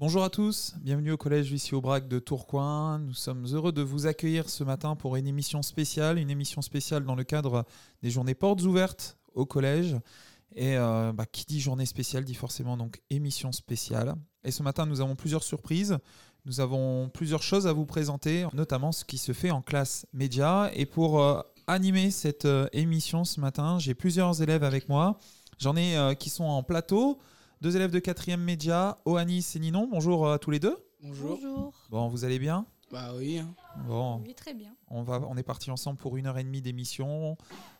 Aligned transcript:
Bonjour 0.00 0.24
à 0.24 0.30
tous, 0.30 0.72
bienvenue 0.80 1.12
au 1.12 1.18
collège 1.18 1.50
Lucie 1.50 1.74
Aubrac 1.74 2.08
de 2.08 2.18
Tourcoing. 2.18 3.00
Nous 3.00 3.12
sommes 3.12 3.44
heureux 3.52 3.70
de 3.70 3.82
vous 3.82 4.06
accueillir 4.06 4.48
ce 4.48 4.64
matin 4.64 4.96
pour 4.96 5.16
une 5.16 5.26
émission 5.26 5.60
spéciale, 5.60 6.16
une 6.16 6.30
émission 6.30 6.62
spéciale 6.62 7.04
dans 7.04 7.14
le 7.14 7.22
cadre 7.22 7.66
des 8.02 8.08
journées 8.08 8.34
portes 8.34 8.62
ouvertes 8.62 9.18
au 9.34 9.44
collège. 9.44 9.98
Et 10.54 10.78
euh, 10.78 11.12
bah, 11.12 11.26
qui 11.26 11.44
dit 11.44 11.60
journée 11.60 11.84
spéciale 11.84 12.24
dit 12.24 12.34
forcément 12.34 12.78
donc 12.78 13.02
émission 13.10 13.52
spéciale. 13.52 14.14
Et 14.42 14.52
ce 14.52 14.62
matin, 14.62 14.86
nous 14.86 15.02
avons 15.02 15.16
plusieurs 15.16 15.42
surprises. 15.42 15.98
Nous 16.46 16.60
avons 16.60 17.10
plusieurs 17.10 17.42
choses 17.42 17.66
à 17.66 17.74
vous 17.74 17.84
présenter, 17.84 18.46
notamment 18.54 18.92
ce 18.92 19.04
qui 19.04 19.18
se 19.18 19.34
fait 19.34 19.50
en 19.50 19.60
classe 19.60 20.06
média. 20.14 20.70
Et 20.72 20.86
pour 20.86 21.20
euh, 21.20 21.42
animer 21.66 22.10
cette 22.10 22.46
euh, 22.46 22.68
émission 22.72 23.24
ce 23.24 23.38
matin, 23.38 23.78
j'ai 23.78 23.92
plusieurs 23.92 24.40
élèves 24.40 24.64
avec 24.64 24.88
moi. 24.88 25.18
J'en 25.58 25.76
ai 25.76 26.16
qui 26.18 26.30
sont 26.30 26.44
en 26.44 26.62
plateau. 26.62 27.18
Deux 27.60 27.76
élèves 27.76 27.90
de 27.90 28.00
4e 28.00 28.38
média, 28.38 28.98
Oanis 29.04 29.52
et 29.54 29.58
Ninon. 29.58 29.86
Bonjour 29.90 30.26
euh, 30.26 30.34
à 30.34 30.38
tous 30.38 30.50
les 30.50 30.58
deux. 30.58 30.76
Bonjour. 31.02 31.36
Bonjour. 31.36 31.74
Bon, 31.90 32.08
vous 32.08 32.24
allez 32.24 32.38
bien? 32.38 32.64
Bah 32.90 33.12
oui. 33.16 33.38
hein. 33.38 33.54
Bon, 33.86 34.16
Oui, 34.24 34.34
très 34.34 34.54
bien. 34.54 34.74
on, 34.88 35.02
va, 35.02 35.20
on 35.28 35.36
est 35.36 35.42
parti 35.42 35.70
ensemble 35.70 35.98
pour 35.98 36.16
une 36.16 36.26
heure 36.26 36.38
et 36.38 36.42
demie 36.44 36.62
d'émission. 36.62 37.36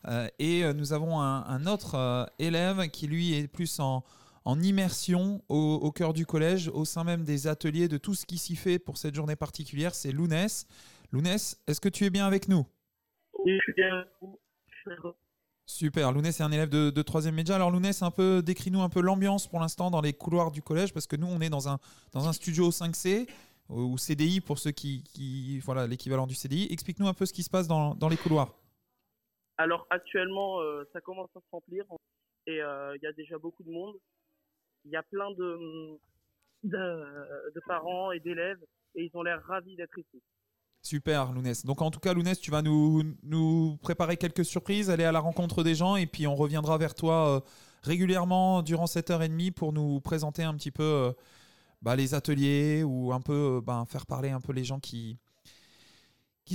Euh, 0.06 0.28
et 0.38 0.64
euh, 0.64 0.72
nous 0.74 0.92
avons 0.92 1.18
un, 1.20 1.44
un 1.46 1.66
autre 1.66 1.94
euh, 1.94 2.26
élève 2.38 2.88
qui, 2.90 3.06
lui, 3.06 3.32
est 3.34 3.48
plus 3.48 3.80
en, 3.80 4.04
en 4.44 4.60
immersion 4.60 5.42
au, 5.48 5.56
au 5.82 5.90
cœur 5.92 6.12
du 6.12 6.26
collège, 6.26 6.68
au 6.68 6.84
sein 6.84 7.02
même 7.02 7.24
des 7.24 7.46
ateliers, 7.46 7.88
de 7.88 7.96
tout 7.96 8.14
ce 8.14 8.26
qui 8.26 8.36
s'y 8.38 8.56
fait 8.56 8.78
pour 8.78 8.98
cette 8.98 9.14
journée 9.14 9.36
particulière. 9.36 9.94
C'est 9.94 10.12
Lounès. 10.12 10.66
Lounès, 11.10 11.58
est-ce 11.66 11.80
que 11.80 11.88
tu 11.88 12.04
es 12.04 12.10
bien 12.10 12.26
avec 12.26 12.48
nous? 12.48 12.66
Oui, 13.44 13.52
je 13.56 13.62
suis 13.62 13.72
bien. 13.72 14.04
Je 14.68 14.74
suis 14.76 14.90
Super, 15.70 16.10
Lounès 16.12 16.40
est 16.40 16.42
un 16.42 16.50
élève 16.50 16.68
de, 16.68 16.90
de 16.90 17.02
3e 17.02 17.30
média. 17.30 17.54
Alors 17.54 17.70
Lounès, 17.70 18.02
un 18.02 18.10
peu, 18.10 18.42
décris-nous 18.42 18.82
un 18.82 18.88
peu 18.88 19.00
l'ambiance 19.00 19.46
pour 19.46 19.60
l'instant 19.60 19.90
dans 19.90 20.00
les 20.00 20.12
couloirs 20.12 20.50
du 20.50 20.62
collège, 20.62 20.92
parce 20.92 21.06
que 21.06 21.16
nous, 21.16 21.28
on 21.28 21.40
est 21.40 21.48
dans 21.48 21.68
un, 21.68 22.32
studio 22.32 22.70
5C, 22.70 23.28
ou 23.68 23.96
CDI 23.96 24.40
pour 24.40 24.58
ceux 24.58 24.72
qui, 24.72 25.60
voilà, 25.64 25.86
l'équivalent 25.86 26.26
du 26.26 26.34
CDI. 26.34 26.66
Explique-nous 26.72 27.06
un 27.06 27.14
peu 27.14 27.24
ce 27.24 27.32
qui 27.32 27.44
se 27.44 27.50
passe 27.50 27.68
dans, 27.68 28.08
les 28.10 28.16
couloirs. 28.16 28.52
Alors 29.58 29.86
actuellement, 29.90 30.60
euh, 30.60 30.84
ça 30.92 31.00
commence 31.00 31.30
à 31.36 31.40
se 31.40 31.46
remplir 31.52 31.84
et 32.46 32.60
euh, 32.62 32.96
il 32.96 33.02
y 33.02 33.06
a 33.06 33.12
déjà 33.12 33.38
beaucoup 33.38 33.62
de 33.62 33.70
monde. 33.70 33.94
Il 34.86 34.90
y 34.90 34.96
a 34.96 35.02
plein 35.02 35.30
de, 35.32 35.98
de, 36.64 37.50
de 37.54 37.60
parents 37.66 38.10
et 38.10 38.18
d'élèves 38.20 38.60
et 38.94 39.04
ils 39.04 39.10
ont 39.14 39.22
l'air 39.22 39.42
ravis 39.44 39.76
d'être 39.76 39.98
ici. 39.98 40.22
Super, 40.82 41.32
Lounès. 41.32 41.64
Donc 41.66 41.82
en 41.82 41.90
tout 41.90 42.00
cas, 42.00 42.14
Lounès, 42.14 42.40
tu 42.40 42.50
vas 42.50 42.62
nous, 42.62 43.78
préparer 43.82 44.16
quelques 44.16 44.44
surprises, 44.44 44.90
aller 44.90 45.04
à 45.04 45.12
la 45.12 45.20
rencontre 45.20 45.62
des 45.62 45.74
gens, 45.74 45.96
et 45.96 46.06
puis 46.06 46.26
on 46.26 46.34
reviendra 46.34 46.78
vers 46.78 46.94
toi 46.94 47.28
euh, 47.28 47.40
régulièrement 47.82 48.62
durant 48.62 48.86
cette 48.86 49.10
heure 49.10 49.22
et 49.22 49.28
demie 49.28 49.50
pour 49.50 49.72
nous 49.72 50.00
présenter 50.00 50.42
un 50.42 50.54
petit 50.54 50.70
peu 50.70 50.82
euh, 50.82 51.12
bah, 51.82 51.96
les 51.96 52.14
ateliers 52.14 52.82
ou 52.82 53.12
un 53.12 53.20
peu 53.20 53.58
euh, 53.58 53.60
ben, 53.60 53.84
faire 53.86 54.06
parler 54.06 54.30
un 54.30 54.40
peu 54.40 54.52
les 54.52 54.64
gens 54.64 54.80
qui, 54.80 55.18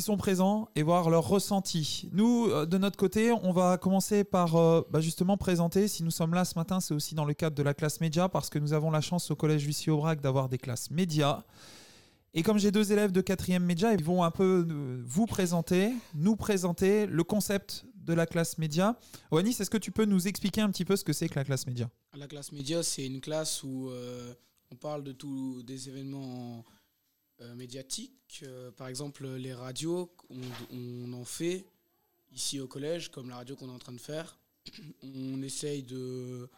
sont 0.02 0.18
présents 0.18 0.68
et 0.76 0.84
voir 0.84 1.10
leur 1.10 1.26
ressenti. 1.26 2.10
Nous, 2.12 2.50
de 2.66 2.78
notre 2.78 2.98
côté, 2.98 3.32
on 3.32 3.54
va 3.54 3.78
commencer 3.78 4.26
par 4.26 4.52
bah, 4.90 5.00
justement 5.00 5.38
présenter. 5.38 5.88
Si 5.88 6.04
nous 6.04 6.12
sommes 6.12 6.34
là 6.34 6.44
ce 6.44 6.56
matin, 6.56 6.82
c'est 6.82 6.94
aussi 6.94 7.16
dans 7.16 7.24
le 7.24 7.34
cadre 7.34 7.56
de 7.56 7.64
la 7.64 7.74
classe 7.74 8.02
média 8.02 8.28
parce 8.28 8.50
que 8.50 8.60
nous 8.60 8.74
avons 8.74 8.92
la 8.92 9.00
chance 9.00 9.32
au 9.32 9.38
collège 9.38 9.66
Lucie 9.66 9.90
Aubrac 9.90 10.20
d'avoir 10.20 10.50
des 10.50 10.58
classes 10.58 10.92
médias. 10.92 11.46
Et 12.38 12.44
comme 12.44 12.60
j'ai 12.60 12.70
deux 12.70 12.92
élèves 12.92 13.14
de 13.14 13.22
4e 13.22 13.60
média, 13.60 13.94
ils 13.94 14.04
vont 14.04 14.22
un 14.22 14.30
peu 14.30 14.68
euh, 14.70 15.02
vous 15.06 15.26
présenter, 15.26 15.94
nous 16.14 16.36
présenter 16.36 17.06
le 17.06 17.24
concept 17.24 17.86
de 17.96 18.14
la 18.14 18.26
classe 18.26 18.58
média. 18.58 19.00
Oanis, 19.32 19.56
est-ce 19.62 19.70
que 19.70 19.78
tu 19.78 19.90
peux 19.90 20.04
nous 20.04 20.28
expliquer 20.28 20.60
un 20.60 20.70
petit 20.70 20.84
peu 20.84 20.98
ce 20.98 21.06
que 21.06 21.14
c'est 21.14 21.30
que 21.30 21.36
la 21.36 21.46
classe 21.46 21.66
média? 21.66 21.90
La 22.14 22.28
classe 22.28 22.52
média, 22.52 22.84
c'est 22.84 23.06
une 23.06 23.22
classe 23.22 23.64
où 23.64 23.90
euh, 23.90 24.34
on 24.70 24.76
parle 24.76 25.06
de 25.06 25.14
tous 25.14 25.64
des 25.64 25.88
événements 25.88 26.66
euh, 27.40 27.56
médiatiques. 27.56 28.44
Par 28.76 28.90
exemple, 28.90 29.26
les 29.26 29.54
radios, 29.54 30.14
on, 30.30 30.42
on 30.74 31.14
en 31.14 31.24
fait 31.24 31.66
ici 32.34 32.60
au 32.60 32.68
collège, 32.68 33.12
comme 33.12 33.30
la 33.30 33.38
radio 33.38 33.56
qu'on 33.56 33.70
est 33.70 33.74
en 33.74 33.80
train 33.80 33.94
de 33.94 34.02
faire. 34.02 34.38
On 35.04 35.42
essaye 35.42 35.84
de, 35.84 36.50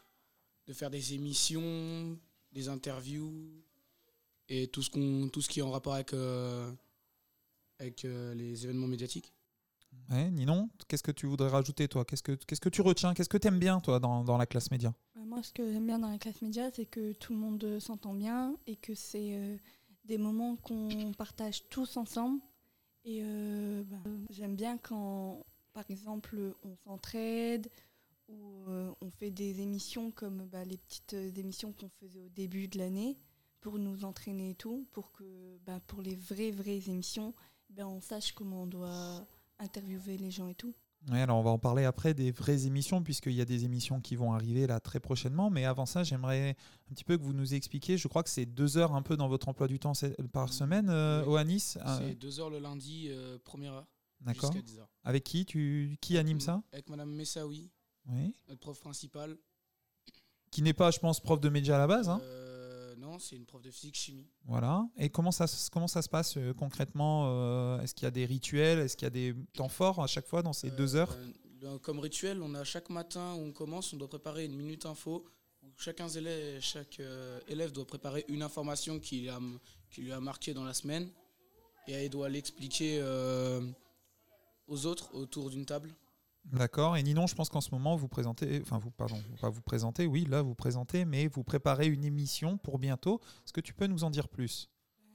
de 0.65 0.73
faire 0.73 0.89
des 0.89 1.13
émissions, 1.13 2.17
des 2.51 2.67
interviews 2.67 3.63
et 4.49 4.67
tout 4.67 4.81
ce, 4.81 4.89
qu'on, 4.89 5.29
tout 5.29 5.41
ce 5.41 5.49
qui 5.49 5.59
est 5.59 5.63
en 5.63 5.71
rapport 5.71 5.93
avec, 5.93 6.13
euh, 6.13 6.71
avec 7.79 8.05
euh, 8.05 8.33
les 8.33 8.65
événements 8.65 8.87
médiatiques. 8.87 9.33
Ouais, 10.09 10.29
Ninon, 10.29 10.69
qu'est-ce 10.87 11.03
que 11.03 11.11
tu 11.11 11.25
voudrais 11.25 11.49
rajouter, 11.49 11.87
toi? 11.87 12.05
Qu'est-ce 12.05 12.23
que, 12.23 12.33
qu'est-ce 12.33 12.61
que 12.61 12.69
tu 12.69 12.81
retiens? 12.81 13.13
Qu'est-ce 13.13 13.29
que 13.29 13.37
tu 13.37 13.47
aimes 13.47 13.59
bien, 13.59 13.79
toi, 13.79 13.99
dans, 13.99 14.23
dans 14.23 14.37
la 14.37 14.45
classe 14.45 14.71
média? 14.71 14.93
Euh, 15.17 15.25
Moi, 15.25 15.41
ce 15.43 15.51
que 15.51 15.71
j'aime 15.71 15.85
bien 15.87 15.99
dans 15.99 16.09
la 16.09 16.17
classe 16.17 16.41
média, 16.41 16.69
c'est 16.71 16.85
que 16.85 17.13
tout 17.13 17.33
le 17.33 17.39
monde 17.39 17.63
euh, 17.63 17.79
s'entend 17.79 18.13
bien 18.13 18.55
et 18.67 18.75
que 18.75 18.93
c'est 18.95 19.33
euh, 19.33 19.57
des 20.05 20.17
moments 20.17 20.55
qu'on 20.57 21.13
partage 21.17 21.67
tous 21.69 21.97
ensemble. 21.97 22.41
Et 23.03 23.21
euh, 23.21 23.83
j'aime 24.29 24.55
bien 24.55 24.77
quand, 24.77 25.45
par 25.73 25.89
exemple, 25.89 26.55
on 26.63 26.75
s'entraide 26.83 27.69
ou 28.27 28.65
euh, 28.67 28.93
on 29.01 29.09
fait 29.09 29.31
des 29.31 29.61
émissions 29.61 30.11
comme 30.11 30.45
bah, 30.47 30.65
les 30.65 30.77
petites 30.77 31.13
émissions 31.37 31.71
qu'on 31.71 31.89
faisait 32.01 32.21
au 32.21 32.29
début 32.29 32.67
de 32.67 32.77
l'année 32.77 33.17
pour 33.67 33.79
nous 33.79 34.05
entraîner 34.05 34.51
et 34.51 34.55
tout, 34.55 34.87
pour 34.93 35.11
que 35.11 35.25
bah, 35.65 35.81
pour 35.87 36.01
les 36.01 36.15
vraies, 36.15 36.51
vraies 36.51 36.83
émissions, 36.87 37.33
ben, 37.69 37.85
on 37.85 37.99
sache 37.99 38.31
comment 38.31 38.63
on 38.63 38.65
doit 38.65 39.27
interviewer 39.59 40.15
les 40.15 40.31
gens 40.31 40.47
et 40.47 40.55
tout. 40.55 40.73
Ouais, 41.11 41.19
alors 41.21 41.37
on 41.37 41.43
va 41.43 41.49
en 41.49 41.59
parler 41.59 41.83
après 41.83 42.13
des 42.13 42.31
vraies 42.31 42.65
émissions, 42.65 43.03
puisqu'il 43.03 43.33
y 43.33 43.41
a 43.41 43.45
des 43.45 43.65
émissions 43.65 43.99
qui 43.99 44.15
vont 44.15 44.31
arriver 44.31 44.67
là 44.67 44.79
très 44.79 45.01
prochainement. 45.01 45.49
Mais 45.49 45.65
avant 45.65 45.85
ça, 45.85 46.05
j'aimerais 46.05 46.55
un 46.89 46.93
petit 46.93 47.03
peu 47.03 47.17
que 47.17 47.23
vous 47.23 47.33
nous 47.33 47.55
expliquiez. 47.55 47.97
Je 47.97 48.07
crois 48.07 48.23
que 48.23 48.29
c'est 48.29 48.45
deux 48.45 48.77
heures 48.77 48.95
un 48.95 49.01
peu 49.01 49.17
dans 49.17 49.27
votre 49.27 49.49
emploi 49.49 49.67
du 49.67 49.79
temps 49.79 49.91
par 50.31 50.53
semaine, 50.53 50.87
euh, 50.89 51.23
Oui. 51.25 51.33
Oanis. 51.33 51.73
Euh, 51.85 51.97
C'est 51.99 52.15
deux 52.15 52.39
heures 52.39 52.49
le 52.49 52.59
lundi, 52.59 53.07
euh, 53.09 53.37
première 53.43 53.73
heure, 53.73 53.87
D'accord. 54.21 54.53
jusqu'à 54.53 54.65
10 54.65 54.79
heures. 54.79 54.89
Avec 55.03 55.25
qui 55.25 55.45
tu 55.45 55.97
qui 55.99 56.17
anime 56.17 56.39
ça? 56.39 56.63
Avec 56.71 56.87
Madame 56.89 57.11
Messaoui, 57.13 57.69
Oui. 58.09 58.33
notre 58.47 58.61
prof 58.61 58.79
principale. 58.79 59.35
Qui 60.51 60.61
n'est 60.61 60.73
pas, 60.73 60.89
je 60.91 60.99
pense, 60.99 61.19
prof 61.19 61.41
de 61.41 61.49
média 61.49 61.75
à 61.75 61.79
la 61.79 61.87
base. 61.87 62.07
Hein 62.07 62.21
Euh, 62.23 62.46
non, 62.97 63.19
c'est 63.19 63.35
une 63.35 63.45
prof 63.45 63.61
de 63.61 63.71
physique-chimie. 63.71 64.27
Voilà. 64.45 64.87
Et 64.97 65.09
comment 65.09 65.31
ça, 65.31 65.47
se- 65.47 65.69
comment 65.69 65.87
ça 65.87 66.01
se 66.01 66.09
passe 66.09 66.37
euh, 66.37 66.53
concrètement 66.53 67.25
euh, 67.27 67.79
Est-ce 67.81 67.93
qu'il 67.93 68.03
y 68.03 68.07
a 68.07 68.11
des 68.11 68.25
rituels 68.25 68.79
Est-ce 68.79 68.97
qu'il 68.97 69.05
y 69.05 69.07
a 69.07 69.11
des 69.11 69.35
temps 69.53 69.69
forts 69.69 70.01
à 70.01 70.07
chaque 70.07 70.27
fois 70.27 70.41
dans 70.41 70.53
ces 70.53 70.71
deux 70.71 70.95
heures? 70.95 71.11
Euh, 71.13 71.31
le- 71.73 71.77
Comme 71.79 71.99
rituel, 71.99 72.41
on 72.41 72.53
a 72.55 72.63
chaque 72.63 72.89
matin 72.89 73.33
où 73.35 73.39
on 73.41 73.51
commence, 73.51 73.93
on 73.93 73.97
doit 73.97 74.09
préparer 74.09 74.45
une 74.45 74.55
minute 74.55 74.85
info. 74.85 75.25
Où 75.63 75.67
chacun 75.77 76.07
élève, 76.07 76.61
chaque 76.61 77.01
élève 77.47 77.71
doit 77.71 77.85
préparer 77.87 78.25
une 78.27 78.41
information 78.43 78.99
qui, 78.99 79.21
lui 79.21 79.29
a, 79.29 79.39
qui 79.89 80.01
lui 80.01 80.11
a 80.11 80.19
marqué 80.19 80.53
dans 80.53 80.63
la 80.63 80.73
semaine. 80.73 81.09
Et 81.87 81.93
elle 81.93 82.09
doit 82.09 82.29
l'expliquer 82.29 82.99
euh, 83.01 83.61
aux 84.67 84.85
autres 84.85 85.13
autour 85.15 85.49
d'une 85.49 85.65
table. 85.65 85.93
D'accord. 86.51 86.95
Et 86.97 87.03
Ninon, 87.03 87.27
je 87.27 87.35
pense 87.35 87.49
qu'en 87.49 87.61
ce 87.61 87.71
moment, 87.71 87.95
vous 87.95 88.07
présentez, 88.07 88.61
enfin, 88.61 88.77
vous, 88.77 88.91
pardon, 88.91 89.21
pas 89.41 89.49
vous 89.49 89.61
présentez, 89.61 90.07
oui, 90.07 90.25
là, 90.25 90.41
vous 90.41 90.55
présentez, 90.55 91.03
mais 91.05 91.27
vous 91.27 91.43
préparez 91.43 91.87
une 91.87 92.05
émission 92.05 92.57
pour 92.57 92.79
bientôt. 92.79 93.19
Est-ce 93.45 93.53
que 93.53 93.61
tu 93.61 93.73
peux 93.73 93.87
nous 93.87 94.03
en 94.03 94.09
dire 94.09 94.29
plus? 94.29 94.69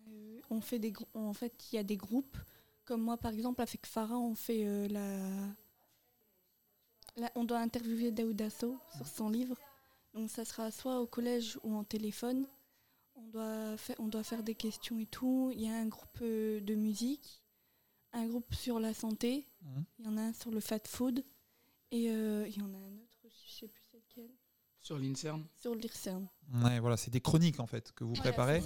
Euh, 0.08 0.40
on 0.50 0.60
fait 0.60 0.78
des 0.78 0.92
en 1.14 1.32
fait 1.32 1.52
il 1.72 1.76
y 1.76 1.78
a 1.78 1.82
des 1.82 1.96
groupes 1.96 2.36
comme 2.84 3.00
moi 3.02 3.16
par 3.16 3.32
exemple 3.32 3.62
avec 3.62 3.86
Farah 3.86 4.18
on 4.18 4.34
fait 4.34 4.64
euh, 4.66 4.88
la... 7.16 7.28
on 7.36 7.44
doit 7.44 7.60
interviewer 7.60 8.10
Daouda 8.10 8.50
Sow 8.50 8.76
sur 8.96 9.06
son 9.06 9.30
livre 9.30 9.56
donc 10.14 10.28
ça 10.30 10.44
sera 10.44 10.70
soit 10.70 11.00
au 11.00 11.06
collège 11.06 11.58
ou 11.62 11.76
en 11.76 11.84
téléphone 11.84 12.46
on 13.14 13.28
doit 13.28 13.76
faire 13.76 13.96
on 14.00 14.08
doit 14.08 14.24
faire 14.24 14.42
des 14.42 14.56
questions 14.56 14.98
et 14.98 15.06
tout 15.06 15.52
il 15.54 15.62
y 15.62 15.68
a 15.68 15.74
un 15.74 15.86
groupe 15.86 16.18
euh, 16.22 16.60
de 16.60 16.74
musique 16.74 17.42
un 18.12 18.26
groupe 18.26 18.54
sur 18.54 18.78
la 18.78 18.94
santé. 18.94 19.46
Il 19.98 20.04
y 20.04 20.08
en 20.08 20.16
a 20.16 20.22
un 20.22 20.32
sur 20.32 20.50
le 20.50 20.60
fat 20.60 20.80
food 20.86 21.24
et 21.90 22.10
euh, 22.10 22.46
il 22.48 22.56
y 22.58 22.62
en 22.62 22.72
a 22.74 22.78
un 22.78 22.96
autre 22.98 23.18
je 23.24 23.50
sais 23.52 23.68
plus 23.68 23.82
c'est 23.90 23.98
lequel 23.98 24.30
Sur 24.80 24.98
l'INSERM. 24.98 25.46
sur 25.60 25.72
Ouais, 26.64 26.80
voilà, 26.80 26.96
c'est 26.96 27.10
des 27.10 27.20
chroniques 27.20 27.60
en 27.60 27.66
fait 27.66 27.92
que 27.92 28.04
vous 28.04 28.14
Voilà, 28.14 28.32
préparez. 28.32 28.62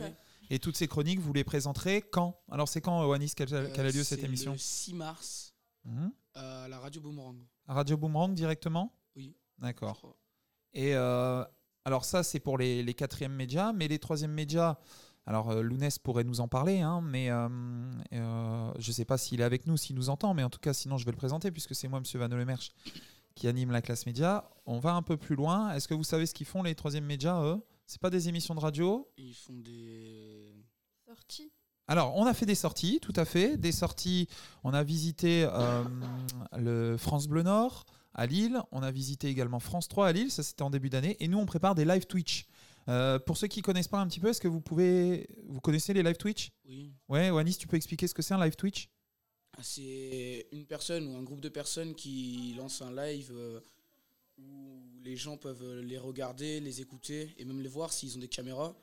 Et 0.48 0.58
toutes 0.58 0.76
ces 0.76 0.86
chroniques, 0.88 1.18
vous 1.18 1.32
les 1.32 1.42
présenterez 1.44 2.00
quand? 2.02 2.40
Alors, 2.50 2.68
c'est 2.68 2.80
quand, 2.80 3.04
Wanis, 3.06 3.30
qu'elle 3.34 3.52
Euh, 3.52 3.68
qu'elle 3.74 3.86
a 3.86 3.90
lieu 3.90 4.04
cette 4.04 4.22
émission? 4.22 4.52
Le 4.52 4.58
6 4.58 4.94
mars 4.94 5.54
Mhm. 5.84 6.12
à 6.34 6.68
la 6.68 6.78
radio 6.78 7.00
Boomerang. 7.00 7.36
À 7.66 7.74
Radio 7.74 7.96
Boomerang 7.96 8.32
directement? 8.34 8.92
Oui. 9.16 9.36
D'accord. 9.58 10.16
Et 10.72 10.94
euh, 10.94 11.44
alors 11.84 12.04
ça, 12.04 12.22
c'est 12.22 12.40
pour 12.40 12.58
les, 12.58 12.82
les 12.82 12.94
quatrièmes 12.94 13.34
médias, 13.34 13.72
mais 13.72 13.88
les 13.88 13.98
troisièmes 13.98 14.32
médias, 14.32 14.78
alors 15.26 15.50
euh, 15.50 15.60
Lounès 15.60 15.98
pourrait 15.98 16.24
nous 16.24 16.40
en 16.40 16.46
parler, 16.46 16.80
hein, 16.80 17.00
mais 17.02 17.30
euh, 17.30 17.48
euh, 18.12 18.72
je 18.78 18.90
ne 18.90 18.92
sais 18.92 19.04
pas 19.04 19.18
s'il 19.18 19.40
est 19.40 19.44
avec 19.44 19.66
nous, 19.66 19.76
s'il 19.76 19.96
nous 19.96 20.08
entend, 20.08 20.34
mais 20.34 20.44
en 20.44 20.50
tout 20.50 20.60
cas, 20.60 20.72
sinon 20.72 20.98
je 20.98 21.04
vais 21.04 21.10
le 21.10 21.16
présenter, 21.16 21.50
puisque 21.50 21.74
c'est 21.74 21.88
moi, 21.88 21.98
M. 21.98 22.20
Van 22.20 22.28
Lemerch, 22.28 22.70
qui 23.34 23.48
anime 23.48 23.72
la 23.72 23.82
classe 23.82 24.06
média. 24.06 24.48
On 24.66 24.78
va 24.78 24.94
un 24.94 25.02
peu 25.02 25.16
plus 25.16 25.34
loin. 25.34 25.72
Est-ce 25.74 25.88
que 25.88 25.94
vous 25.94 26.04
savez 26.04 26.26
ce 26.26 26.34
qu'ils 26.34 26.46
font, 26.46 26.62
les 26.62 26.76
troisièmes 26.76 27.04
médias, 27.04 27.42
eux? 27.42 27.60
C'est 27.86 28.00
pas 28.00 28.10
des 28.10 28.28
émissions 28.28 28.54
de 28.54 28.60
radio? 28.60 29.08
Ils 29.18 29.34
font 29.34 29.58
des. 29.58 30.54
sortie 31.06 31.50
alors, 31.88 32.16
on 32.16 32.26
a 32.26 32.34
fait 32.34 32.46
des 32.46 32.56
sorties, 32.56 32.98
tout 33.00 33.12
à 33.14 33.24
fait. 33.24 33.56
Des 33.56 33.70
sorties, 33.70 34.28
on 34.64 34.74
a 34.74 34.82
visité 34.82 35.48
euh, 35.48 35.84
le 36.58 36.96
France 36.96 37.28
Bleu 37.28 37.44
Nord 37.44 37.84
à 38.12 38.26
Lille. 38.26 38.60
On 38.72 38.82
a 38.82 38.90
visité 38.90 39.28
également 39.28 39.60
France 39.60 39.86
3 39.86 40.08
à 40.08 40.12
Lille, 40.12 40.32
ça 40.32 40.42
c'était 40.42 40.62
en 40.62 40.70
début 40.70 40.90
d'année. 40.90 41.16
Et 41.20 41.28
nous, 41.28 41.38
on 41.38 41.46
prépare 41.46 41.76
des 41.76 41.84
live 41.84 42.06
Twitch. 42.06 42.48
Euh, 42.88 43.18
pour 43.18 43.36
ceux 43.36 43.48
qui 43.48 43.62
connaissent 43.62 43.88
pas 43.88 43.98
un 44.00 44.06
petit 44.06 44.20
peu, 44.20 44.28
est-ce 44.28 44.40
que 44.40 44.48
vous 44.48 44.60
pouvez, 44.60 45.28
vous 45.44 45.60
connaissez 45.60 45.92
les 45.92 46.02
live 46.02 46.16
Twitch? 46.16 46.50
Oui. 46.64 46.92
Ouais, 47.08 47.30
Wanis, 47.30 47.56
tu 47.56 47.66
peux 47.66 47.76
expliquer 47.76 48.06
ce 48.06 48.14
que 48.14 48.22
c'est 48.22 48.34
un 48.34 48.42
live 48.44 48.54
Twitch? 48.54 48.88
C'est 49.62 50.46
une 50.52 50.66
personne 50.66 51.06
ou 51.08 51.16
un 51.16 51.22
groupe 51.22 51.40
de 51.40 51.48
personnes 51.48 51.94
qui 51.94 52.54
lance 52.56 52.82
un 52.82 52.94
live 52.94 53.30
euh, 53.32 53.60
où 54.38 54.82
les 55.02 55.16
gens 55.16 55.36
peuvent 55.36 55.80
les 55.80 55.98
regarder, 55.98 56.60
les 56.60 56.80
écouter 56.80 57.34
et 57.38 57.44
même 57.44 57.60
les 57.60 57.68
voir 57.68 57.92
s'ils 57.92 58.16
ont 58.16 58.20
des 58.20 58.28
caméras. 58.28 58.76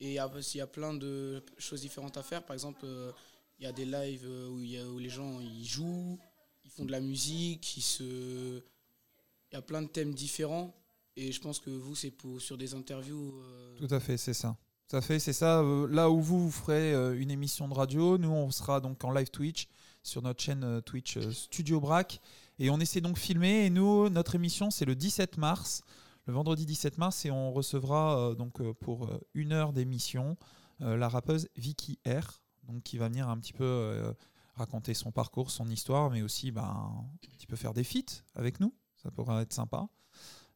Et 0.00 0.10
il 0.10 0.14
y 0.14 0.18
a- 0.18 0.30
il 0.54 0.56
y 0.56 0.60
a 0.60 0.66
plein 0.66 0.94
de 0.94 1.44
choses 1.58 1.80
différentes 1.80 2.16
à 2.16 2.22
faire. 2.22 2.44
Par 2.46 2.54
exemple, 2.54 2.80
euh, 2.84 3.12
il 3.58 3.64
y 3.64 3.66
a 3.66 3.72
des 3.72 3.84
lives 3.84 4.26
où, 4.50 4.60
il 4.62 4.70
y 4.70 4.78
a- 4.78 4.88
où 4.88 4.98
les 4.98 5.08
gens 5.10 5.40
ils 5.40 5.66
jouent, 5.66 6.18
ils 6.64 6.70
font 6.70 6.84
de 6.84 6.92
la 6.92 7.00
musique, 7.00 7.76
ils 7.76 7.82
se... 7.82 8.02
il 8.04 9.54
y 9.54 9.56
a 9.56 9.62
plein 9.62 9.82
de 9.82 9.88
thèmes 9.88 10.14
différents. 10.14 10.72
Et 11.16 11.30
je 11.32 11.40
pense 11.40 11.60
que 11.60 11.70
vous, 11.70 11.94
c'est 11.94 12.10
pour 12.10 12.40
sur 12.40 12.56
des 12.56 12.74
interviews. 12.74 13.34
euh, 13.42 13.76
Tout 13.86 13.94
à 13.94 14.00
fait, 14.00 14.16
c'est 14.16 14.34
ça. 14.34 14.56
Tout 14.88 14.96
à 14.96 15.00
fait, 15.00 15.18
c'est 15.18 15.32
ça. 15.32 15.60
Euh, 15.60 15.86
Là 15.88 16.10
où 16.10 16.20
vous, 16.20 16.44
vous 16.44 16.50
ferez 16.50 16.92
euh, 16.94 17.20
une 17.20 17.30
émission 17.30 17.68
de 17.68 17.74
radio, 17.74 18.18
nous, 18.18 18.30
on 18.30 18.50
sera 18.50 18.80
donc 18.80 19.04
en 19.04 19.10
live 19.12 19.30
Twitch 19.30 19.68
sur 20.02 20.22
notre 20.22 20.42
chaîne 20.42 20.80
Twitch 20.82 21.18
Studio 21.30 21.80
Brac. 21.80 22.20
Et 22.58 22.70
on 22.70 22.80
essaie 22.80 23.00
donc 23.00 23.14
de 23.14 23.18
filmer. 23.18 23.66
Et 23.66 23.70
nous, 23.70 24.08
notre 24.08 24.34
émission, 24.34 24.70
c'est 24.70 24.84
le 24.84 24.94
17 24.94 25.36
mars, 25.38 25.82
le 26.26 26.32
vendredi 26.32 26.66
17 26.66 26.98
mars. 26.98 27.24
Et 27.24 27.30
on 27.30 27.52
recevra 27.52 28.34
donc 28.36 28.60
pour 28.74 29.08
une 29.34 29.52
heure 29.52 29.72
d'émission 29.72 30.36
la 30.80 31.08
rappeuse 31.08 31.48
Vicky 31.56 31.98
R. 32.06 32.40
Donc, 32.68 32.82
qui 32.82 32.98
va 32.98 33.08
venir 33.08 33.28
un 33.28 33.38
petit 33.38 33.52
peu 33.52 34.14
raconter 34.56 34.92
son 34.94 35.12
parcours, 35.12 35.50
son 35.50 35.68
histoire, 35.68 36.10
mais 36.10 36.22
aussi 36.22 36.50
ben, 36.50 36.62
un 36.62 37.28
petit 37.36 37.46
peu 37.46 37.56
faire 37.56 37.72
des 37.74 37.84
feats 37.84 38.22
avec 38.34 38.58
nous. 38.60 38.74
Ça 39.02 39.10
pourra 39.10 39.42
être 39.42 39.52
sympa. 39.52 39.88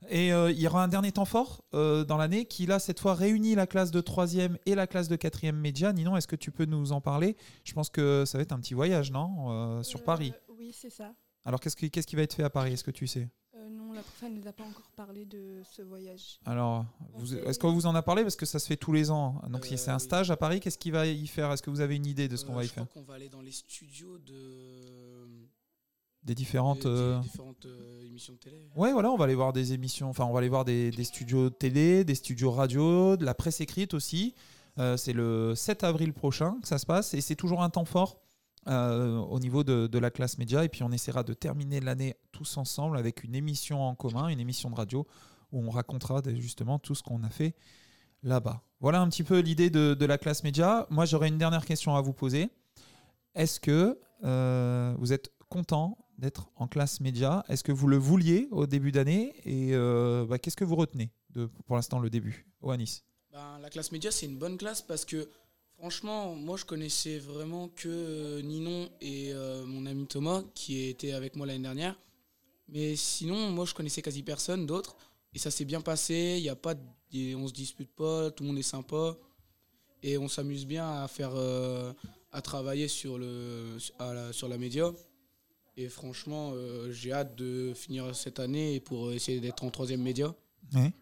Et 0.09 0.33
euh, 0.33 0.51
il 0.51 0.61
y 0.61 0.67
aura 0.67 0.85
un 0.85 0.89
dernier 0.89 1.11
temps 1.13 1.25
fort 1.25 1.65
euh, 1.75 2.05
dans 2.05 2.17
l'année 2.17 2.45
qui, 2.45 2.67
là, 2.67 2.79
cette 2.79 3.01
fois, 3.01 3.15
réunit 3.15 3.55
la 3.55 3.67
classe 3.67 3.91
de 3.91 4.01
3e 4.01 4.57
et 4.67 4.75
la 4.75 4.87
classe 4.87 5.09
de 5.09 5.17
4e 5.17 5.53
média. 5.53 5.93
Ninon, 5.93 6.17
est-ce 6.17 6.29
que 6.29 6.37
tu 6.37 6.51
peux 6.51 6.65
nous 6.67 6.93
en 6.93 7.01
parler? 7.01 7.37
Je 7.65 7.73
pense 7.73 7.89
que 7.91 8.25
ça 8.27 8.39
va 8.39 8.43
être 8.43 8.53
un 8.53 8.61
petit 8.61 8.75
voyage, 8.75 9.11
non 9.11 9.51
Euh, 9.51 9.83
Sur 9.83 10.01
Euh, 10.01 10.05
Paris? 10.05 10.33
Oui, 10.49 10.73
c'est 10.73 10.91
ça. 10.91 11.13
Alors, 11.45 11.61
qu'est-ce 11.61 11.77
qui, 11.77 11.91
qu'est-ce 11.91 12.07
qui 12.07 12.17
va 12.17 12.23
être 12.23 12.35
fait 12.35 12.43
à 12.45 12.51
Paris? 12.51 12.73
Est-ce 12.75 12.85
que 12.85 12.91
tu 12.91 13.07
sais? 13.07 13.29
Euh, 13.57 13.69
non, 13.71 13.93
la 13.95 14.03
prof, 14.03 14.23
elle 14.25 14.35
ne 14.35 14.41
nous 14.41 14.47
a 14.49 14.53
pas 14.53 14.65
encore 14.65 14.91
parlé 14.97 15.25
de 15.25 15.63
ce 15.65 15.81
voyage. 15.83 16.39
Alors, 16.45 16.85
vous- 17.15 17.35
est-ce 17.35 17.59
qu'on 17.59 17.73
vous 17.73 17.87
en 17.87 17.95
a 17.95 18.03
parlé? 18.03 18.23
Parce 18.23 18.37
que 18.37 18.47
ça 18.47 18.59
se 18.59 18.67
fait 18.67 18.77
tous 18.77 18.93
les 18.93 19.11
ans. 19.11 19.41
Donc, 19.49 19.65
si 19.65 19.79
c'est 19.79 19.91
un 19.91 19.95
oui. 19.97 20.01
stage 20.01 20.31
à 20.31 20.37
Paris, 20.37 20.61
qu'est-ce 20.61 20.79
qu'il 20.79 20.93
va 20.93 21.07
y 21.07 21.27
faire? 21.27 21.51
Est-ce 21.53 21.63
que 21.63 21.71
vous 21.71 21.81
avez 21.81 21.97
une 21.97 22.07
idée 22.07 22.29
de 22.29 22.37
ce 22.37 22.45
qu'on 22.45 22.55
va 22.55 22.65
y 22.65 22.67
je 22.67 22.73
crois 22.73 22.85
faire? 22.85 22.93
qu'on 22.93 23.03
va 23.03 23.15
aller 23.15 23.29
dans 23.31 23.41
les 23.41 23.53
studios 23.53 24.19
de 24.19 25.49
Des 26.27 26.35
différentes. 26.35 26.81
des- 26.83 26.89
euh, 26.89 27.19
différentes 27.21 27.65
euh, 27.67 28.05
émissions 28.07 28.35
de 28.35 28.39
télé. 28.39 28.69
Ouais, 28.77 28.93
voilà, 28.93 29.11
on 29.11 29.17
va 29.17 29.25
aller 29.25 29.35
voir 29.35 29.53
des 29.53 29.73
émissions, 29.73 30.09
enfin, 30.11 30.25
on 30.25 30.33
va 30.33 30.41
aller 30.41 30.49
voir 30.49 30.65
des, 30.65 30.91
des 30.91 31.05
studios 31.05 31.49
télé, 31.51 32.05
des 32.05 32.15
studios 32.17 32.51
radio, 32.51 33.17
de 33.17 33.25
la 33.25 33.33
presse 33.35 33.61
écrite 33.61 33.95
aussi. 33.95 34.35
Euh, 34.79 34.97
c'est 34.99 35.13
le 35.15 35.55
7 35.55 35.85
avril 35.85 36.13
prochain 36.13 36.59
que 36.61 36.69
ça 36.69 36.77
se 36.79 36.85
passe 36.85 37.15
et 37.15 37.21
c'est 37.23 37.37
toujours 37.37 37.63
un 37.63 37.71
temps 37.71 37.85
fort 37.87 38.21
euh, 38.69 39.17
au 39.19 39.39
niveau 39.39 39.65
de, 39.65 39.87
de 39.87 39.99
la 39.99 40.11
classe 40.11 40.37
média. 40.37 40.65
Et 40.65 40.69
puis 40.69 40.83
on 40.83 40.91
essaiera 40.93 41.23
de 41.23 41.33
terminer 41.33 41.81
l'année 41.81 42.15
tous 42.33 42.57
ensemble 42.59 42.99
avec 42.99 43.23
une 43.25 43.35
émission 43.35 43.81
en 43.83 43.95
commun, 43.95 44.29
une 44.29 44.41
émission 44.41 44.69
de 44.69 44.75
radio 44.75 45.07
où 45.53 45.63
on 45.65 45.71
racontera 45.71 46.21
justement 46.35 46.79
tout 46.79 46.95
ce 46.95 47.03
qu'on 47.03 47.23
a 47.23 47.31
fait 47.31 47.55
là-bas. 48.23 48.63
Voilà 48.81 49.01
un 49.01 49.09
petit 49.09 49.23
peu 49.23 49.39
l'idée 49.39 49.71
de, 49.71 49.95
de 49.95 50.05
la 50.07 50.19
classe 50.19 50.43
média. 50.43 50.87
Moi, 50.91 51.05
j'aurais 51.07 51.29
une 51.29 51.39
dernière 51.39 51.65
question 51.65 51.95
à 51.95 52.01
vous 52.03 52.13
poser. 52.13 52.51
Est-ce 53.35 53.61
que 53.61 53.99
euh, 54.25 54.95
vous 54.99 55.13
êtes 55.13 55.31
content 55.49 55.97
d'être 56.19 56.51
en 56.57 56.67
classe 56.69 57.01
média 57.01 57.45
Est-ce 57.49 57.63
que 57.65 57.73
vous 57.73 57.89
le 57.89 57.97
vouliez 57.97 58.49
au 58.51 58.67
début 58.67 58.93
d'année 58.93 59.35
Et 59.45 59.75
euh, 59.75 60.25
bah, 60.27 60.39
qu'est-ce 60.39 60.57
que 60.57 60.65
vous 60.65 60.77
retenez 60.77 61.11
de, 61.31 61.47
pour 61.67 61.77
l'instant, 61.77 61.99
le 61.99 62.11
début 62.11 62.47
Oanis? 62.63 63.03
Ben, 63.33 63.59
la 63.61 63.71
classe 63.71 63.93
média, 63.93 64.11
c'est 64.11 64.27
une 64.27 64.39
bonne 64.39 64.57
classe 64.57 64.83
parce 64.83 65.05
que 65.05 65.29
franchement, 65.79 66.35
moi 66.35 66.57
je 66.57 66.65
connaissais 66.65 67.19
vraiment 67.19 67.69
que 67.69 67.89
euh, 67.89 68.43
Ninon 68.43 68.89
et 69.01 69.33
euh, 69.33 69.65
mon 69.67 69.85
ami 69.87 70.07
Thomas 70.07 70.43
qui 70.55 70.87
était 70.89 71.13
avec 71.13 71.37
moi 71.37 71.47
l'année 71.47 71.63
dernière. 71.63 71.99
Mais 72.69 72.97
sinon, 72.97 73.51
moi 73.51 73.65
je 73.67 73.75
connaissais 73.75 74.03
quasi 74.03 74.23
personne 74.23 74.67
d'autre. 74.67 74.97
Et 75.35 75.39
ça 75.39 75.51
s'est 75.51 75.67
bien 75.67 75.83
passé, 75.83 76.37
il 76.39 76.45
y 76.45 76.49
a 76.49 76.57
pas 76.57 76.75
de- 76.75 77.35
on 77.35 77.47
se 77.47 77.53
dispute 77.53 77.91
pas, 77.95 78.31
tout 78.31 78.43
le 78.43 78.49
monde 78.49 78.59
est 78.59 78.63
sympa. 78.63 79.17
Et 80.03 80.17
on 80.19 80.29
s'amuse 80.29 80.67
bien 80.67 81.03
à 81.03 81.09
faire 81.09 81.33
à 82.33 82.43
travailler 82.43 82.89
sur, 82.89 83.19
le, 83.19 83.79
sur 84.33 84.49
la 84.49 84.59
média. 84.59 84.91
Et 85.77 85.89
franchement, 85.89 86.53
euh, 86.55 86.91
j'ai 86.91 87.13
hâte 87.13 87.37
de 87.37 87.73
finir 87.75 88.15
cette 88.15 88.41
année 88.41 88.81
pour 88.81 89.13
essayer 89.13 89.41
d'être 89.41 89.63
en 89.63 89.71
troisième 89.71 90.03
média. 90.03 90.35
Ouais. 90.75 90.93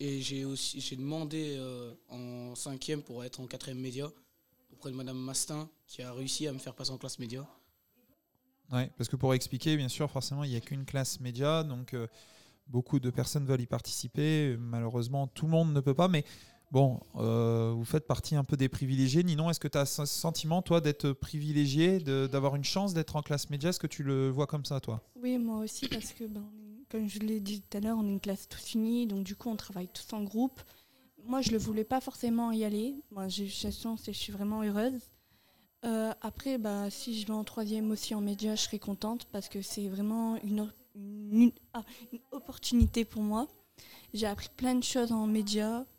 Et 0.00 0.20
j'ai 0.20 0.44
aussi 0.44 0.80
j'ai 0.80 0.96
demandé 0.96 1.56
euh, 1.58 1.92
en 2.08 2.54
cinquième 2.54 3.02
pour 3.02 3.24
être 3.24 3.40
en 3.40 3.46
quatrième 3.46 3.80
média 3.80 4.10
auprès 4.72 4.90
de 4.90 4.96
Madame 4.96 5.18
Mastin 5.18 5.68
qui 5.86 6.02
a 6.02 6.12
réussi 6.12 6.46
à 6.46 6.52
me 6.52 6.58
faire 6.58 6.74
passer 6.74 6.90
en 6.90 6.98
classe 6.98 7.18
média. 7.18 7.46
Ouais, 8.72 8.90
parce 8.96 9.08
que 9.08 9.16
pour 9.16 9.32
expliquer, 9.34 9.76
bien 9.76 9.88
sûr, 9.88 10.10
forcément, 10.10 10.42
il 10.44 10.50
n'y 10.50 10.56
a 10.56 10.60
qu'une 10.60 10.84
classe 10.84 11.20
média, 11.20 11.62
donc 11.62 11.94
euh, 11.94 12.06
beaucoup 12.66 12.98
de 12.98 13.10
personnes 13.10 13.46
veulent 13.46 13.60
y 13.60 13.66
participer. 13.66 14.56
Malheureusement, 14.58 15.26
tout 15.28 15.46
le 15.46 15.52
monde 15.52 15.72
ne 15.72 15.80
peut 15.80 15.94
pas, 15.94 16.08
mais 16.08 16.24
bon, 16.70 17.00
euh, 17.16 17.72
vous 17.74 17.84
faites 17.84 18.06
partie 18.06 18.36
un 18.36 18.44
peu 18.44 18.56
des 18.56 18.68
privilégiés. 18.68 19.22
Ninon, 19.22 19.50
est-ce 19.50 19.60
que 19.60 19.68
tu 19.68 19.78
as 19.78 19.86
ce 19.86 20.04
sentiment, 20.04 20.62
toi, 20.62 20.80
d'être 20.80 21.12
privilégié, 21.12 21.98
d'avoir 22.00 22.56
une 22.56 22.64
chance 22.64 22.94
d'être 22.94 23.16
en 23.16 23.22
classe 23.22 23.50
média? 23.50 23.70
Est-ce 23.70 23.80
que 23.80 23.86
tu 23.86 24.02
le 24.02 24.28
vois 24.30 24.46
comme 24.46 24.64
ça, 24.64 24.80
toi? 24.80 25.02
Oui, 25.16 25.38
moi 25.38 25.58
aussi, 25.58 25.88
parce 25.88 26.12
que, 26.12 26.24
ben, 26.24 26.44
comme 26.90 27.08
je 27.08 27.18
l'ai 27.20 27.40
dit 27.40 27.62
tout 27.62 27.76
à 27.76 27.80
l'heure, 27.80 27.96
on 27.98 28.06
est 28.06 28.12
une 28.12 28.20
classe 28.20 28.48
tous 28.48 28.74
unie, 28.74 29.06
donc 29.06 29.24
du 29.24 29.36
coup, 29.36 29.48
on 29.48 29.56
travaille 29.56 29.88
tous 29.88 30.12
en 30.14 30.22
groupe. 30.22 30.60
Moi, 31.24 31.40
je 31.40 31.50
ne 31.50 31.58
voulais 31.58 31.84
pas 31.84 32.00
forcément 32.00 32.52
y 32.52 32.64
aller. 32.64 32.94
Moi, 33.10 33.28
j'ai 33.28 33.46
eu 33.46 33.50
cette 33.50 33.76
chance 33.76 34.06
et 34.08 34.12
je 34.12 34.18
suis 34.18 34.32
vraiment 34.32 34.62
heureuse. 34.62 35.00
Euh, 35.84 36.12
après, 36.20 36.58
bah, 36.58 36.90
si 36.90 37.20
je 37.20 37.26
vais 37.26 37.32
en 37.32 37.44
troisième 37.44 37.90
aussi 37.90 38.14
en 38.14 38.20
média, 38.20 38.54
je 38.54 38.62
serai 38.62 38.78
contente 38.78 39.26
parce 39.32 39.48
que 39.48 39.62
c'est 39.62 39.88
vraiment 39.88 40.36
une, 40.42 40.70
ah, 41.74 41.84
une 42.12 42.20
opportunité 42.32 43.04
pour 43.04 43.22
moi. 43.22 43.46
J'ai 44.14 44.26
appris 44.26 44.48
plein 44.56 44.74
de 44.74 44.84
choses 44.84 45.12
en 45.12 45.26
média 45.26 45.80
euh, 45.80 45.95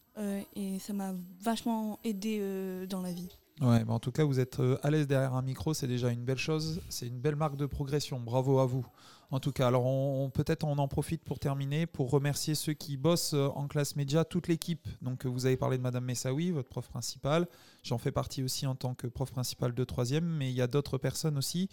et 0.56 0.80
ça 0.80 0.94
m'a 0.94 1.14
vachement 1.42 2.00
aidé 2.04 2.40
euh, 2.42 2.86
dans 2.88 3.02
la 3.02 3.12
vie. 3.12 3.30
Ouais, 3.62 3.84
bah 3.84 3.94
en 3.94 4.00
tout 4.00 4.12
cas, 4.12 4.24
vous 4.24 4.40
êtes 4.40 4.60
euh, 4.60 4.78
à 4.84 4.92
l'aise 4.92 5.08
derrière 5.08 5.34
un 5.34 5.42
micro, 5.42 5.74
c'est 5.74 5.88
déjà 5.88 6.12
une 6.12 6.24
belle 6.24 6.38
chose. 6.38 6.80
C'est 6.90 7.08
une 7.08 7.19
belle 7.19 7.36
marque 7.36 7.56
de 7.57 7.66
progression. 7.66 8.19
Bravo 8.19 8.59
à 8.59 8.68
vous. 8.68 8.86
En 9.31 9.40
tout 9.40 9.52
cas, 9.52 9.68
alors 9.68 9.86
on, 9.88 10.26
on- 10.26 10.30
peut-être 10.30 10.64
on 10.64 10.78
en 10.78 10.88
profite 10.88 11.24
pour 11.24 11.40
terminer, 11.40 11.88
pour 11.88 12.12
remercier 12.12 12.54
ceux 12.54 12.74
qui 12.74 12.97
bossent 12.97 13.33
euh, 13.33 13.47
en 13.56 13.68
classe 13.68 13.95
média, 13.95 14.24
toute 14.26 14.47
l'équipe. 14.47 14.88
Donc 15.02 15.26
euh, 15.26 15.30
vous 15.30 15.47
avez 15.47 15.57
parlé 15.57 15.78
de 15.80 15.81
Madame 15.83 16.06
Messaoui, 16.06 16.52
votre 16.52 16.69
prof 16.69 16.88
principale. 16.88 17.47
J'en 17.83 17.97
fais 17.97 18.12
partie 18.12 18.44
aussi 18.44 18.68
en 18.68 18.76
tant 18.76 18.94
que 18.94 19.07
prof 19.07 19.31
principal 19.31 19.74
de 19.74 19.83
troisième, 19.83 20.26
mais 20.26 20.50
il 20.52 20.56
y 20.56 20.62
a 20.62 20.68
d'autres 20.68 21.00
personnes 21.00 21.38
aussi 21.38 21.68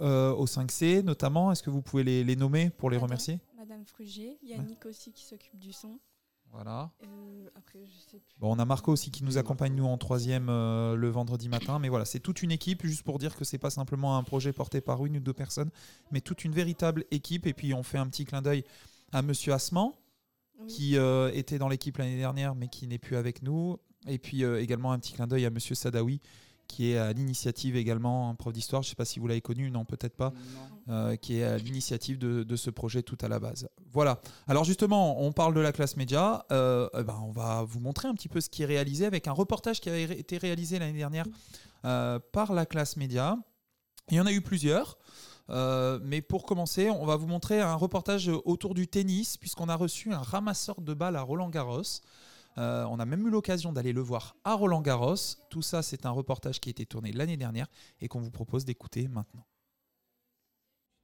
euh, 0.00 0.32
au 0.32 0.46
5C 0.46 1.02
notamment. 1.02 1.50
Est-ce 1.50 1.62
que 1.64 1.70
vous 1.70 1.82
pouvez 1.82 2.04
les, 2.04 2.22
les 2.22 2.36
nommer 2.36 2.70
pour 2.70 2.88
les 2.88 2.96
Madame. 2.98 3.08
remercier? 3.08 3.40
Madame 3.58 3.84
Frugier, 3.84 4.38
Yannick 4.44 4.86
aussi 4.86 5.10
qui 5.12 5.24
s'occupe 5.24 5.58
du 5.58 5.72
son. 5.72 5.98
Voilà. 6.52 6.90
Euh, 7.02 7.48
après, 7.54 7.80
je 7.84 7.98
sais 8.10 8.18
plus. 8.18 8.34
Bon, 8.38 8.54
on 8.54 8.58
a 8.58 8.64
Marco 8.64 8.90
aussi 8.92 9.10
qui 9.10 9.24
nous 9.24 9.36
accompagne 9.36 9.74
nous 9.74 9.84
en 9.84 9.98
troisième 9.98 10.48
euh, 10.48 10.94
le 10.96 11.08
vendredi 11.08 11.48
matin, 11.48 11.78
mais 11.78 11.88
voilà, 11.90 12.04
c'est 12.04 12.20
toute 12.20 12.42
une 12.42 12.50
équipe, 12.50 12.86
juste 12.86 13.02
pour 13.02 13.18
dire 13.18 13.36
que 13.36 13.44
c'est 13.44 13.58
pas 13.58 13.70
simplement 13.70 14.16
un 14.16 14.22
projet 14.22 14.52
porté 14.52 14.80
par 14.80 15.04
une 15.04 15.18
ou 15.18 15.20
deux 15.20 15.34
personnes, 15.34 15.70
mais 16.10 16.20
toute 16.20 16.44
une 16.44 16.52
véritable 16.52 17.04
équipe. 17.10 17.46
Et 17.46 17.52
puis 17.52 17.74
on 17.74 17.82
fait 17.82 17.98
un 17.98 18.06
petit 18.08 18.24
clin 18.24 18.40
d'œil 18.40 18.64
à 19.12 19.20
Monsieur 19.22 19.52
Asman, 19.52 19.90
Oui. 20.60 20.66
qui 20.68 20.96
euh, 20.96 21.30
était 21.34 21.58
dans 21.58 21.68
l'équipe 21.68 21.98
l'année 21.98 22.16
dernière, 22.16 22.54
mais 22.54 22.68
qui 22.68 22.86
n'est 22.86 22.98
plus 22.98 23.16
avec 23.16 23.42
nous. 23.42 23.78
Et 24.06 24.18
puis 24.18 24.44
également 24.44 24.92
un 24.92 24.98
petit 25.00 25.12
clin 25.12 25.26
d'œil 25.26 25.44
à 25.46 25.50
Monsieur 25.50 25.74
Sadawi, 25.74 26.20
qui 26.66 26.90
est 26.92 26.98
à 26.98 27.12
l'initiative 27.12 27.76
également, 27.76 28.28
un 28.30 28.34
prof 28.34 28.52
d'histoire. 28.52 28.82
Je 28.82 28.88
sais 28.90 28.94
pas 28.94 29.04
si 29.04 29.18
vous 29.18 29.26
l'avez 29.26 29.40
connu, 29.40 29.70
non, 29.70 29.84
peut-être 29.84 30.16
pas 30.16 30.32
Non. 30.86 30.94
euh, 30.94 31.16
qui 31.16 31.38
est 31.38 31.44
à 31.44 31.58
l'initiative 31.58 32.18
de, 32.18 32.42
de 32.42 32.56
ce 32.56 32.70
projet 32.70 33.02
tout 33.02 33.18
à 33.20 33.28
la 33.28 33.38
base. 33.38 33.68
Voilà. 33.92 34.20
Alors 34.46 34.64
justement, 34.64 35.20
on 35.22 35.32
parle 35.32 35.54
de 35.54 35.60
la 35.60 35.72
classe 35.72 35.96
média. 35.96 36.44
Euh, 36.52 36.88
eh 36.98 37.02
ben, 37.02 37.18
on 37.24 37.30
va 37.32 37.62
vous 37.64 37.80
montrer 37.80 38.08
un 38.08 38.14
petit 38.14 38.28
peu 38.28 38.40
ce 38.40 38.48
qui 38.50 38.62
est 38.62 38.66
réalisé 38.66 39.06
avec 39.06 39.26
un 39.28 39.32
reportage 39.32 39.80
qui 39.80 39.90
a 39.90 39.96
été 39.98 40.38
réalisé 40.38 40.78
l'année 40.78 40.98
dernière 40.98 41.26
euh, 41.84 42.18
par 42.32 42.52
la 42.52 42.66
classe 42.66 42.96
média. 42.96 43.36
Il 44.10 44.16
y 44.16 44.20
en 44.20 44.26
a 44.26 44.32
eu 44.32 44.40
plusieurs. 44.40 44.98
Euh, 45.48 46.00
mais 46.02 46.22
pour 46.22 46.44
commencer, 46.44 46.90
on 46.90 47.06
va 47.06 47.14
vous 47.14 47.28
montrer 47.28 47.60
un 47.60 47.76
reportage 47.76 48.28
autour 48.44 48.74
du 48.74 48.88
tennis, 48.88 49.36
puisqu'on 49.36 49.68
a 49.68 49.76
reçu 49.76 50.12
un 50.12 50.18
ramasseur 50.18 50.80
de 50.80 50.92
balles 50.92 51.14
à 51.14 51.22
Roland 51.22 51.48
Garros. 51.50 51.82
Euh, 52.58 52.86
on 52.90 52.98
a 52.98 53.04
même 53.04 53.26
eu 53.26 53.30
l'occasion 53.30 53.72
d'aller 53.72 53.92
le 53.92 54.00
voir 54.00 54.36
à 54.44 54.54
Roland 54.54 54.80
Garros. 54.80 55.14
Tout 55.50 55.62
ça, 55.62 55.82
c'est 55.82 56.06
un 56.06 56.10
reportage 56.10 56.60
qui 56.60 56.68
a 56.68 56.72
été 56.72 56.86
tourné 56.86 57.12
l'année 57.12 57.36
dernière 57.36 57.66
et 58.00 58.08
qu'on 58.08 58.20
vous 58.20 58.30
propose 58.30 58.64
d'écouter 58.64 59.08
maintenant. 59.08 59.46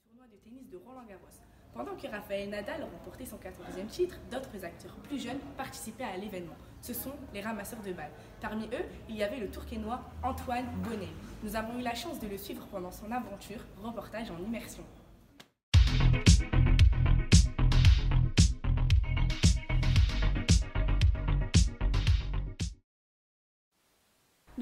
tournoi 0.04 0.26
de 0.26 0.36
tennis 0.36 0.68
de 0.68 0.76
Roland 0.76 1.04
Garros. 1.06 1.26
Pendant 1.74 1.96
que 1.96 2.06
Rafael 2.06 2.50
Nadal 2.50 2.82
remportait 2.82 3.24
son 3.24 3.36
14e 3.36 3.86
titre, 3.86 4.18
d'autres 4.30 4.62
acteurs 4.62 4.94
plus 5.04 5.18
jeunes 5.18 5.40
participaient 5.56 6.04
à 6.04 6.16
l'événement. 6.16 6.56
Ce 6.82 6.92
sont 6.92 7.14
les 7.32 7.40
ramasseurs 7.40 7.82
de 7.82 7.92
balles. 7.92 8.12
Parmi 8.40 8.64
eux, 8.66 8.84
il 9.08 9.16
y 9.16 9.22
avait 9.22 9.38
le 9.38 9.50
tourquenois 9.50 10.00
Antoine 10.22 10.66
Bonnet. 10.84 11.08
Nous 11.42 11.56
avons 11.56 11.78
eu 11.78 11.82
la 11.82 11.94
chance 11.94 12.20
de 12.20 12.28
le 12.28 12.36
suivre 12.36 12.66
pendant 12.70 12.90
son 12.90 13.10
aventure, 13.10 13.60
reportage 13.82 14.30
en 14.30 14.38
immersion. 14.38 14.84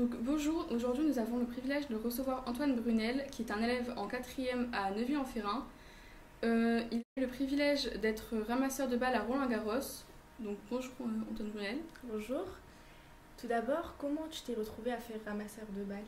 Donc 0.00 0.16
bonjour, 0.23 0.66
aujourd'hui 0.71 1.04
nous 1.04 1.19
avons 1.19 1.37
le 1.37 1.45
privilège 1.45 1.87
de 1.88 1.95
recevoir 1.95 2.42
Antoine 2.47 2.75
Brunel, 2.75 3.26
qui 3.30 3.42
est 3.42 3.50
un 3.50 3.61
élève 3.61 3.92
en 3.99 4.09
4e 4.09 4.73
à 4.73 4.92
Neuville-en-Ferrin. 4.92 5.66
Euh, 6.42 6.80
il 6.90 7.02
a 7.19 7.21
le 7.21 7.26
privilège 7.26 7.92
d'être 8.00 8.35
ramasseur 8.49 8.88
de 8.88 8.97
balles 8.97 9.14
à 9.14 9.21
Roland-Garros. 9.21 10.04
Donc 10.38 10.57
bonjour 10.71 10.95
euh, 11.02 11.30
Antoine 11.30 11.50
Brunel. 11.50 11.76
Bonjour. 12.04 12.47
Tout 13.38 13.47
d'abord, 13.47 13.95
comment 13.99 14.26
tu 14.30 14.40
t'es 14.40 14.54
retrouvé 14.54 14.90
à 14.90 14.97
faire 14.97 15.19
ramasseur 15.26 15.66
de 15.76 15.83
balles? 15.83 15.99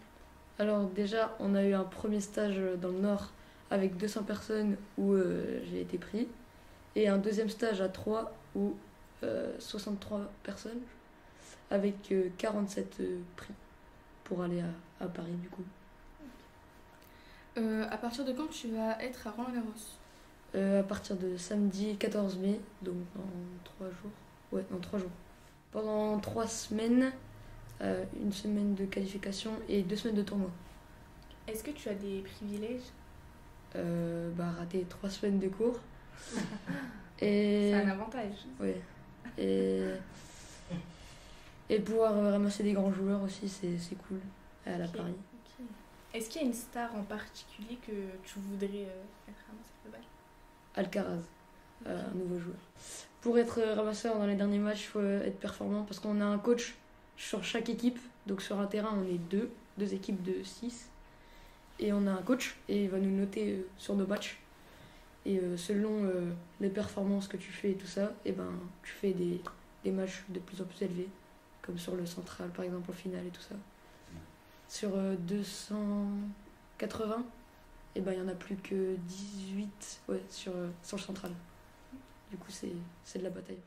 Alors 0.58 0.87
déjà, 0.87 1.37
on 1.38 1.54
a 1.54 1.62
eu 1.62 1.75
un 1.75 1.84
premier 1.84 2.20
stage 2.20 2.58
dans 2.80 2.88
le 2.88 3.00
Nord 3.00 3.30
avec 3.70 3.99
200 3.99 4.22
personnes 4.22 4.78
où 4.96 5.12
euh, 5.12 5.61
j'ai 5.64 5.82
été 5.82 5.99
pris. 5.99 6.28
Et 6.96 7.08
un 7.08 7.18
deuxième 7.18 7.50
stage 7.50 7.82
à 7.82 7.90
3 7.90 8.32
où 8.54 8.75
63 9.58 10.32
personnes 10.42 10.80
avec 11.70 12.14
47 12.38 13.02
prix 13.37 13.52
pour 14.32 14.42
aller 14.42 14.62
à, 15.00 15.06
Paris 15.06 15.34
du 15.42 15.48
coup. 15.50 15.62
à 17.56 17.96
partir 17.98 18.24
de 18.24 18.32
quand 18.32 18.48
tu 18.48 18.68
vas 18.68 18.98
être 19.02 19.26
à 19.26 19.30
Roland-Garros? 19.30 19.98
Euh, 20.54 20.80
à 20.80 20.82
partir 20.82 21.16
de 21.16 21.36
samedi 21.36 21.96
14 21.96 22.38
mai, 22.38 22.58
donc 22.80 22.94
dans 23.14 23.22
trois 23.64 23.88
jours. 23.88 24.10
Ouais, 24.52 24.64
dans 24.70 24.78
trois 24.78 24.98
jours. 24.98 25.10
Pendant 25.70 26.18
trois 26.18 26.46
semaines, 26.46 27.12
euh, 27.82 28.04
une 28.18 28.32
semaine 28.32 28.74
de 28.74 28.86
qualification 28.86 29.50
et 29.68 29.82
deux 29.82 29.96
semaines 29.96 30.16
de 30.16 30.22
tournoi. 30.22 30.50
Est-ce 31.46 31.62
que 31.62 31.70
tu 31.72 31.90
as 31.90 31.94
des 31.94 32.20
privilèges? 32.20 32.90
Euh, 33.76 34.30
Bah, 34.34 34.50
rater 34.58 34.86
trois 34.88 35.10
semaines 35.10 35.38
de 35.38 35.48
cours. 35.48 35.78
et... 37.20 37.70
C'est 37.70 37.82
un 37.82 37.88
avantage. 37.88 38.46
Oui. 38.60 38.72
Et... 39.36 39.84
et 41.69 41.78
pouvoir 41.78 42.14
ramasser 42.14 42.62
des 42.62 42.73
grands 42.73 42.92
joueurs 42.92 43.23
aussi, 43.23 43.49
c'est 43.49 43.97
cool 44.09 44.21
à 44.66 44.78
la 44.78 44.88
Paris. 44.88 45.14
Est-ce 46.14 46.28
qu'il 46.28 46.42
y 46.42 46.45
a 46.45 46.47
une 46.47 46.54
star 46.54 46.95
en 46.95 47.02
particulier 47.04 47.78
que 47.87 47.92
tu 48.25 48.38
voudrais 48.38 48.83
être 49.28 49.45
ramassé 49.49 49.73
de 49.87 49.90
balle? 49.90 50.00
Alcaraz, 50.75 51.23
euh, 51.87 52.11
un 52.11 52.14
nouveau 52.14 52.38
joueur. 52.38 52.57
Pour 53.23 53.38
être 53.38 53.62
ramasseur 53.62 54.19
dans 54.19 54.26
les 54.26 54.35
derniers 54.35 54.59
matchs, 54.59 54.85
il 54.85 54.88
faut 54.88 55.00
être 55.00 55.38
performant 55.38 55.85
parce 55.85 56.00
qu'on 56.00 56.21
a 56.21 56.25
un 56.25 56.38
coach 56.38 56.75
sur 57.16 57.42
chaque 57.45 57.71
équipe. 57.71 57.99
Donc 58.26 58.42
sur 58.42 58.61
un 58.61 58.66
terrain, 58.66 58.95
on 58.95 59.07
est 59.07 59.19
deux, 59.31 59.50
deux 59.78 59.95
équipes 59.95 60.23
de 60.23 60.42
six. 60.42 60.90
Et 61.78 61.95
on 61.95 62.07
a 62.07 62.11
un 62.11 62.23
coach 62.23 62.57
et 62.69 62.85
il 62.85 62.90
va 62.90 62.99
nous 62.99 63.16
noter 63.16 63.52
euh, 63.52 63.69
sur 63.78 63.97
nos 63.97 64.07
matchs. 64.07 64.38
Et 65.25 65.38
euh, 65.38 65.57
selon 65.57 66.11
les 66.61 66.69
performances 66.69 67.26
que 67.26 67.38
tu 67.38 67.52
fais 67.52 67.71
et 67.71 67.76
tout 67.76 67.87
ça, 67.87 68.12
et 68.25 68.31
eh 68.31 68.33
ben, 68.33 68.50
tu 68.83 68.92
fais 68.92 69.12
des, 69.12 69.40
des 69.85 69.92
matchs 69.92 70.25
de 70.28 70.40
plus 70.40 70.61
en 70.61 70.64
plus 70.64 70.83
élevés. 70.85 71.09
Comme 71.62 71.78
sur 71.78 71.95
le 71.95 72.04
central, 72.07 72.50
par 72.50 72.64
exemple, 72.64 72.90
au 72.90 72.95
final 72.95 73.26
et 73.26 73.31
tout 73.31 73.40
ça. 73.40 73.54
Sur 74.69 74.90
280, 74.97 77.25
et 77.95 78.00
ben 78.00 78.12
il 78.12 78.21
n'y 78.21 78.25
en 78.25 78.28
a 78.28 78.35
plus 78.35 78.57
que 78.57 78.97
18 78.97 80.00
ouais, 80.09 80.23
sur, 80.31 80.52
euh, 80.52 80.71
sur 80.83 80.97
le 80.97 81.02
central. 81.02 81.33
Du 82.31 82.38
coup, 82.38 82.50
c'est 82.50 83.19
de 83.19 83.25
la 83.25 83.31
bataille. 83.31 83.59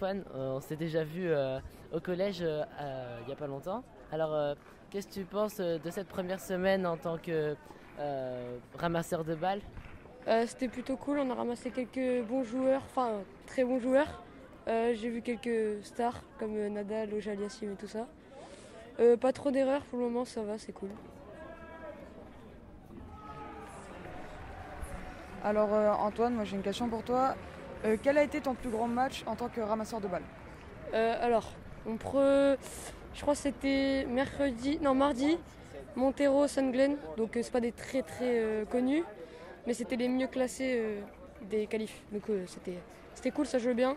Antoine, 0.00 0.24
euh, 0.34 0.56
on 0.56 0.60
s'est 0.62 0.76
déjà 0.76 1.04
vu 1.04 1.28
euh, 1.28 1.60
au 1.92 2.00
collège 2.00 2.38
euh, 2.40 2.64
il 3.20 3.26
n'y 3.26 3.34
a 3.34 3.36
pas 3.36 3.46
longtemps. 3.46 3.84
Alors, 4.10 4.56
qu'est-ce 4.88 5.08
que 5.08 5.12
tu 5.12 5.24
penses 5.24 5.58
de 5.58 5.90
cette 5.90 6.08
première 6.08 6.40
semaine 6.40 6.86
en 6.86 6.96
tant 6.96 7.18
que 7.18 7.54
ramasseur 8.78 9.24
de 9.24 9.34
balles? 9.34 9.60
C'était 10.46 10.68
plutôt 10.68 10.96
cool, 10.96 11.18
on 11.18 11.28
a 11.30 11.34
ramassé 11.34 11.70
quelques 11.70 12.26
bons 12.26 12.44
joueurs, 12.44 12.80
enfin 12.86 13.20
très 13.46 13.62
bons 13.62 13.78
joueurs. 13.78 14.22
J'ai 14.66 15.10
vu 15.10 15.20
quelques 15.20 15.84
stars 15.84 16.22
comme 16.38 16.56
Nadal, 16.68 17.12
Ojal 17.12 17.38
Yassim 17.38 17.72
et 17.72 17.76
tout 17.76 17.86
ça. 17.86 18.06
pas 19.20 19.32
trop 19.34 19.50
d'erreurs 19.50 19.82
pour 19.82 19.98
le 19.98 20.06
moment, 20.06 20.24
ça 20.24 20.42
va, 20.42 20.56
c'est 20.56 20.72
cool. 20.72 20.88
Alors 25.44 25.68
Antoine, 26.00 26.34
moi 26.34 26.44
j'ai 26.44 26.56
une 26.56 26.62
question 26.62 26.88
pour 26.88 27.02
toi. 27.02 27.34
Euh, 27.84 27.96
quel 28.02 28.18
a 28.18 28.22
été 28.22 28.40
ton 28.40 28.54
plus 28.54 28.68
grand 28.68 28.88
match 28.88 29.24
en 29.26 29.36
tant 29.36 29.48
que 29.48 29.60
ramasseur 29.60 30.00
de 30.00 30.08
balles 30.08 30.22
euh, 30.92 31.16
Alors, 31.20 31.50
on 31.86 31.96
pre... 31.96 32.56
je 33.14 33.20
crois 33.22 33.34
que 33.34 33.40
c'était 33.40 34.06
mercredi, 34.06 34.78
non 34.80 34.94
mardi, 34.94 35.38
Montero, 35.96 36.46
Sun 36.46 36.72
Glen, 36.72 36.96
donc 37.16 37.36
euh, 37.36 37.42
c'est 37.42 37.52
pas 37.52 37.60
des 37.60 37.72
très 37.72 38.02
très 38.02 38.66
connus, 38.70 39.02
mais 39.66 39.72
c'était 39.72 39.96
les 39.96 40.08
mieux 40.08 40.26
classés 40.26 41.02
des 41.48 41.66
qualifs. 41.66 42.02
Donc 42.12 42.24
c'était, 42.46 42.78
c'était 43.14 43.30
cool, 43.30 43.46
ça 43.46 43.58
jouait 43.58 43.74
bien. 43.74 43.96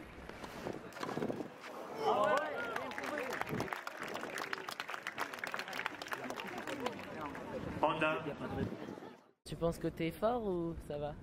Tu 9.45 9.55
penses 9.57 9.77
que 9.77 9.87
tu 9.89 10.05
es 10.05 10.11
fort 10.11 10.45
ou 10.47 10.73
ça 10.87 10.97
va? 10.97 11.13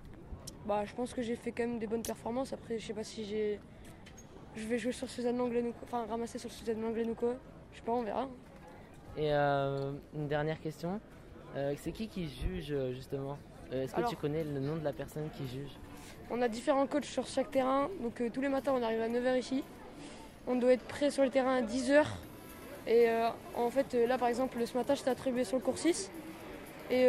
Bah, 0.71 0.85
je 0.85 0.95
pense 0.95 1.12
que 1.12 1.21
j'ai 1.21 1.35
fait 1.35 1.50
quand 1.50 1.65
même 1.65 1.81
des 1.81 1.89
bonnes 1.89 2.05
performances. 2.05 2.53
Après, 2.53 2.79
je 2.79 2.87
sais 2.87 2.93
pas 2.93 3.03
si 3.03 3.25
j'ai. 3.25 3.59
Je 4.55 4.65
vais 4.69 4.79
jouer 4.79 4.93
sur 4.93 5.11
Suzanne 5.11 5.41
ou 5.41 5.49
quoi. 5.49 5.83
Enfin, 5.83 6.07
ramasser 6.09 6.39
sur 6.39 6.53
Suzanne 6.53 6.81
Langlaine 6.81 7.11
ou 7.11 7.15
quoi. 7.17 7.35
Je 7.73 7.79
sais 7.79 7.85
pas, 7.85 7.91
on 7.91 8.05
verra. 8.05 8.29
Et 9.17 9.35
euh, 9.35 9.91
une 10.15 10.29
dernière 10.29 10.61
question. 10.61 11.00
Euh, 11.57 11.75
c'est 11.77 11.91
qui 11.91 12.07
qui 12.07 12.29
juge 12.29 12.73
justement? 12.93 13.37
Euh, 13.73 13.83
Est-ce 13.83 13.97
que 13.97 14.09
tu 14.09 14.15
connais 14.15 14.45
le 14.45 14.61
nom 14.61 14.77
de 14.77 14.85
la 14.85 14.93
personne 14.93 15.29
qui 15.37 15.49
juge? 15.49 15.73
On 16.31 16.41
a 16.41 16.47
différents 16.47 16.87
coachs 16.87 17.05
sur 17.05 17.27
chaque 17.27 17.50
terrain. 17.50 17.91
Donc 18.00 18.23
tous 18.33 18.41
les 18.41 18.49
matins, 18.49 18.73
on 18.73 18.83
arrive 18.85 19.00
à 19.00 19.09
9h 19.09 19.41
ici. 19.41 19.65
On 20.47 20.55
doit 20.55 20.75
être 20.75 20.87
prêt 20.87 21.11
sur 21.11 21.25
le 21.25 21.31
terrain 21.31 21.57
à 21.57 21.62
10h. 21.62 22.05
Et 22.87 23.09
en 23.57 23.71
fait, 23.71 23.93
là 23.95 24.19
par 24.19 24.29
exemple, 24.29 24.65
ce 24.65 24.77
matin, 24.79 24.95
j'étais 24.95 25.11
attribué 25.11 25.43
sur 25.43 25.57
le 25.57 25.65
cours 25.65 25.79
6. 25.79 26.12
Et 26.93 27.09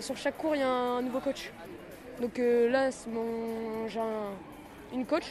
sur 0.00 0.16
chaque 0.16 0.36
cours, 0.36 0.56
il 0.56 0.58
y 0.58 0.64
a 0.64 0.68
un 0.68 1.02
nouveau 1.02 1.20
coach. 1.20 1.52
Donc 2.22 2.38
euh, 2.38 2.70
là, 2.70 2.88
j'ai 3.88 4.00
une 4.94 5.04
coach 5.04 5.26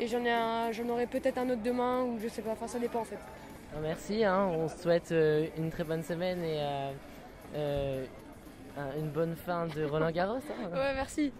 et 0.00 0.06
j'en, 0.06 0.24
ai 0.24 0.72
j'en 0.72 0.88
aurai 0.88 1.06
peut-être 1.06 1.36
un 1.36 1.50
autre 1.50 1.62
demain 1.62 2.02
ou 2.02 2.18
je 2.18 2.28
sais 2.28 2.40
pas, 2.40 2.52
enfin 2.52 2.66
ça 2.66 2.78
dépend 2.78 3.00
en 3.00 3.04
fait. 3.04 3.18
Merci, 3.82 4.24
hein. 4.24 4.46
on 4.50 4.66
souhaite 4.68 5.12
euh, 5.12 5.46
une 5.58 5.70
très 5.70 5.84
bonne 5.84 6.02
semaine 6.02 6.42
et 6.42 6.92
euh, 7.54 8.04
une 8.96 9.10
bonne 9.10 9.36
fin 9.36 9.66
de 9.66 9.84
Roland 9.84 10.10
Garros. 10.10 10.36
Hein. 10.36 10.70
Ouais, 10.72 10.94
merci. 10.94 11.30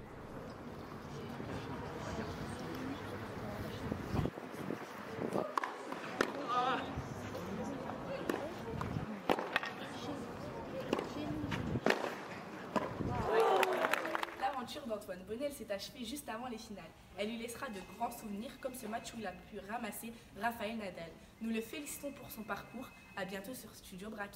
S'est 15.55 15.73
achevée 15.73 16.05
juste 16.05 16.29
avant 16.29 16.49
les 16.49 16.59
finales. 16.59 16.85
Elle 17.17 17.31
lui 17.31 17.39
laissera 17.39 17.69
de 17.69 17.81
grands 17.97 18.11
souvenirs 18.11 18.51
comme 18.61 18.75
ce 18.75 18.87
match 18.87 19.15
où 19.15 19.21
il 19.21 19.27
a 19.27 19.33
pu 19.33 19.59
ramasser 19.71 20.13
Raphaël 20.41 20.77
Nadal. 20.77 21.11
Nous 21.41 21.51
le 21.51 21.61
félicitons 21.61 22.13
pour 22.13 22.31
son 22.31 22.43
parcours. 22.43 22.89
À 23.17 23.25
bientôt 23.25 23.55
sur 23.55 23.73
Studio 23.75 24.11
Brac. 24.11 24.35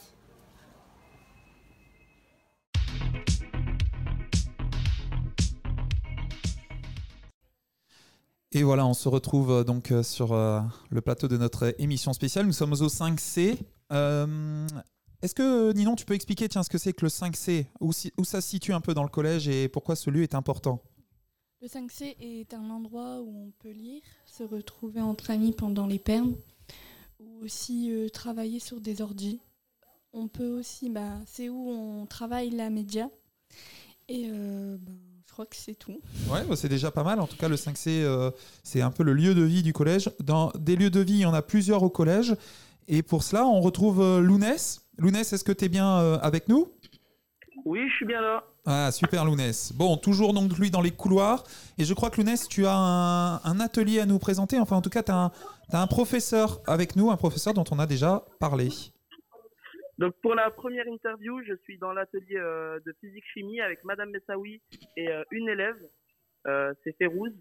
Et 8.52 8.62
voilà, 8.62 8.86
on 8.86 8.94
se 8.94 9.08
retrouve 9.08 9.50
euh, 9.50 9.64
donc 9.64 9.90
euh, 9.90 10.02
sur 10.02 10.32
euh, 10.32 10.60
le 10.90 11.00
plateau 11.00 11.28
de 11.28 11.36
notre 11.36 11.74
émission 11.78 12.12
spéciale. 12.12 12.46
Nous 12.46 12.52
sommes 12.52 12.72
au 12.72 12.88
5C. 12.88 13.58
Est-ce 15.20 15.34
que, 15.34 15.72
Ninon, 15.72 15.96
tu 15.96 16.04
peux 16.06 16.14
expliquer 16.14 16.48
tiens, 16.48 16.62
ce 16.62 16.70
que 16.70 16.78
c'est 16.78 16.92
que 16.92 17.04
le 17.04 17.08
5C 17.08 17.66
où, 17.80 17.90
où 18.16 18.24
ça 18.24 18.40
se 18.40 18.48
situe 18.48 18.72
un 18.72 18.80
peu 18.80 18.94
dans 18.94 19.02
le 19.02 19.08
collège 19.08 19.48
et 19.48 19.68
pourquoi 19.68 19.96
ce 19.96 20.10
lieu 20.10 20.22
est 20.22 20.36
important? 20.36 20.80
Le 21.60 21.68
5C 21.68 22.16
est 22.20 22.54
un 22.54 22.70
endroit 22.70 23.20
où 23.20 23.46
on 23.46 23.50
peut 23.58 23.70
lire, 23.70 24.02
se 24.26 24.42
retrouver 24.42 25.00
entre 25.00 25.30
amis 25.30 25.52
pendant 25.52 25.86
les 25.86 25.98
permes, 25.98 26.36
ou 27.20 27.44
aussi 27.44 27.92
euh, 27.92 28.08
travailler 28.08 28.60
sur 28.60 28.80
des 28.80 29.02
ordi. 29.02 29.40
on 30.12 30.28
peut 30.28 30.48
aussi, 30.48 30.88
bah, 30.90 31.18
c'est 31.26 31.48
où 31.48 31.70
on 31.70 32.06
travaille 32.06 32.50
la 32.50 32.70
média. 32.70 33.10
Et 34.08 34.28
euh, 34.30 34.76
bah, 34.80 34.92
je 35.26 35.32
crois 35.32 35.46
que 35.46 35.56
c'est 35.56 35.74
tout. 35.74 36.00
Ouais, 36.30 36.44
bah, 36.48 36.56
c'est 36.56 36.68
déjà 36.68 36.90
pas 36.90 37.04
mal. 37.04 37.20
En 37.20 37.26
tout 37.26 37.36
cas, 37.36 37.48
le 37.48 37.56
5C, 37.56 38.02
euh, 38.02 38.30
c'est 38.62 38.80
un 38.80 38.90
peu 38.90 39.02
le 39.02 39.12
lieu 39.12 39.34
de 39.34 39.42
vie 39.42 39.62
du 39.62 39.72
collège. 39.72 40.10
Dans 40.20 40.50
des 40.58 40.76
lieux 40.76 40.90
de 40.90 41.00
vie, 41.00 41.14
il 41.14 41.20
y 41.20 41.26
en 41.26 41.34
a 41.34 41.42
plusieurs 41.42 41.82
au 41.82 41.90
collège. 41.90 42.34
Et 42.88 43.02
pour 43.02 43.22
cela, 43.22 43.46
on 43.46 43.60
retrouve 43.60 44.00
euh, 44.00 44.20
Lounès. 44.20 44.80
Lounès, 44.96 45.32
est-ce 45.32 45.44
que 45.44 45.52
tu 45.52 45.66
es 45.66 45.68
bien 45.68 45.98
euh, 45.98 46.18
avec 46.22 46.48
nous? 46.48 46.72
Oui, 47.64 47.86
je 47.88 47.94
suis 47.96 48.06
bien 48.06 48.22
là. 48.22 48.44
Ah, 48.66 48.90
super 48.92 49.24
Lounès. 49.24 49.72
Bon, 49.72 49.96
toujours 49.96 50.34
donc 50.34 50.58
lui 50.58 50.70
dans 50.70 50.82
les 50.82 50.90
couloirs. 50.90 51.44
Et 51.78 51.84
je 51.84 51.94
crois 51.94 52.10
que 52.10 52.18
Lounès, 52.18 52.48
tu 52.48 52.66
as 52.66 52.76
un, 52.76 53.36
un 53.42 53.60
atelier 53.60 54.00
à 54.00 54.06
nous 54.06 54.18
présenter. 54.18 54.58
Enfin, 54.58 54.76
en 54.76 54.82
tout 54.82 54.90
cas, 54.90 55.02
tu 55.02 55.12
as, 55.12 55.32
un 55.72 55.86
professeur 55.86 56.60
avec 56.66 56.96
nous, 56.96 57.10
un 57.10 57.16
professeur 57.16 57.54
dont 57.54 57.64
on 57.70 57.78
a 57.78 57.86
déjà 57.86 58.24
parlé. 58.40 58.68
Donc 59.98 60.14
pour 60.22 60.34
la 60.34 60.50
première 60.50 60.86
interview, 60.86 61.42
je 61.42 61.54
suis 61.64 61.76
dans 61.78 61.92
l'atelier 61.92 62.36
euh, 62.36 62.78
de 62.86 62.94
physique-chimie 63.00 63.60
avec 63.60 63.82
Madame 63.84 64.10
Messaoui 64.10 64.62
et 64.96 65.08
euh, 65.08 65.24
une 65.32 65.48
élève, 65.48 65.76
euh, 66.46 66.72
c'est 66.84 66.96
Férouz. 66.96 67.32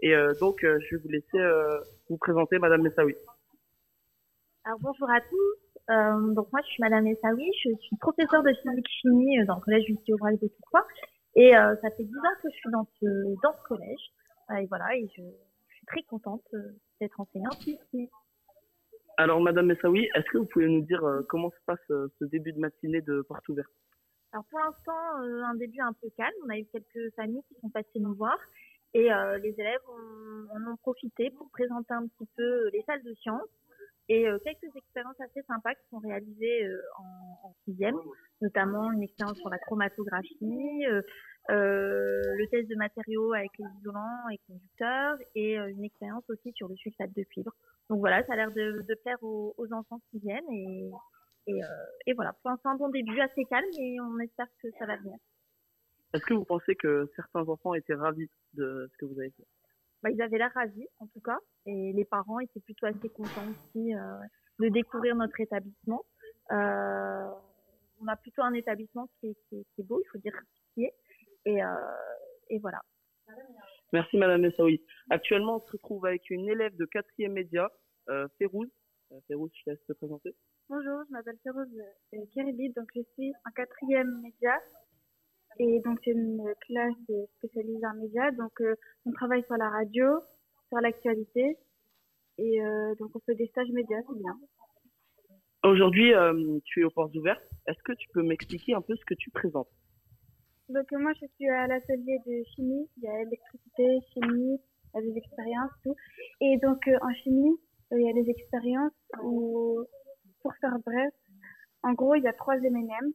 Et 0.00 0.14
euh, 0.14 0.32
donc 0.40 0.64
euh, 0.64 0.78
je 0.80 0.96
vais 0.96 1.02
vous 1.02 1.08
laisser 1.08 1.38
euh, 1.38 1.80
vous 2.08 2.16
présenter 2.16 2.58
Madame 2.58 2.82
Messaoui. 2.82 3.14
Alors 4.64 4.78
bonjour 4.80 5.10
à 5.10 5.20
tous. 5.20 5.67
Euh, 5.90 6.34
donc 6.34 6.52
moi 6.52 6.60
je 6.62 6.68
suis 6.68 6.82
Madame 6.82 7.06
Essaoui, 7.06 7.50
je 7.64 7.70
suis 7.80 7.96
professeure 7.96 8.42
de 8.42 8.52
physique-chimie 8.62 9.40
euh, 9.40 9.44
dans 9.46 9.56
le 9.56 9.60
collège 9.62 9.84
Lucie 9.88 10.12
Aubrac 10.12 10.38
de 10.40 10.48
Tourcoing. 10.48 10.84
Et 11.34 11.56
euh, 11.56 11.74
ça 11.82 11.90
fait 11.92 12.04
10 12.04 12.14
ans 12.16 12.20
que 12.42 12.50
je 12.50 12.56
suis 12.56 12.70
dans 12.70 12.86
ce, 13.00 13.06
dans 13.42 13.52
ce 13.52 13.62
collège. 13.68 14.12
Et 14.58 14.66
voilà, 14.66 14.94
et 14.96 15.06
je, 15.16 15.22
je 15.22 15.74
suis 15.76 15.86
très 15.86 16.02
contente 16.02 16.42
d'être 17.00 17.20
enseignante 17.20 17.66
ici. 17.66 18.08
Alors 19.16 19.40
Madame 19.40 19.66
Messaoui, 19.66 20.08
est-ce 20.14 20.26
que 20.30 20.38
vous 20.38 20.46
pouvez 20.46 20.68
nous 20.68 20.82
dire 20.82 21.02
comment 21.28 21.50
se 21.50 21.56
passe 21.66 21.80
ce 21.88 22.24
début 22.24 22.52
de 22.52 22.58
matinée 22.60 23.00
de 23.02 23.22
porte 23.22 23.48
ouverte? 23.48 23.70
Alors 24.32 24.44
pour 24.50 24.58
l'instant, 24.60 25.22
euh, 25.22 25.42
un 25.42 25.54
début 25.54 25.80
un 25.80 25.92
peu 25.94 26.08
calme. 26.16 26.34
On 26.44 26.50
a 26.50 26.58
eu 26.58 26.66
quelques 26.66 27.14
familles 27.16 27.42
qui 27.48 27.54
sont 27.60 27.70
passées 27.70 27.98
nous 27.98 28.14
voir. 28.14 28.36
Et 28.94 29.12
euh, 29.12 29.38
les 29.38 29.54
élèves 29.58 29.80
ont- 29.88 30.56
en 30.56 30.72
ont 30.72 30.76
profité 30.76 31.30
pour 31.30 31.50
présenter 31.50 31.92
un 31.94 32.06
petit 32.06 32.28
peu 32.36 32.68
les 32.72 32.82
salles 32.82 33.02
de 33.04 33.14
sciences 33.14 33.48
et 34.08 34.26
euh, 34.26 34.38
quelques 34.38 34.74
expériences 34.74 35.20
assez 35.20 35.42
sympas 35.42 35.74
qui 35.74 35.86
sont 35.90 35.98
réalisées 35.98 36.64
euh, 36.64 36.80
en, 36.98 37.48
en 37.48 37.54
sixième, 37.64 37.96
notamment 38.40 38.90
une 38.92 39.02
expérience 39.02 39.38
sur 39.38 39.50
la 39.50 39.58
chromatographie, 39.58 40.86
euh, 40.86 41.02
le 41.50 42.46
test 42.48 42.68
de 42.68 42.76
matériaux 42.76 43.32
avec 43.34 43.50
les 43.58 43.66
isolants 43.80 44.28
et 44.32 44.38
conducteurs 44.46 45.18
et 45.34 45.56
une 45.56 45.84
expérience 45.84 46.24
aussi 46.28 46.52
sur 46.54 46.68
le 46.68 46.76
sulfate 46.76 47.14
de 47.14 47.22
cuivre. 47.24 47.52
Donc 47.90 48.00
voilà, 48.00 48.24
ça 48.26 48.34
a 48.34 48.36
l'air 48.36 48.52
de, 48.52 48.94
plaire 49.02 49.22
aux, 49.22 49.54
enfants 49.72 50.00
qui 50.10 50.18
viennent 50.20 50.50
et 50.50 52.12
voilà, 52.14 52.34
pour 52.42 52.50
l'instant 52.50 52.70
un 52.70 52.76
bon 52.76 52.90
début 52.90 53.18
assez 53.20 53.44
calme 53.44 53.70
et 53.78 53.98
on 54.00 54.18
espère 54.18 54.46
que 54.62 54.68
ça 54.78 54.86
va 54.86 54.96
venir. 54.96 55.16
Est-ce 56.14 56.24
que 56.24 56.34
vous 56.34 56.44
pensez 56.44 56.74
que 56.74 57.10
certains 57.16 57.46
enfants 57.48 57.74
étaient 57.74 57.94
ravis 57.94 58.28
de 58.54 58.88
ce 58.90 58.96
que 58.98 59.06
vous 59.06 59.18
avez 59.18 59.30
fait? 59.30 59.46
Bah, 60.02 60.10
ils 60.10 60.20
avaient 60.22 60.38
l'air 60.38 60.52
ravis, 60.54 60.86
en 60.98 61.06
tout 61.08 61.20
cas, 61.20 61.38
et 61.66 61.92
les 61.92 62.04
parents 62.04 62.40
étaient 62.40 62.60
plutôt 62.60 62.86
assez 62.86 63.08
contents 63.08 63.48
aussi 63.50 63.94
euh, 63.94 64.18
de 64.58 64.68
découvrir 64.68 65.16
notre 65.16 65.40
établissement. 65.40 66.04
Euh, 66.52 67.30
on 68.00 68.06
a 68.06 68.16
plutôt 68.16 68.42
un 68.42 68.54
établissement 68.54 69.08
qui 69.18 69.28
est, 69.28 69.36
qui 69.48 69.56
est, 69.56 69.64
qui 69.74 69.80
est 69.80 69.84
beau, 69.84 70.00
il 70.00 70.08
faut 70.10 70.18
dire 70.18 70.34
ce 70.34 70.74
qui 70.74 70.84
est, 70.84 70.94
et, 71.44 71.62
euh, 71.62 71.74
et 72.48 72.58
voilà. 72.58 72.80
Merci 73.92 74.18
Madame 74.18 74.42
Messaoui. 74.42 74.82
Actuellement, 75.10 75.56
on 75.56 75.60
se 75.60 75.72
retrouve 75.72 76.04
avec 76.06 76.30
une 76.30 76.48
élève 76.48 76.76
de 76.76 76.84
quatrième 76.84 77.32
média, 77.32 77.70
euh, 78.08 78.28
Férouz. 78.38 78.68
Euh, 79.12 79.20
Férouz, 79.26 79.50
je 79.54 79.64
te 79.64 79.70
laisse 79.70 79.84
te 79.86 79.92
présenter. 79.94 80.34
Bonjour, 80.68 81.02
je 81.08 81.12
m'appelle 81.12 81.38
Férouz 81.42 81.68
euh, 82.14 82.18
Keribi, 82.34 82.70
donc 82.74 82.88
je 82.94 83.00
suis 83.14 83.32
en 83.46 83.50
quatrième 83.52 84.20
média. 84.20 84.54
Et 85.58 85.80
donc 85.80 85.98
c'est 86.04 86.12
une 86.12 86.42
classe 86.60 86.94
spécialisée 87.38 87.86
en 87.86 87.94
médias. 87.94 88.30
Donc 88.32 88.60
euh, 88.60 88.74
on 89.06 89.12
travaille 89.12 89.42
sur 89.44 89.56
la 89.56 89.68
radio, 89.68 90.20
sur 90.68 90.78
l'actualité. 90.80 91.56
Et 92.38 92.62
euh, 92.62 92.94
donc 92.96 93.10
on 93.14 93.20
fait 93.20 93.34
des 93.34 93.46
stages 93.48 93.70
médias, 93.70 93.98
c'est 94.08 94.18
bien. 94.18 94.38
Aujourd'hui, 95.64 96.14
euh, 96.14 96.58
tu 96.64 96.80
es 96.80 96.84
aux 96.84 96.90
portes 96.90 97.14
ouvertes. 97.16 97.42
Est-ce 97.66 97.82
que 97.82 97.92
tu 97.92 98.08
peux 98.12 98.22
m'expliquer 98.22 98.74
un 98.74 98.80
peu 98.80 98.94
ce 98.94 99.04
que 99.04 99.14
tu 99.14 99.30
présentes? 99.30 99.68
Donc 100.68 100.86
moi 100.92 101.12
je 101.20 101.26
suis 101.34 101.48
à 101.48 101.66
l'atelier 101.66 102.18
de 102.26 102.44
chimie, 102.54 102.88
il 102.98 103.04
y 103.04 103.08
a 103.08 103.22
électricité, 103.22 103.98
chimie, 104.12 104.60
il 104.94 104.94
y 104.94 104.98
a 104.98 105.00
des 105.00 105.16
expériences, 105.16 105.70
tout. 105.82 105.96
Et 106.40 106.58
donc 106.58 106.88
en 107.00 107.12
chimie, 107.22 107.56
il 107.90 108.02
y 108.02 108.08
a 108.08 108.12
des 108.12 108.30
expériences 108.30 108.92
où, 109.22 109.82
pour 110.42 110.54
faire 110.60 110.78
bref, 110.84 111.12
en 111.82 111.94
gros 111.94 112.14
il 112.14 112.22
y 112.22 112.28
a 112.28 112.34
trois 112.34 112.56
M&M. 112.56 113.12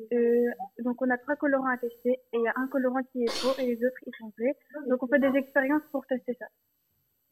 Euh, 0.00 0.50
donc 0.78 1.00
on 1.02 1.10
a 1.10 1.18
trois 1.18 1.36
colorants 1.36 1.68
à 1.68 1.76
tester 1.78 2.10
et 2.10 2.18
il 2.38 2.42
y 2.42 2.48
a 2.48 2.52
un 2.56 2.66
colorant 2.68 3.02
qui 3.12 3.24
est 3.24 3.40
faux 3.40 3.54
et 3.58 3.66
les 3.66 3.76
autres 3.84 3.98
ils 4.06 4.14
sont 4.18 4.32
vrais. 4.38 4.56
Donc 4.88 5.02
on 5.02 5.06
fait 5.06 5.18
des 5.20 5.36
expériences 5.38 5.82
pour 5.92 6.06
tester 6.06 6.34
ça 6.34 6.46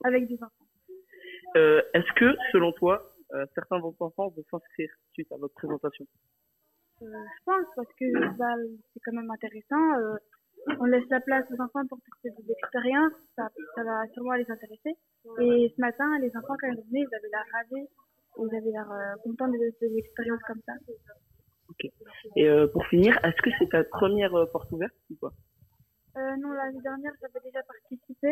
avec 0.04 0.28
des 0.28 0.36
enfants. 0.42 0.66
Euh, 1.56 1.82
Est-ce 1.94 2.12
que, 2.14 2.36
selon 2.52 2.72
toi, 2.72 3.14
euh, 3.32 3.46
certains 3.54 3.78
de 3.78 3.82
vos 3.82 3.96
enfants 4.00 4.28
vont 4.28 4.44
s'inscrire 4.50 4.90
suite 5.12 5.32
à 5.32 5.36
votre 5.36 5.54
présentation? 5.54 6.06
Je 7.00 7.06
pense 7.46 7.66
parce 7.76 7.88
que 7.98 8.36
bah, 8.36 8.54
c'est 8.92 9.00
quand 9.04 9.12
même 9.12 9.30
intéressant. 9.30 10.18
on 10.78 10.84
laisse 10.84 11.08
la 11.08 11.20
place 11.20 11.46
aux 11.50 11.60
enfants 11.62 11.86
pour 11.86 11.98
tester 12.22 12.42
des 12.42 12.52
expériences, 12.52 13.12
ça, 13.36 13.48
ça 13.74 13.82
va 13.82 14.06
sûrement 14.12 14.34
les 14.34 14.48
intéresser. 14.50 14.96
Et 15.40 15.72
ce 15.74 15.80
matin, 15.80 16.18
les 16.20 16.30
enfants 16.36 16.56
quand 16.60 16.68
ils 16.68 16.76
venus, 16.90 17.08
ils 17.10 17.14
avaient 17.16 17.28
l'air 17.32 17.46
ravis, 17.52 17.88
ils 18.38 18.54
avaient 18.56 18.70
l'air 18.70 19.16
contents 19.24 19.48
de 19.48 19.56
de- 19.56 19.74
des 19.88 19.96
expériences 19.98 20.42
comme 20.46 20.60
ça. 20.66 20.74
Et 22.36 22.48
euh, 22.48 22.66
pour 22.66 22.86
finir, 22.86 23.18
est-ce 23.24 23.40
que 23.42 23.50
c'est 23.58 23.68
ta 23.70 23.84
première 23.84 24.34
euh, 24.34 24.46
porte 24.46 24.70
ouverte 24.72 24.94
ou 25.10 25.16
pas? 25.16 25.32
Euh, 26.16 26.36
non, 26.40 26.50
l'année 26.50 26.80
dernière, 26.82 27.12
j'avais 27.20 27.44
déjà 27.44 27.62
participé 27.62 28.28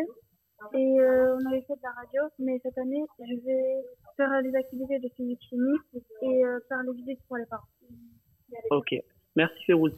et 0.73 0.99
euh, 0.99 1.37
on 1.37 1.45
avait 1.47 1.61
fait 1.61 1.75
de 1.75 1.83
la 1.83 1.91
radio, 1.91 2.21
mais 2.39 2.59
cette 2.61 2.77
année, 2.77 3.01
je 3.19 3.35
vais 3.45 3.81
faire 4.17 4.29
des 4.43 4.53
activités 4.55 4.99
de 4.99 5.09
physique 5.15 5.39
chimie 5.49 5.77
et 6.21 6.45
euh, 6.45 6.59
faire 6.67 6.83
les 6.83 6.93
visites 6.93 7.21
pour 7.27 7.37
les 7.37 7.45
parents. 7.45 7.67
Ok, 8.71 8.93
merci 9.35 9.63
Férouz. 9.65 9.93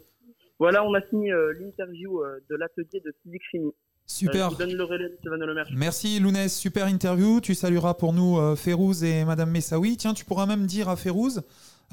Voilà, 0.60 0.86
on 0.86 0.94
a 0.94 1.02
fini 1.02 1.32
euh, 1.32 1.54
l'interview 1.60 2.22
euh, 2.22 2.40
de 2.48 2.56
l'atelier 2.56 3.02
de 3.04 3.12
physique-chimie. 3.24 3.74
Super. 4.06 4.46
Euh, 4.46 4.50
je 4.50 4.56
vous 4.56 4.60
donne 4.60 4.76
le 4.76 4.84
relais, 4.84 5.10
Stéphane 5.20 5.44
Lemaire. 5.44 5.68
Merci 5.76 6.20
Lounès, 6.20 6.56
super 6.56 6.88
interview. 6.88 7.42
Tu 7.42 7.56
salueras 7.56 7.96
pour 7.96 8.14
nous 8.14 8.38
euh, 8.38 8.56
Férouz 8.56 9.04
et 9.04 9.26
Madame 9.26 9.50
Messaoui. 9.50 9.98
Tiens, 9.98 10.14
tu 10.14 10.26
pourras 10.26 10.46
même 10.46 10.66
dire 10.68 10.90
à 10.90 10.96
Férouz 10.96 11.42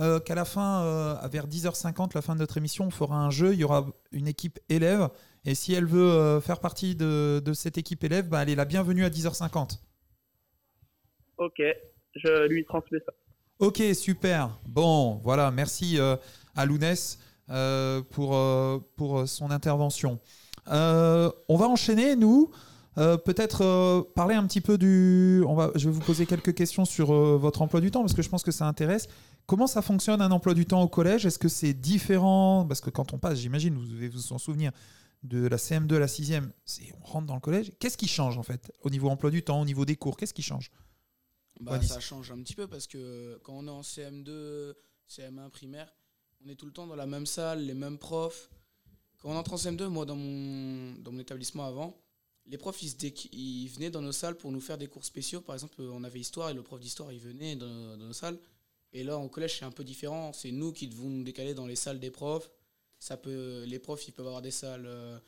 euh, 0.00 0.20
qu'à 0.20 0.34
la 0.34 0.44
fin, 0.44 0.82
euh, 0.82 1.14
vers 1.28 1.46
10h50, 1.46 2.12
la 2.14 2.22
fin 2.22 2.34
de 2.34 2.40
notre 2.40 2.56
émission, 2.56 2.86
on 2.86 2.90
fera 2.90 3.16
un 3.16 3.30
jeu. 3.30 3.52
Il 3.52 3.60
y 3.60 3.64
aura 3.64 3.86
une 4.12 4.28
équipe 4.28 4.58
élève. 4.68 5.08
Et 5.44 5.54
si 5.54 5.74
elle 5.74 5.86
veut 5.86 6.10
euh, 6.10 6.40
faire 6.40 6.60
partie 6.60 6.94
de, 6.94 7.42
de 7.44 7.52
cette 7.52 7.78
équipe 7.78 8.04
élève, 8.04 8.28
bah, 8.28 8.42
elle 8.42 8.50
est 8.50 8.54
la 8.54 8.64
bienvenue 8.64 9.04
à 9.04 9.10
10h50. 9.10 9.80
Ok, 11.38 11.62
je 12.14 12.46
lui 12.48 12.64
transmets 12.64 13.00
ça. 13.04 13.12
Ok, 13.58 13.82
super. 13.94 14.58
Bon, 14.66 15.20
voilà, 15.24 15.50
merci 15.50 15.98
à 16.56 16.66
Lounès 16.66 17.18
pour, 18.10 18.36
pour 18.96 19.28
son 19.28 19.50
intervention. 19.50 20.20
On 20.66 21.56
va 21.56 21.66
enchaîner, 21.66 22.16
nous. 22.16 22.52
Euh, 22.98 23.16
Peut-être 23.16 23.64
euh, 23.64 24.02
parler 24.14 24.34
un 24.34 24.44
petit 24.46 24.60
peu 24.60 24.76
du. 24.76 25.44
On 25.46 25.54
va, 25.54 25.70
je 25.76 25.88
vais 25.88 25.94
vous 25.94 26.00
poser 26.00 26.26
quelques 26.26 26.54
questions 26.54 26.84
sur 26.84 27.12
euh, 27.12 27.38
votre 27.40 27.62
emploi 27.62 27.80
du 27.80 27.90
temps 27.90 28.00
parce 28.00 28.14
que 28.14 28.22
je 28.22 28.28
pense 28.28 28.42
que 28.42 28.50
ça 28.50 28.66
intéresse. 28.66 29.08
Comment 29.48 29.66
ça 29.66 29.80
fonctionne 29.80 30.20
un 30.20 30.30
emploi 30.30 30.52
du 30.52 30.66
temps 30.66 30.82
au 30.82 30.88
collège? 30.88 31.24
Est-ce 31.24 31.38
que 31.38 31.48
c'est 31.48 31.72
différent? 31.72 32.66
Parce 32.68 32.82
que 32.82 32.90
quand 32.90 33.14
on 33.14 33.18
passe, 33.18 33.38
j'imagine, 33.38 33.74
vous 33.74 33.86
devez 33.86 34.08
vous 34.08 34.34
en 34.34 34.38
souvenir, 34.38 34.72
de 35.22 35.46
la 35.46 35.56
CM2 35.56 35.96
à 35.96 35.98
la 36.00 36.06
6e, 36.06 36.50
c'est 36.66 36.92
on 37.00 37.04
rentre 37.06 37.26
dans 37.26 37.34
le 37.34 37.40
collège. 37.40 37.72
Qu'est-ce 37.80 37.96
qui 37.96 38.08
change 38.08 38.36
en 38.36 38.42
fait 38.42 38.70
au 38.82 38.90
niveau 38.90 39.08
emploi 39.08 39.30
du 39.30 39.42
temps, 39.42 39.58
au 39.58 39.64
niveau 39.64 39.86
des 39.86 39.96
cours? 39.96 40.18
Qu'est-ce 40.18 40.34
qui 40.34 40.42
change? 40.42 40.70
Bah, 41.60 41.80
ça 41.80 41.98
change 41.98 42.30
un 42.30 42.38
petit 42.42 42.54
peu 42.54 42.66
parce 42.66 42.86
que 42.86 43.40
quand 43.42 43.54
on 43.54 43.66
est 43.66 43.70
en 43.70 43.80
CM2, 43.80 44.74
CM1 45.08 45.48
primaire, 45.48 45.90
on 46.44 46.50
est 46.50 46.54
tout 46.54 46.66
le 46.66 46.72
temps 46.72 46.86
dans 46.86 46.94
la 46.94 47.06
même 47.06 47.24
salle, 47.24 47.64
les 47.64 47.72
mêmes 47.74 47.96
profs. 47.96 48.50
Quand 49.16 49.30
on 49.30 49.34
entre 49.36 49.54
en 49.54 49.56
CM2, 49.56 49.86
moi 49.86 50.04
dans 50.04 50.14
mon, 50.14 50.92
dans 51.00 51.10
mon 51.10 51.20
établissement 51.20 51.64
avant, 51.64 51.96
les 52.44 52.58
profs 52.58 52.82
ils, 52.82 52.90
se 52.90 52.96
dé- 52.96 53.14
ils 53.32 53.68
venaient 53.68 53.90
dans 53.90 54.02
nos 54.02 54.12
salles 54.12 54.36
pour 54.36 54.52
nous 54.52 54.60
faire 54.60 54.76
des 54.76 54.88
cours 54.88 55.06
spéciaux. 55.06 55.40
Par 55.40 55.54
exemple, 55.54 55.80
on 55.80 56.04
avait 56.04 56.20
histoire 56.20 56.50
et 56.50 56.54
le 56.54 56.62
prof 56.62 56.78
d'histoire 56.78 57.12
il 57.12 57.18
venait 57.18 57.56
dans, 57.56 57.96
dans 57.96 58.06
nos 58.06 58.12
salles. 58.12 58.38
Et 58.92 59.04
là, 59.04 59.18
au 59.18 59.28
collège, 59.28 59.58
c'est 59.58 59.64
un 59.64 59.70
peu 59.70 59.84
différent. 59.84 60.32
C'est 60.32 60.50
nous 60.50 60.72
qui 60.72 60.88
devons 60.88 61.08
nous 61.08 61.22
décaler 61.22 61.54
dans 61.54 61.66
les 61.66 61.76
salles 61.76 62.00
des 62.00 62.10
profs. 62.10 62.50
Ça 62.98 63.16
peut, 63.16 63.64
les 63.66 63.78
profs, 63.78 64.08
ils 64.08 64.12
peuvent 64.12 64.26
avoir 64.26 64.42
des 64.42 64.50
salles 64.50 64.86
euh, 64.86 65.18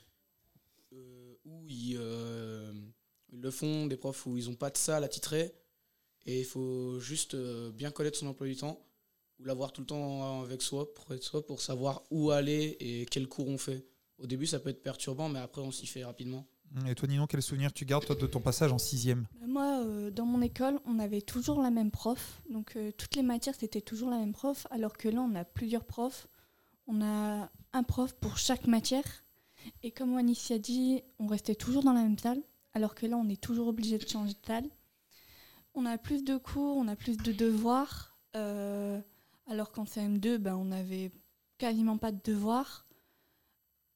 euh, 0.93 1.35
où 1.45 1.67
ils, 1.69 1.97
euh, 1.99 2.73
le 3.33 3.51
font, 3.51 3.87
des 3.87 3.97
profs 3.97 4.27
où 4.27 4.37
ils 4.37 4.49
n'ont 4.49 4.57
pas 4.57 4.71
de 4.71 4.77
salle 4.77 5.05
attitrée. 5.05 5.55
Et 6.27 6.41
il 6.41 6.45
faut 6.45 6.99
juste 7.01 7.35
bien 7.73 7.91
connaître 7.91 8.19
son 8.19 8.27
emploi 8.27 8.47
du 8.47 8.57
temps 8.57 8.87
ou 9.39 9.45
l'avoir 9.45 9.73
tout 9.73 9.81
le 9.81 9.87
temps 9.87 10.43
avec 10.43 10.61
soi, 10.61 10.87
de 11.09 11.17
soi, 11.23 11.47
pour 11.47 11.63
savoir 11.63 12.03
où 12.11 12.31
aller 12.31 12.77
et 12.81 13.07
quel 13.07 13.27
cours 13.27 13.49
on 13.49 13.57
fait. 13.57 13.87
Au 14.19 14.27
début, 14.27 14.47
ça 14.47 14.61
peut 14.61 14.69
être 14.69 14.83
perturbant, 14.83 15.31
mais 15.31 15.39
après, 15.39 15.63
on 15.63 15.73
s'y 15.73 15.87
fait 15.87 16.05
rapidement. 16.05 16.47
Et 16.87 16.95
toi, 16.95 17.09
Ninon, 17.09 17.27
quel 17.27 17.43
souvenir 17.43 17.73
tu 17.73 17.85
gardes 17.85 18.07
toi, 18.07 18.15
de 18.15 18.27
ton 18.27 18.41
passage 18.41 18.73
en 18.73 18.79
sixième? 18.79 19.27
Bah, 19.41 19.47
Moi, 19.49 19.83
euh, 19.85 20.11
dans 20.11 20.25
mon 20.25 20.41
école, 20.41 20.79
on 20.87 20.99
avait 21.01 21.21
toujours 21.21 21.61
la 21.63 21.71
même 21.71 21.91
prof. 21.91 22.41
Donc, 22.49 22.77
euh, 22.77 22.93
toutes 22.97 23.17
les 23.17 23.23
matières, 23.23 23.55
c'était 23.57 23.81
toujours 23.81 24.09
la 24.11 24.19
même 24.19 24.33
prof. 24.33 24.67
Alors 24.71 24.97
que 24.97 25.09
là, 25.09 25.21
on 25.21 25.35
a 25.35 25.45
plusieurs 25.45 25.85
profs. 25.85 26.29
On 26.87 27.03
a 27.03 27.51
un 27.73 27.83
prof 27.83 28.15
pour 28.15 28.39
chaque 28.39 28.67
matière. 28.67 29.05
Et 29.83 29.91
comme 29.91 30.15
Wanis 30.15 30.47
a 30.51 30.59
dit, 30.59 31.03
on 31.19 31.27
restait 31.27 31.55
toujours 31.57 31.83
dans 31.83 31.93
la 31.93 32.03
même 32.03 32.19
salle. 32.19 32.41
Alors 32.73 32.95
que 32.95 33.05
là, 33.07 33.17
on 33.17 33.29
est 33.29 33.41
toujours 33.41 33.67
obligé 33.69 33.99
de 33.99 34.09
changer 34.09 34.35
de 34.35 34.47
salle. 34.47 34.69
On 35.75 35.87
a 35.87 35.99
plus 35.99 36.23
de 36.25 36.37
cours, 36.37 36.77
on 36.77 36.87
a 36.89 36.97
plus 36.97 37.17
de 37.17 37.33
devoirs. 37.33 38.17
euh, 38.37 39.01
alors 39.49 39.73
qu'en 39.73 39.85
CM2, 39.85 40.39
ben, 40.39 40.55
on 40.55 40.67
n'avait 40.67 41.11
quasiment 41.59 41.99
pas 41.99 42.13
de 42.13 42.21
devoirs. 42.23 42.87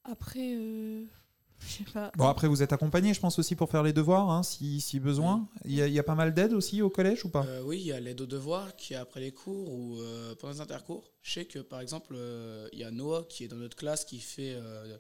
Après, 0.03 0.57
je 1.67 1.73
sais 1.85 1.85
pas. 1.93 2.11
Bon, 2.17 2.27
après, 2.29 2.49
vous 2.49 2.63
êtes 2.63 2.73
accompagné, 2.73 3.15
je 3.15 3.21
pense, 3.21 3.39
aussi 3.39 3.55
pour 3.57 3.71
faire 3.71 3.83
les 3.83 3.93
devoirs, 3.93 4.31
hein, 4.31 4.43
si, 4.43 4.81
si 4.81 5.01
besoin. 5.01 5.49
Il 5.65 5.73
y, 5.73 5.83
a, 5.83 5.87
il 5.87 5.93
y 5.93 5.99
a 5.99 6.03
pas 6.03 6.15
mal 6.15 6.33
d'aide 6.35 6.53
aussi 6.53 6.83
au 6.83 6.91
collège 6.91 7.25
ou 7.25 7.31
pas? 7.31 7.45
Euh, 7.47 7.63
oui, 7.63 7.81
il 7.81 7.87
y 7.87 7.93
a 7.93 8.01
l'aide 8.01 8.21
aux 8.21 8.27
devoirs 8.27 8.77
qui 8.77 8.95
est 8.95 8.97
après 8.97 9.21
les 9.21 9.33
cours 9.33 9.73
ou 9.73 9.99
euh, 10.01 10.35
pendant 10.37 10.53
les 10.53 10.61
intercours. 10.61 11.11
Je 11.23 11.33
sais 11.33 11.45
que 11.47 11.59
par 11.59 11.81
exemple, 11.81 12.15
euh, 12.17 12.69
il 12.73 12.79
y 12.79 12.85
a 12.85 12.91
Noah 12.91 13.25
qui 13.29 13.45
est 13.45 13.49
dans 13.49 13.57
notre 13.57 13.77
classe 13.77 14.05
qui 14.05 14.21
fait 14.21 14.55
euh, 14.55 14.97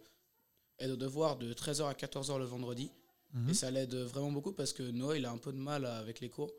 aide 0.78 0.90
aux 0.90 0.96
devoirs 0.96 1.36
de 1.36 1.52
13h 1.52 1.84
à 1.88 1.92
14h 1.94 2.38
le 2.38 2.44
vendredi. 2.44 2.90
Mhm. 3.32 3.50
Et 3.50 3.54
ça 3.54 3.70
l'aide 3.70 3.94
vraiment 3.94 4.30
beaucoup 4.32 4.52
parce 4.52 4.72
que 4.72 4.82
Noah, 4.82 5.16
il 5.18 5.26
a 5.26 5.30
un 5.30 5.38
peu 5.38 5.52
de 5.52 5.58
mal 5.58 5.84
avec 5.84 6.20
les 6.20 6.28
cours. 6.30 6.52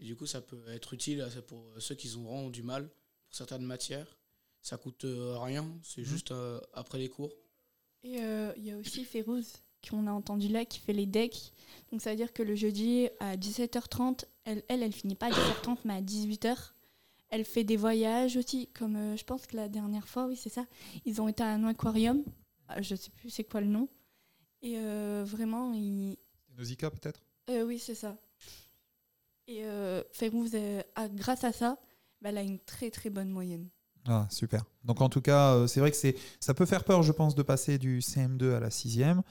Et 0.00 0.04
du 0.04 0.16
coup, 0.16 0.26
ça 0.26 0.40
peut 0.40 0.62
être 0.68 0.92
utile 0.94 1.24
pour 1.46 1.64
ceux 1.78 1.94
qui 1.94 2.14
ont 2.16 2.22
vraiment 2.24 2.50
du 2.50 2.62
mal 2.62 2.88
pour 2.88 3.34
certaines 3.36 3.62
matières. 3.64 4.18
Ça 4.60 4.76
coûte 4.76 5.04
rien, 5.06 5.66
c'est 5.82 6.00
Mhm. 6.00 6.06
juste 6.06 6.30
euh, 6.32 6.58
après 6.72 6.98
les 6.98 7.08
cours. 7.08 7.32
Et 8.04 8.22
euh, 8.22 8.52
il 8.56 8.64
y 8.64 8.70
a 8.70 8.76
aussi 8.76 9.04
Férouz, 9.04 9.54
qu'on 9.88 10.06
a 10.06 10.12
entendu 10.12 10.48
là, 10.48 10.64
qui 10.64 10.78
fait 10.78 10.92
les 10.92 11.06
decks. 11.06 11.52
Donc 11.90 12.00
ça 12.02 12.10
veut 12.10 12.16
dire 12.16 12.32
que 12.32 12.42
le 12.42 12.54
jeudi 12.54 13.08
à 13.20 13.36
17h30, 13.36 14.24
elle, 14.44 14.62
elle, 14.68 14.82
elle 14.82 14.92
finit 14.92 15.14
pas 15.14 15.26
à 15.26 15.30
17h30, 15.30 15.78
mais 15.84 15.94
à 15.94 16.02
18h. 16.02 16.72
Elle 17.30 17.44
fait 17.44 17.64
des 17.64 17.76
voyages 17.76 18.36
aussi, 18.36 18.68
comme 18.68 18.96
euh, 18.96 19.16
je 19.16 19.24
pense 19.24 19.46
que 19.46 19.56
la 19.56 19.68
dernière 19.68 20.06
fois, 20.06 20.26
oui, 20.26 20.36
c'est 20.36 20.50
ça. 20.50 20.66
Ils 21.04 21.20
ont 21.20 21.28
été 21.28 21.42
à 21.42 21.48
un 21.48 21.64
aquarium. 21.64 22.22
Ah, 22.68 22.80
Je 22.82 22.94
sais 22.94 23.10
plus 23.10 23.30
c'est 23.30 23.44
quoi 23.44 23.60
le 23.60 23.66
nom. 23.66 23.88
Et 24.62 24.78
euh, 24.78 25.24
vraiment, 25.26 25.72
ils. 25.72 26.16
Nausicaa, 26.56 26.90
peut-être? 26.90 27.20
Euh, 27.50 27.64
oui, 27.64 27.78
c'est 27.78 27.94
ça. 27.96 28.16
Et 29.46 29.64
euh, 29.64 30.02
Férouz, 30.12 30.50
euh, 30.54 30.82
a- 30.94 31.08
grâce 31.08 31.44
à 31.44 31.52
ça, 31.52 31.78
bah, 32.20 32.28
elle 32.30 32.38
a 32.38 32.42
une 32.42 32.58
très 32.60 32.90
très 32.90 33.10
bonne 33.10 33.30
moyenne. 33.30 33.68
Ah, 34.06 34.26
super. 34.30 34.64
Donc 34.84 35.00
en 35.00 35.08
tout 35.08 35.20
cas, 35.20 35.54
euh, 35.54 35.66
c'est 35.66 35.80
vrai 35.80 35.90
que 35.90 35.96
c'est, 35.96 36.16
ça 36.40 36.52
peut 36.54 36.66
faire 36.66 36.84
peur, 36.84 37.02
je 37.02 37.12
pense, 37.12 37.34
de 37.34 37.42
passer 37.42 37.78
du 37.78 38.00
CM2 38.00 38.54
à 38.54 38.60
la 38.60 38.68
6e. 38.68 39.22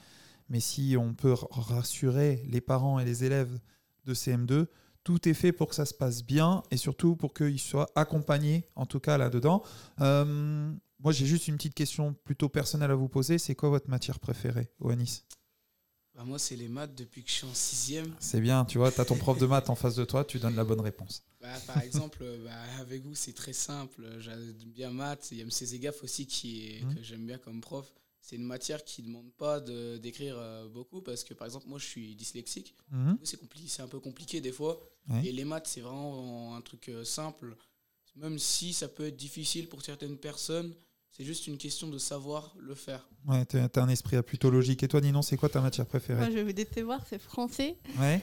Mais 0.48 0.60
si 0.60 0.96
on 0.98 1.14
peut 1.14 1.34
rassurer 1.50 2.44
les 2.48 2.60
parents 2.60 2.98
et 2.98 3.04
les 3.04 3.24
élèves 3.24 3.58
de 4.04 4.14
CM2, 4.14 4.66
tout 5.04 5.28
est 5.28 5.34
fait 5.34 5.52
pour 5.52 5.68
que 5.68 5.74
ça 5.74 5.84
se 5.84 5.94
passe 5.94 6.24
bien 6.24 6.62
et 6.70 6.76
surtout 6.76 7.14
pour 7.14 7.34
qu'ils 7.34 7.60
soient 7.60 7.90
accompagnés, 7.94 8.68
en 8.74 8.86
tout 8.86 9.00
cas 9.00 9.16
là-dedans. 9.16 9.62
Euh, 10.00 10.72
moi, 11.02 11.12
j'ai 11.12 11.26
juste 11.26 11.48
une 11.48 11.56
petite 11.56 11.74
question 11.74 12.14
plutôt 12.24 12.48
personnelle 12.48 12.90
à 12.90 12.94
vous 12.94 13.08
poser. 13.08 13.38
C'est 13.38 13.54
quoi 13.54 13.68
votre 13.68 13.90
matière 13.90 14.18
préférée, 14.18 14.70
Oanis? 14.80 15.24
Bah, 16.14 16.22
moi, 16.24 16.38
c'est 16.38 16.56
les 16.56 16.68
maths 16.68 16.94
depuis 16.94 17.22
que 17.24 17.28
je 17.28 17.34
suis 17.34 17.46
en 17.46 17.54
sixième. 17.54 18.14
C'est 18.20 18.40
bien, 18.40 18.64
tu 18.64 18.78
vois, 18.78 18.92
tu 18.92 19.00
as 19.00 19.04
ton 19.04 19.16
prof 19.16 19.36
de 19.38 19.46
maths 19.46 19.68
en 19.68 19.74
face 19.74 19.96
de 19.96 20.04
toi, 20.04 20.24
tu 20.24 20.38
donnes 20.38 20.54
la 20.56 20.64
bonne 20.64 20.80
réponse. 20.80 21.22
Bah, 21.44 21.60
par 21.66 21.82
exemple, 21.82 22.20
euh, 22.22 22.42
bah, 22.42 22.52
avec 22.80 23.02
vous, 23.04 23.14
c'est 23.14 23.34
très 23.34 23.52
simple. 23.52 24.06
J'aime 24.18 24.54
bien 24.64 24.88
maths. 24.90 25.28
Il 25.30 25.36
y 25.36 25.42
a 25.42 25.50
Zegaf 25.50 26.02
aussi 26.02 26.26
qui 26.26 26.68
est, 26.70 26.82
Mhm. 26.82 26.94
que 26.94 27.02
j'aime 27.02 27.26
bien 27.26 27.36
comme 27.36 27.60
prof. 27.60 27.92
C'est 28.22 28.36
une 28.36 28.44
matière 28.44 28.82
qui 28.82 29.02
ne 29.02 29.08
demande 29.08 29.30
pas 29.36 29.60
de- 29.60 29.98
d'écrire 29.98 30.36
euh, 30.38 30.66
beaucoup 30.70 31.02
parce 31.02 31.22
que, 31.22 31.34
par 31.34 31.44
exemple, 31.46 31.68
moi, 31.68 31.78
je 31.78 31.84
suis 31.84 32.14
dyslexique. 32.16 32.74
Coup, 32.90 33.18
C'est 33.24 33.38
compli- 33.38 33.68
c'est 33.68 33.82
un 33.82 33.88
peu 33.88 34.00
compliqué 34.00 34.40
des 34.40 34.52
fois. 34.52 34.80
Et 35.22 35.32
les 35.32 35.44
maths, 35.44 35.66
c'est 35.66 35.82
vraiment 35.82 36.56
un 36.56 36.62
truc 36.62 36.88
euh, 36.88 37.04
simple. 37.04 37.54
Même 38.16 38.38
si 38.38 38.72
ça 38.72 38.88
peut 38.88 39.04
être 39.08 39.16
difficile 39.16 39.68
pour 39.68 39.82
certaines 39.84 40.16
personnes, 40.16 40.74
c'est 41.16 41.24
juste 41.24 41.46
une 41.46 41.56
question 41.58 41.88
de 41.88 41.98
savoir 41.98 42.54
le 42.58 42.74
faire. 42.74 43.06
Ouais, 43.26 43.44
tu 43.46 43.56
as 43.56 43.68
un 43.82 43.88
esprit 43.88 44.20
plutôt 44.22 44.50
logique. 44.50 44.82
Et 44.82 44.88
toi, 44.88 45.00
Ninon, 45.00 45.22
c'est 45.22 45.36
quoi 45.36 45.48
ta 45.48 45.60
matière 45.60 45.86
préférée 45.86 46.18
Moi, 46.20 46.30
je 46.30 46.34
vais 46.34 46.42
vous 46.44 46.52
décevoir, 46.52 47.00
c'est 47.08 47.20
français, 47.20 47.76
Ouais. 48.00 48.20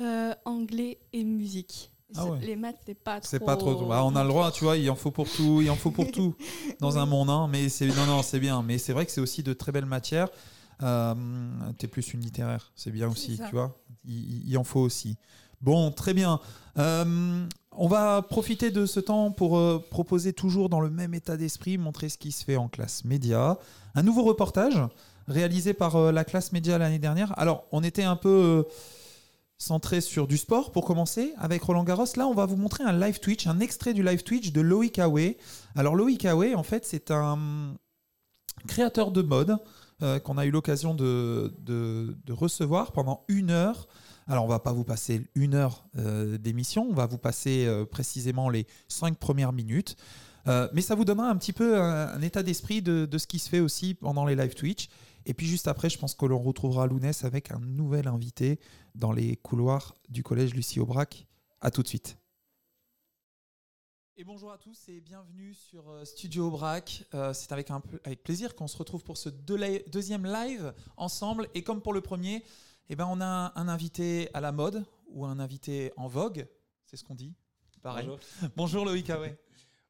euh, 0.00 0.34
anglais 0.44 0.98
et 1.12 1.24
musique. 1.24 1.90
Ah 2.16 2.24
ouais. 2.26 2.38
Les 2.40 2.56
maths, 2.56 2.78
c'est 2.86 2.94
pas 2.94 3.20
trop. 3.20 3.28
C'est 3.28 3.40
pas 3.44 3.56
trop. 3.56 3.84
bah, 3.86 4.02
on 4.04 4.16
a 4.16 4.22
le 4.22 4.28
droit, 4.30 4.50
tu 4.50 4.64
vois, 4.64 4.76
il 4.78 4.88
en 4.90 4.94
faut 4.94 5.10
pour 5.10 5.28
tout, 5.30 5.60
il 5.60 5.70
en 5.70 5.76
faut 5.76 5.90
pour 5.90 6.10
tout 6.10 6.34
dans 6.80 6.96
un 6.96 7.04
monde. 7.04 7.28
hein, 7.28 7.48
mais 7.50 7.68
c'est 7.68 7.88
non, 7.88 8.06
non, 8.06 8.22
c'est 8.22 8.40
bien. 8.40 8.62
Mais 8.62 8.78
c'est 8.78 8.92
vrai 8.94 9.04
que 9.04 9.12
c'est 9.12 9.20
aussi 9.20 9.42
de 9.42 9.52
très 9.52 9.72
belles 9.72 9.84
matières. 9.84 10.28
Euh, 10.82 11.14
T'es 11.76 11.86
plus 11.88 12.14
une 12.14 12.20
littéraire, 12.20 12.72
c'est 12.76 12.92
bien 12.92 13.08
aussi, 13.10 13.38
tu 13.48 13.52
vois. 13.54 13.76
Il 14.06 14.56
en 14.56 14.64
faut 14.64 14.80
aussi. 14.80 15.18
Bon, 15.60 15.90
très 15.90 16.14
bien. 16.14 16.40
Euh, 16.78 17.46
on 17.72 17.86
va 17.86 18.22
profiter 18.22 18.70
de 18.70 18.86
ce 18.86 18.98
temps 19.00 19.30
pour 19.30 19.56
euh, 19.58 19.84
proposer 19.90 20.32
toujours 20.32 20.68
dans 20.68 20.80
le 20.80 20.90
même 20.90 21.14
état 21.14 21.36
d'esprit, 21.36 21.78
montrer 21.78 22.08
ce 22.08 22.18
qui 22.18 22.32
se 22.32 22.44
fait 22.44 22.56
en 22.56 22.68
classe 22.68 23.04
média. 23.04 23.58
Un 23.94 24.02
nouveau 24.02 24.22
reportage 24.24 24.80
réalisé 25.28 25.74
par 25.74 25.96
euh, 25.96 26.12
la 26.12 26.24
classe 26.24 26.52
média 26.52 26.78
l'année 26.78 26.98
dernière. 26.98 27.38
Alors, 27.38 27.66
on 27.70 27.82
était 27.84 28.02
un 28.04 28.16
peu 28.16 28.28
euh, 28.28 28.62
centré 29.58 30.00
sur 30.00 30.26
du 30.26 30.38
sport 30.38 30.72
pour 30.72 30.84
commencer 30.84 31.34
avec 31.36 31.62
Roland 31.62 31.84
Garros. 31.84 32.06
Là, 32.16 32.26
on 32.26 32.34
va 32.34 32.46
vous 32.46 32.56
montrer 32.56 32.84
un 32.84 32.98
live 32.98 33.20
Twitch, 33.20 33.46
un 33.46 33.60
extrait 33.60 33.94
du 33.94 34.02
live 34.02 34.22
Twitch 34.22 34.52
de 34.52 34.60
Loïc 34.60 34.98
Awe. 34.98 35.34
Alors, 35.76 35.94
Loïc 35.94 36.24
Awe, 36.24 36.54
en 36.56 36.62
fait, 36.62 36.84
c'est 36.86 37.10
un 37.10 37.38
créateur 38.66 39.10
de 39.12 39.22
mode 39.22 39.56
qu'on 40.22 40.38
a 40.38 40.46
eu 40.46 40.50
l'occasion 40.52 40.94
de- 40.94 41.52
de 41.66 42.32
recevoir 42.32 42.92
pendant 42.92 43.24
une 43.26 43.50
heure. 43.50 43.88
Alors, 44.30 44.44
on 44.44 44.48
va 44.48 44.58
pas 44.58 44.74
vous 44.74 44.84
passer 44.84 45.26
une 45.34 45.54
heure 45.54 45.88
euh, 45.96 46.36
d'émission, 46.36 46.86
on 46.90 46.92
va 46.92 47.06
vous 47.06 47.16
passer 47.16 47.64
euh, 47.64 47.86
précisément 47.86 48.50
les 48.50 48.66
cinq 48.86 49.16
premières 49.16 49.54
minutes. 49.54 49.96
Euh, 50.46 50.68
mais 50.74 50.82
ça 50.82 50.94
vous 50.94 51.06
donnera 51.06 51.30
un 51.30 51.36
petit 51.36 51.54
peu 51.54 51.80
un, 51.80 52.20
état 52.20 52.42
d'esprit 52.42 52.82
de, 52.82 53.08
ce 53.16 53.26
qui 53.26 53.38
se 53.38 53.48
fait 53.48 53.60
aussi 53.60 53.94
pendant 53.94 54.26
les 54.26 54.36
live 54.36 54.54
Twitch. 54.54 54.90
Et 55.24 55.32
puis 55.32 55.46
juste 55.46 55.66
après, 55.66 55.88
je 55.88 55.98
pense 55.98 56.14
que 56.14 56.26
l'on 56.26 56.38
retrouvera 56.38 56.86
Lounès 56.86 57.24
avec 57.24 57.50
un 57.50 57.58
nouvel 57.58 58.06
invité 58.06 58.60
dans 58.94 59.12
les 59.12 59.36
couloirs 59.36 59.94
du 60.10 60.22
collège 60.22 60.54
Lucie 60.54 60.78
Aubrac. 60.78 61.26
À 61.62 61.70
tout 61.70 61.82
de 61.82 61.88
suite. 61.88 62.18
Et 64.16 64.24
bonjour 64.24 64.52
à 64.52 64.58
tous 64.58 64.88
et 64.88 65.00
bienvenue 65.00 65.54
sur 65.54 65.84
Studio 66.04 66.48
Aubrac. 66.48 67.04
C'est 67.32 67.52
avec, 67.52 67.70
plaisir 68.22 68.54
qu'on 68.54 68.68
se 68.68 68.76
retrouve 68.76 69.04
pour 69.04 69.16
ce 69.16 69.28
deuxième 69.28 70.26
live 70.26 70.74
ensemble. 70.96 71.48
Et 71.54 71.62
comme 71.62 71.80
pour 71.80 71.92
le 71.92 72.00
premier, 72.00 72.44
eh 72.88 72.96
ben, 72.96 73.06
on 73.10 73.20
a 73.20 73.26
un, 73.26 73.52
un 73.54 73.68
invité 73.68 74.28
à 74.34 74.40
la 74.40 74.52
mode 74.52 74.84
ou 75.10 75.24
un 75.26 75.38
invité 75.38 75.92
en 75.96 76.06
vogue. 76.08 76.46
C'est 76.86 76.96
ce 76.96 77.04
qu'on 77.04 77.14
dit 77.14 77.34
Pareil. 77.82 78.06
Bonjour. 78.06 78.20
Bonjour 78.56 78.84
Loïc 78.84 79.10
Aoué. 79.10 79.36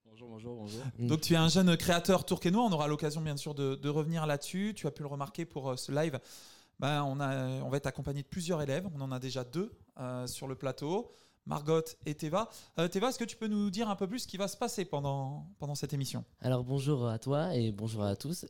Bonjour, 0.04 0.28
bonjour, 0.28 0.56
bonjour. 0.56 0.82
Donc 0.98 1.20
tu 1.20 1.34
es 1.34 1.36
un 1.36 1.48
jeune 1.48 1.76
créateur 1.76 2.26
tourquenois, 2.26 2.64
on 2.64 2.72
aura 2.72 2.88
l'occasion 2.88 3.20
bien 3.20 3.36
sûr 3.36 3.54
de, 3.54 3.76
de 3.76 3.88
revenir 3.88 4.26
là-dessus. 4.26 4.74
Tu 4.74 4.86
as 4.86 4.90
pu 4.90 5.02
le 5.02 5.08
remarquer 5.08 5.44
pour 5.44 5.70
euh, 5.70 5.76
ce 5.76 5.92
live. 5.92 6.18
Ben, 6.80 7.02
on, 7.04 7.20
a, 7.20 7.62
on 7.62 7.68
va 7.68 7.76
être 7.76 7.86
accompagné 7.86 8.22
de 8.22 8.26
plusieurs 8.26 8.60
élèves, 8.62 8.88
on 8.94 9.00
en 9.00 9.10
a 9.12 9.18
déjà 9.18 9.44
deux 9.44 9.72
euh, 9.98 10.26
sur 10.26 10.46
le 10.48 10.54
plateau, 10.54 11.10
Margot 11.46 11.82
et 12.04 12.14
Teva. 12.14 12.48
Euh, 12.78 12.88
Teva, 12.88 13.08
est-ce 13.08 13.18
que 13.18 13.24
tu 13.24 13.36
peux 13.36 13.48
nous 13.48 13.70
dire 13.70 13.88
un 13.88 13.96
peu 13.96 14.06
plus 14.06 14.20
ce 14.20 14.28
qui 14.28 14.36
va 14.36 14.48
se 14.48 14.56
passer 14.56 14.84
pendant, 14.84 15.46
pendant 15.58 15.74
cette 15.74 15.92
émission? 15.92 16.24
Alors 16.40 16.64
bonjour 16.64 17.08
à 17.08 17.18
toi 17.18 17.54
et 17.54 17.72
bonjour 17.72 18.02
à 18.04 18.16
tous. 18.16 18.44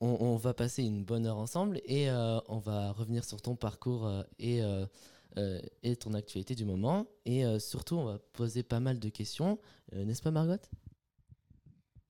On, 0.00 0.08
on 0.20 0.36
va 0.36 0.54
passer 0.54 0.82
une 0.82 1.04
bonne 1.04 1.26
heure 1.26 1.38
ensemble 1.38 1.80
et 1.84 2.10
euh, 2.10 2.38
on 2.48 2.58
va 2.58 2.92
revenir 2.92 3.24
sur 3.24 3.40
ton 3.40 3.56
parcours 3.56 4.06
euh, 4.06 4.22
et, 4.38 4.62
euh, 4.62 5.60
et 5.82 5.96
ton 5.96 6.14
actualité 6.14 6.54
du 6.54 6.64
moment. 6.64 7.06
Et 7.24 7.44
surtout, 7.58 7.96
on 7.96 8.04
va 8.04 8.18
poser 8.32 8.62
pas 8.62 8.80
mal 8.80 8.98
de 8.98 9.08
questions. 9.08 9.58
N'est-ce 9.92 10.22
pas 10.22 10.30
Margot? 10.30 10.62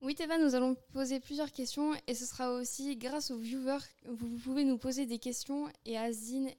Oui, 0.03 0.15
Théva, 0.15 0.39
nous 0.39 0.55
allons 0.55 0.77
poser 0.93 1.21
plusieurs 1.21 1.51
questions 1.51 1.93
et 2.07 2.15
ce 2.15 2.27
sera 2.27 2.53
aussi 2.53 2.97
grâce 2.97 3.31
aux 3.31 3.39
viewers. 3.39 3.79
Vous 4.09 4.29
vous 4.29 4.39
pouvez 4.39 4.65
nous 4.65 4.79
poser 4.79 5.07
des 5.07 5.19
questions 5.19 5.69
et 5.85 5.97
Azine 5.97 6.51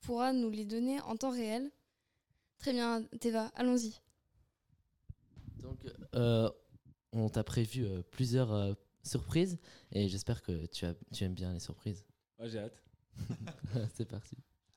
pourra 0.00 0.32
nous 0.32 0.50
les 0.50 0.64
donner 0.64 1.00
en 1.02 1.16
temps 1.16 1.30
réel. 1.30 1.70
Très 2.58 2.72
bien, 2.72 3.04
Théva, 3.20 3.52
allons-y. 3.54 4.00
Donc, 5.58 5.78
euh, 6.14 6.50
on 7.12 7.28
t'a 7.28 7.44
prévu 7.44 7.84
euh, 7.84 8.02
plusieurs 8.10 8.52
euh, 8.52 8.74
surprises 9.04 9.58
et 9.92 10.08
j'espère 10.08 10.42
que 10.42 10.66
tu, 10.66 10.84
as, 10.86 10.94
tu 11.12 11.24
aimes 11.24 11.34
bien 11.34 11.52
les 11.52 11.60
surprises. 11.60 12.04
Ouais, 12.38 12.48
j'ai 12.48 12.58
hâte. 12.58 12.82
C'est 13.94 14.06
parti. 14.08 14.36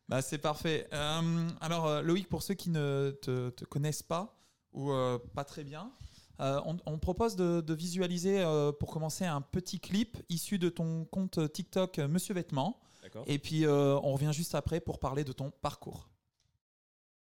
Bah, 0.10 0.22
c'est 0.22 0.38
parfait. 0.38 0.88
Euh, 0.94 1.50
alors, 1.60 1.86
euh, 1.86 2.02
Loïc, 2.02 2.30
pour 2.30 2.42
ceux 2.42 2.54
qui 2.54 2.70
ne 2.70 3.12
te, 3.22 3.50
te 3.50 3.66
connaissent 3.66 4.04
pas 4.04 4.40
ou 4.72 4.92
euh, 4.92 5.18
pas 5.36 5.44
très 5.44 5.66
bien, 5.66 5.92
euh, 6.40 6.62
on, 6.66 6.78
on 6.86 6.98
propose 6.98 7.36
de, 7.36 7.60
de 7.60 7.74
visualiser 7.74 8.40
euh, 8.40 8.72
pour 8.72 8.90
commencer 8.92 9.26
un 9.26 9.42
petit 9.42 9.80
clip 9.82 10.18
issu 10.30 10.60
de 10.60 10.70
ton 10.70 11.04
compte 11.06 11.52
TikTok 11.52 11.98
Monsieur 12.00 12.34
Vêtements. 12.36 12.80
D'accord. 13.04 13.26
Et 13.28 13.38
puis, 13.38 13.66
euh, 13.66 14.00
on 14.04 14.14
revient 14.14 14.32
juste 14.32 14.56
après 14.56 14.80
pour 14.80 15.00
parler 15.00 15.24
de 15.26 15.34
ton 15.34 15.52
parcours. 15.62 16.08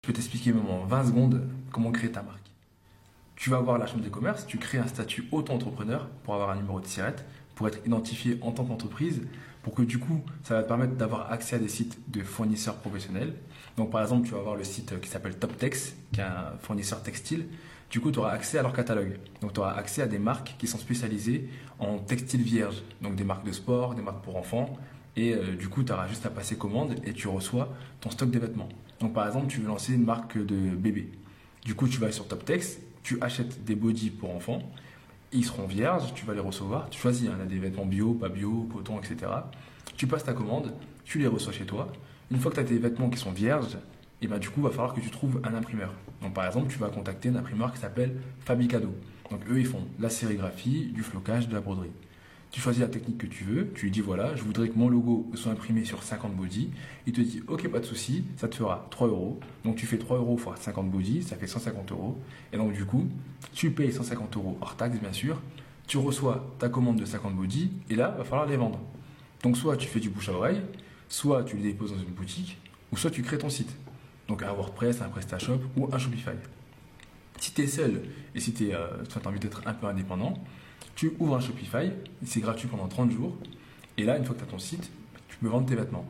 Je 0.04 0.08
peux 0.08 0.12
t'expliquer 0.12 0.52
même 0.52 0.68
en 0.70 0.86
20 0.86 1.06
secondes 1.06 1.48
comment 1.72 1.90
créer 1.90 2.12
ta 2.12 2.22
marque. 2.22 2.50
Tu 3.36 3.50
vas 3.50 3.60
voir 3.60 3.78
la 3.78 3.86
chambre 3.86 4.02
de 4.02 4.08
commerce, 4.08 4.46
tu 4.46 4.56
crées 4.56 4.78
un 4.78 4.86
statut 4.86 5.28
auto-entrepreneur 5.30 6.08
pour 6.24 6.34
avoir 6.34 6.50
un 6.50 6.56
numéro 6.56 6.80
de 6.80 6.86
SIRET. 6.86 7.16
pour 7.54 7.68
être 7.68 7.78
identifié 7.86 8.38
en 8.42 8.52
tant 8.52 8.64
qu'entreprise, 8.66 9.22
pour 9.62 9.74
que 9.74 9.82
du 9.82 9.98
coup, 9.98 10.22
ça 10.42 10.54
va 10.54 10.62
te 10.62 10.68
permettre 10.68 10.94
d'avoir 10.94 11.32
accès 11.32 11.56
à 11.56 11.58
des 11.58 11.68
sites 11.68 11.98
de 12.10 12.22
fournisseurs 12.22 12.76
professionnels. 12.76 13.34
Donc 13.76 13.90
par 13.90 14.02
exemple, 14.02 14.26
tu 14.26 14.32
vas 14.32 14.38
avoir 14.38 14.56
le 14.56 14.64
site 14.64 15.00
qui 15.00 15.08
s'appelle 15.08 15.36
Toptex, 15.36 15.96
qui 16.12 16.20
est 16.20 16.24
un 16.24 16.52
fournisseur 16.60 17.02
textile. 17.02 17.46
Du 17.90 18.00
coup, 18.00 18.10
tu 18.10 18.18
auras 18.18 18.32
accès 18.32 18.58
à 18.58 18.62
leur 18.62 18.72
catalogue. 18.72 19.18
Donc 19.40 19.52
tu 19.54 19.60
auras 19.60 19.72
accès 19.72 20.02
à 20.02 20.06
des 20.06 20.18
marques 20.18 20.54
qui 20.58 20.66
sont 20.66 20.78
spécialisées 20.78 21.48
en 21.78 21.98
textile 21.98 22.42
vierge. 22.42 22.82
Donc 23.00 23.16
des 23.16 23.24
marques 23.24 23.46
de 23.46 23.52
sport, 23.52 23.94
des 23.94 24.02
marques 24.02 24.22
pour 24.22 24.36
enfants. 24.36 24.76
Et 25.16 25.34
euh, 25.34 25.56
du 25.56 25.68
coup, 25.68 25.82
tu 25.82 25.92
auras 25.92 26.08
juste 26.08 26.26
à 26.26 26.30
passer 26.30 26.56
commande 26.56 26.94
et 27.04 27.12
tu 27.12 27.28
reçois 27.28 27.72
ton 28.00 28.10
stock 28.10 28.30
de 28.30 28.38
vêtements. 28.38 28.68
Donc 29.00 29.14
par 29.14 29.26
exemple, 29.26 29.46
tu 29.46 29.60
veux 29.60 29.68
lancer 29.68 29.94
une 29.94 30.04
marque 30.04 30.38
de 30.38 30.76
bébé. 30.76 31.10
Du 31.66 31.74
coup, 31.74 31.86
tu 31.86 31.98
vas 31.98 32.10
sur 32.10 32.26
Toptex, 32.26 32.78
tu 33.02 33.18
achètes 33.20 33.64
des 33.64 33.74
bodys 33.74 34.10
pour 34.10 34.34
enfants 34.34 34.62
ils 35.32 35.44
seront 35.44 35.66
vierges, 35.66 36.14
tu 36.14 36.24
vas 36.24 36.34
les 36.34 36.40
recevoir, 36.40 36.88
tu 36.90 37.00
choisis, 37.00 37.28
a 37.28 37.44
des 37.44 37.58
vêtements 37.58 37.84
bio, 37.84 38.14
pas 38.14 38.28
bio, 38.28 38.68
coton, 38.72 38.98
etc. 38.98 39.30
Tu 39.96 40.06
passes 40.06 40.24
ta 40.24 40.32
commande, 40.32 40.72
tu 41.04 41.18
les 41.18 41.26
reçois 41.26 41.52
chez 41.52 41.66
toi. 41.66 41.88
Une 42.30 42.38
fois 42.38 42.50
que 42.50 42.56
tu 42.56 42.62
as 42.62 42.64
tes 42.64 42.78
vêtements 42.78 43.10
qui 43.10 43.18
sont 43.18 43.32
vierges, 43.32 43.76
et 44.22 44.28
ben 44.28 44.38
du 44.38 44.48
coup, 44.48 44.60
il 44.60 44.64
va 44.64 44.70
falloir 44.70 44.94
que 44.94 45.00
tu 45.00 45.10
trouves 45.10 45.40
un 45.44 45.54
imprimeur. 45.54 45.92
Donc 46.22 46.34
par 46.34 46.46
exemple, 46.46 46.72
tu 46.72 46.78
vas 46.78 46.88
contacter 46.88 47.28
un 47.28 47.36
imprimeur 47.36 47.72
qui 47.72 47.80
s'appelle 47.80 48.16
Fabicado. 48.40 48.94
Donc 49.30 49.40
eux, 49.50 49.60
ils 49.60 49.66
font 49.66 49.82
la 49.98 50.08
sérigraphie, 50.08 50.90
du 50.92 51.02
flocage, 51.02 51.48
de 51.48 51.54
la 51.54 51.60
broderie. 51.60 51.92
Tu 52.56 52.62
choisis 52.62 52.80
la 52.80 52.88
technique 52.88 53.18
que 53.18 53.26
tu 53.26 53.44
veux, 53.44 53.70
tu 53.74 53.84
lui 53.84 53.90
dis 53.90 54.00
voilà, 54.00 54.34
je 54.34 54.42
voudrais 54.42 54.70
que 54.70 54.78
mon 54.78 54.88
logo 54.88 55.30
soit 55.34 55.52
imprimé 55.52 55.84
sur 55.84 56.02
50 56.02 56.34
body. 56.34 56.70
Il 57.06 57.12
te 57.12 57.20
dit 57.20 57.42
ok, 57.48 57.68
pas 57.68 57.80
de 57.80 57.84
souci, 57.84 58.24
ça 58.38 58.48
te 58.48 58.54
fera 58.54 58.86
3 58.88 59.08
euros. 59.08 59.38
Donc 59.62 59.76
tu 59.76 59.84
fais 59.84 59.98
3 59.98 60.16
euros 60.16 60.38
fois 60.38 60.56
50 60.56 60.90
body, 60.90 61.22
ça 61.22 61.36
fait 61.36 61.46
150 61.46 61.92
euros. 61.92 62.18
Et 62.54 62.56
donc 62.56 62.72
du 62.72 62.86
coup, 62.86 63.06
tu 63.52 63.72
payes 63.72 63.92
150 63.92 64.38
euros 64.38 64.56
hors 64.62 64.74
taxe 64.74 64.98
bien 64.98 65.12
sûr. 65.12 65.38
Tu 65.86 65.98
reçois 65.98 66.56
ta 66.58 66.70
commande 66.70 66.98
de 66.98 67.04
50 67.04 67.36
body 67.36 67.72
et 67.90 67.94
là, 67.94 68.14
va 68.16 68.24
falloir 68.24 68.46
les 68.46 68.56
vendre. 68.56 68.80
Donc 69.42 69.58
soit 69.58 69.76
tu 69.76 69.86
fais 69.86 70.00
du 70.00 70.08
bouche 70.08 70.30
à 70.30 70.32
oreille, 70.32 70.62
soit 71.10 71.44
tu 71.44 71.58
les 71.58 71.62
déposes 71.62 71.92
dans 71.92 72.00
une 72.00 72.14
boutique, 72.14 72.56
ou 72.90 72.96
soit 72.96 73.10
tu 73.10 73.20
crées 73.20 73.36
ton 73.36 73.50
site. 73.50 73.76
Donc 74.28 74.42
un 74.42 74.52
WordPress, 74.54 75.02
un 75.02 75.10
PrestaShop 75.10 75.60
ou 75.76 75.90
un 75.92 75.98
Shopify. 75.98 76.30
Si 77.38 77.52
tu 77.52 77.60
es 77.60 77.66
seul 77.66 78.00
et 78.34 78.40
si 78.40 78.54
tu 78.54 78.72
euh, 78.72 79.04
as 79.14 79.28
envie 79.28 79.40
d'être 79.40 79.60
un 79.66 79.74
peu 79.74 79.88
indépendant, 79.88 80.42
tu 80.94 81.12
ouvres 81.18 81.36
un 81.36 81.40
Shopify, 81.40 81.90
c'est 82.24 82.40
gratuit 82.40 82.68
pendant 82.68 82.88
30 82.88 83.10
jours. 83.10 83.36
Et 83.98 84.04
là, 84.04 84.16
une 84.16 84.24
fois 84.24 84.34
que 84.34 84.40
tu 84.40 84.46
as 84.46 84.50
ton 84.50 84.58
site, 84.58 84.90
tu 85.28 85.36
peux 85.38 85.48
vendre 85.48 85.66
tes 85.66 85.74
vêtements. 85.74 86.06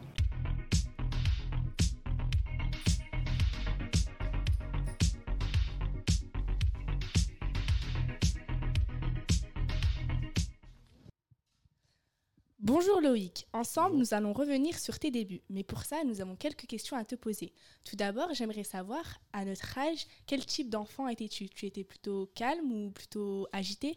Bonjour 12.69 13.01
Loïc, 13.01 13.47
ensemble 13.53 13.97
nous 13.97 14.13
allons 14.13 14.33
revenir 14.33 14.77
sur 14.79 14.99
tes 14.99 15.13
débuts, 15.13 15.41
mais 15.49 15.63
pour 15.63 15.85
ça 15.85 16.03
nous 16.05 16.21
avons 16.21 16.35
quelques 16.35 16.67
questions 16.67 16.97
à 16.97 17.05
te 17.05 17.15
poser. 17.15 17.53
Tout 17.85 17.95
d'abord 17.95 18.35
j'aimerais 18.35 18.65
savoir, 18.65 19.05
à 19.33 19.45
notre 19.45 19.79
âge, 19.79 20.07
quel 20.27 20.45
type 20.45 20.69
d'enfant 20.69 21.07
étais-tu? 21.07 21.49
Tu 21.49 21.67
étais 21.67 21.85
plutôt 21.85 22.29
calme 22.35 22.73
ou 22.73 22.91
plutôt 22.91 23.47
agité? 23.53 23.97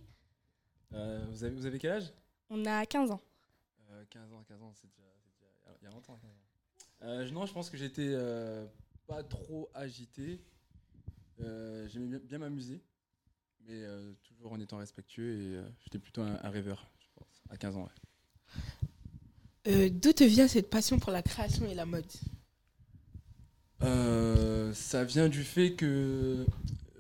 Euh, 0.94 1.26
vous, 1.30 1.44
avez, 1.44 1.56
vous 1.56 1.66
avez 1.66 1.80
quel 1.80 1.92
âge? 1.92 2.14
On 2.50 2.66
a 2.66 2.86
15 2.86 3.12
ans. 3.12 3.22
15 4.10 4.34
ans, 4.34 4.44
15 4.48 4.62
ans, 4.62 4.72
c'est 4.74 4.88
déjà, 4.88 5.04
déjà, 5.26 5.78
il 5.82 5.86
y 5.86 5.88
a 5.88 5.92
longtemps. 5.92 6.16
15 6.16 6.30
ans. 6.30 6.34
Euh, 7.04 7.30
non, 7.32 7.46
je 7.46 7.54
pense 7.54 7.70
que 7.70 7.78
j'étais 7.78 8.10
euh, 8.14 8.66
pas 9.08 9.24
trop 9.24 9.70
agité. 9.74 10.42
J'aimais 11.40 12.20
bien, 12.20 12.38
m'amuser, 12.38 12.82
mais 13.66 13.82
toujours 14.24 14.52
en 14.52 14.60
étant 14.60 14.78
respectueux 14.78 15.40
et 15.40 15.62
j'étais 15.84 15.98
plutôt 15.98 16.22
un, 16.22 16.50
rêveur, 16.50 16.86
je 17.00 17.08
pense, 17.16 17.42
à 17.50 17.56
15 17.56 17.78
ans. 17.78 17.90
D'où 19.66 20.12
te 20.12 20.26
vient 20.26 20.50
cette 20.50 20.70
passion 20.70 21.00
pour 21.00 21.14
la 21.14 21.22
création 21.22 21.66
et 21.66 21.76
la 21.76 21.86
mode? 21.86 22.12
Ça 24.76 25.06
vient 25.06 25.30
du 25.30 25.46
fait 25.46 25.76
que 25.76 26.46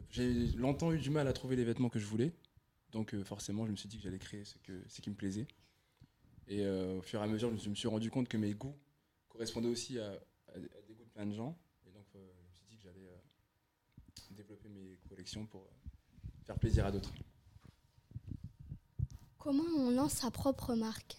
j'ai 0.09 0.47
longtemps 0.55 0.93
eu 0.93 0.99
du 0.99 1.09
mal 1.09 1.27
à 1.27 1.33
trouver 1.33 1.57
les 1.57 1.65
vêtements 1.65 1.89
que 1.89 1.99
je 1.99 2.05
voulais. 2.05 2.31
Donc 2.91 3.13
euh, 3.13 3.23
forcément, 3.23 3.65
je 3.65 3.71
me 3.71 3.75
suis 3.75 3.87
dit 3.87 3.97
que 3.97 4.03
j'allais 4.03 4.19
créer 4.19 4.45
ce, 4.45 4.57
que, 4.59 4.83
ce 4.87 5.01
qui 5.01 5.09
me 5.09 5.15
plaisait. 5.15 5.47
Et 6.47 6.65
euh, 6.65 6.97
au 6.97 7.01
fur 7.01 7.19
et 7.19 7.23
à 7.23 7.27
mesure, 7.27 7.55
je 7.55 7.69
me 7.69 7.75
suis 7.75 7.87
rendu 7.87 8.09
compte 8.09 8.27
que 8.27 8.37
mes 8.37 8.53
goûts 8.53 8.75
correspondaient 9.29 9.69
aussi 9.69 9.99
à, 9.99 10.11
des 10.55 10.93
goûts 10.95 11.03
de 11.03 11.09
plein 11.09 11.25
de 11.25 11.33
gens. 11.33 11.57
Et 11.87 11.91
donc, 11.91 12.05
euh, 12.15 12.31
je 12.41 12.47
me 12.47 12.53
suis 12.53 12.65
dit 12.65 12.77
que 12.77 12.83
j'allais 12.83 13.09
développer 14.31 14.69
mes 14.69 14.97
collections 15.07 15.45
pour 15.45 15.69
faire 16.45 16.57
plaisir 16.57 16.85
à 16.85 16.91
d'autres. 16.91 17.13
Comment 19.37 19.63
on 19.77 19.91
lance 19.91 20.13
sa 20.13 20.31
propre 20.31 20.73
marque? 20.73 21.17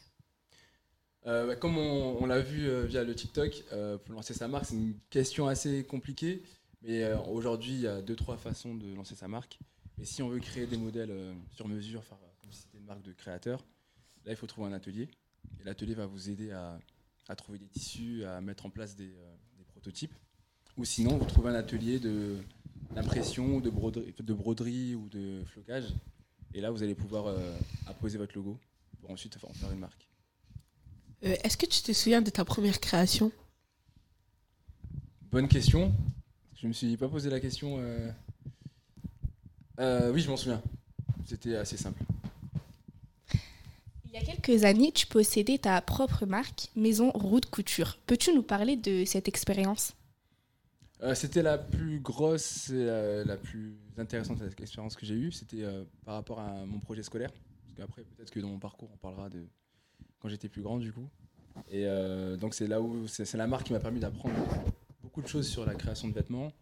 Bah, 1.24 1.54
comme 1.54 1.76
on, 1.76 2.26
l'a 2.26 2.40
vu 2.40 2.86
via 2.86 3.04
le 3.04 3.14
TikTok, 3.14 3.64
pour 4.04 4.14
lancer 4.14 4.34
sa 4.34 4.48
marque, 4.48 4.66
c'est 4.66 4.74
une 4.74 4.98
question 5.10 5.46
assez 5.46 5.84
compliquée. 5.84 6.42
Mais 6.82 7.12
aujourd'hui, 7.28 7.72
il 7.74 7.80
y 7.80 7.86
a 7.86 8.02
deux, 8.02 8.16
trois 8.16 8.36
façons 8.36 8.74
de 8.74 8.92
lancer 8.94 9.14
sa 9.14 9.28
marque. 9.28 9.58
Et 10.00 10.04
si 10.04 10.22
on 10.22 10.28
veut 10.28 10.40
créer 10.40 10.66
des 10.66 10.78
modèles 10.78 11.10
euh, 11.10 11.34
sur 11.54 11.68
mesure, 11.68 12.02
faire 12.04 12.18
comme 12.40 12.50
si 12.50 12.62
c'était 12.62 12.78
une 12.78 12.86
marque 12.86 13.02
de 13.02 13.12
créateur, 13.12 13.64
là, 14.24 14.32
il 14.32 14.36
faut 14.36 14.46
trouver 14.46 14.68
un 14.68 14.72
atelier. 14.72 15.08
Et 15.60 15.64
l'atelier 15.64 15.94
va 15.94 16.06
vous 16.06 16.30
aider 16.30 16.52
à, 16.52 16.78
trouver 17.36 17.58
des 17.58 17.66
tissus, 17.66 18.24
à 18.24 18.40
mettre 18.40 18.66
en 18.66 18.70
place 18.70 18.96
des, 18.96 19.12
euh, 19.12 19.36
prototypes. 19.68 20.14
Ou 20.76 20.84
sinon, 20.84 21.16
vous 21.16 21.26
trouvez 21.26 21.50
un 21.50 21.54
atelier 21.54 22.00
d'impression, 22.92 23.60
de, 23.60 23.70
broderie, 23.70 24.14
de 24.18 24.34
broderie 24.34 24.94
ou 24.94 25.08
de 25.08 25.44
flocage. 25.44 25.94
Et 26.54 26.60
là, 26.60 26.70
vous 26.70 26.82
allez 26.82 26.94
pouvoir 26.94 27.26
euh, 27.26 27.56
apposer 27.86 28.18
votre 28.18 28.34
logo 28.34 28.58
pour 29.00 29.10
ensuite 29.10 29.36
en 29.44 29.52
faire 29.52 29.70
une 29.70 29.78
marque. 29.78 30.08
Est-ce 31.22 31.56
que 31.56 31.66
tu 31.66 31.82
te 31.82 31.92
souviens 31.92 32.22
de 32.22 32.30
ta 32.30 32.44
première 32.44 32.80
création? 32.80 33.30
Bonne 35.30 35.48
question. 35.48 35.92
Je 36.56 36.66
ne 36.66 36.68
me 36.68 36.72
suis 36.72 36.96
pas 36.96 37.08
posé 37.08 37.30
la 37.30 37.40
question 37.40 37.76
euh, 37.78 38.10
oui, 40.12 40.20
je 40.20 40.30
m'en 40.30 40.36
souviens. 40.36 40.62
C'était 41.26 41.56
assez 41.56 41.76
simple. 41.76 42.02
Il 44.06 44.14
y 44.14 44.16
a 44.16 44.20
quelques 44.22 44.64
années, 44.64 44.90
tu 44.90 45.06
possédais 45.06 45.58
ta 45.58 45.80
propre 45.80 46.26
marque, 46.26 46.68
Maison 46.74 47.12
Route 47.12 47.46
Couture. 47.46 47.96
Peux-tu 48.06 48.34
nous 48.34 48.42
parler 48.42 48.76
de 48.76 49.04
cette 49.04 49.28
expérience? 49.28 49.94
Euh, 51.02 51.14
C'était 51.14 51.42
la 51.42 51.58
plus 51.58 52.00
grosse 52.00 52.70
et 52.70 53.24
la, 53.24 53.36
plus 53.36 53.76
intéressante 53.96 54.42
expérience 54.60 54.96
que 54.96 55.06
j'ai 55.06 55.14
eue. 55.14 55.30
C'était 55.30 55.62
euh, 55.62 55.84
par 56.04 56.14
rapport 56.14 56.40
à 56.40 56.66
mon 56.66 56.80
projet 56.80 57.04
scolaire. 57.04 57.30
Parce 57.30 57.74
qu'après, 57.76 58.02
peut-être 58.02 58.32
que 58.32 58.40
dans 58.40 58.48
mon 58.48 58.58
parcours, 58.58 58.90
on 58.92 58.96
parlera 58.96 59.28
de 59.28 59.46
quand 60.18 60.28
j'étais 60.28 60.48
plus 60.48 60.62
grand, 60.62 60.78
du 60.78 60.92
coup. 60.92 61.08
Et 61.70 61.84
donc, 62.38 62.54
c'est 62.54 62.66
là 62.66 62.80
où 62.80 63.06
c'est 63.06 63.34
la 63.34 63.46
marque 63.46 63.66
qui 63.66 63.72
m'a 63.72 63.80
permis 63.80 64.00
d'apprendre 64.00 64.34
beaucoup 65.02 65.20
de 65.20 65.26
choses 65.26 65.48
sur 65.48 65.66
la 65.66 65.74
création 65.74 66.08
de 66.08 66.14
vêtements, 66.14 66.52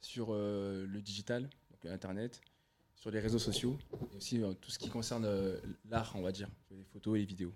sur 0.00 0.32
le 0.32 1.00
digital, 1.00 1.48
Internet, 1.88 2.40
sur 2.96 3.10
les 3.10 3.20
réseaux 3.20 3.38
sociaux, 3.38 3.78
et 4.12 4.16
aussi 4.16 4.42
euh, 4.42 4.52
tout 4.54 4.70
ce 4.70 4.78
qui 4.78 4.88
concerne 4.88 5.24
euh, 5.24 5.58
l'art, 5.88 6.12
on 6.16 6.22
va 6.22 6.32
dire, 6.32 6.48
les 6.70 6.84
photos 6.84 7.16
et 7.16 7.20
les 7.20 7.26
vidéos. 7.26 7.52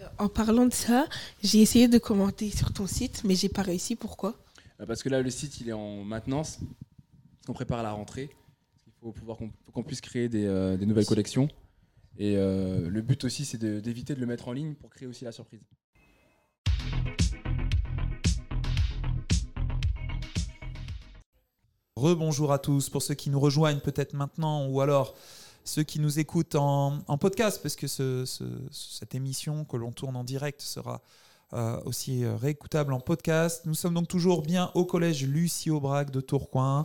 Euh, 0.00 0.06
en 0.18 0.28
parlant 0.28 0.66
de 0.66 0.72
ça, 0.72 1.08
j'ai 1.42 1.60
essayé 1.60 1.88
de 1.88 1.98
commenter 1.98 2.50
sur 2.50 2.72
ton 2.72 2.86
site, 2.86 3.22
mais 3.24 3.34
j'ai 3.34 3.48
pas 3.48 3.62
réussi. 3.62 3.96
Pourquoi? 3.96 4.34
Parce 4.86 5.02
que 5.02 5.08
là, 5.08 5.22
le 5.22 5.30
site, 5.30 5.60
il 5.60 5.68
est 5.68 5.74
en 5.74 6.04
maintenance, 6.04 6.58
parce 6.58 7.46
qu'on 7.46 7.54
prépare 7.54 7.82
la 7.82 7.92
rentrée. 7.92 8.30
Il 8.86 8.92
faut 9.00 9.12
pouvoir 9.12 9.38
qu'on 9.72 9.82
puisse 9.82 10.00
créer 10.00 10.28
des, 10.28 10.76
des, 10.78 10.86
nouvelles 10.86 11.06
collections. 11.06 11.48
Et 12.18 12.34
le 12.34 13.00
but 13.00 13.24
aussi, 13.24 13.44
c'est 13.44 13.58
d'éviter 13.58 14.14
de 14.14 14.20
le 14.20 14.26
mettre 14.26 14.48
en 14.48 14.52
ligne 14.52 14.74
pour 14.74 14.90
créer 14.90 15.06
aussi 15.06 15.24
la 15.24 15.32
surprise. 15.32 15.60
Rebonjour 21.96 22.52
à 22.52 22.58
tous 22.58 22.90
pour 22.90 23.00
ceux 23.00 23.14
qui 23.14 23.30
nous 23.30 23.40
rejoignent 23.40 23.80
peut-être 23.80 24.12
maintenant 24.12 24.66
ou 24.66 24.82
alors 24.82 25.14
ceux 25.64 25.82
qui 25.82 25.98
nous 25.98 26.18
écoutent 26.18 26.54
en, 26.54 27.00
podcast, 27.18 27.60
parce 27.62 27.74
que 27.74 27.86
cette 27.86 29.14
émission 29.14 29.64
que 29.64 29.78
l'on 29.78 29.92
tourne 29.92 30.14
en 30.14 30.22
direct 30.22 30.60
sera 30.60 31.00
euh, 31.54 31.80
aussi 31.86 32.22
euh, 32.22 32.36
réécoutable 32.36 32.92
en 32.92 33.00
podcast. 33.00 33.62
Nous 33.64 33.72
sommes 33.72 33.94
donc 33.94 34.08
toujours 34.08 34.42
bien 34.42 34.70
au 34.74 34.84
collège 34.84 35.24
Lucie 35.24 35.70
Aubrac 35.70 36.10
de 36.10 36.20
Tourcoing 36.20 36.84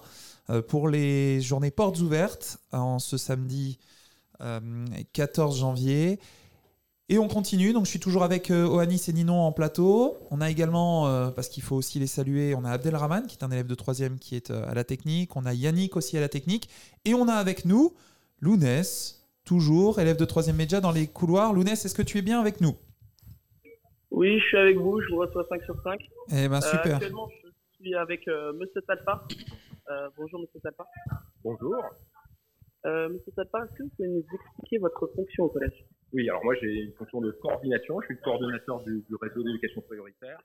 euh, 0.49 0.61
pour 0.61 0.87
les 0.87 1.41
journées 1.41 1.71
portes 1.71 1.99
ouvertes 1.99 2.59
en 2.71 2.99
ce 2.99 3.17
samedi 3.17 3.79
14 5.13 5.59
janvier. 5.59 6.19
Et 7.11 7.19
on 7.19 7.27
continue, 7.27 7.73
donc 7.73 7.83
je 7.83 7.89
suis 7.89 7.99
toujours 7.99 8.23
avec 8.23 8.49
euh, 8.51 8.65
Oanis 8.65 9.03
et 9.09 9.11
Ninon 9.11 9.41
en 9.41 9.51
plateau. 9.51 10.17
On 10.31 10.39
a 10.39 10.49
également, 10.49 11.09
euh, 11.09 11.29
parce 11.29 11.49
qu'il 11.49 11.61
faut 11.61 11.75
aussi 11.75 11.99
les 11.99 12.07
saluer, 12.07 12.55
on 12.55 12.63
a 12.63 12.71
Abdelrahman 12.71 13.27
qui 13.27 13.35
est 13.37 13.43
un 13.43 13.51
élève 13.51 13.67
de 13.67 13.75
3 13.75 13.95
qui 14.21 14.37
est 14.37 14.49
euh, 14.49 14.65
à 14.65 14.73
la 14.73 14.85
technique. 14.85 15.35
On 15.35 15.45
a 15.45 15.53
Yannick 15.53 15.97
aussi 15.97 16.17
à 16.17 16.21
la 16.21 16.29
technique. 16.29 16.69
Et 17.03 17.13
on 17.13 17.27
a 17.27 17.33
avec 17.33 17.65
nous 17.65 17.93
Lounès, 18.39 19.29
toujours 19.43 19.99
élève 19.99 20.15
de 20.15 20.23
3 20.23 20.53
média 20.53 20.79
dans 20.79 20.93
les 20.93 21.05
couloirs. 21.05 21.51
Lounès, 21.51 21.83
est-ce 21.83 21.93
que 21.93 22.01
tu 22.01 22.17
es 22.17 22.21
bien 22.21 22.39
avec 22.39 22.61
nous? 22.61 22.77
Oui, 24.09 24.39
je 24.39 24.45
suis 24.45 24.57
avec 24.57 24.77
vous, 24.77 25.01
je 25.01 25.09
vous 25.09 25.19
reçois 25.19 25.45
5 25.49 25.63
sur 25.63 25.75
5. 25.83 25.99
Eh 26.29 26.47
ben 26.47 26.61
super. 26.61 26.95
actuellement, 26.95 27.27
je 27.43 27.49
suis 27.75 27.93
avec 27.93 28.25
Monsieur 28.57 28.81
Talpa. 28.87 29.27
bonjour 30.15 30.39
Monsieur 30.39 30.61
Talpa. 30.61 30.85
Bonjour. 31.43 31.75
Euh, 32.85 33.09
Monsieur 33.09 33.31
Sapin, 33.35 33.63
est-ce 33.63 33.77
que 33.77 33.83
vous 33.83 33.89
pouvez 33.95 34.07
nous 34.07 34.25
expliquer 34.33 34.77
votre 34.79 35.07
fonction 35.15 35.43
au 35.43 35.49
collège? 35.49 35.85
Oui, 36.13 36.29
alors 36.29 36.43
moi 36.43 36.55
j'ai 36.61 36.83
une 36.83 36.93
fonction 36.93 37.21
de 37.21 37.31
coordination. 37.31 38.01
Je 38.01 38.07
suis 38.07 38.15
le 38.15 38.21
coordonnateur 38.21 38.83
du, 38.83 39.03
réseau 39.21 39.43
d'éducation 39.43 39.81
prioritaire. 39.81 40.39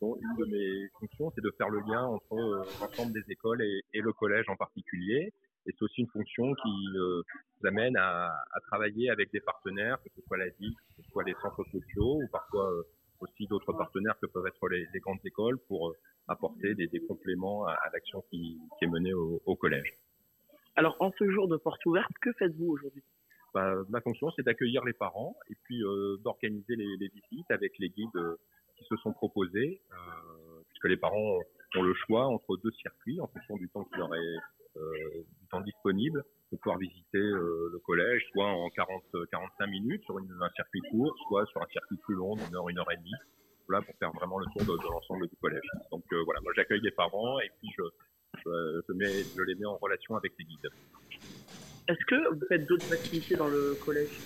dont 0.00 0.16
une 0.16 0.44
de 0.44 0.50
mes 0.50 0.88
fonctions, 0.98 1.30
c'est 1.34 1.40
de 1.40 1.52
faire 1.56 1.68
le 1.68 1.80
lien 1.80 2.04
entre 2.04 2.34
euh, 2.34 2.64
l'ensemble 2.80 3.12
des 3.12 3.24
écoles 3.30 3.62
et, 3.62 4.00
le 4.00 4.12
collège 4.12 4.48
en 4.48 4.56
particulier. 4.56 5.32
Et 5.66 5.72
c'est 5.72 5.82
aussi 5.82 6.00
une 6.00 6.08
fonction 6.08 6.52
qui 6.54 6.96
euh, 6.96 7.22
nous 7.60 7.68
amène 7.68 7.96
à, 7.96 8.30
travailler 8.66 9.08
avec 9.10 9.30
des 9.32 9.40
partenaires, 9.40 10.02
que 10.02 10.10
ce 10.16 10.22
soit 10.26 10.36
la 10.36 10.48
ville, 10.58 10.74
que 10.74 11.02
ce 11.02 11.10
soit 11.10 11.22
les 11.24 11.34
centres 11.40 11.64
sociaux 11.70 12.20
ou 12.22 12.28
parfois 12.32 12.72
euh, 12.72 12.82
aussi 13.20 13.46
d'autres 13.46 13.72
partenaires 13.72 14.18
que 14.20 14.26
peuvent 14.26 14.46
être 14.46 14.68
les, 14.68 15.00
grandes 15.00 15.24
écoles 15.24 15.58
pour 15.68 15.90
euh, 15.90 15.96
apporter 16.26 16.74
des, 16.74 17.00
compléments 17.06 17.66
à, 17.66 17.78
l'action 17.92 18.22
qui, 18.30 18.58
est 18.82 18.86
menée 18.86 19.14
au 19.14 19.56
collège. 19.56 19.96
Alors, 20.76 20.96
en 20.98 21.12
ce 21.12 21.30
jour 21.30 21.46
de 21.46 21.56
porte 21.56 21.84
ouverte, 21.86 22.10
que 22.20 22.32
faites-vous 22.32 22.66
aujourd'hui? 22.66 23.04
Bah, 23.54 23.72
ma 23.88 24.00
fonction, 24.00 24.32
c'est 24.34 24.42
d'accueillir 24.42 24.84
les 24.84 24.92
parents 24.92 25.36
et 25.48 25.54
puis 25.62 25.80
euh, 25.84 26.16
d'organiser 26.24 26.74
les, 26.74 27.08
visites 27.08 27.50
avec 27.50 27.72
les 27.78 27.88
guides 27.88 28.16
euh, 28.16 28.34
qui 28.76 28.84
se 28.84 28.96
sont 28.96 29.12
proposés, 29.12 29.80
euh, 29.92 30.62
puisque 30.68 30.88
les 30.88 30.96
parents 30.96 31.38
ont 31.76 31.82
le 31.82 31.94
choix 31.94 32.26
entre 32.26 32.56
deux 32.56 32.72
circuits 32.72 33.20
en 33.20 33.28
fonction 33.28 33.56
du 33.56 33.68
temps 33.68 33.84
qui 33.84 33.96
leur 33.96 34.12
est 34.14 34.36
du 34.76 35.46
temps 35.52 35.60
disponible 35.60 36.24
de 36.50 36.56
pouvoir 36.56 36.78
visiter 36.78 37.20
le 37.20 37.80
collège, 37.86 38.24
soit 38.32 38.48
en 38.48 38.68
40, 38.70 39.04
45 39.30 39.66
minutes 39.68 40.02
sur 40.02 40.18
un 40.18 40.50
circuit 40.56 40.80
court, 40.90 41.14
soit 41.28 41.46
sur 41.46 41.62
un 41.62 41.66
circuit 41.66 41.96
plus 41.98 42.16
long, 42.16 42.34
d'une 42.34 42.56
heure, 42.56 42.68
une 42.68 42.78
heure 42.80 42.90
et 42.90 42.96
demie, 42.96 43.14
voilà, 43.68 43.84
pour 43.84 43.94
faire 43.98 44.10
vraiment 44.10 44.40
le 44.40 44.46
tour 44.46 44.76
de, 44.76 44.82
l'ensemble 44.82 45.28
du 45.28 45.36
collège. 45.36 45.62
Donc 45.92 46.02
voilà, 46.24 46.40
moi 46.40 46.52
j'accueille 46.56 46.80
les 46.80 46.90
parents 46.90 47.38
et 47.38 47.50
puis 47.60 47.70
je 47.76 49.42
les 49.44 49.54
mets 49.54 49.66
en 49.66 49.76
relation 49.76 50.16
avec 50.16 50.32
les 50.40 50.44
guides. 50.44 50.70
Est-ce 51.88 52.04
que 52.06 52.34
vous 52.34 52.46
faites 52.48 52.66
d'autres 52.66 52.92
activités 52.92 53.36
dans 53.36 53.48
le 53.48 53.74
collège? 53.84 54.18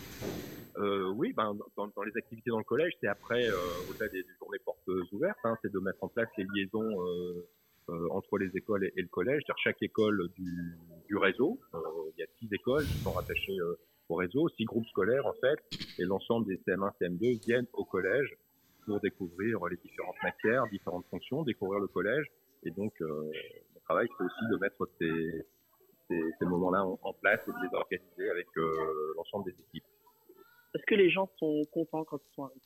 Euh, 0.77 1.11
oui, 1.11 1.33
ben, 1.33 1.57
dans, 1.77 1.89
dans 1.89 2.03
les 2.03 2.17
activités 2.17 2.51
dans 2.51 2.59
le 2.59 2.65
collège, 2.65 2.93
c'est 3.01 3.09
après, 3.09 3.49
euh, 3.49 3.57
au-delà 3.89 4.09
des, 4.09 4.25
journées 4.39 4.59
portes 4.65 4.89
ouvertes, 5.13 5.39
hein, 5.45 5.57
c'est 5.63 5.73
de 5.73 5.79
mettre 5.81 6.03
en 6.05 6.09
place 6.09 6.29
les 6.37 6.47
liaisons 6.55 7.05
euh, 7.05 7.49
euh, 7.91 8.07
entre 8.11 8.37
les 8.37 8.55
écoles 8.55 8.85
et, 8.85 9.01
le 9.01 9.09
collège. 9.09 9.43
C'est-à-dire 9.47 9.63
chaque 9.65 9.83
école 9.83 10.29
du, 10.37 10.77
du 11.07 11.17
réseau, 11.17 11.59
euh, 11.73 11.79
il 12.15 12.21
y 12.21 12.23
a 12.23 12.27
six 12.39 12.47
écoles 12.53 12.85
qui 12.85 12.99
sont 13.03 13.13
rattachées 13.13 13.59
euh, 13.59 13.79
au 14.11 14.17
réseau, 14.17 14.47
six 14.51 14.67
groupes 14.67 14.87
scolaires 14.89 15.25
en 15.25 15.33
fait, 15.41 15.59
et 15.99 16.05
l'ensemble 16.05 16.47
des 16.49 16.57
CM1, 16.67 16.93
CM2 17.01 17.41
viennent 17.47 17.67
au 17.73 17.87
collège 17.87 18.37
pour 18.85 19.01
découvrir 19.01 19.65
les 19.69 19.79
différentes 19.79 20.23
matières, 20.23 20.67
différentes 20.67 21.07
fonctions, 21.11 21.45
découvrir 21.45 21.81
le 21.81 21.87
collège. 21.87 22.27
Et 22.65 22.71
donc, 22.71 22.93
mon 23.01 23.81
travail, 23.85 24.09
c'est 24.19 24.25
aussi 24.25 24.51
de 24.51 24.57
mettre 24.59 24.87
ces, 24.99 25.47
ces, 26.09 26.21
ces 26.39 26.47
moments-là 26.47 26.85
en, 26.85 26.99
en 27.03 27.13
place 27.13 27.41
et 27.47 27.51
de 27.51 27.57
les 27.63 27.75
organiser 27.75 28.31
avec 28.31 28.47
euh, 28.57 29.15
l'ensemble 29.17 29.45
des 29.51 29.61
équipes. 29.61 29.85
Est-ce 30.75 30.85
que 30.87 30.95
les 30.95 31.11
gens 31.11 31.31
sont 31.39 31.65
contents 31.73 32.05
quand 32.05 32.19
ils 32.19 32.35
sont 32.35 32.45
arrivés? 32.45 32.61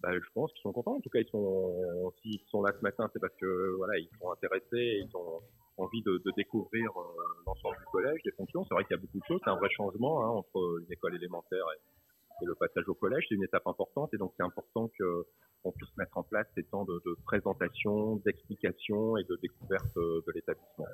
Bah, 0.00 0.12
je 0.12 0.30
pense 0.34 0.52
qu'ils 0.52 0.62
sont 0.62 0.72
contents. 0.72 0.96
En 0.96 1.00
tout 1.00 1.10
cas, 1.10 1.20
ils 1.20 1.28
sont, 1.28 2.12
s'ils 2.20 2.40
sont 2.50 2.62
là 2.62 2.72
ce 2.76 2.82
matin, 2.82 3.08
c'est 3.12 3.20
parce 3.20 3.34
que 3.36 3.76
voilà, 3.76 3.98
ils 3.98 4.10
sont 4.20 4.30
intéressés 4.30 4.76
et 4.76 4.98
ils 4.98 5.16
ont 5.16 5.40
envie 5.78 6.02
de, 6.02 6.18
de 6.18 6.32
découvrir 6.36 6.90
euh, 6.90 7.02
l'ensemble 7.46 7.76
du 7.78 7.84
collège, 7.86 8.20
des 8.24 8.32
fonctions. 8.32 8.64
C'est 8.64 8.74
vrai 8.74 8.84
qu'il 8.84 8.96
y 8.96 8.98
a 8.98 9.02
beaucoup 9.02 9.20
de 9.20 9.24
choses. 9.24 9.40
C'est 9.44 9.50
un 9.50 9.56
vrai 9.56 9.70
changement 9.70 10.24
hein, 10.24 10.28
entre 10.28 10.80
une 10.80 10.92
école 10.92 11.14
élémentaire 11.14 11.64
et, 11.76 12.44
et 12.44 12.46
le 12.46 12.54
passage 12.56 12.88
au 12.88 12.94
collège. 12.94 13.24
C'est 13.28 13.36
une 13.36 13.44
étape 13.44 13.66
importante 13.66 14.12
et 14.12 14.18
donc 14.18 14.32
c'est 14.36 14.42
important 14.42 14.90
que 14.98 15.24
on 15.64 15.70
puisse 15.70 15.96
mettre 15.96 16.18
en 16.18 16.24
place 16.24 16.48
ces 16.56 16.64
temps 16.64 16.84
de, 16.84 17.00
de 17.06 17.16
présentation, 17.24 18.16
d'explication 18.16 19.16
et 19.16 19.22
de 19.22 19.36
découverte 19.36 19.96
euh, 19.96 20.20
de 20.26 20.32
l'établissement. 20.32 20.86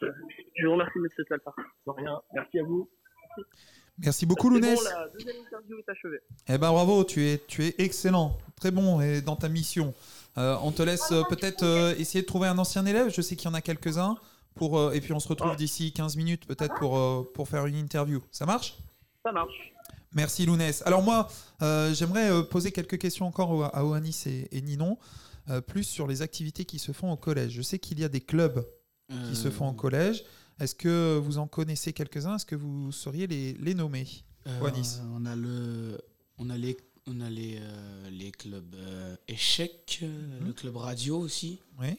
Je 0.00 0.66
vous 0.66 0.72
remercie, 0.72 0.98
Monsieur 0.98 1.24
Salpa. 1.28 1.52
De 1.86 1.92
rien. 1.92 2.20
Merci 2.34 2.58
à 2.58 2.62
vous. 2.64 2.88
Merci 3.98 4.26
beaucoup, 4.26 4.50
Lounès. 4.50 4.76
Bon, 4.76 4.84
la 4.90 5.08
deuxième 5.08 5.36
interview 5.44 5.78
est 5.78 5.88
achevée. 5.88 6.18
Eh 6.48 6.58
ben 6.58 6.70
bravo, 6.72 7.04
tu 7.04 7.24
es, 7.26 7.40
tu 7.46 7.64
es 7.64 7.74
excellent, 7.78 8.38
très 8.56 8.70
bon 8.72 9.00
et 9.00 9.20
dans 9.20 9.36
ta 9.36 9.48
mission. 9.48 9.94
Euh, 10.36 10.56
on 10.62 10.72
te 10.72 10.82
laisse 10.82 11.12
euh, 11.12 11.22
peut-être 11.28 11.62
euh, 11.62 11.94
essayer 11.96 12.22
de 12.22 12.26
trouver 12.26 12.48
un 12.48 12.58
ancien 12.58 12.84
élève, 12.86 13.08
je 13.14 13.22
sais 13.22 13.36
qu'il 13.36 13.48
y 13.48 13.50
en 13.52 13.54
a 13.54 13.60
quelques-uns, 13.60 14.16
pour, 14.56 14.78
euh, 14.78 14.90
et 14.92 15.00
puis 15.00 15.12
on 15.12 15.20
se 15.20 15.28
retrouve 15.28 15.54
d'ici 15.54 15.92
15 15.92 16.16
minutes 16.16 16.44
peut-être 16.46 16.74
pour, 16.74 16.98
euh, 16.98 17.22
pour 17.34 17.48
faire 17.48 17.66
une 17.66 17.76
interview. 17.76 18.20
Ça 18.32 18.46
marche? 18.46 18.76
Ça 19.24 19.30
marche. 19.30 19.72
Merci 20.12 20.44
Lounès. 20.44 20.82
Alors 20.86 21.02
moi, 21.02 21.28
euh, 21.62 21.92
j'aimerais 21.94 22.30
euh, 22.32 22.42
poser 22.42 22.72
quelques 22.72 22.98
questions 22.98 23.26
encore 23.26 23.50
au- 23.52 23.62
à 23.62 23.84
Oanis 23.84 24.24
et, 24.26 24.56
et 24.56 24.60
Ninon, 24.60 24.98
euh, 25.50 25.60
plus 25.60 25.84
sur 25.84 26.08
les 26.08 26.20
activités 26.20 26.64
qui 26.64 26.80
se 26.80 26.90
font 26.90 27.12
au 27.12 27.16
collège. 27.16 27.52
Je 27.52 27.62
sais 27.62 27.78
qu'il 27.78 28.00
y 28.00 28.04
a 28.04 28.08
des 28.08 28.20
clubs 28.20 28.64
qui 29.28 29.36
se 29.36 29.50
font 29.50 29.68
au 29.68 29.72
collège. 29.72 30.24
Est-ce 30.60 30.74
que 30.74 31.18
vous 31.18 31.38
en 31.38 31.46
connaissez 31.48 31.92
quelques-uns? 31.92 32.36
Est-ce 32.36 32.46
que 32.46 32.54
vous 32.56 32.92
sauriez 32.92 33.26
les, 33.26 33.54
les 33.54 33.74
nommer? 33.74 34.06
Euh, 34.46 34.70
on 35.14 35.24
a 35.26 35.34
le, 35.34 35.98
on 36.38 36.50
a 36.50 36.56
les, 36.56 36.76
on 37.06 37.20
a 37.20 37.30
les, 37.30 37.58
euh, 37.60 38.10
les 38.10 38.30
clubs 38.30 38.74
euh, 38.74 39.16
échecs, 39.26 40.00
euh, 40.02 40.40
le 40.46 40.52
club 40.52 40.76
radio 40.76 41.18
aussi. 41.18 41.58
Oui. 41.80 41.96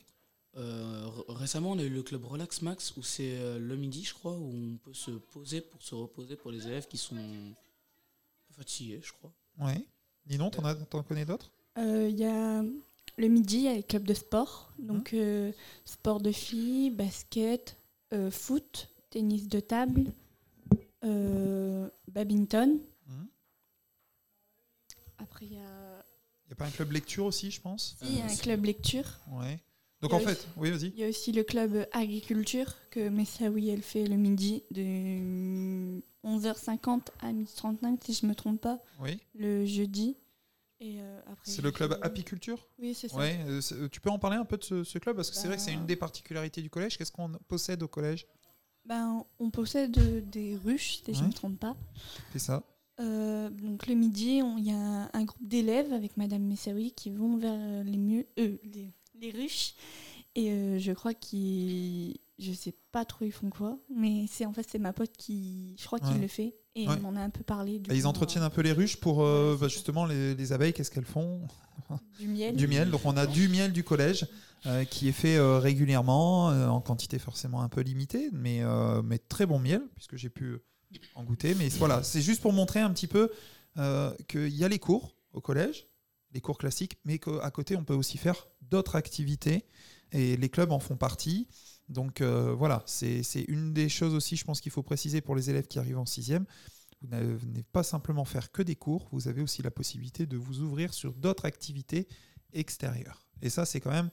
Euh, 0.57 1.09
récemment, 1.27 1.71
on 1.71 1.79
a 1.79 1.83
eu 1.83 1.89
le 1.89 2.01
club 2.01 2.23
Relax 2.23 2.61
Max 2.61 2.93
où 2.95 3.03
c'est 3.03 3.35
euh, 3.37 3.59
le 3.59 3.75
midi, 3.75 4.05
je 4.05 4.13
crois, 4.13 4.31
où 4.31 4.53
on 4.53 4.77
peut 4.77 4.93
se 4.93 5.11
poser 5.11 5.59
pour 5.59 5.81
se 5.83 5.95
reposer 5.95 6.37
pour 6.37 6.51
les 6.51 6.65
élèves 6.65 6.87
qui 6.87 6.97
sont 6.97 7.17
fatigués, 8.55 9.01
je 9.03 9.11
crois. 9.11 9.33
Oui. 9.59 9.85
Ninon, 10.29 10.49
t'en, 10.49 10.63
as- 10.63 10.75
t'en 10.75 11.03
connais 11.03 11.25
d'autres? 11.25 11.51
Euh, 11.77 12.07
Il 12.09 12.17
y 12.17 12.23
a 12.25 12.63
le 13.17 13.27
midi, 13.27 13.57
il 13.57 13.63
y 13.63 13.67
a 13.67 13.73
les 13.73 13.83
clubs 13.83 14.03
de 14.07 14.13
sport. 14.13 14.71
Donc, 14.79 15.13
euh, 15.13 15.51
sport 15.85 16.19
de 16.19 16.31
filles, 16.31 16.89
basket, 16.91 17.77
euh, 18.13 18.29
foot, 18.31 18.89
tennis 19.09 19.47
de 19.47 19.59
table, 19.59 20.11
euh, 21.03 21.89
badminton. 22.11 22.79
Mhm. 23.07 23.27
Après, 25.17 25.45
il 25.45 25.53
y 25.53 25.57
a, 25.57 26.05
Il 26.45 26.49
n'y 26.49 26.53
a 26.53 26.55
pas 26.57 26.65
un 26.65 26.71
club 26.71 26.91
lecture 26.91 27.25
aussi, 27.25 27.49
je 27.51 27.59
pense 27.59 27.97
il 28.03 28.17
y 28.17 28.21
a 28.21 28.25
un 28.25 28.35
club 28.35 28.65
lecture. 28.65 29.19
Ouais. 29.31 29.59
Donc 30.01 30.13
en 30.13 30.19
fait, 30.19 30.31
aussi- 30.33 30.47
oui, 30.57 30.69
vas-y. 30.71 30.87
Il 30.89 30.99
y 30.99 31.03
a 31.03 31.09
aussi 31.09 31.31
le 31.31 31.43
club 31.43 31.87
agriculture 31.91 32.71
que 32.91 33.09
Messaoui, 33.09 33.69
elle 33.69 33.81
fait 33.81 34.05
le 34.05 34.15
midi 34.17 34.61
de 34.69 35.99
11h50 36.23 37.11
à 37.21 37.31
12h35, 37.33 37.97
si 38.03 38.13
je 38.13 38.25
ne 38.25 38.29
me 38.29 38.35
trompe 38.35 38.61
pas. 38.61 38.79
Oui. 38.99 39.19
Le 39.33 39.65
jeudi. 39.65 40.17
Euh, 40.81 41.21
C'est 41.43 41.61
le 41.61 41.71
club 41.71 41.97
apiculture 42.01 42.67
Oui, 42.79 42.93
c'est 42.93 43.07
ça. 43.07 43.17
Ouais, 43.17 43.39
euh, 43.47 43.61
c'est- 43.61 43.89
tu 43.89 44.01
peux 44.01 44.09
en 44.09 44.19
parler 44.19 44.37
un 44.37 44.45
peu 44.45 44.57
de 44.57 44.63
ce, 44.63 44.83
ce 44.83 44.99
club? 44.99 45.15
Parce 45.15 45.29
que 45.31 45.35
c'est 45.37 45.47
vrai 45.47 45.55
que 45.55 45.61
c'est 45.61 45.71
Bah. 45.73 45.79
une 45.79 45.85
des 45.85 45.95
particularités 45.95 46.61
du 46.61 46.69
collège. 46.69 46.97
Qu'est-ce 46.97 47.11
qu'on 47.13 47.31
possède 47.47 47.81
au 47.81 47.87
collège? 47.87 48.27
Ben, 48.85 49.25
on 49.39 49.49
possède 49.49 50.29
des 50.29 50.57
ruches, 50.57 50.97
si 51.03 51.03
je 51.07 51.11
ne 51.11 51.21
Ouais. 51.23 51.27
me 51.29 51.33
trompe 51.33 51.59
pas. 51.59 51.75
C'est 52.33 52.39
ça. 52.39 52.63
Euh, 52.99 53.49
donc 53.49 53.87
le 53.87 53.95
midi, 53.95 54.41
il 54.57 54.63
y 54.65 54.71
a 54.71 55.09
un 55.13 55.23
groupe 55.23 55.47
d'élèves 55.47 55.91
avec 55.93 56.17
Madame 56.17 56.43
Messaoui 56.43 56.91
qui 56.91 57.09
vont 57.09 57.37
vers 57.37 57.83
les, 57.83 57.97
mieux, 57.97 58.27
euh, 58.39 58.57
les, 58.63 58.93
les 59.15 59.31
ruches. 59.31 59.73
Et 60.35 60.51
euh, 60.51 60.77
je 60.79 60.91
crois 60.91 61.13
qu'ils... 61.13 62.17
Je 62.37 62.51
sais 62.51 62.73
pas 62.91 63.05
trop 63.05 63.23
ils 63.25 63.31
font 63.31 63.49
quoi, 63.49 63.79
mais 63.89 64.25
c'est 64.29 64.45
en 64.45 64.51
fait 64.53 64.67
c'est 64.69 64.79
ma 64.79 64.91
pote 64.93 65.11
qui... 65.17 65.75
Je 65.79 65.85
crois 65.85 65.99
qu'il 65.99 66.09
Ouais. 66.15 66.19
le 66.19 66.27
fait. 66.27 66.55
Et 66.75 66.85
Ouais. 66.87 66.95
on 66.97 67.11
m'en 67.11 67.15
a 67.15 67.21
un 67.21 67.29
peu 67.29 67.43
parlé. 67.43 67.79
du 67.79 67.89
Et 67.91 67.95
ils 67.95 68.05
entretiennent 68.07 68.43
un 68.43 68.49
peu 68.49 68.61
les 68.61 68.73
ruches 68.73 68.97
pour 68.97 69.23
euh, 69.23 69.57
bah, 69.59 69.69
justement 69.69 70.05
les, 70.05 70.35
les 70.35 70.51
abeilles, 70.51 70.73
qu'est-ce 70.73 70.91
qu'elles 70.91 71.05
font 71.05 71.47
Du 72.19 72.27
miel. 72.27 72.55
Du 72.57 72.67
miel. 72.67 72.91
Donc 72.91 73.01
on 73.05 73.15
a 73.15 73.25
du 73.25 73.47
miel 73.47 73.71
du 73.71 73.83
collège 73.85 74.27
euh, 74.65 74.83
qui 74.83 75.07
est 75.07 75.13
fait 75.13 75.37
euh, 75.37 75.59
régulièrement, 75.59 76.49
euh, 76.51 76.67
en 76.67 76.81
quantité 76.81 77.19
forcément 77.19 77.61
un 77.61 77.69
peu 77.69 77.79
limitée, 77.81 78.29
mais, 78.33 78.61
euh, 78.63 79.01
mais 79.01 79.17
très 79.19 79.45
bon 79.45 79.59
miel, 79.59 79.81
puisque 79.95 80.17
j'ai 80.17 80.29
pu 80.29 80.57
en 81.15 81.23
goûter. 81.23 81.55
Mais 81.55 81.69
voilà, 81.69 82.03
c'est 82.03 82.21
juste 82.21 82.41
pour 82.41 82.51
montrer 82.51 82.81
un 82.81 82.91
petit 82.91 83.07
peu 83.07 83.31
euh, 83.77 84.13
qu'il 84.27 84.49
y 84.55 84.65
a 84.65 84.67
les 84.67 84.79
cours 84.79 85.15
au 85.31 85.39
collège, 85.39 85.87
les 86.33 86.41
cours 86.41 86.57
classiques, 86.57 86.97
mais 87.05 87.19
qu'à 87.19 87.49
côté 87.51 87.77
on 87.77 87.85
peut 87.85 87.93
aussi 87.93 88.17
faire 88.17 88.47
d'autres 88.61 88.95
activités, 88.97 89.63
et 90.11 90.35
les 90.35 90.49
clubs 90.49 90.71
en 90.73 90.79
font 90.79 90.97
partie. 90.97 91.47
Donc 91.89 92.21
euh, 92.21 92.53
voilà, 92.53 92.81
c'est 92.87 93.21
c'est 93.23 93.43
une 93.47 93.73
des 93.73 93.89
choses 93.89 94.13
aussi, 94.15 94.35
je 94.35 94.43
pense 94.43 94.59
qu'il 94.61 94.71
faut 94.71 94.83
préciser 94.83 95.21
pour 95.21 95.35
les 95.35 95.49
élèves 95.49 95.67
qui 95.67 95.77
arrivent 95.79 95.99
en 95.99 96.05
sixième. 96.05 96.45
Vous 97.01 97.07
n'avez- 97.09 97.35
venez 97.35 97.61
pas 97.63 97.83
simplement 97.83 98.25
faire 98.25 98.51
que 98.51 98.63
des 98.63 98.75
cours, 98.75 99.07
vous 99.11 99.27
avez 99.27 99.41
aussi 99.41 99.61
la 99.61 99.69
possibilité 99.71 100.25
de 100.25 100.37
vous 100.37 100.61
ouvrir 100.61 100.93
sur 100.93 101.13
d'autres 101.13 101.45
activités 101.45 102.07
extérieures. 102.53 103.27
Et 103.41 103.49
ça, 103.49 103.65
c'est 103.65 103.79
quand 103.79 103.91
même 103.91 104.09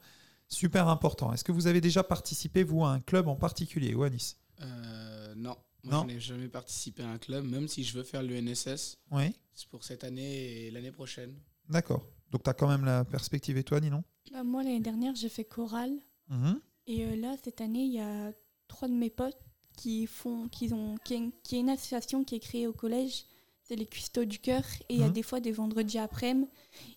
super 0.48 0.88
important. 0.88 1.32
Est-ce 1.32 1.44
que 1.44 1.52
vous 1.52 1.66
avez 1.66 1.80
déjà 1.80 2.02
participé, 2.02 2.62
vous, 2.64 2.84
à 2.84 2.90
un 2.92 3.00
club 3.00 3.28
en 3.28 3.36
particulier, 3.36 3.94
ou 3.94 4.02
à 4.02 4.10
Nice 4.10 4.36
Euh, 4.60 5.34
non, 5.36 5.56
moi 5.84 5.92
Non 5.94 6.02
je 6.02 6.06
n'ai 6.14 6.20
jamais 6.20 6.48
participé 6.48 7.02
à 7.02 7.08
un 7.10 7.18
club, 7.18 7.44
même 7.46 7.68
si 7.68 7.84
je 7.84 7.96
veux 7.96 8.04
faire 8.04 8.22
l'UNSS. 8.22 8.98
Oui. 9.10 9.34
C'est 9.54 9.68
pour 9.68 9.84
cette 9.84 10.04
année 10.04 10.66
et 10.66 10.70
l'année 10.70 10.92
prochaine. 10.92 11.34
D'accord. 11.70 12.06
Donc 12.30 12.42
tu 12.42 12.50
as 12.50 12.54
quand 12.54 12.68
même 12.68 12.84
la 12.84 13.04
perspective, 13.04 13.56
et 13.56 13.64
toi, 13.64 13.80
Ninon? 13.80 14.02
Bah, 14.32 14.42
moi, 14.44 14.62
l'année 14.62 14.80
dernière, 14.80 15.14
j'ai 15.14 15.28
fait 15.30 15.44
chorale. 15.44 15.92
Mhm. 16.28 16.60
Et 16.86 17.04
euh, 17.04 17.16
là, 17.16 17.36
cette 17.42 17.60
année, 17.60 17.84
il 17.84 17.92
y 17.94 18.00
a 18.00 18.32
trois 18.68 18.88
de 18.88 18.94
mes 18.94 19.10
potes 19.10 19.38
qui 19.76 20.06
font, 20.06 20.48
qui 20.48 20.72
ont, 20.72 20.96
qui, 21.04 21.14
une- 21.14 21.32
qui 21.42 21.56
a 21.56 21.58
une 21.60 21.70
association 21.70 22.24
qui 22.24 22.34
est 22.36 22.40
créée 22.40 22.66
au 22.66 22.72
collège. 22.72 23.24
C'est 23.62 23.76
les 23.76 23.86
Cuistots 23.86 24.24
du 24.24 24.38
cœur. 24.38 24.64
Et 24.88 24.94
il 24.94 25.00
y 25.00 25.04
a 25.04 25.06
Mhm. 25.06 25.12
des 25.12 25.22
fois 25.22 25.40
des 25.40 25.52
vendredis 25.52 25.98
après-midi, 25.98 26.48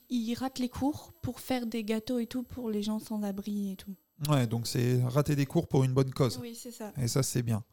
ils 0.09 0.33
ratent 0.33 0.59
les 0.59 0.69
cours 0.69 1.13
pour 1.21 1.39
faire 1.39 1.65
des 1.67 1.83
gâteaux 1.83 2.19
et 2.19 2.25
tout 2.27 2.43
pour 2.43 2.69
les 2.69 2.81
gens 2.83 2.99
sans 2.99 3.21
abri 3.23 3.71
et 3.71 3.75
tout. 3.75 3.93
Ouais, 4.29 4.47
donc 4.47 4.65
c'est 4.65 5.01
rater 5.03 5.35
des 5.35 5.45
cours 5.45 5.67
pour 5.67 5.83
une 5.83 5.93
bonne 5.93 6.11
cause. 6.11 6.39
Oui, 6.41 6.55
c'est 6.55 6.71
ça. 6.71 6.93
Et 6.97 7.07
ça, 7.09 7.21
c'est 7.21 7.43
bien. 7.43 7.63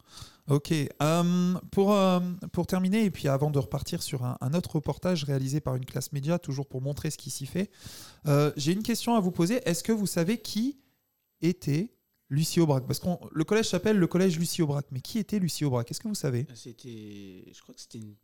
Ok. 0.49 0.71
euh, 1.01 1.53
pour, 1.71 1.93
euh, 1.93 2.19
pour 2.51 2.67
terminer, 2.67 3.05
et 3.05 3.11
puis 3.11 3.29
avant 3.29 3.49
de 3.49 3.59
repartir 3.59 4.03
sur 4.03 4.23
un, 4.25 4.37
un 4.41 4.53
autre 4.53 4.75
reportage 4.75 5.23
réalisé 5.23 5.61
par 5.61 5.75
une 5.75 5.85
classe 5.85 6.11
média, 6.11 6.37
toujours 6.37 6.67
pour 6.67 6.81
montrer 6.81 7.09
ce 7.11 7.17
qui 7.17 7.29
s'y 7.29 7.45
fait, 7.45 7.71
euh, 8.27 8.51
j'ai 8.57 8.73
une 8.73 8.83
question 8.83 9.15
à 9.15 9.21
vous 9.21 9.31
poser. 9.31 9.61
Est-ce 9.67 9.83
que 9.83 9.93
vous 9.93 10.05
savez 10.07 10.37
qui 10.37 10.77
était 11.41 11.93
Lucie 12.33 12.59
Aubrac 12.59 12.85
Parce 12.87 12.99
que 12.99 13.07
le 13.31 13.43
collège 13.43 13.69
s'appelle 13.69 13.97
le 13.97 14.07
collège 14.07 14.37
Lucie 14.39 14.61
Aubrac. 14.61 14.85
Mais 14.91 15.01
qui 15.01 15.19
était 15.19 15.39
Lucie 15.39 15.65
Aubrac? 15.65 15.89
Est-ce 15.89 15.99
que 15.99 16.07
vous 16.07 16.15
savez? 16.15 16.47
C'était, 16.55 17.45
je 17.53 17.61
crois 17.61 17.75
que 17.75 17.81
c'était 17.81 17.99
une, 17.99 18.15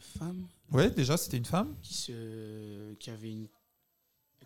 femme 0.00 0.46
Ouais, 0.70 0.90
déjà, 0.90 1.16
c'était 1.16 1.36
une 1.36 1.44
femme. 1.44 1.74
qui 1.82 1.94
se, 1.94 2.94
qui 2.94 3.10
avait 3.10 3.30
une, 3.30 3.48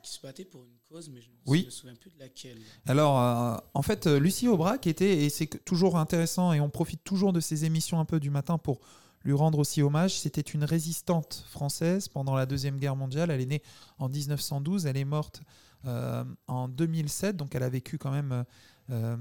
qui 0.02 0.12
se 0.12 0.20
battait 0.20 0.44
pour 0.44 0.62
une 0.64 0.78
cause, 0.88 1.08
mais 1.10 1.20
je 1.20 1.28
ne 1.28 1.34
Oui. 1.46 1.64
me 1.66 1.70
souviens 1.70 1.96
plus 1.96 2.10
de 2.10 2.18
laquelle. 2.18 2.58
Alors, 2.86 3.18
euh, 3.20 3.56
en 3.74 3.82
fait, 3.82 4.06
euh, 4.06 4.18
Lucie 4.18 4.46
Aubrac 4.48 4.86
était, 4.86 5.24
et 5.24 5.28
c'est 5.28 5.64
toujours 5.64 5.96
intéressant, 5.98 6.52
et 6.52 6.60
on 6.60 6.70
profite 6.70 7.02
toujours 7.04 7.32
de 7.32 7.40
ces 7.40 7.64
émissions 7.64 7.98
un 8.00 8.04
peu 8.04 8.20
du 8.20 8.30
matin 8.30 8.58
pour 8.58 8.80
lui 9.24 9.32
rendre 9.32 9.58
aussi 9.58 9.82
hommage, 9.82 10.18
c'était 10.18 10.40
une 10.40 10.64
résistante 10.64 11.44
française 11.48 12.08
pendant 12.08 12.34
la 12.34 12.46
Deuxième 12.46 12.78
Guerre 12.78 12.96
mondiale. 12.96 13.30
Elle 13.30 13.40
est 13.40 13.46
née 13.46 13.62
en 13.98 14.08
1912, 14.08 14.86
elle 14.86 14.96
est 14.96 15.04
morte 15.04 15.42
euh, 15.86 16.24
en 16.46 16.68
2007, 16.68 17.36
donc 17.36 17.54
elle 17.54 17.62
a 17.62 17.68
vécu 17.68 17.98
quand 17.98 18.10
même 18.10 18.44
euh, 18.90 19.16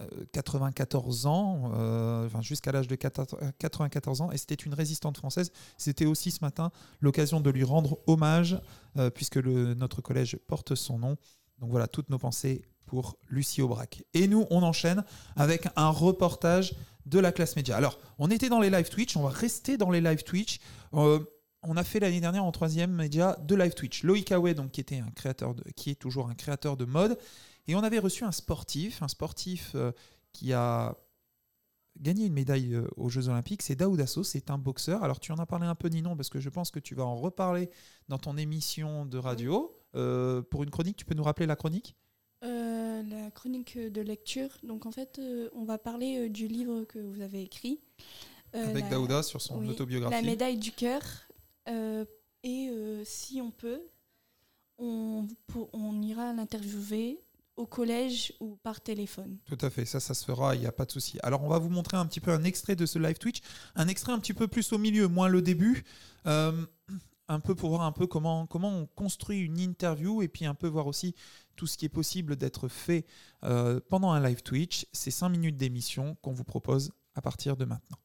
euh, 0.00 0.24
94 0.32 1.26
ans, 1.26 1.72
euh, 1.74 2.24
enfin, 2.26 2.40
jusqu'à 2.40 2.72
l'âge 2.72 2.88
de 2.88 2.94
4 2.94 3.52
94 3.58 4.22
ans, 4.22 4.30
et 4.32 4.38
c'était 4.38 4.54
une 4.54 4.72
résistante 4.72 5.18
française. 5.18 5.52
C'était 5.76 6.06
aussi 6.06 6.30
ce 6.30 6.38
matin 6.42 6.70
l'occasion 7.00 7.40
de 7.40 7.50
lui 7.50 7.64
rendre 7.64 7.98
hommage, 8.06 8.58
euh, 8.96 9.10
puisque 9.10 9.36
notre 9.36 10.00
collège 10.00 10.38
porte 10.46 10.74
son 10.74 10.98
nom. 10.98 11.16
Donc 11.58 11.70
voilà, 11.70 11.88
toutes 11.88 12.08
nos 12.08 12.18
pensées 12.18 12.62
pour 12.90 13.16
Lucie 13.28 13.62
Aubrac. 13.62 14.02
Et 14.14 14.26
nous, 14.26 14.48
on 14.50 14.64
enchaîne 14.64 15.04
avec 15.36 15.68
un 15.76 15.90
reportage 15.90 16.74
de 17.06 17.20
la 17.20 17.30
classe 17.30 17.54
média. 17.54 17.76
Alors, 17.76 18.00
on 18.18 18.28
était 18.32 18.48
dans 18.48 18.58
les 18.58 18.68
live 18.68 18.88
Twitch, 18.88 19.16
on 19.16 19.22
va 19.22 19.28
rester 19.28 19.76
dans 19.76 19.92
les 19.92 20.00
live 20.00 20.24
Twitch. 20.24 20.58
Euh, 20.94 21.20
on 21.62 21.76
a 21.76 21.84
fait 21.84 22.00
l'année 22.00 22.20
dernière 22.20 22.42
en 22.42 22.50
troisième 22.50 22.90
média 22.90 23.38
de 23.44 23.54
live 23.54 23.74
Twitch. 23.74 24.02
Loïc 24.02 24.32
Aoué, 24.32 24.54
donc 24.54 24.72
qui 24.72 24.80
était 24.80 24.98
un 24.98 25.10
créateur 25.12 25.54
de, 25.54 25.62
qui 25.76 25.90
est 25.90 25.94
toujours 25.94 26.28
un 26.28 26.34
créateur 26.34 26.76
de 26.76 26.84
mode, 26.84 27.16
et 27.68 27.76
on 27.76 27.84
avait 27.84 28.00
reçu 28.00 28.24
un 28.24 28.32
sportif, 28.32 29.04
un 29.04 29.08
sportif 29.08 29.70
euh, 29.76 29.92
qui 30.32 30.52
a 30.52 30.96
gagné 32.00 32.26
une 32.26 32.32
médaille 32.32 32.74
euh, 32.74 32.88
aux 32.96 33.08
Jeux 33.08 33.28
Olympiques, 33.28 33.62
c'est 33.62 33.76
Daoud 33.76 34.00
Asso, 34.00 34.24
c'est 34.24 34.50
un 34.50 34.58
boxeur. 34.58 35.04
Alors 35.04 35.20
tu 35.20 35.30
en 35.30 35.36
as 35.36 35.46
parlé 35.46 35.68
un 35.68 35.76
peu 35.76 35.86
Ninon 35.86 36.16
parce 36.16 36.28
que 36.28 36.40
je 36.40 36.48
pense 36.48 36.72
que 36.72 36.80
tu 36.80 36.96
vas 36.96 37.04
en 37.04 37.14
reparler 37.14 37.70
dans 38.08 38.18
ton 38.18 38.36
émission 38.36 39.06
de 39.06 39.16
radio. 39.16 39.76
Pour 39.92 40.62
une 40.64 40.70
chronique, 40.70 40.96
tu 40.96 41.04
peux 41.04 41.14
nous 41.14 41.24
rappeler 41.24 41.46
la 41.46 41.56
chronique? 41.56 41.96
Euh, 43.30 43.34
la 43.34 43.40
chronique 43.40 43.78
de 43.78 44.00
lecture. 44.00 44.50
Donc 44.62 44.86
en 44.86 44.92
fait, 44.92 45.18
euh, 45.18 45.48
on 45.54 45.64
va 45.64 45.78
parler 45.78 46.26
euh, 46.26 46.28
du 46.28 46.48
livre 46.48 46.84
que 46.84 46.98
vous 46.98 47.20
avez 47.20 47.42
écrit. 47.42 47.80
Euh, 48.54 48.68
Avec 48.70 48.88
Daouda 48.88 49.22
sur 49.22 49.40
son 49.40 49.66
autobiographie. 49.68 50.14
La 50.14 50.22
médaille 50.22 50.58
du 50.58 50.72
cœur. 50.72 51.02
Euh, 51.68 52.04
et 52.42 52.68
euh, 52.70 53.02
si 53.04 53.40
on 53.40 53.50
peut, 53.50 53.82
on, 54.78 55.26
pour- 55.46 55.70
on 55.72 56.02
ira 56.02 56.32
l'interviewer 56.32 57.20
au 57.56 57.66
collège 57.66 58.32
ou 58.40 58.56
par 58.62 58.80
téléphone. 58.80 59.36
Tout 59.44 59.58
à 59.60 59.68
fait, 59.68 59.84
ça, 59.84 60.00
ça 60.00 60.14
se 60.14 60.24
fera, 60.24 60.54
il 60.54 60.60
n'y 60.62 60.66
a 60.66 60.72
pas 60.72 60.86
de 60.86 60.90
souci. 60.90 61.18
Alors, 61.22 61.44
on 61.44 61.48
va 61.48 61.58
vous 61.58 61.68
montrer 61.68 61.98
un 61.98 62.06
petit 62.06 62.20
peu 62.20 62.30
un 62.30 62.42
extrait 62.44 62.74
de 62.74 62.86
ce 62.86 62.98
live 62.98 63.18
Twitch, 63.18 63.40
un 63.76 63.86
extrait 63.86 64.12
un 64.12 64.18
petit 64.18 64.32
peu 64.32 64.48
plus 64.48 64.72
au 64.72 64.78
milieu, 64.78 65.08
moins 65.08 65.28
le 65.28 65.42
début, 65.42 65.84
euh, 66.26 66.52
un 67.30 67.38
peu 67.38 67.54
pour 67.54 67.70
voir 67.70 67.82
un 67.82 67.92
peu 67.92 68.08
comment, 68.08 68.46
comment 68.46 68.70
on 68.70 68.86
construit 68.86 69.38
une 69.38 69.58
interview 69.58 70.20
et 70.20 70.28
puis 70.28 70.46
un 70.46 70.54
peu 70.54 70.66
voir 70.66 70.88
aussi 70.88 71.14
tout 71.54 71.68
ce 71.68 71.78
qui 71.78 71.84
est 71.84 71.90
possible 71.90 72.34
d'être 72.34 72.66
fait 72.66 73.06
euh, 73.44 73.80
pendant 73.88 74.10
un 74.10 74.20
live 74.20 74.42
Twitch. 74.42 74.86
C'est 74.92 75.12
5 75.12 75.28
minutes 75.28 75.56
d'émission 75.56 76.16
qu'on 76.22 76.32
vous 76.32 76.44
propose 76.44 76.90
à 77.14 77.22
partir 77.22 77.56
de 77.56 77.64
maintenant. 77.64 77.98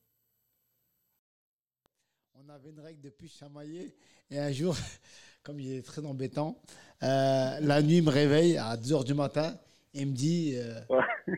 On 2.36 2.48
avait 2.50 2.70
une 2.70 2.80
règle 2.80 3.02
depuis 3.02 3.28
chamaillé. 3.28 3.96
Et 4.30 4.38
un 4.38 4.52
jour, 4.52 4.76
comme 5.44 5.60
il 5.60 5.72
est 5.72 5.82
très 5.82 6.06
embêtant, 6.06 6.62
euh, 7.02 7.60
la 7.60 7.82
nuit, 7.82 7.98
il 7.98 8.04
me 8.04 8.12
réveille 8.12 8.58
à 8.58 8.78
2h 8.78 9.06
du 9.06 9.16
matin. 9.16 9.58
Et 9.96 10.02
il 10.02 10.08
me 10.08 10.14
dit, 10.14 10.54
euh, 10.56 10.82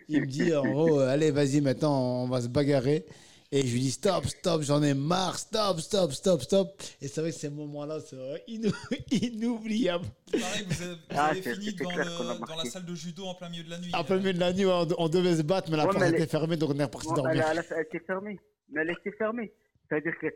il 0.09 0.21
me 0.21 0.27
dit 0.27 0.53
en 0.53 0.67
gros, 0.69 0.99
allez, 0.99 1.31
vas-y, 1.31 1.61
maintenant, 1.61 2.23
on 2.23 2.27
va 2.27 2.41
se 2.41 2.47
bagarrer. 2.49 3.05
Et 3.51 3.65
je 3.65 3.73
lui 3.73 3.79
dis, 3.79 3.91
stop, 3.91 4.25
stop, 4.25 4.61
j'en 4.61 4.83
ai 4.83 4.93
marre, 4.93 5.37
stop, 5.39 5.79
stop, 5.79 6.11
stop, 6.11 6.41
stop. 6.41 6.81
Et 7.01 7.07
c'est 7.07 7.21
vrai 7.21 7.29
que 7.31 7.37
ces 7.37 7.49
moments-là, 7.49 7.99
c'est 8.01 8.17
inou- 8.47 8.73
inoubliable. 9.09 10.05
Pareil, 10.31 10.65
vous 10.67 10.81
avez, 10.83 10.93
vous 10.93 10.99
Ah, 11.11 11.25
avez 11.27 11.41
fini 11.41 11.65
le- 11.71 12.45
dans 12.45 12.55
la 12.55 12.65
salle 12.65 12.85
de 12.85 12.93
judo 12.95 13.23
en 13.25 13.35
plein 13.35 13.49
milieu 13.49 13.63
de 13.63 13.69
la 13.69 13.79
nuit. 13.79 13.91
En 13.93 14.03
plein 14.03 14.17
milieu 14.17 14.33
de 14.33 14.39
la 14.39 14.51
nuit, 14.51 14.65
on, 14.65 14.85
on 14.97 15.07
devait 15.09 15.37
se 15.37 15.43
battre, 15.43 15.69
mais 15.71 15.77
la 15.77 15.85
Ouais, 15.85 15.93
porte 15.93 16.03
était 16.09 16.23
est- 16.23 16.27
fermée, 16.31 16.57
donc 16.57 16.71
on 16.75 16.79
est 16.79 16.83
reparti 16.83 17.07
Ouais, 17.07 17.13
elle, 17.17 17.23
dormir. 17.23 17.45
elle, 17.51 17.63
elle 17.71 17.81
était 17.83 17.99
fermée. 18.05 18.39
Mais 18.69 18.81
elle 18.81 18.89
était 18.91 19.11
fermée. 19.17 19.53
C'est-à-dire 19.89 20.13
que, 20.19 20.27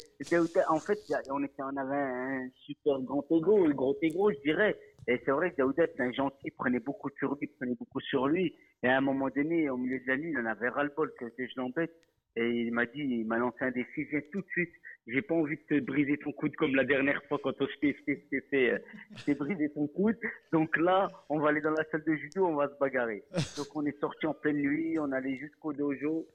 en 0.69 0.79
fait, 0.79 0.97
on, 1.29 1.43
était, 1.43 1.61
on 1.63 1.75
avait 1.75 1.97
un 1.97 2.47
super 2.65 2.97
grand 3.01 3.25
ego, 3.29 3.65
un 3.65 3.71
gros 3.71 3.97
ego, 4.01 4.31
je 4.31 4.39
dirais. 4.49 4.79
Et 5.09 5.19
c'est 5.25 5.31
vrai 5.31 5.51
que 5.51 5.57
Daouda, 5.57 5.83
c'est 5.97 6.01
un 6.03 6.13
gentil, 6.13 6.37
il 6.45 6.51
prenait 6.53 6.79
beaucoup 6.79 7.09
sur 7.19 7.31
lui, 7.31 7.39
il 7.41 7.49
prenait 7.57 7.75
beaucoup 7.75 7.99
sur 7.99 8.27
lui. 8.27 8.55
Et 8.83 8.87
à 8.87 8.97
un 8.97 9.01
moment 9.01 9.27
donné, 9.35 9.69
au 9.69 9.75
milieu 9.75 9.99
de 9.99 10.07
la 10.07 10.15
nuit, 10.15 10.31
il 10.31 10.37
en 10.39 10.45
avait 10.45 10.69
ras-le-bol 10.69 11.11
que 11.19 11.25
je 11.37 11.43
l'embête. 11.57 11.91
Et 12.35 12.47
il 12.47 12.73
m'a 12.73 12.85
dit, 12.85 13.01
il 13.01 13.27
m'a 13.27 13.37
lancé 13.37 13.57
un 13.61 13.71
défi, 13.71 14.05
viens 14.05 14.21
tout 14.31 14.41
de 14.41 14.47
suite. 14.47 14.71
J'ai 15.07 15.21
pas 15.21 15.35
envie 15.35 15.57
de 15.57 15.63
te 15.63 15.79
briser 15.79 16.17
ton 16.17 16.31
coude 16.31 16.55
comme 16.55 16.75
la 16.75 16.85
dernière 16.85 17.21
fois 17.25 17.39
quand 17.43 17.59
on 17.59 17.67
s'est 17.67 17.93
fait, 18.05 18.23
s'est 18.29 18.45
fait, 18.49 18.71
euh, 18.71 18.79
je 19.17 19.25
t'ai 19.25 19.35
brisé 19.35 19.69
ton 19.71 19.87
coude. 19.87 20.17
Donc 20.53 20.77
là, 20.77 21.09
on 21.29 21.39
va 21.39 21.49
aller 21.49 21.61
dans 21.61 21.71
la 21.71 21.83
salle 21.91 22.03
de 22.03 22.15
judo, 22.15 22.45
on 22.45 22.55
va 22.55 22.69
se 22.69 22.77
bagarrer. 22.79 23.23
Donc 23.57 23.75
on 23.75 23.85
est 23.85 23.99
sorti 23.99 24.27
en 24.27 24.33
pleine 24.33 24.57
nuit, 24.57 24.97
on 24.99 25.11
allait 25.11 25.37
jusqu'au 25.37 25.73
dojo. 25.73 26.27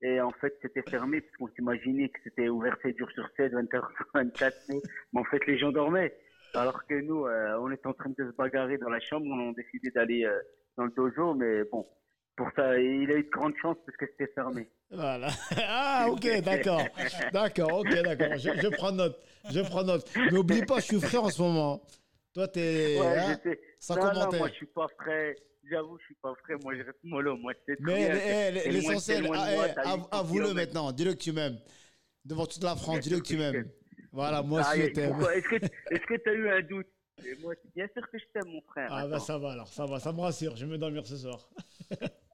Et 0.00 0.20
en 0.20 0.30
fait, 0.30 0.56
c'était 0.62 0.82
fermé, 0.88 1.20
parce 1.20 1.36
qu'on 1.36 1.48
s'imaginait 1.54 2.08
que 2.08 2.20
c'était 2.22 2.48
ouvert 2.48 2.76
7 2.82 2.96
jours 2.96 3.10
sur 3.10 3.28
7, 3.36 3.52
20 3.52 3.74
heures 3.74 3.90
sur 3.96 4.06
24. 4.14 4.56
Mais, 4.68 4.80
mais 5.12 5.20
en 5.20 5.24
fait, 5.24 5.44
les 5.46 5.58
gens 5.58 5.72
dormaient. 5.72 6.16
Alors 6.54 6.86
que 6.86 6.94
nous, 6.94 7.26
euh, 7.26 7.58
on 7.60 7.70
était 7.70 7.86
en 7.86 7.92
train 7.92 8.10
de 8.10 8.30
se 8.30 8.36
bagarrer 8.36 8.78
dans 8.78 8.88
la 8.88 9.00
chambre, 9.00 9.26
on 9.28 9.50
a 9.50 9.54
décidé 9.54 9.90
d'aller 9.90 10.24
euh, 10.24 10.38
dans 10.76 10.84
le 10.84 10.92
dojo. 10.92 11.34
Mais 11.34 11.64
bon, 11.64 11.86
pour 12.38 12.48
ça, 12.54 12.78
il 12.78 13.10
a 13.10 13.16
eu 13.16 13.24
de 13.24 13.30
grandes 13.30 13.56
chances 13.60 13.76
parce 13.84 13.96
que 13.98 14.06
c'était 14.06 14.32
fermé. 14.32 14.70
Voilà. 14.90 15.28
Ah, 15.68 16.06
ok, 16.10 16.40
d'accord. 16.42 16.88
D'accord, 17.32 17.80
ok, 17.80 17.90
d'accord. 18.02 18.36
Je, 18.38 18.50
je 18.62 18.68
prends 18.68 18.92
note. 18.92 19.18
Je 19.50 19.60
prends 19.60 19.82
note. 19.82 20.08
Mais 20.16 20.38
oublie 20.38 20.62
pas, 20.64 20.76
je 20.78 20.84
suis 20.84 21.00
frais 21.00 21.18
en 21.18 21.28
ce 21.28 21.42
moment. 21.42 21.82
Toi, 22.32 22.46
t'es. 22.46 22.96
Ouais, 23.00 23.18
hein, 23.18 23.40
sans 23.80 23.96
non, 23.96 24.04
non, 24.04 24.12
commentaire. 24.12 24.38
moi, 24.38 24.48
je 24.48 24.54
suis 24.54 24.66
pas 24.66 24.86
frais. 24.96 25.34
J'avoue, 25.68 25.98
je 25.98 26.04
suis 26.04 26.14
pas 26.22 26.32
frais. 26.44 26.54
Moi, 26.62 26.76
je 26.76 26.82
reste 26.82 26.98
mollo. 27.02 27.36
Moi, 27.36 27.52
très 27.66 27.76
Mais 27.80 28.52
eh, 28.54 28.70
l'essentiel, 28.70 29.24
c'est 29.24 29.54
eh, 29.70 29.74
t'as 29.74 29.82
av- 29.82 29.98
800 29.98 30.08
avoue-le 30.12 30.54
maintenant. 30.54 30.92
Dis-le 30.92 31.12
que 31.14 31.18
tu 31.18 31.32
m'aimes. 31.32 31.58
Devant 32.24 32.46
toute 32.46 32.62
la 32.62 32.76
France, 32.76 33.00
dis-le 33.00 33.18
que 33.18 33.26
tu 33.26 33.36
m'aimes. 33.40 33.68
Voilà, 34.12 34.42
moi 34.42 34.62
Ah, 34.64 34.76
je 34.76 34.86
t'aime. 34.86 35.16
Est-ce 35.34 36.06
que 36.06 36.14
tu 36.16 36.28
as 36.30 36.32
eu 36.34 36.48
un 36.48 36.62
doute? 36.62 36.86
Et 37.26 37.34
moi, 37.42 37.54
bien 37.74 37.88
sûr 37.92 38.08
que 38.10 38.16
je 38.18 38.24
t'aime, 38.32 38.50
mon 38.52 38.62
frère. 38.62 38.88
Ah, 38.92 39.06
bah 39.08 39.16
Attends. 39.16 39.24
ça 39.24 39.38
va 39.38 39.52
alors, 39.52 39.68
ça 39.68 39.86
va, 39.86 39.98
ça 39.98 40.12
me 40.12 40.20
rassure. 40.20 40.56
Je 40.56 40.64
vais 40.64 40.72
me 40.72 40.78
dormir 40.78 41.04
ce 41.04 41.16
soir. 41.16 41.50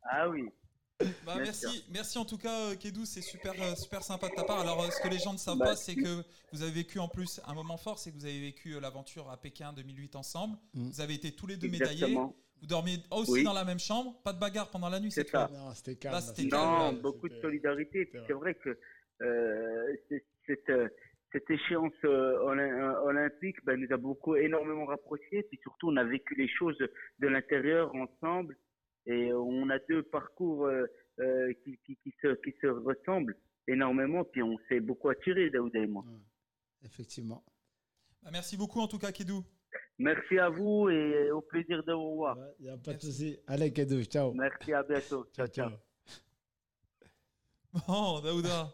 Ah 0.05 0.29
oui. 0.29 0.45
Bah, 1.27 1.35
merci, 1.39 1.85
merci 1.93 2.19
en 2.19 2.25
tout 2.25 2.39
cas, 2.39 2.71
euh, 2.71 2.77
Kedou, 2.77 3.05
c'est 3.05 3.21
super, 3.21 3.53
euh, 3.61 3.75
super 3.75 4.03
sympa 4.03 4.29
de 4.29 4.35
ta 4.35 4.45
part. 4.45 4.61
Alors, 4.61 4.81
euh, 4.83 4.91
ce 4.91 5.03
que 5.03 5.09
les 5.09 5.19
gens 5.19 5.33
ne 5.33 5.39
savent 5.39 5.59
Bah, 5.59 5.67
pas, 5.67 5.77
c'est 5.77 5.97
que 5.97 6.23
vous 6.53 6.63
avez 6.63 6.71
vécu 6.71 6.99
en 7.01 7.09
plus 7.09 7.41
un 7.47 7.55
moment 7.55 7.77
fort, 7.77 7.99
c'est 7.99 8.11
que 8.13 8.17
vous 8.17 8.25
avez 8.27 8.41
vécu 8.41 8.79
l'aventure 8.81 9.29
à 9.31 9.37
Pékin 9.37 9.73
2008 9.73 10.15
ensemble. 10.15 10.57
Mm. 10.75 10.91
Vous 10.91 11.01
avez 11.01 11.15
été 11.15 11.33
tous 11.33 11.47
les 11.49 11.57
deux 11.57 11.69
médaillés. 11.69 12.15
Vous 12.15 12.67
dormiez 12.69 12.99
aussi 13.11 13.33
Oui. 13.33 13.43
dans 13.45 13.53
la 13.53 13.65
même 13.65 13.81
chambre, 13.81 14.15
pas 14.23 14.33
de 14.33 14.39
bagarre 14.39 14.71
pendant 14.71 14.89
la 14.89 15.01
nuit 15.01 15.11
C'est 15.11 15.23
cette 15.23 15.31
fois. 15.31 15.49
ça. 15.49 15.53
Non, 15.59 15.75
c'était 15.75 16.09
Là, 16.09 16.21
c'était 16.21 16.45
Non, 16.45 16.51
calme. 16.91 17.01
beaucoup 17.01 17.29
de 17.29 17.39
solidarité. 17.41 18.11
C'est 18.27 18.33
vrai 18.33 18.55
que 18.55 18.79
euh, 19.23 19.97
c'est- 20.09 20.25
cette, 20.47 20.71
euh, 20.71 20.89
cette 21.33 21.51
échéance 21.51 21.93
olym- 22.05 22.61
euh, 22.61 23.01
olympique 23.03 23.57
ben, 23.65 23.79
nous 23.79 23.93
a 23.93 23.97
beaucoup, 23.97 24.37
énormément 24.37 24.87
rapprochés. 24.87 25.43
Puis 25.51 25.59
surtout, 25.63 25.89
on 25.91 25.97
a 25.97 26.05
vécu 26.05 26.35
les 26.37 26.49
choses 26.49 26.79
de 26.79 27.27
l'intérieur 27.29 27.93
ensemble. 27.97 28.57
Et 29.07 29.33
on 29.33 29.69
a 29.71 29.79
deux 29.89 30.03
parcours 30.03 30.67
euh, 30.67 30.87
euh, 31.21 31.53
qui, 31.65 31.79
qui, 31.85 31.97
qui, 32.03 32.15
se, 32.23 32.35
qui 32.43 32.55
se 32.61 32.67
ressemblent 32.67 33.37
énormément. 33.69 34.25
Puis 34.25 34.43
on 34.43 34.57
s'est 34.69 34.81
beaucoup 34.81 35.09
attirés, 35.11 35.51
Daouda 35.51 35.79
et 35.81 35.87
moi. 35.87 36.05
Effectivement. 36.83 37.43
Bah, 38.23 38.31
merci 38.33 38.57
beaucoup 38.57 38.81
en 38.81 38.89
tout 38.89 38.99
cas, 38.99 39.13
Kedou. 39.13 39.45
Merci 39.99 40.39
à 40.39 40.49
vous 40.49 40.89
et 40.89 41.31
au 41.31 41.41
plaisir 41.41 41.85
de 41.85 41.93
vous 41.93 42.17
voir. 42.17 42.37
Il 42.59 42.65
n'y 42.65 42.71
a 42.71 42.77
pas 42.77 42.95
de 42.95 43.01
souci. 43.01 43.39
Allez, 43.47 43.73
Kedou, 43.73 44.03
ciao. 44.05 44.33
Merci, 44.33 44.73
à 44.73 44.83
bientôt. 44.83 45.27
Ciao, 45.35 45.47
ciao. 45.47 45.71
Bon, 47.89 48.21
Daouda. 48.21 48.73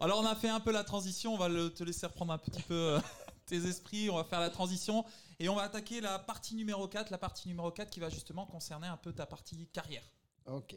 Alors, 0.00 0.20
on 0.22 0.26
a 0.26 0.34
fait 0.34 0.48
un 0.48 0.60
peu 0.60 0.72
la 0.72 0.82
transition. 0.84 1.34
On 1.34 1.36
va 1.36 1.48
le- 1.48 1.68
te 1.70 1.84
laisser 1.84 2.06
reprendre 2.06 2.32
un 2.32 2.38
petit 2.38 2.62
peu 2.62 2.74
euh, 2.74 2.98
tes 3.46 3.56
esprits. 3.56 4.08
On 4.10 4.16
va 4.16 4.24
faire 4.24 4.40
la 4.40 4.48
transition. 4.50 5.04
Et 5.40 5.48
on 5.48 5.54
va 5.54 5.62
attaquer 5.62 6.00
la 6.00 6.18
partie 6.18 6.54
numéro 6.54 6.86
4. 6.86 7.10
La 7.10 7.18
partie 7.18 7.48
numéro 7.48 7.70
4 7.70 7.90
qui 7.90 7.98
va 8.00 8.10
justement 8.10 8.44
concerner 8.46 8.86
un 8.86 8.96
peu 8.98 9.12
ta 9.12 9.26
partie 9.26 9.66
carrière. 9.68 10.04
Ok. 10.46 10.76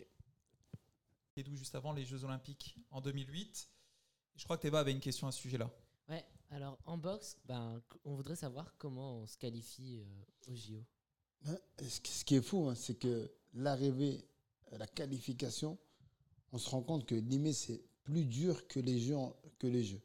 Et 1.36 1.44
d'où 1.44 1.56
juste 1.56 1.76
avant 1.76 1.92
les 1.94 2.06
Jeux 2.06 2.24
Olympiques 2.24 2.78
en 2.92 3.02
2008. 3.02 3.70
Je 4.36 4.44
crois 4.46 4.58
que 4.58 4.62
Théva 4.64 4.80
avait 4.80 4.92
une 4.94 5.00
question 5.02 5.28
à 5.28 5.32
ce 5.32 5.40
sujet-là. 5.42 5.70
Ouais, 6.10 6.24
alors 6.50 6.78
en 6.86 6.98
boxe, 6.98 7.38
ben, 7.46 7.82
on 8.06 8.16
voudrait 8.16 8.36
savoir 8.36 8.74
comment 8.78 9.18
on 9.20 9.28
se 9.28 9.38
qualifie 9.38 9.98
euh, 10.00 10.52
au 10.52 10.56
JO. 10.56 10.84
Hein, 11.46 11.58
Ce 11.88 12.24
qui 12.24 12.36
est 12.36 12.42
fou, 12.42 12.68
hein, 12.70 12.76
c'est 12.76 12.96
que 12.96 13.32
l'arrivée, 13.54 14.26
euh, 14.72 14.78
la 14.78 14.88
qualification, 14.88 15.78
on 16.52 16.58
se 16.58 16.70
rend 16.70 16.82
compte 16.82 17.06
que 17.06 17.16
limite 17.16 17.56
c'est 17.56 17.84
plus 18.04 18.26
dur 18.26 18.68
que 18.68 18.80
les 18.80 19.00
jeux. 19.00 19.18
en- 19.18 19.36
Que 19.60 19.68
les 19.68 19.84
jeux. 19.84 20.02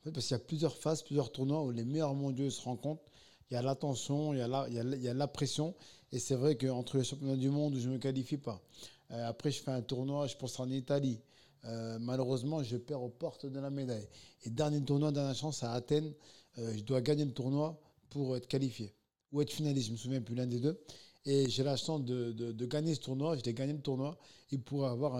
En 0.00 0.04
fait, 0.04 0.12
parce 0.12 0.26
qu'il 0.26 0.36
y 0.36 0.40
a 0.40 0.44
plusieurs 0.44 0.76
phases, 0.76 1.02
plusieurs 1.02 1.30
tournois 1.32 1.62
où 1.62 1.70
les 1.70 1.84
meilleurs 1.84 2.14
mondiaux 2.14 2.50
se 2.50 2.60
rencontrent. 2.62 3.02
Il 3.50 3.54
y 3.54 3.56
a 3.56 3.62
l'attention, 3.62 4.32
il 4.34 4.38
y 4.38 4.42
a 4.42 4.48
la, 4.48 4.68
la- 4.68 4.96
il 4.96 5.02
y 5.02 5.08
a 5.08 5.14
la 5.14 5.26
pression. 5.28 5.74
Et 6.12 6.18
c'est 6.18 6.34
vrai 6.34 6.56
qu'entre 6.56 6.98
les 6.98 7.04
championnats 7.04 7.36
du 7.36 7.50
monde 7.50 7.76
je 7.76 7.88
ne 7.88 7.94
me 7.94 7.98
qualifie 7.98 8.38
pas, 8.38 8.62
euh, 9.10 9.28
après 9.28 9.50
je 9.50 9.62
fais 9.62 9.70
un 9.70 9.82
tournoi, 9.82 10.26
je 10.26 10.36
pense 10.36 10.58
en 10.60 10.70
Italie. 10.70 11.20
Euh, 11.64 11.98
malheureusement, 12.00 12.62
je 12.62 12.76
perds 12.76 13.02
aux 13.02 13.08
portes 13.08 13.44
de 13.46 13.58
la 13.58 13.68
médaille. 13.68 14.08
Et 14.44 14.50
dernier 14.50 14.80
tournoi, 14.82 15.10
dernière 15.10 15.34
chance 15.34 15.64
à 15.64 15.72
Athènes, 15.72 16.12
euh, 16.58 16.72
je 16.76 16.82
dois 16.84 17.00
gagner 17.00 17.24
le 17.24 17.32
tournoi 17.32 17.80
pour 18.10 18.36
être 18.36 18.46
qualifié 18.46 18.94
ou 19.32 19.42
être 19.42 19.52
finaliste, 19.52 19.88
je 19.88 19.92
me 19.92 19.96
souviens 19.98 20.22
plus 20.22 20.34
l'un 20.34 20.46
des 20.46 20.60
deux. 20.60 20.80
Et 21.26 21.50
j'ai 21.50 21.62
la 21.62 21.76
chance 21.76 22.02
de, 22.04 22.52
gagner 22.64 22.94
ce 22.94 23.00
tournoi, 23.00 23.36
j'ai 23.36 23.52
gagné 23.52 23.74
le 23.74 23.80
tournoi 23.80 24.16
et 24.50 24.56
pour 24.56 24.86
avoir, 24.86 25.14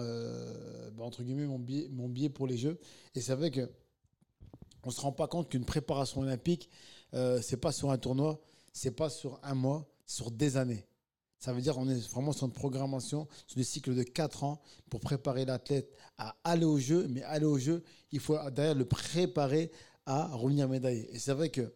bah, 0.93 1.03
entre 1.03 1.21
guillemets, 1.21 1.45
mon 1.45 1.59
billet, 2.09 2.29
pour 2.29 2.47
les 2.47 2.57
Jeux. 2.57 2.79
Et 3.13 3.21
c'est 3.21 3.35
vrai 3.35 3.51
que 3.51 3.69
on 4.83 4.91
se 4.91 5.01
rend 5.01 5.11
pas 5.11 5.27
compte 5.27 5.49
qu'une 5.49 5.65
préparation 5.65 6.21
olympique, 6.21 6.69
euh, 7.13 7.41
c'est 7.41 7.57
pas 7.57 7.71
sur 7.71 7.91
un 7.91 7.97
tournoi, 7.97 8.39
c'est 8.73 8.91
pas 8.91 9.09
sur 9.09 9.39
un 9.43 9.55
mois, 9.55 9.87
sur 10.05 10.31
des 10.31 10.57
années. 10.57 10.85
Ça 11.39 11.53
veut 11.53 11.61
dire 11.61 11.73
qu'on 11.73 11.87
est 11.87 12.11
vraiment 12.11 12.33
sur 12.33 12.47
une 12.47 12.53
programmation, 12.53 13.27
sur 13.47 13.57
des 13.57 13.63
cycles 13.63 13.95
de 13.95 14.03
4 14.03 14.43
ans 14.43 14.61
pour 14.89 14.99
préparer 14.99 15.45
l'athlète 15.45 15.89
à 16.17 16.35
aller 16.43 16.65
au 16.65 16.77
jeu. 16.77 17.07
Mais 17.09 17.23
aller 17.23 17.45
au 17.45 17.57
jeu, 17.57 17.81
il 18.11 18.19
faut 18.19 18.37
derrière 18.51 18.75
le 18.75 18.83
préparer 18.83 19.71
à 20.05 20.27
revenir 20.27 20.67
médaillé. 20.67 21.09
Et 21.15 21.19
c'est 21.19 21.31
vrai 21.31 21.49
que, 21.49 21.73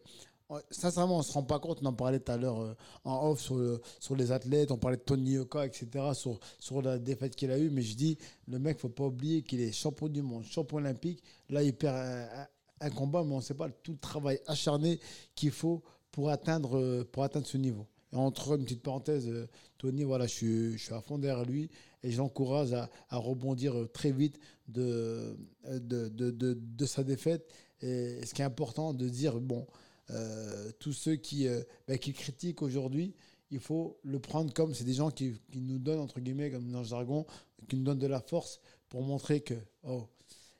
euh, 0.50 0.60
sincèrement, 0.70 1.14
on 1.14 1.18
ne 1.18 1.24
se 1.24 1.32
rend 1.32 1.44
pas 1.44 1.58
compte. 1.60 1.78
On 1.82 1.86
en 1.86 1.94
parlait 1.94 2.20
tout 2.20 2.30
à 2.30 2.36
l'heure 2.36 2.60
euh, 2.60 2.74
en 3.04 3.30
off 3.30 3.40
sur, 3.40 3.80
sur 4.00 4.14
les 4.16 4.32
athlètes. 4.32 4.70
On 4.70 4.76
parlait 4.76 4.98
de 4.98 5.02
Tony 5.02 5.32
Yoka, 5.32 5.64
etc., 5.64 5.88
sur, 6.12 6.38
sur 6.58 6.82
la 6.82 6.98
défaite 6.98 7.34
qu'il 7.34 7.50
a 7.50 7.58
eue. 7.58 7.70
Mais 7.70 7.80
je 7.80 7.96
dis, 7.96 8.18
le 8.48 8.58
mec, 8.58 8.78
faut 8.78 8.90
pas 8.90 9.04
oublier 9.04 9.42
qu'il 9.42 9.62
est 9.62 9.72
champion 9.72 10.08
du 10.08 10.20
monde, 10.20 10.44
champion 10.44 10.76
olympique. 10.76 11.22
Là, 11.48 11.62
il 11.62 11.74
perd 11.74 12.28
un, 12.80 12.90
combat, 12.90 13.24
mais 13.24 13.32
on 13.32 13.38
ne 13.38 13.42
sait 13.42 13.54
pas 13.54 13.68
tout 13.70 13.92
le 13.92 13.98
travail 13.98 14.40
acharné 14.46 15.00
qu'il 15.34 15.50
faut 15.50 15.82
pour 16.10 16.30
atteindre, 16.30 16.78
euh, 16.78 17.04
pour 17.10 17.24
atteindre 17.24 17.46
ce 17.46 17.56
niveau. 17.56 17.86
Entre 18.12 18.54
une 18.56 18.64
petite 18.64 18.82
parenthèse, 18.82 19.28
euh, 19.28 19.48
Tony, 19.78 20.04
voilà, 20.04 20.26
je 20.26 20.32
suis, 20.32 20.78
je 20.78 20.94
à 20.94 21.00
fond 21.00 21.18
derrière 21.18 21.44
lui 21.44 21.70
et 22.02 22.10
je 22.10 22.18
l'encourage 22.18 22.72
à, 22.72 22.88
rebondir 23.10 23.76
euh, 23.76 23.88
très 23.88 24.12
vite 24.12 24.38
de, 24.68 25.36
de, 25.68 26.08
de, 26.08 26.30
de- 26.30 26.86
sa 26.86 27.02
défaite. 27.02 27.50
Et 27.80 28.24
ce 28.24 28.32
qui 28.32 28.42
est 28.42 28.44
important 28.44 28.94
de 28.94 29.08
dire, 29.08 29.40
bon, 29.40 29.66
tous 30.78 30.92
ceux 30.92 31.16
qui, 31.16 31.48
ben, 31.88 31.98
qui 31.98 32.12
critiquent 32.12 32.62
aujourd'hui, 32.62 33.14
il 33.50 33.58
faut 33.58 33.98
le 34.02 34.18
prendre 34.18 34.52
comme 34.52 34.74
c'est 34.74 34.84
des 34.84 34.94
gens 34.94 35.10
qui, 35.10 35.34
qui 35.50 35.60
nous 35.60 35.78
donnent, 35.78 36.00
entre 36.00 36.20
guillemets, 36.20 36.50
comme 36.50 36.70
dans 36.70 36.80
le 36.80 36.84
jargon, 36.84 37.26
qui 37.68 37.76
nous 37.76 37.84
donnent 37.84 37.98
de 37.98 38.06
la 38.06 38.20
force 38.20 38.60
pour 38.88 39.02
montrer 39.02 39.40
que, 39.40 39.54
oh, 39.82 40.06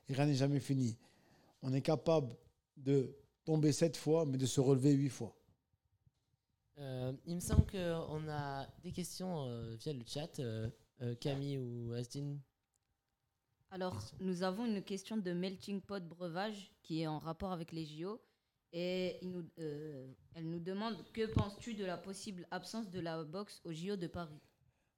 rien 0.09 0.27
n'est 0.27 0.35
jamais 0.35 0.61
fini. 0.61 0.97
On 1.67 1.73
est 1.73 1.81
capable 1.81 2.37
de 2.77 3.17
tomber 3.43 3.73
sept 3.73 3.97
fois, 3.97 4.27
mais 4.27 4.37
de 4.37 4.45
se 4.45 4.61
relever 4.61 4.93
huit 4.93 5.09
fois. 5.09 5.35
Euh, 6.77 7.13
il 7.25 7.37
me 7.37 7.41
semble 7.41 7.65
qu'on 7.71 8.29
a 8.29 8.67
des 8.83 8.93
questions 8.93 9.47
euh, 9.49 9.75
via 9.77 9.95
le 9.95 10.05
chat. 10.07 10.39
Euh, 10.41 10.69
Camille 11.21 11.57
ou 11.59 11.93
Asdin 11.95 12.37
Alors, 13.71 13.99
nous 14.21 14.43
avons 14.43 14.67
une 14.67 14.83
question 14.83 15.17
de 15.17 15.33
Melting 15.33 15.81
Pot 15.81 16.07
Breuvage 16.07 16.71
qui 16.83 17.01
est 17.01 17.07
en 17.07 17.19
rapport 17.19 17.51
avec 17.51 17.73
les 17.73 17.87
JO. 17.87 18.21
Et 18.73 19.17
il 19.23 19.31
nous- 19.31 19.49
euh, 19.59 20.13
elle 20.35 20.51
nous 20.51 20.59
demande 20.61 20.97
Que 21.15 21.33
penses-tu 21.33 21.73
de 21.75 21.85
la 21.87 21.97
possible 21.97 22.47
absence 22.51 22.91
de 22.91 23.01
la 23.01 23.25
boxe 23.25 23.63
aux 23.65 23.73
JO 23.73 23.97
de 23.97 24.07
Paris? 24.07 24.39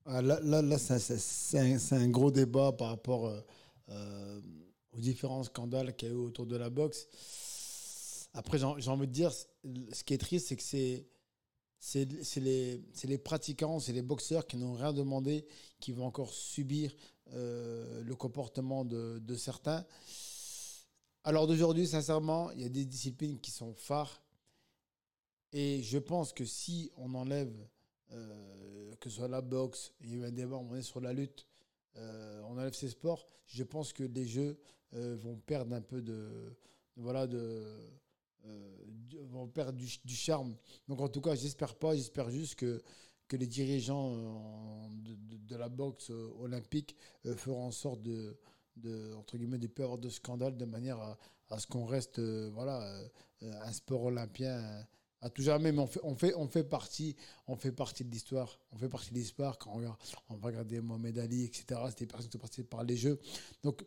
Ah, 0.04 0.20
là, 0.20 0.40
là, 0.42 0.62
là, 0.62 0.78
c'est 0.78 1.92
un, 1.94 2.08
gros 2.08 2.30
débat 2.32 2.72
par 2.72 2.88
rapport 2.88 3.26
euh, 3.26 3.40
euh, 3.90 4.40
aux 4.96 5.00
différents 5.00 5.44
scandales 5.44 5.94
qu'il 5.94 6.08
y 6.08 6.10
a 6.10 6.14
eu 6.14 6.18
autour 6.18 6.46
de 6.46 6.56
la 6.56 6.70
boxe. 6.70 7.06
Après, 8.32 8.58
j'ai 8.58 8.90
envie 8.90 9.06
de 9.06 9.12
dire, 9.12 9.32
ce 9.32 10.04
qui 10.04 10.14
est 10.14 10.18
triste, 10.18 10.48
c'est 10.48 10.56
que 10.56 10.62
c'est 11.80 12.40
les, 12.40 12.82
les 13.04 13.18
pratiquants, 13.18 13.80
c'est 13.80 13.92
les 13.92 14.02
boxeurs 14.02 14.46
qui 14.46 14.56
n'ont 14.56 14.74
rien 14.74 14.92
demandé, 14.92 15.46
qui 15.80 15.92
vont 15.92 16.06
encore 16.06 16.32
subir 16.32 16.94
euh, 17.32 18.02
le 18.02 18.14
comportement 18.14 18.84
de, 18.84 19.18
de 19.18 19.34
certains. 19.36 19.84
Alors 21.24 21.46
d'aujourd'hui, 21.46 21.86
sincèrement, 21.86 22.50
il 22.52 22.60
y 22.60 22.64
a 22.64 22.68
des 22.68 22.84
disciplines 22.84 23.40
qui 23.40 23.50
sont 23.50 23.74
phares. 23.74 24.22
Et 25.52 25.82
je 25.82 25.98
pense 25.98 26.32
que 26.32 26.44
si 26.44 26.90
on 26.96 27.14
enlève, 27.14 27.52
euh, 28.12 28.94
que 29.00 29.08
ce 29.08 29.16
soit 29.16 29.28
la 29.28 29.40
boxe, 29.40 29.92
il 30.00 30.10
y 30.10 30.14
a 30.14 30.16
eu 30.18 30.24
un 30.24 30.30
débat, 30.30 30.56
on 30.56 30.74
est 30.74 30.82
sur 30.82 31.00
la 31.00 31.12
lutte, 31.12 31.46
euh, 31.96 32.42
on 32.44 32.52
enlève 32.58 32.74
ces 32.74 32.90
sports, 32.90 33.26
je 33.46 33.64
pense 33.64 33.92
que 33.92 34.04
les 34.04 34.26
jeux 34.26 34.58
vont 34.96 35.36
perdre 35.46 35.74
un 35.74 35.82
peu 35.82 36.02
de. 36.02 36.56
Voilà, 36.96 37.26
de. 37.26 37.64
euh, 38.46 38.76
vont 39.30 39.48
perdre 39.48 39.78
du, 39.78 40.14
charme. 40.14 40.56
Donc 40.88 41.00
en 41.00 41.08
tout 41.08 41.20
cas, 41.20 41.34
j'espère 41.34 41.74
pas, 41.74 41.94
j'espère 41.94 42.30
juste 42.30 42.56
que, 42.56 42.82
que 43.28 43.36
les 43.36 43.46
dirigeants 43.46 44.14
euh, 44.14 44.88
de, 44.90 45.56
la 45.56 45.68
boxe 45.68 46.10
euh, 46.10 46.30
olympique 46.40 46.96
euh, 47.26 47.34
feront 47.36 47.64
en 47.64 47.70
sorte 47.70 48.02
de, 48.02 48.36
de 48.76 49.14
entre 49.14 49.36
guillemets, 49.36 49.58
de 49.58 49.66
ne 49.66 49.72
plus 49.72 49.84
avoir 49.84 49.98
de 49.98 50.08
scandale 50.08 50.56
de 50.56 50.64
manière 50.64 50.98
à, 51.50 51.58
ce 51.58 51.66
qu'on 51.66 51.86
reste 51.86 52.18
euh, 52.18 52.50
voilà, 52.52 52.82
euh, 52.82 53.08
euh, 53.42 53.52
un 53.62 53.72
sport 53.72 54.04
olympien 54.04 54.58
euh, 54.58 54.82
à 55.22 55.30
tout 55.30 55.42
jamais. 55.42 55.72
Mais 55.72 55.80
on 55.80 55.86
fait, 55.86 56.00
on 56.02 56.14
fait, 56.14 56.34
on 56.34 56.48
fait, 56.48 56.64
partie, 56.64 57.16
on 57.46 57.56
fait 57.56 57.72
partie 57.72 58.04
de 58.04 58.10
l'histoire. 58.10 58.58
On 58.72 58.76
fait 58.76 58.88
partie 58.88 59.10
de 59.10 59.16
l'histoire 59.18 59.58
quand 59.58 59.70
on, 59.72 59.76
regarde, 59.76 59.96
on 60.28 60.36
va 60.36 60.48
regarder 60.48 60.80
Mohamed 60.80 61.18
Ali, 61.18 61.44
etc. 61.44 61.80
C'était 61.88 62.04
des 62.04 62.06
personnes 62.06 62.28
qui 62.28 62.38
sont 62.38 62.38
passées 62.38 62.64
par 62.64 62.84
les 62.84 62.96
Jeux. 62.96 63.20
Donc, 63.62 63.84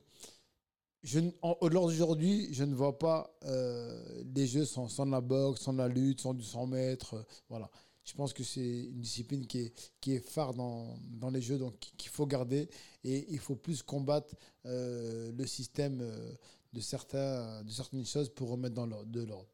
je, 1.03 1.19
en- 1.41 1.57
au- 1.61 1.69
lors 1.69 1.87
d'aujourd'hui, 1.87 2.53
je 2.53 2.63
ne 2.63 2.75
vois 2.75 2.97
pas 2.97 3.33
euh, 3.45 4.23
les 4.35 4.47
jeux 4.47 4.65
sans, 4.65 4.87
sans 4.89 5.05
la 5.05 5.21
boxe, 5.21 5.61
sans 5.61 5.73
la 5.73 5.87
lutte, 5.87 6.21
sans 6.21 6.33
du 6.33 6.43
100 6.43 6.67
mètres. 6.67 7.15
euh, 7.15 7.23
voilà. 7.49 7.69
Je 8.03 8.13
pense 8.15 8.33
que 8.33 8.43
c'est 8.43 8.85
une 8.85 9.01
discipline 9.01 9.45
qui 9.45 9.59
est, 9.59 9.73
qui 10.01 10.13
est 10.13 10.19
phare 10.19 10.53
dans, 10.55 10.97
dans 11.11 11.29
les 11.29 11.41
jeux, 11.41 11.57
donc 11.59 11.79
qu'il 11.79 12.09
faut 12.09 12.25
garder. 12.25 12.67
Et 13.03 13.25
il 13.31 13.39
faut 13.39 13.55
plus 13.55 13.83
combattre 13.83 14.33
euh, 14.65 15.31
le 15.31 15.45
système 15.45 15.99
euh, 16.01 16.33
de, 16.73 16.79
certains, 16.81 17.63
de 17.63 17.69
certaines 17.71 18.05
choses 18.05 18.29
pour 18.29 18.49
remettre 18.49 18.75
dans 18.75 18.87
de 18.87 19.21
l'ordre. 19.23 19.49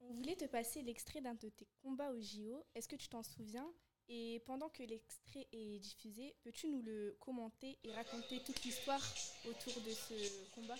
On 0.00 0.12
voulait 0.14 0.36
te 0.36 0.46
passer 0.46 0.82
l'extrait 0.82 1.20
d'un 1.20 1.34
de 1.34 1.48
tes 1.48 1.66
combats 1.82 2.10
au 2.12 2.20
JO. 2.20 2.64
Est-ce 2.74 2.88
que 2.88 2.96
tu 2.96 3.08
t'en 3.08 3.22
souviens? 3.22 3.70
Et 4.12 4.42
pendant 4.44 4.68
que 4.68 4.82
l'extrait 4.82 5.46
est 5.52 5.78
diffusé, 5.78 6.34
peux-tu 6.42 6.68
nous 6.68 6.82
le 6.82 7.14
commenter 7.20 7.78
et 7.84 7.92
raconter 7.92 8.40
toute 8.44 8.62
l'histoire 8.64 9.00
autour 9.48 9.80
de 9.82 9.90
ce 9.90 10.14
combat? 10.54 10.74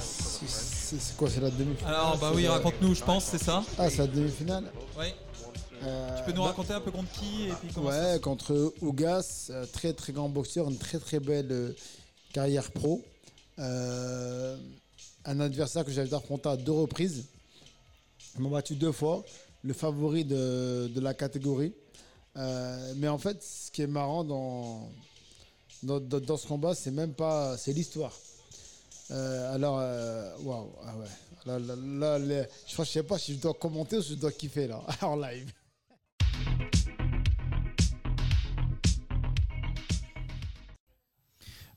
C'est- 0.00 1.16
quoi, 1.16 1.28
c'est 1.28 1.40
la 1.40 1.50
demi-finale 1.50 1.94
Alors, 1.94 2.18
bah 2.18 2.32
oui, 2.34 2.44
la- 2.44 2.52
raconte-nous, 2.52 2.94
je 2.94 3.04
pense, 3.04 3.24
c'est 3.24 3.42
ça 3.42 3.62
Ah, 3.78 3.90
c'est 3.90 3.98
la 3.98 4.06
demi-finale 4.06 4.72
Oui. 4.98 5.06
Euh, 5.82 6.18
Tu 6.18 6.24
peux 6.24 6.32
nous 6.32 6.42
bah- 6.42 6.48
raconter 6.48 6.72
un 6.72 6.80
peu 6.80 6.90
contre 6.92 7.10
qui 7.12 7.48
et 7.48 7.52
puis 7.60 7.68
comment 7.74 7.90
ça 7.90 8.12
Ouais, 8.14 8.20
contre 8.20 8.72
Ougas, 8.80 9.48
euh, 9.50 9.66
très 9.66 9.92
très 9.92 10.12
grand 10.14 10.30
boxeur, 10.30 10.70
une 10.70 10.78
très 10.78 10.98
très 10.98 11.20
belle 11.20 11.52
euh, 11.52 11.74
carrière 12.32 12.70
pro. 12.72 13.02
Euh, 13.58 14.56
un 15.26 15.40
adversaire 15.40 15.84
que 15.84 15.90
j'avais 15.90 16.14
affronté 16.14 16.48
à 16.48 16.56
deux 16.56 16.72
reprises. 16.72 17.26
Ils 18.36 18.40
m'ont 18.40 18.50
battu 18.50 18.76
deux 18.76 18.92
fois, 18.92 19.24
le 19.64 19.72
favori 19.72 20.24
de, 20.24 21.00
la 21.00 21.14
catégorie. 21.14 21.72
Euh, 22.36 22.92
mais 22.96 23.08
en 23.08 23.18
fait, 23.18 23.42
ce 23.42 23.70
qui 23.70 23.82
est 23.82 23.86
marrant 23.86 24.22
dans, 24.22 24.90
dans, 25.82 26.00
dans- 26.00 26.36
ce 26.36 26.46
combat, 26.46 26.74
c'est 26.74 26.90
même 26.90 27.14
pas. 27.14 27.56
C'est 27.56 27.72
l'histoire. 27.72 28.12
Euh, 29.10 29.54
alors, 29.54 29.78
euh, 29.80 30.30
waouh, 30.42 30.70
ah 30.84 30.94
ouais. 30.98 31.06
Là, 31.46 32.18
je 32.18 32.44
je 32.78 32.84
sais 32.84 33.02
pas 33.02 33.18
si 33.18 33.34
je 33.34 33.38
dois 33.38 33.52
commenter 33.54 33.98
ou 33.98 34.02
si 34.02 34.10
je 34.14 34.18
dois 34.18 34.32
kiffer 34.32 34.66
là, 34.66 34.82
en 35.02 35.16
live. 35.16 35.50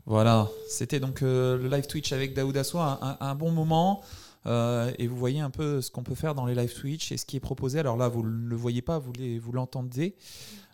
Voilà, 0.06 0.50
c'était 0.70 1.02
donc 1.02 1.20
le 1.20 1.68
live 1.70 1.86
Twitch 1.86 2.14
avec 2.14 2.34
Daoud 2.34 2.56
Assoua, 2.56 3.18
un 3.20 3.36
bon 3.36 3.52
moment. 3.52 4.02
Euh, 4.48 4.92
et 4.98 5.08
vous 5.08 5.18
voyez 5.18 5.42
un 5.42 5.50
peu 5.50 5.82
ce 5.82 5.92
qu'on 5.92 6.04
peut 6.04 6.16
faire 6.16 6.34
dans 6.34 6.46
les 6.46 6.56
live 6.56 6.74
Twitch 6.74 7.12
et 7.12 7.18
ce 7.18 7.26
qui 7.26 7.36
est 7.36 7.42
proposé. 7.42 7.80
Alors 7.80 7.98
là, 7.98 8.08
vous 8.08 8.24
ne 8.24 8.48
le 8.48 8.56
voyez 8.56 8.82
pas, 8.82 9.00
vous 9.00 9.52
l'entendez. 9.52 10.16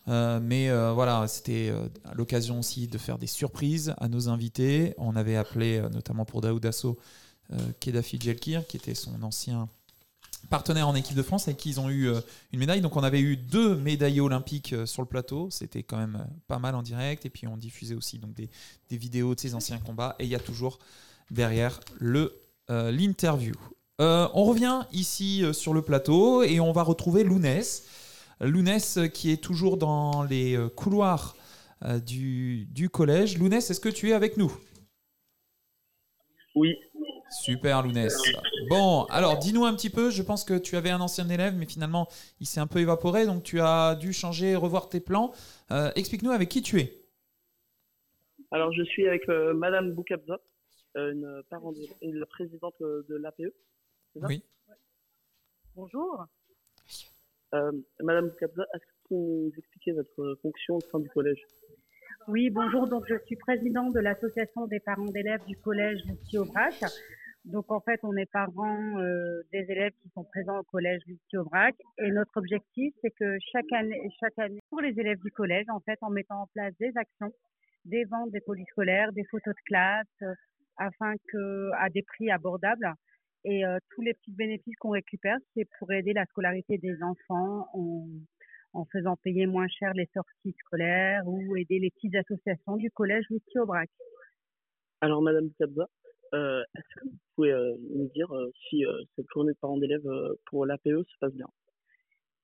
Euh, 0.09 0.39
mais 0.41 0.69
euh, 0.69 0.91
voilà, 0.91 1.27
c'était 1.27 1.73
l'occasion 2.13 2.59
aussi 2.59 2.87
de 2.87 2.97
faire 2.97 3.17
des 3.17 3.27
surprises 3.27 3.93
à 3.97 4.07
nos 4.07 4.29
invités. 4.29 4.93
On 4.97 5.15
avait 5.15 5.35
appelé 5.35 5.81
notamment 5.91 6.25
pour 6.25 6.41
Daoud 6.41 6.65
Asso 6.65 6.97
Kedafi 7.79 8.19
Djelkir, 8.19 8.65
qui 8.67 8.77
était 8.77 8.95
son 8.95 9.21
ancien 9.23 9.69
partenaire 10.49 10.89
en 10.89 10.95
équipe 10.95 11.15
de 11.15 11.23
France 11.23 11.47
avec 11.47 11.57
qui 11.57 11.69
ils 11.69 11.79
ont 11.79 11.89
eu 11.89 12.09
une 12.51 12.59
médaille. 12.59 12.81
Donc 12.81 12.95
on 12.95 13.03
avait 13.03 13.21
eu 13.21 13.37
deux 13.37 13.75
médaillés 13.75 14.21
olympiques 14.21 14.75
sur 14.85 15.01
le 15.01 15.07
plateau. 15.07 15.49
C'était 15.49 15.83
quand 15.83 15.97
même 15.97 16.27
pas 16.47 16.59
mal 16.59 16.75
en 16.75 16.83
direct. 16.83 17.25
Et 17.25 17.29
puis 17.29 17.47
on 17.47 17.57
diffusait 17.57 17.95
aussi 17.95 18.19
donc 18.19 18.33
des, 18.33 18.49
des 18.89 18.97
vidéos 18.97 19.35
de 19.35 19.39
ces 19.39 19.55
anciens 19.55 19.79
combats. 19.79 20.15
Et 20.19 20.25
il 20.25 20.29
y 20.29 20.35
a 20.35 20.39
toujours 20.39 20.79
derrière 21.31 21.79
le 21.99 22.42
euh, 22.69 22.91
l'interview. 22.91 23.53
Euh, 24.01 24.27
on 24.33 24.45
revient 24.45 24.81
ici 24.91 25.43
euh, 25.43 25.53
sur 25.53 25.73
le 25.73 25.81
plateau 25.81 26.43
et 26.43 26.59
on 26.59 26.71
va 26.71 26.83
retrouver 26.83 27.23
Lounès. 27.23 27.87
Lounès 28.41 28.99
qui 29.13 29.31
est 29.31 29.41
toujours 29.41 29.77
dans 29.77 30.23
les 30.23 30.57
couloirs 30.75 31.35
du, 32.05 32.65
du 32.65 32.89
collège. 32.89 33.37
Lounès, 33.37 33.69
est-ce 33.69 33.79
que 33.79 33.89
tu 33.89 34.09
es 34.09 34.13
avec 34.13 34.35
nous? 34.37 34.51
Oui. 36.55 36.75
Super 37.41 37.83
Lounès. 37.83 38.13
Bon, 38.69 39.05
alors 39.05 39.37
dis-nous 39.37 39.65
un 39.65 39.73
petit 39.73 39.89
peu, 39.89 40.09
je 40.09 40.21
pense 40.21 40.43
que 40.43 40.57
tu 40.57 40.75
avais 40.75 40.89
un 40.89 40.99
ancien 41.01 41.29
élève, 41.29 41.55
mais 41.55 41.65
finalement 41.65 42.07
il 42.39 42.47
s'est 42.47 42.59
un 42.59 42.67
peu 42.67 42.79
évaporé, 42.79 43.25
donc 43.25 43.43
tu 43.43 43.59
as 43.61 43.95
dû 43.95 44.13
changer, 44.13 44.55
revoir 44.55 44.89
tes 44.89 44.99
plans. 44.99 45.31
Euh, 45.71 45.91
Explique-nous 45.95 46.31
avec 46.31 46.49
qui 46.49 46.61
tu 46.61 46.79
es. 46.79 47.03
Alors, 48.51 48.71
je 48.71 48.83
suis 48.83 49.07
avec 49.07 49.27
euh, 49.29 49.53
Madame 49.55 49.93
Boukabza, 49.93 50.39
une, 50.95 51.41
parent 51.49 51.71
de- 51.71 51.77
une 52.01 52.25
présidente 52.25 52.75
euh, 52.81 53.05
de 53.09 53.15
l'APE. 53.15 53.53
c'est 54.13 54.19
ça? 54.19 54.27
Oui. 54.27 54.43
Bonjour. 55.75 56.25
Euh, 57.53 57.71
Madame 58.01 58.29
Boukabza, 58.29 58.63
est-ce 58.73 58.83
que 58.85 58.91
vous 58.91 59.07
pouvez 59.09 59.21
nous 59.45 59.51
expliquer 59.57 59.91
votre 59.93 60.37
fonction 60.41 60.75
au 60.77 60.81
sein 60.81 60.99
du 60.99 61.09
collège? 61.09 61.41
Oui, 62.27 62.49
bonjour. 62.49 62.87
Donc, 62.87 63.05
je 63.09 63.15
suis 63.25 63.35
présidente 63.35 63.93
de 63.93 63.99
l'association 63.99 64.65
des 64.67 64.79
parents 64.79 65.05
d'élèves 65.05 65.43
du 65.45 65.57
collège 65.57 65.99
Lucie 66.05 66.37
Aubrac. 66.37 66.73
Donc, 67.45 67.69
en 67.71 67.81
fait, 67.81 67.99
on 68.03 68.15
est 68.15 68.25
parents 68.31 68.97
euh, 68.99 69.41
des 69.51 69.65
élèves 69.69 69.91
qui 70.01 70.09
sont 70.15 70.23
présents 70.23 70.59
au 70.59 70.63
collège 70.63 71.01
Lucie 71.05 71.37
Aubrac. 71.37 71.75
Et 71.97 72.11
notre 72.11 72.37
objectif, 72.37 72.93
c'est 73.01 73.11
que 73.11 73.37
chaque 73.51 73.71
année, 73.73 74.09
chaque 74.19 74.39
année, 74.39 74.59
pour 74.69 74.79
les 74.81 74.97
élèves 74.99 75.19
du 75.19 75.31
collège, 75.31 75.65
en 75.69 75.81
fait, 75.81 75.97
en 76.01 76.09
mettant 76.09 76.43
en 76.43 76.47
place 76.53 76.73
des 76.79 76.93
actions, 76.95 77.33
des 77.85 78.05
ventes 78.05 78.31
des 78.31 78.39
colis 78.41 78.65
scolaires, 78.71 79.11
des 79.11 79.25
photos 79.25 79.53
de 79.53 79.61
classe, 79.65 80.07
euh, 80.21 80.33
afin 80.77 81.15
que, 81.27 81.71
à 81.77 81.89
des 81.89 82.01
prix 82.03 82.31
abordables. 82.31 82.93
Et 83.45 83.65
euh, 83.65 83.77
tous 83.89 84.01
les 84.01 84.13
petits 84.13 84.31
bénéfices 84.31 84.75
qu'on 84.77 84.91
récupère, 84.91 85.37
c'est 85.53 85.67
pour 85.77 85.91
aider 85.91 86.13
la 86.13 86.25
scolarité 86.25 86.77
des 86.77 87.01
enfants 87.03 87.67
en, 87.73 88.85
faisant 88.91 89.15
payer 89.17 89.45
moins 89.45 89.67
cher 89.67 89.93
les 89.93 90.09
sorties 90.13 90.55
scolaires 90.59 91.27
ou 91.27 91.55
aider 91.55 91.79
les 91.79 91.91
petites 91.91 92.15
associations 92.15 92.77
du 92.77 92.89
collège 92.89 93.25
Lucie 93.29 93.59
Aubrac. 93.59 93.89
Alors, 95.01 95.21
Madame 95.21 95.47
Boukabza, 95.47 95.87
euh, 96.33 96.63
est-ce 96.75 97.01
que 97.01 97.05
vous 97.05 97.17
pouvez 97.35 97.51
euh, 97.51 97.75
nous 97.93 98.09
dire 98.15 98.33
si 98.69 98.83
cette 99.15 99.27
journée 99.33 99.51
de 99.51 99.57
parents 99.57 99.77
d'élèves 99.77 100.09
pour 100.45 100.65
l'APE 100.65 100.85
se 100.85 101.17
passe 101.19 101.33
bien? 101.33 101.47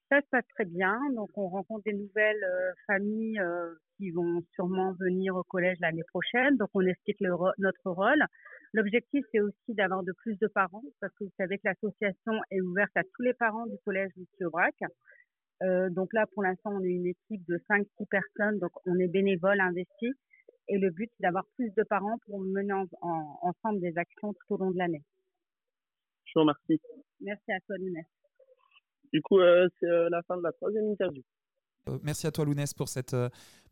Ça 0.10 0.22
se 0.22 0.28
passe 0.32 0.48
très 0.56 0.66
bien. 0.66 0.98
Donc, 1.16 1.30
on 1.36 1.48
rencontre 1.50 1.84
des 1.84 1.94
nouvelles 1.94 2.44
euh, 2.44 2.72
familles 2.88 3.40
euh, 3.40 3.76
qui 3.98 4.10
vont 4.10 4.42
sûrement 4.56 4.94
venir 4.94 5.36
au 5.36 5.44
collège 5.44 5.78
l'année 5.82 6.04
prochaine. 6.08 6.58
Donc, 6.58 6.70
on 6.74 6.82
explique 6.82 7.20
le 7.20 7.30
notre 7.60 7.92
rôle. 7.92 8.24
L'objectif, 8.74 9.24
c'est 9.32 9.40
aussi 9.40 9.74
d'avoir 9.76 10.04
de 10.04 10.12
plus 10.14 10.38
de 10.40 10.48
parents 10.48 10.82
parce 11.00 11.14
que 11.14 11.26
vous 11.26 11.32
savez 11.38 11.58
que 11.58 11.68
l'association 11.68 12.34
est 12.50 12.62
ouverte 12.62 12.92
à 12.96 13.04
tous 13.04 13.22
les 13.22 13.34
parents 13.36 13.68
du 13.68 13.78
collège 13.86 14.12
Lucie 14.16 14.44
Aubrac. 14.46 14.76
Euh, 15.62 15.90
donc 15.92 16.12
là, 16.14 16.26
pour 16.34 16.42
l'instant, 16.42 16.72
on 16.74 16.84
est 16.84 16.90
une 16.90 17.08
équipe 17.08 17.46
de 17.48 17.60
5-6 17.70 18.06
personnes. 18.10 18.58
Donc, 18.60 18.72
on 18.88 18.98
est 18.98 19.08
bénévoles, 19.08 19.60
investis. 19.62 20.14
Et 20.70 20.78
le 20.80 20.90
but, 20.90 21.10
c'est 21.18 21.24
d'avoir 21.24 21.46
plus 21.56 21.72
de 21.76 21.84
parents 21.84 22.18
pour 22.26 22.40
mener 22.40 22.74
en- 22.74 22.86
en- 23.02 23.40
ensemble 23.44 23.80
des 23.80 23.96
actions 23.98 24.34
tout 24.34 24.54
au 24.54 24.58
long 24.58 24.72
de 24.72 24.78
l'année. 24.78 25.04
Je 26.26 26.32
vous 26.36 26.42
remercie. 26.42 26.80
Merci 27.22 27.52
à 27.52 27.60
toi, 27.62 27.76
Lounès. 27.78 28.06
Du 29.14 29.22
coup, 29.22 29.40
euh, 29.40 29.68
c'est 29.80 29.88
euh, 29.88 30.10
la 30.10 30.22
fin 30.24 30.38
de 30.38 30.44
la 30.44 30.52
troisième 30.52 30.86
interview. 30.92 31.22
Euh, 31.88 31.98
Merci 32.04 32.28
à 32.28 32.32
toi 32.32 32.46
Lounès 32.46 32.74
pour 32.74 32.90
cette, 32.90 33.16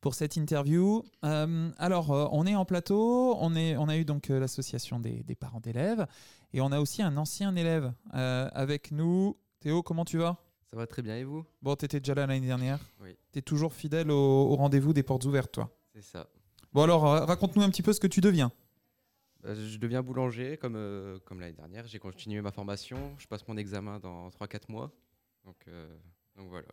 pour 0.01 0.13
cette 0.15 0.35
interview. 0.35 1.03
Euh, 1.23 1.69
alors, 1.77 2.09
on 2.33 2.45
est 2.45 2.55
en 2.55 2.65
plateau, 2.65 3.35
on, 3.39 3.55
est, 3.55 3.75
on 3.77 3.87
a 3.87 3.97
eu 3.97 4.05
donc 4.05 4.29
l'association 4.29 4.99
des, 4.99 5.23
des 5.23 5.35
parents 5.35 5.59
d'élèves 5.59 6.05
et 6.53 6.61
on 6.61 6.71
a 6.71 6.79
aussi 6.79 7.01
un 7.03 7.17
ancien 7.17 7.55
élève 7.55 7.93
euh, 8.15 8.49
avec 8.53 8.91
nous. 8.91 9.37
Théo, 9.59 9.83
comment 9.83 10.05
tu 10.05 10.17
vas? 10.17 10.37
Ça 10.71 10.75
va 10.77 10.87
très 10.87 11.01
bien 11.01 11.17
et 11.17 11.23
vous? 11.23 11.45
Bon, 11.61 11.75
tu 11.75 11.85
étais 11.85 11.99
déjà 11.99 12.13
là 12.15 12.25
l'année 12.27 12.45
dernière. 12.45 12.79
Oui. 13.01 13.15
Tu 13.31 13.39
es 13.39 13.41
toujours 13.41 13.73
fidèle 13.73 14.11
au, 14.11 14.15
au 14.51 14.55
rendez-vous 14.55 14.93
des 14.93 15.03
portes 15.03 15.25
ouvertes, 15.25 15.51
toi. 15.51 15.69
C'est 15.93 16.01
ça. 16.01 16.27
Bon, 16.73 16.83
alors, 16.83 17.03
raconte-nous 17.03 17.61
un 17.63 17.69
petit 17.69 17.81
peu 17.83 17.93
ce 17.93 17.99
que 17.99 18.07
tu 18.07 18.19
deviens. 18.21 18.51
Bah, 19.41 19.53
je 19.55 19.77
deviens 19.77 20.01
boulanger 20.03 20.57
comme, 20.57 20.75
euh, 20.75 21.19
comme 21.25 21.39
l'année 21.39 21.53
dernière. 21.53 21.87
J'ai 21.87 21.99
continué 21.99 22.41
ma 22.41 22.51
formation. 22.51 23.15
Je 23.17 23.27
passe 23.27 23.47
mon 23.47 23.55
examen 23.55 23.99
dans 23.99 24.29
3-4 24.29 24.69
mois. 24.69 24.91
Donc, 25.47 25.55
euh, 25.67 25.87
donc 26.35 26.49
voilà. 26.49 26.67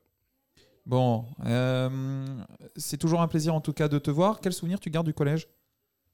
Bon, 0.84 1.24
euh, 1.46 2.44
c'est 2.76 2.98
toujours 2.98 3.22
un 3.22 3.28
plaisir 3.28 3.54
en 3.54 3.62
tout 3.62 3.72
cas 3.72 3.88
de 3.88 3.98
te 3.98 4.10
voir. 4.10 4.40
Quel 4.40 4.52
souvenir 4.52 4.80
tu 4.80 4.90
gardes 4.90 5.06
du 5.06 5.14
collège? 5.14 5.48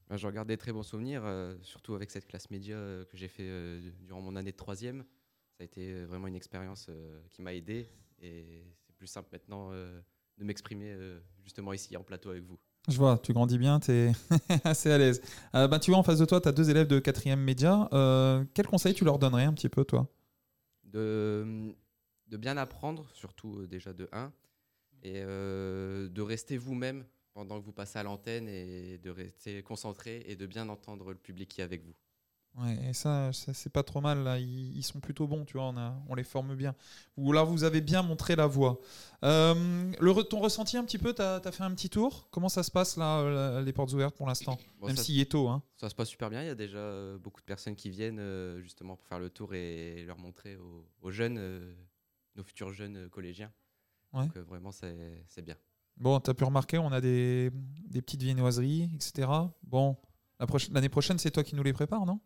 Bah, 0.08 0.16
je 0.16 0.26
regarde 0.26 0.46
des 0.46 0.56
très 0.56 0.72
bons 0.72 0.84
souvenirs, 0.84 1.22
euh, 1.24 1.56
surtout 1.62 1.94
avec 1.94 2.10
cette 2.10 2.28
classe 2.28 2.50
média 2.50 2.76
que 3.10 3.16
j'ai 3.16 3.28
fait 3.28 3.50
durant 4.02 4.20
mon 4.20 4.36
année 4.36 4.52
de 4.52 4.56
troisième. 4.56 5.04
Ça 5.56 5.62
a 5.62 5.64
été 5.64 6.04
vraiment 6.04 6.28
une 6.28 6.36
expérience 6.36 6.88
qui 7.30 7.42
m'a 7.42 7.54
aidé 7.54 7.88
et 8.20 8.64
c'est 8.86 8.94
plus 8.94 9.08
simple 9.08 9.30
maintenant 9.32 9.70
de 9.72 10.44
m'exprimer 10.44 10.96
justement 11.42 11.72
ici 11.72 11.96
en 11.96 12.04
plateau 12.04 12.30
avec 12.30 12.44
vous. 12.44 12.58
Je 12.88 12.96
vois, 12.96 13.18
tu 13.18 13.32
grandis 13.32 13.58
bien, 13.58 13.78
tu 13.78 13.92
es 13.92 14.12
assez 14.64 14.90
à 14.90 14.98
l'aise. 14.98 15.20
Euh, 15.54 15.68
bah, 15.68 15.78
tu 15.78 15.90
vois, 15.90 15.98
en 15.98 16.02
face 16.02 16.18
de 16.18 16.24
toi, 16.24 16.40
tu 16.40 16.48
as 16.48 16.52
deux 16.52 16.70
élèves 16.70 16.86
de 16.86 16.98
4 16.98 17.36
média. 17.36 17.88
Euh, 17.92 18.44
quel 18.54 18.66
conseil 18.66 18.94
tu 18.94 19.04
leur 19.04 19.18
donnerais 19.18 19.44
un 19.44 19.52
petit 19.52 19.68
peu, 19.68 19.84
toi? 19.84 20.08
De, 20.84 21.74
de 22.30 22.36
bien 22.36 22.56
apprendre, 22.56 23.10
surtout 23.12 23.58
euh, 23.58 23.66
déjà 23.66 23.92
de 23.92 24.08
1, 24.12 24.32
et 25.02 25.14
euh, 25.16 26.08
de 26.08 26.22
rester 26.22 26.56
vous-même 26.56 27.04
pendant 27.34 27.60
que 27.60 27.64
vous 27.64 27.72
passez 27.72 27.98
à 27.98 28.02
l'antenne 28.02 28.48
et 28.48 28.98
de 28.98 29.10
rester 29.10 29.62
concentré 29.62 30.24
et 30.26 30.36
de 30.36 30.46
bien 30.46 30.68
entendre 30.68 31.10
le 31.10 31.18
public 31.18 31.48
qui 31.48 31.60
est 31.60 31.64
avec 31.64 31.84
vous. 31.84 31.94
Ouais, 32.58 32.76
et 32.88 32.92
ça, 32.92 33.32
ça, 33.32 33.54
c'est 33.54 33.70
pas 33.70 33.84
trop 33.84 34.00
mal. 34.00 34.24
Là. 34.24 34.38
Ils, 34.38 34.76
ils 34.76 34.82
sont 34.82 34.98
plutôt 34.98 35.28
bons, 35.28 35.44
tu 35.44 35.52
vois. 35.52 35.66
On, 35.66 35.76
a, 35.76 35.94
on 36.08 36.16
les 36.16 36.24
forme 36.24 36.56
bien. 36.56 36.74
Ou 37.16 37.32
là, 37.32 37.44
vous 37.44 37.62
avez 37.62 37.80
bien 37.80 38.02
montré 38.02 38.34
la 38.34 38.48
voie. 38.48 38.80
Euh, 39.22 39.92
le, 40.00 40.22
ton 40.24 40.40
ressenti 40.40 40.76
un 40.76 40.84
petit 40.84 40.98
peu, 40.98 41.14
tu 41.14 41.22
as, 41.22 41.40
fait 41.52 41.62
un 41.62 41.72
petit 41.72 41.88
tour? 41.88 42.26
Comment 42.32 42.48
ça 42.48 42.64
se 42.64 42.72
passe 42.72 42.96
là, 42.96 43.62
les 43.62 43.72
portes 43.72 43.92
ouvertes 43.92 44.16
pour 44.16 44.26
l'instant? 44.26 44.58
Bon, 44.80 44.88
Même 44.88 44.96
s'il 44.96 45.20
est 45.20 45.30
tôt. 45.30 45.46
Hein. 45.48 45.62
Ça 45.76 45.90
se 45.90 45.94
passe 45.94 46.08
super 46.08 46.28
bien. 46.28 46.42
Il 46.42 46.46
y 46.46 46.50
a 46.50 46.54
déjà 46.54 47.16
beaucoup 47.18 47.40
de 47.40 47.44
personnes 47.44 47.76
qui 47.76 47.90
viennent 47.90 48.58
justement 48.62 48.96
pour 48.96 49.06
faire 49.06 49.20
le 49.20 49.30
tour 49.30 49.54
et 49.54 50.04
leur 50.06 50.18
montrer 50.18 50.56
aux, 50.56 50.86
aux 51.02 51.10
jeunes, 51.10 51.38
nos 52.40 52.44
futurs 52.44 52.72
jeunes 52.72 52.96
euh, 52.96 53.08
collégiens. 53.08 53.52
Ouais. 54.12 54.26
Donc 54.26 54.36
euh, 54.36 54.42
vraiment, 54.42 54.72
c'est 54.72 55.42
bien. 55.42 55.56
Bon, 55.96 56.18
tu 56.20 56.30
as 56.30 56.34
pu 56.34 56.44
remarquer, 56.44 56.78
on 56.78 56.90
a 56.90 57.00
des, 57.00 57.50
des 57.86 58.00
petites 58.00 58.22
viennoiseries, 58.22 58.90
etc. 58.94 59.28
Bon, 59.62 59.96
l'année 60.70 60.88
prochaine, 60.88 61.18
c'est 61.18 61.30
toi 61.30 61.44
qui 61.44 61.54
nous 61.54 61.62
les 61.62 61.74
prépares, 61.74 62.06
non? 62.06 62.20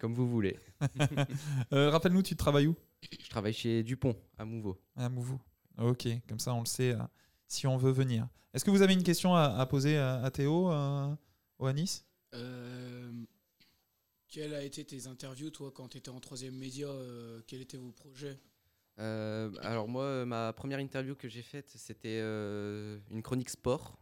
Comme 0.00 0.14
vous 0.14 0.28
voulez. 0.28 0.58
Euh, 1.72 1.90
Rappelle-nous, 1.90 2.22
tu 2.22 2.36
travailles 2.36 2.66
où? 2.66 2.76
Je 3.20 3.28
travaille 3.28 3.52
chez 3.52 3.82
Dupont, 3.82 4.16
à 4.38 4.44
Mouveau. 4.44 4.80
À 4.96 5.08
Mouveau. 5.08 5.40
Ok, 5.78 6.08
comme 6.28 6.38
ça 6.38 6.54
on 6.54 6.60
le 6.60 6.66
sait 6.66 6.92
euh, 6.92 7.02
si 7.48 7.66
on 7.66 7.76
veut 7.76 7.90
venir. 7.90 8.28
Est-ce 8.52 8.64
que 8.64 8.70
vous 8.70 8.82
avez 8.82 8.92
une 8.94 9.02
question 9.02 9.34
à, 9.34 9.44
à 9.44 9.66
poser 9.66 9.96
à, 9.98 10.22
à 10.22 10.30
Théo 10.30 10.70
euh, 10.70 11.14
ou 11.58 11.66
à 11.66 11.72
Nice? 11.72 12.06
Euh, 12.34 13.12
quelles 14.28 14.54
a 14.54 14.62
été 14.62 14.84
tes 14.84 15.06
interviews, 15.06 15.50
toi, 15.50 15.70
quand 15.74 15.88
tu 15.88 15.98
étais 15.98 16.10
en 16.10 16.20
troisième 16.20 16.54
média 16.56 16.86
euh, 16.88 17.40
Quels 17.46 17.60
étaient 17.60 17.76
vos 17.76 17.92
projets? 17.92 18.38
Euh, 18.98 19.50
alors 19.60 19.88
moi, 19.88 20.04
euh, 20.04 20.24
ma 20.24 20.52
première 20.52 20.78
interview 20.78 21.16
que 21.16 21.28
j'ai 21.28 21.42
faite, 21.42 21.70
c'était 21.70 22.20
euh, 22.22 23.00
une 23.10 23.22
chronique 23.22 23.50
sport. 23.50 23.98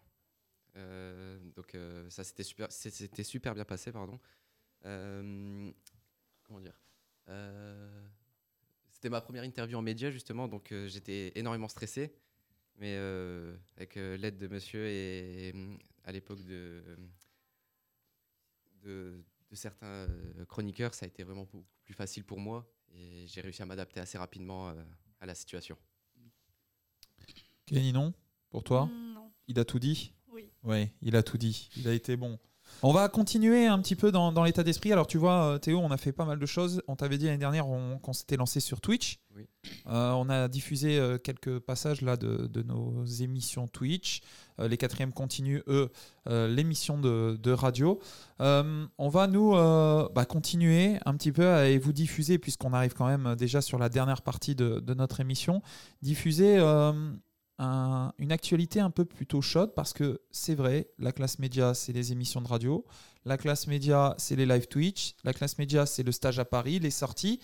Donc 1.55 1.77
ça 2.09 2.25
c'était 2.25 2.43
super, 2.43 2.73
c'était 2.73 3.25
super 3.25 3.55
bien 3.55 3.65
passé, 3.65 3.93
pardon. 3.93 4.19
Comment 4.83 6.61
dire? 6.61 6.81
C'était 8.91 9.11
ma 9.11 9.21
première 9.21 9.45
interview 9.45 9.77
en 9.77 9.83
média 9.83 10.11
justement, 10.11 10.49
donc 10.49 10.73
j'étais 10.87 11.33
énormément 11.35 11.69
stressé. 11.69 12.15
Mais 12.77 12.97
avec 13.77 13.97
l'aide 13.97 14.39
de 14.39 14.49
monsieur 14.49 14.87
et 14.87 15.55
à 16.05 16.13
l'époque 16.13 16.43
de, 16.43 16.83
de, 18.83 19.23
certains 19.53 20.09
chroniqueurs, 20.49 20.95
ça 20.95 21.05
a 21.05 21.09
été 21.09 21.23
vraiment 21.23 21.45
beaucoup 21.45 21.67
plus 21.85 21.95
facile 21.95 22.25
pour 22.25 22.41
moi 22.41 22.67
et 22.95 23.27
j'ai 23.27 23.41
réussi 23.41 23.63
à 23.63 23.67
m'adapter 23.67 24.01
assez 24.01 24.19
rapidement 24.19 24.69
euh, 24.69 24.75
à 25.21 25.27
la 25.27 25.35
situation. 25.35 25.77
Kenny, 27.67 27.93
non? 27.93 28.13
Pour 28.51 28.65
toi? 28.65 28.89
Non. 29.15 29.33
Il 29.49 29.59
a 29.59 29.65
tout 29.65 29.79
dit? 29.79 30.13
Oui. 30.29 30.51
Oui, 30.63 30.91
il 31.01 31.17
a 31.17 31.23
tout 31.23 31.39
dit. 31.39 31.71
Il 31.77 31.89
a 31.89 31.93
été 31.93 32.17
bon. 32.17 32.39
On 32.83 32.93
va 32.93 33.09
continuer 33.09 33.67
un 33.67 33.79
petit 33.81 33.95
peu 33.97 34.11
dans, 34.11 34.33
dans 34.33 34.45
l'état 34.45 34.63
d'esprit. 34.65 34.93
Alors, 34.93 35.07
tu 35.07 35.19
vois, 35.19 35.45
euh, 35.55 35.59
Théo, 35.59 35.79
on 35.79 35.91
a 35.91 35.97
fait 35.97 36.13
pas 36.13 36.25
mal 36.25 36.39
de 36.39 36.47
choses. 36.47 36.83
On 36.89 36.97
t'avait 36.97 37.19
dit 37.19 37.27
l'année 37.27 37.39
dernière 37.39 37.69
on- 37.69 37.99
qu'on 37.99 38.13
s'était 38.13 38.37
lancé 38.37 38.59
sur 38.61 38.81
Twitch. 38.81 39.21
Oui. 39.37 39.47
Euh, 39.87 40.11
on 40.13 40.29
a 40.29 40.49
diffusé 40.49 40.99
euh, 40.99 41.17
quelques 41.17 41.59
passages 41.61 42.03
là 42.03 42.17
de, 42.17 42.49
de 42.49 42.63
nos 42.63 43.05
émissions 43.05 43.67
Twitch. 43.69 44.21
Euh, 44.59 44.69
les 44.69 44.77
quatrièmes 44.77 45.13
continuent, 45.13 45.63
eux, 45.69 45.91
l'émission 46.27 46.99
de, 46.99 47.39
de 47.43 47.53
radio. 47.53 47.99
On 48.41 49.09
va 49.09 49.27
nous 49.27 49.53
bah, 49.53 50.25
continuer 50.29 50.99
un 51.07 51.15
petit 51.17 51.33
peu 51.33 51.47
à- 51.49 51.69
et 51.69 51.79
vous 51.79 51.93
diffuser, 51.93 52.39
puisqu'on 52.39 52.73
arrive 52.73 52.95
quand 52.95 53.07
même 53.07 53.35
déjà 53.37 53.61
sur 53.63 53.79
la 53.79 53.89
dernière 53.89 54.23
partie 54.23 54.55
de, 54.55 54.81
de 54.81 54.95
notre 54.95 55.21
émission, 55.21 55.63
diffuser 56.03 56.59
un- 57.59 58.13
une 58.19 58.33
actualité 58.33 58.81
un 58.81 58.91
peu 58.91 59.05
plutôt 59.05 59.41
chaude 59.41 59.73
parce 59.75 59.93
que 59.93 60.21
c'est 60.31 60.55
vrai, 60.55 60.89
la 60.99 61.13
classe 61.13 61.39
média, 61.39 61.75
c'est 61.75 61.93
les 61.93 62.13
émissions 62.13 62.41
de 62.41 62.49
radio, 62.49 62.85
la 63.25 63.37
classe 63.37 63.67
média, 63.67 64.15
c'est 64.19 64.37
les 64.37 64.47
live 64.47 64.67
Twitch, 64.67 65.15
la 65.25 65.33
classe 65.33 65.59
média, 65.59 65.87
c'est 65.87 66.03
le 66.03 66.13
stage 66.13 66.39
à 66.39 66.45
Paris, 66.45 66.79
les 66.79 66.91
sorties, 66.91 67.41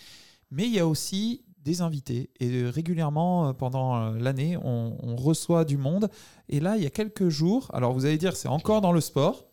mais 0.51 0.65
il 0.67 0.73
y 0.75 0.79
a 0.81 0.87
aussi 0.87 1.45
des 1.59 1.83
invités. 1.83 2.31
Et 2.41 2.65
régulièrement, 2.65 3.49
euh, 3.49 3.53
pendant 3.53 3.97
euh, 3.97 4.19
l'année, 4.19 4.57
on 4.57 5.17
reçoit 5.17 5.65
du 5.65 5.77
monde. 5.77 6.09
Et 6.49 6.61
là, 6.61 6.77
il 6.77 6.83
y 6.83 6.87
a 6.87 6.91
quelques 6.91 7.29
jours, 7.29 7.69
alors 7.75 7.93
vous 7.93 8.07
allez 8.07 8.17
dire, 8.19 8.37
c'est 8.37 8.49
encore 8.49 8.81
dans 8.81 8.93
le 8.93 9.01
sport, 9.01 9.48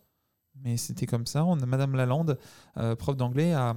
mais 0.64 0.78
c'était 0.78 1.06
comme 1.06 1.26
ça. 1.26 1.46
Madame 1.68 1.96
Lalande, 1.96 2.38
euh, 2.78 2.96
prof 2.96 3.16
d'anglais, 3.16 3.54
a, 3.54 3.76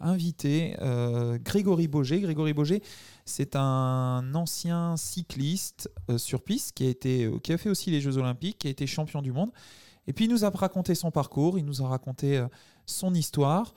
invité 0.00 0.76
euh, 0.80 1.38
Grégory 1.38 1.88
Boger. 1.88 2.20
Grégory 2.20 2.52
Boger, 2.52 2.82
c'est 3.24 3.56
un 3.56 4.34
ancien 4.34 4.96
cycliste 4.96 5.90
euh, 6.10 6.18
sur 6.18 6.42
piste 6.42 6.72
qui 6.72 6.86
a, 6.86 6.88
été, 6.88 7.30
qui 7.42 7.52
a 7.52 7.58
fait 7.58 7.70
aussi 7.70 7.90
les 7.90 8.00
Jeux 8.00 8.18
Olympiques, 8.18 8.58
qui 8.58 8.66
a 8.66 8.70
été 8.70 8.86
champion 8.86 9.22
du 9.22 9.32
monde. 9.32 9.50
Et 10.06 10.12
puis 10.12 10.24
il 10.24 10.30
nous 10.30 10.44
a 10.44 10.50
raconté 10.50 10.94
son 10.94 11.10
parcours, 11.10 11.58
il 11.58 11.64
nous 11.64 11.82
a 11.82 11.88
raconté 11.88 12.42
son 12.86 13.12
histoire. 13.12 13.74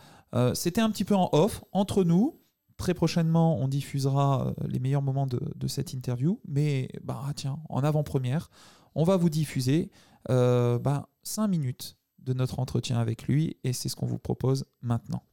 C'était 0.54 0.80
un 0.80 0.90
petit 0.90 1.04
peu 1.04 1.14
en 1.14 1.30
off, 1.34 1.62
entre 1.74 2.06
nous. 2.06 2.40
Très 2.78 2.94
prochainement, 2.94 3.60
on 3.60 3.68
diffusera 3.68 4.54
les 4.66 4.80
meilleurs 4.80 5.02
moments 5.02 5.28
de, 5.28 5.68
cette 5.68 5.92
interview. 5.92 6.40
Mais 6.48 6.88
bah, 7.04 7.22
tiens, 7.36 7.60
en 7.68 7.84
avant-première, 7.84 8.50
on 8.96 9.04
va 9.04 9.18
vous 9.18 9.30
diffuser 9.30 9.92
bah, 10.30 11.10
5 11.24 11.50
minutes 11.50 11.98
de 12.22 12.34
notre 12.34 12.60
entretien 12.60 12.98
avec 12.98 13.28
lui. 13.28 13.58
Et 13.64 13.74
c'est 13.74 13.90
ce 13.90 13.96
qu'on 13.96 14.06
vous 14.06 14.20
propose 14.20 14.66
maintenant. 14.82 15.24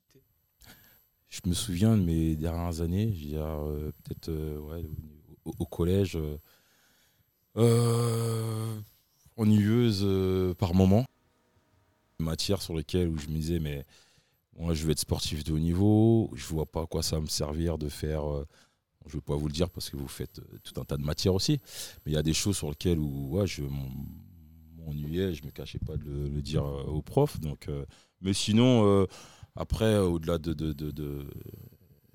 Je 1.29 1.41
me 1.47 1.53
souviens 1.53 1.97
de 1.97 2.03
mes 2.03 2.37
dernières 2.37 2.81
années, 2.81 3.15
euh, 3.35 3.93
peut-être 4.03 4.31
euh, 4.31 4.59
ouais, 4.61 4.85
au, 5.59 5.67
collège, 5.67 6.17
euh, 6.17 6.39
euh, 7.57 8.81
ennuyeuse 9.37 10.03
euh, 10.05 10.55
par 10.55 10.75
moment. 10.75 11.05
Matière 12.19 12.63
sur 12.63 12.75
lesquelles 12.75 13.09
où 13.09 13.19
je 13.19 13.29
me 13.29 13.35
disais, 13.35 13.61
mais 13.61 13.85
moi 14.59 14.75
je 14.75 14.85
veux 14.85 14.91
être 14.91 14.99
sportif 14.99 15.45
de 15.45 15.53
haut 15.53 15.59
niveau, 15.59 16.31
je 16.35 16.45
vois 16.47 16.67
pas 16.67 16.83
à 16.83 16.87
quoi 16.87 17.03
ça 17.03 17.17
va 17.17 17.23
me 17.23 17.29
servir 17.29 17.79
de 17.79 17.89
faire. 17.89 18.23
je 19.07 19.11
ne 19.11 19.13
vais 19.13 19.21
pas 19.21 19.37
vous 19.37 19.47
le 19.47 19.53
dire 19.53 19.71
parce 19.71 19.89
que 19.89 19.97
vous 19.97 20.09
faites 20.09 20.41
tout 20.65 20.81
un 20.81 20.85
tas 20.85 20.97
de 20.97 21.05
matières 21.05 21.35
aussi, 21.35 21.61
mais 22.05 22.13
il 22.13 22.15
y 22.15 22.19
a 22.19 22.25
des 22.25 22.33
choses 22.33 22.57
sur 22.57 22.69
lesquelles 22.71 22.99
où, 22.99 23.41
je 23.47 23.63
je 24.93 25.45
me 25.45 25.51
cachais 25.51 25.79
pas 25.79 25.97
de 25.97 26.29
le, 26.29 26.43
dire 26.43 26.65
euh, 26.65 26.83
aux 26.85 27.03
profs. 27.03 27.41
Donc, 27.41 27.69
euh, 27.69 27.85
mais 28.21 28.33
sinon, 28.33 28.87
euh, 28.87 29.07
après, 29.57 29.99
au-delà 29.99 30.39
de, 30.39 30.53
de, 30.53 31.27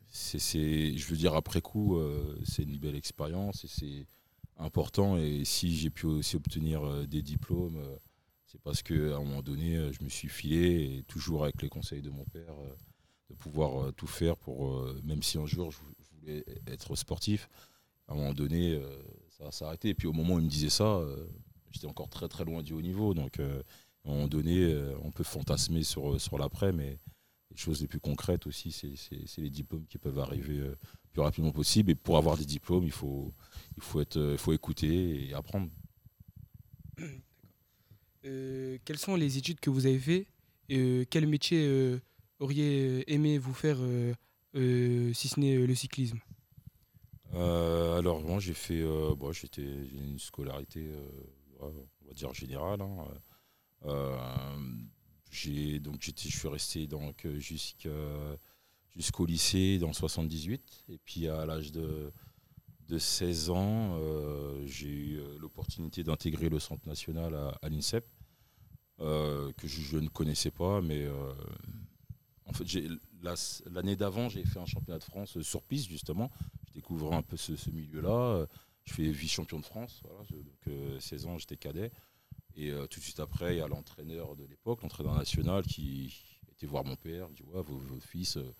c'est, 0.09 0.97
je 0.97 1.07
veux 1.07 1.17
dire 1.17 1.34
après 1.34 1.61
coup, 1.61 1.99
c'est 2.45 2.63
une 2.63 2.78
belle 2.78 2.95
expérience 2.95 3.65
et 3.65 3.67
c'est 3.67 4.05
important. 4.57 5.17
Et 5.17 5.43
si 5.43 5.76
j'ai 5.76 5.89
pu 5.89 6.05
aussi 6.05 6.36
obtenir 6.36 7.07
des 7.07 7.21
diplômes, 7.21 7.82
c'est 8.45 8.61
parce 8.61 8.82
que 8.84 9.11
à 9.11 9.17
un 9.17 9.19
moment 9.19 9.41
donné, 9.41 9.91
je 9.91 10.03
me 10.03 10.09
suis 10.09 10.30
filé 10.30 10.97
et 10.97 11.03
toujours 11.03 11.43
avec 11.43 11.61
les 11.61 11.69
conseils 11.69 12.01
de 12.01 12.11
mon 12.11 12.24
père, 12.26 12.53
de 13.30 13.36
pouvoir 13.36 13.91
tout 13.93 14.07
faire 14.07 14.38
pour, 14.38 14.86
même 15.03 15.24
si 15.24 15.38
un 15.38 15.47
jour 15.47 15.71
je, 15.71 15.80
je 15.99 16.19
voulais 16.19 16.45
être 16.67 16.95
sportif, 16.95 17.49
à 18.07 18.13
un 18.13 18.15
moment 18.15 18.34
donné, 18.34 18.80
ça 19.32 19.45
va 19.45 19.51
s'arrêter. 19.51 19.89
Et 19.89 19.93
puis 19.95 20.07
au 20.07 20.13
moment 20.13 20.36
où 20.36 20.39
il 20.39 20.45
me 20.45 20.49
disait 20.49 20.69
ça, 20.69 21.01
j'étais 21.74 21.88
encore 21.88 22.09
très 22.09 22.28
très 22.30 22.45
loin 22.45 22.61
du 22.63 22.74
haut 22.74 22.82
niveau. 22.82 23.13
Donc 23.13 23.39
euh, 23.39 23.61
à 24.05 24.09
un 24.09 24.13
moment 24.13 24.28
donné, 24.28 24.63
euh, 24.63 24.95
on 25.03 25.11
peut 25.11 25.24
fantasmer 25.24 25.84
sur, 25.84 26.19
sur 26.21 26.38
l'après, 26.38 26.71
mais 26.71 26.99
les 27.51 27.57
choses 27.57 27.82
les 27.82 27.88
plus 27.88 27.99
concrètes 27.99 28.47
aussi, 28.47 28.71
c'est- 28.71 29.38
les 29.38 29.49
diplômes 29.49 29.86
qui 29.86 29.97
peuvent 29.97 30.19
arriver 30.19 30.57
euh, 30.59 30.69
le 30.69 31.09
plus 31.11 31.21
rapidement 31.21 31.51
possible. 31.51 31.91
Et 31.91 31.95
pour 31.95 32.17
avoir 32.17 32.38
des 32.38 32.45
diplômes, 32.45 32.84
il 32.86 32.91
faut, 32.91 33.34
il 33.78 33.84
faut, 33.84 34.01
être, 34.01 34.17
euh, 34.17 34.34
il 34.34 34.38
faut 34.38 34.53
écouter 34.53 35.28
et 35.30 35.34
apprendre. 35.34 35.69
Euh, 38.26 38.78
quelles 38.86 38.97
sont 38.99 39.15
les 39.15 39.38
études 39.38 39.59
que 39.59 39.69
vous 39.69 39.86
avez 39.86 39.99
fait 39.99 40.28
et 40.69 40.80
euh, 40.80 41.05
quel 41.09 41.28
métier 41.28 41.65
euh, 41.67 41.99
auriez 42.39 43.11
aimé 43.13 43.38
vous 43.38 43.53
faire 43.53 43.78
euh, 43.82 44.13
euh, 44.55 45.11
si 45.13 45.28
ce 45.28 45.39
n'est 45.41 45.57
euh, 45.57 45.67
le 45.67 45.76
cyclisme? 45.76 46.19
Euh, 47.34 47.97
alors 47.97 48.21
moi 48.21 48.39
j'ai 48.39 48.53
fait 48.53 48.80
euh, 48.82 49.13
bon, 49.15 49.32
j'étais 49.34 49.63
j'ai 49.88 49.97
une 49.97 50.19
scolarité 50.19 50.86
euh, 50.88 51.09
on 51.59 52.07
va 52.07 52.13
dire 52.13 52.33
générale 52.33 52.81
hein. 52.81 53.07
Euh, 53.85 54.17
j'ai 55.29 55.79
donc 55.79 56.01
j'étais 56.01 56.29
je 56.29 56.37
suis 56.37 56.47
resté 56.47 56.87
donc 56.87 57.27
jusqu'au 58.95 59.25
lycée 59.25 59.77
dans 59.79 59.87
le 59.87 59.93
78 59.93 60.85
et 60.89 60.97
puis 60.99 61.27
à 61.27 61.45
l'âge 61.45 61.71
de 61.71 62.11
de 62.87 62.97
16 62.97 63.49
ans 63.49 63.97
euh, 63.97 64.61
j'ai 64.65 64.89
eu 64.89 65.17
euh, 65.19 65.37
l'opportunité 65.39 66.03
d'intégrer 66.03 66.49
le 66.49 66.59
centre 66.59 66.87
national 66.87 67.33
à, 67.35 67.69
l'INSEP 67.69 68.05
que 68.99 69.67
je, 69.67 69.97
ne 69.97 70.07
connaissais 70.07 70.51
pas 70.51 70.81
mais 70.81 71.07
en 72.45 72.53
fait, 72.53 72.67
j'ai- 72.67 72.87
la- 73.21 73.35
l'année 73.71 73.95
d'avant, 73.95 74.29
j'ai 74.29 74.43
fait 74.43 74.59
un 74.59 74.65
championnat 74.65 74.99
de 74.99 75.03
France 75.03 75.41
sur 75.41 75.63
piste, 75.63 75.89
justement. 75.89 76.29
Je 76.67 76.73
découvre 76.73 77.13
un 77.13 77.21
peu 77.21 77.37
ce 77.37 77.69
milieu-là. 77.71 78.47
Euh, 78.84 78.89
Je 78.89 78.93
fais 78.93 79.11
vice-champion 79.11 79.59
de 79.59 79.65
France. 79.65 80.01
Voilà. 80.03 80.19
Donc, 80.29 80.67
euh, 80.67 80.99
16 80.99 81.25
ans, 81.25 81.38
j'étais 81.38 81.57
cadet. 81.57 81.91
Et 82.55 82.71
euh, 82.71 82.86
tout 82.88 82.99
de 82.99 83.03
suite 83.03 83.19
après, 83.19 83.55
il 83.55 83.57
y 83.57 83.61
a 83.61 83.67
l'entraîneur 83.67 84.36
de 84.36 84.45
l'époque, 84.45 84.81
l'entraîneur 84.84 85.15
national, 85.15 85.63
qui 85.65 86.15
était 86.51 86.67
voir 86.67 86.84
mon 86.84 86.95
père. 86.95 87.29
Dit 87.29 87.43
ouais, 87.43 87.61
vo- 87.63 87.79
votre 87.79 88.05
fils 88.05 88.38
euh, 88.38 88.53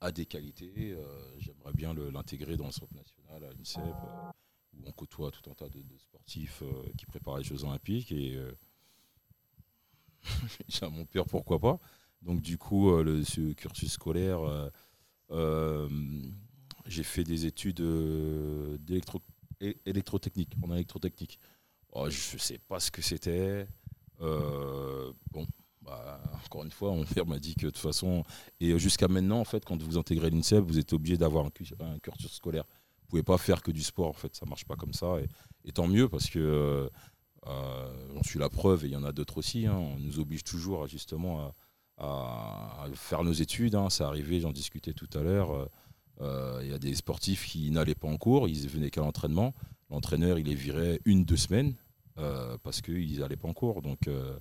a 0.00 0.12
des 0.12 0.26
qualités. 0.26 0.92
euh, 0.92 1.38
J'aimerais 1.40 1.72
bien 1.72 1.94
l'intégrer 1.94 2.56
dans 2.56 2.66
le 2.66 2.72
centre 2.72 2.94
national 2.94 3.44
à 3.44 3.52
l'UNICEF, 3.52 3.78
euh, 3.84 4.30
où 4.74 4.82
on 4.86 4.92
côtoie 4.92 5.30
tout 5.30 5.48
un 5.50 5.54
tas 5.54 5.68
de, 5.68 5.82
sportifs 5.98 6.62
euh, 6.62 6.92
qui 6.96 7.06
préparent 7.06 7.38
les 7.38 7.44
Jeux 7.44 7.64
Olympiques. 7.64 8.12
Et 8.12 8.36
euh, 8.36 8.52
j'ai 10.68 10.88
mon 10.88 11.04
père, 11.04 11.24
pourquoi 11.26 11.58
pas 11.58 11.78
donc 12.22 12.40
du 12.40 12.56
coup, 12.56 12.90
euh, 12.90 13.02
le, 13.04 13.22
ce 13.22 13.52
cursus 13.52 13.92
scolaire, 13.92 14.40
euh, 14.40 14.70
euh, 15.32 15.88
j'ai 16.86 17.02
fait 17.02 17.22
des 17.22 17.44
études 17.44 17.82
euh, 17.82 18.78
d'électro- 18.78 19.20
électrotechnique, 19.60 20.52
en 20.62 20.72
électrotechnique. 20.72 21.38
Oh, 21.92 22.08
je 22.10 22.34
ne 22.34 22.38
sais 22.40 22.58
pas 22.58 22.80
ce 22.80 22.90
que 22.90 23.02
c'était. 23.02 23.66
Euh, 24.20 25.12
bon, 25.30 25.46
bah, 25.82 26.20
encore 26.44 26.64
une 26.64 26.70
fois, 26.70 26.90
mon 26.92 27.04
père 27.04 27.26
m'a 27.26 27.38
dit 27.38 27.54
que 27.54 27.66
de 27.66 27.70
toute 27.70 27.78
façon, 27.78 28.24
et 28.60 28.78
jusqu'à 28.78 29.08
maintenant, 29.08 29.40
en 29.40 29.44
fait, 29.44 29.64
quand 29.64 29.80
vous 29.82 29.98
intégrez 29.98 30.30
l'INSEP, 30.30 30.64
vous 30.64 30.78
êtes 30.78 30.92
obligé 30.92 31.16
d'avoir 31.16 31.46
un, 31.46 31.50
un 31.84 31.98
cursus 31.98 32.32
scolaire. 32.32 32.64
Vous 33.02 33.06
pouvez 33.08 33.22
pas 33.22 33.38
faire 33.38 33.62
que 33.62 33.70
du 33.70 33.82
sport, 33.82 34.08
en 34.08 34.12
fait, 34.14 34.34
ça 34.34 34.46
marche 34.46 34.64
pas 34.64 34.76
comme 34.76 34.92
ça. 34.92 35.16
Et, 35.64 35.72
tant 35.72 35.86
mieux 35.86 36.08
parce 36.08 36.28
que 36.28 36.38
euh, 36.38 36.88
euh, 37.46 38.08
j'en 38.14 38.22
suis 38.22 38.38
la 38.38 38.48
preuve 38.48 38.84
et 38.84 38.88
il 38.88 38.92
y 38.92 38.96
en 38.96 39.04
a 39.04 39.12
d'autres 39.12 39.38
aussi. 39.38 39.66
hein. 39.66 39.76
on 39.76 39.98
nous 39.98 40.18
oblige 40.18 40.42
toujours 40.44 40.86
justement 40.86 41.54
à, 41.98 42.86
faire 42.94 43.22
nos 43.24 43.32
études. 43.32 43.74
hein. 43.74 43.90
C'est 43.90 44.04
arrivé, 44.04 44.40
j'en 44.40 44.52
discutais 44.52 44.94
tout 44.94 45.08
à 45.14 45.22
l'heure. 45.22 45.52
euh, 45.52 45.62
euh, 45.62 45.66
Il 46.20 46.68
y 46.68 46.72
a 46.72 46.78
des 46.78 46.94
sportifs 46.94 47.46
qui 47.46 47.70
n'allaient 47.70 47.94
pas 47.94 48.08
en 48.08 48.16
cours, 48.16 48.48
ils 48.48 48.68
venaient 48.68 48.90
qu'à 48.90 49.00
l'entraînement. 49.00 49.54
L'entraîneur, 49.90 50.38
il 50.38 50.46
les 50.46 50.54
virait 50.54 51.00
une, 51.04 51.24
deux 51.24 51.36
semaines 51.36 51.74
euh, 52.18 52.56
parce 52.62 52.80
qu'ils 52.80 53.18
n'allaient 53.20 53.36
pas 53.36 53.48
en 53.48 53.52
cours. 53.52 53.82
Donc, 53.82 54.08
euh, 54.08 54.38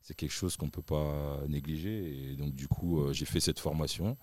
c'est 0.00 0.14
quelque 0.14 0.32
chose 0.32 0.56
qu'on 0.56 0.66
ne 0.66 0.70
peut 0.70 0.82
pas 0.82 1.40
négliger. 1.48 2.32
Et 2.32 2.36
donc, 2.36 2.54
du 2.54 2.68
coup, 2.68 3.00
euh, 3.00 3.12
j'ai 3.12 3.26
fait 3.26 3.40
cette 3.40 3.60
formation. 3.60 4.16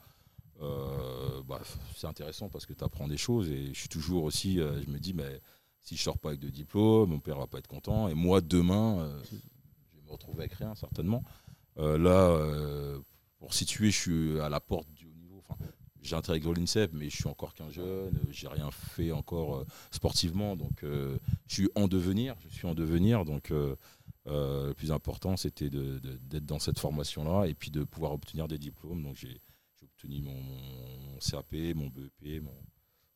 Euh, 0.62 1.44
bah, 1.44 1.62
c'est 1.96 2.08
intéressant 2.08 2.50
parce 2.50 2.66
que 2.66 2.74
tu 2.74 2.84
apprends 2.84 3.08
des 3.08 3.18
choses. 3.18 3.50
Et 3.50 3.68
je 3.74 3.80
suis 3.80 3.90
toujours 3.90 4.24
aussi, 4.24 4.60
euh, 4.60 4.82
je 4.84 4.90
me 4.90 5.00
dis, 5.00 5.14
mais 5.14 5.42
si 5.82 5.96
je 5.96 6.04
sors 6.04 6.18
pas 6.18 6.30
avec 6.30 6.42
de 6.42 6.50
diplôme, 6.50 7.12
mon 7.12 7.20
père 7.20 7.38
va 7.38 7.48
pas 7.48 7.60
être 7.60 7.68
content. 7.68 8.08
Et 8.10 8.14
moi, 8.14 8.42
demain, 8.42 9.00
euh, 9.00 9.24
je 9.24 9.36
vais 9.36 10.04
me 10.06 10.12
retrouver 10.12 10.40
avec 10.42 10.54
rien, 10.54 10.76
certainement. 10.76 11.24
Euh, 11.78 11.98
là, 11.98 12.30
euh, 12.30 13.00
pour 13.38 13.54
situer, 13.54 13.92
je 13.92 13.98
suis 13.98 14.40
à 14.40 14.50
la 14.50 14.60
porte 14.60 14.92
du 14.94 15.06
haut 15.06 15.14
niveau. 15.14 15.44
J'intègre 16.08 16.54
l'INSEP, 16.54 16.94
mais 16.94 17.10
je 17.10 17.18
suis 17.18 17.28
encore 17.28 17.54
qu'un 17.54 17.70
jeune. 17.70 17.86
euh, 18.16 18.32
J'ai 18.32 18.48
rien 18.48 18.72
fait 18.72 19.12
encore 19.12 19.58
euh, 19.58 19.66
sportivement, 19.92 20.56
donc 20.56 20.84
euh, 20.86 21.20
je 21.48 21.56
suis 21.56 21.70
en 21.76 21.90
devenir. 21.90 22.36
Je 22.40 22.48
suis 22.48 22.66
en 22.66 22.74
devenir, 22.74 23.26
donc 23.26 23.52
le 24.26 24.74
plus 24.74 24.92
important, 24.94 25.36
c'était 25.36 25.70
d'être 25.70 26.46
dans 26.46 26.60
cette 26.60 26.80
formation-là 26.80 27.48
et 27.48 27.54
puis 27.54 27.72
de 27.72 27.84
pouvoir 27.84 28.14
obtenir 28.14 28.48
des 28.48 28.58
diplômes. 28.58 29.04
Donc 29.04 29.16
j'ai 29.18 29.42
j'ai 29.80 29.86
obtenu 29.86 30.22
mon, 30.22 31.20
CAP, 31.20 31.54
mon 31.76 31.88
BEP, 31.88 32.42
mon, 32.42 32.56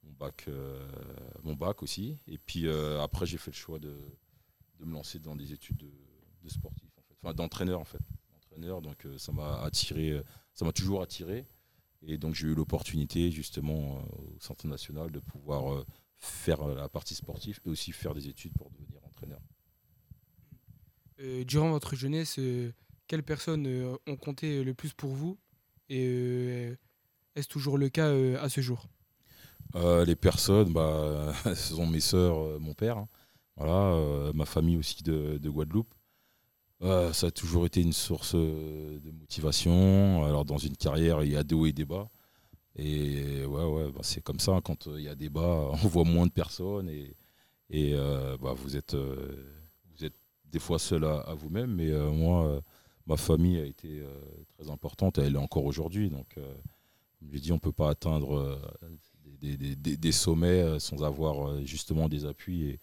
mon 0.04 0.12
bac, 0.20 0.48
mon 1.44 1.56
bac 1.56 1.82
aussi. 1.84 2.18
Et 2.28 2.38
puis 2.38 2.70
après, 2.70 3.26
j'ai 3.26 3.38
fait 3.38 3.52
le 3.52 3.56
choix 3.56 3.80
de, 3.80 3.96
de 4.80 4.86
me 4.86 4.94
lancer 4.94 5.20
dans 5.20 5.36
des 5.38 5.54
études 5.54 5.78
de, 5.78 6.50
sportif, 6.50 6.90
enfin 7.24 7.34
d'entraîneur 7.34 7.80
en 7.80 7.86
fait. 7.86 8.02
D'entraîneur, 8.34 8.82
donc 8.82 9.08
ça 9.18 9.32
m'a 9.32 9.62
attiré, 9.62 10.22
ça 10.54 10.66
m'a 10.66 10.74
toujours 10.74 11.02
attiré. 11.02 11.46
Et 12.08 12.18
donc 12.18 12.36
j'ai 12.36 12.48
eu 12.48 12.56
l'opportunité 12.56 13.32
justement 13.32 13.98
euh, 13.98 14.36
au 14.36 14.40
Centre 14.40 14.68
national 14.68 15.12
de 15.12 15.20
pouvoir 15.20 15.72
euh, 15.74 15.86
faire 16.18 16.62
euh, 16.62 16.76
la 16.76 16.90
partie 16.90 17.16
sportive 17.16 17.60
et 17.66 17.70
aussi 17.70 17.92
faire 17.92 18.14
des 18.14 18.28
études 18.28 18.54
pour 18.54 18.70
devenir 18.72 19.04
entraîneur. 19.06 19.42
Euh, 21.20 21.44
Durant 21.44 21.72
votre 21.72 21.96
jeunesse, 21.96 22.38
euh, 22.40 22.72
quelles 23.08 23.24
personnes 23.24 23.68
euh, 23.68 23.96
ont 24.08 24.16
compté 24.16 24.64
le 24.64 24.74
plus 24.74 24.94
pour 24.94 25.12
vous 25.12 25.38
Et 25.90 26.70
est-ce 27.36 27.48
toujours 27.48 27.78
le 27.78 27.90
cas 27.90 28.12
à 28.40 28.50
ce 28.50 28.62
jour? 28.62 28.88
Les 29.74 30.16
personnes, 30.16 30.74
bah, 30.74 31.34
ce 31.44 31.76
sont 31.76 31.88
mes 31.88 32.00
sœurs, 32.00 32.60
mon 32.60 32.74
père, 32.74 32.98
hein. 32.98 33.08
voilà, 33.56 34.32
ma 34.34 34.46
famille 34.46 34.78
aussi 34.78 35.04
de, 35.04 35.38
de 35.38 35.50
Guadeloupe. 35.50 35.94
Euh, 36.84 37.14
ça 37.14 37.28
a 37.28 37.32
toujours 37.32 37.66
été 37.68 37.82
une 37.82 37.94
source 37.94 38.34
euh, 38.36 39.00
de 39.00 39.12
motivation. 39.12 40.24
Alors 40.26 40.46
dans 40.46 40.58
une 40.58 40.76
carrière, 40.76 41.24
il 41.24 41.32
y 41.32 41.36
a 41.38 41.44
des 41.44 41.54
hauts 41.56 41.66
et 41.68 41.74
des 41.74 41.86
bas. 41.86 42.10
Et 42.78 43.46
ouais, 43.46 43.66
ouais, 43.66 43.92
bah, 43.92 44.02
c'est 44.04 44.22
comme 44.24 44.40
ça. 44.40 44.62
Quand 44.64 44.88
il 44.88 45.04
y 45.04 45.10
a 45.10 45.16
débat, 45.16 45.70
on 45.72 45.88
voit 45.88 46.06
moins 46.06 46.28
de 46.28 46.32
personnes 46.34 46.90
et, 46.90 47.16
euh, 47.96 48.38
bah, 48.40 48.54
vous, 48.56 48.78
êtes, 48.78 48.96
euh, 48.96 49.46
vous 49.96 50.06
êtes 50.06 50.16
des 50.46 50.60
fois 50.60 50.80
seul 50.80 51.06
à, 51.06 51.34
vous-même. 51.36 51.74
Mais 51.76 51.90
euh, 51.92 52.12
moi, 52.12 52.46
euh, 52.48 52.62
ma 53.08 53.18
famille 53.18 53.60
a 53.60 53.66
été 53.66 54.02
euh, 54.02 54.10
très 54.58 54.70
importante. 54.72 55.18
Elle 55.20 55.36
est 55.36 55.40
encore 55.40 55.66
aujourd'hui. 55.66 56.10
Donc, 56.10 56.38
euh, 56.38 56.54
comme 57.20 57.30
j'ai 57.32 57.40
dit, 57.42 57.52
on 57.52 57.56
ne 57.58 57.60
peut 57.62 57.72
pas 57.74 57.90
atteindre 57.92 58.38
euh, 58.38 58.58
des, 59.42 59.58
des- 59.58 59.76
des- 59.76 59.98
des 59.98 60.12
sommets 60.12 60.62
euh, 60.64 60.80
sans 60.80 61.04
avoir 61.04 61.50
euh, 61.50 61.64
justement 61.66 62.10
des 62.10 62.26
appuis. 62.26 62.66
Et 62.70 62.80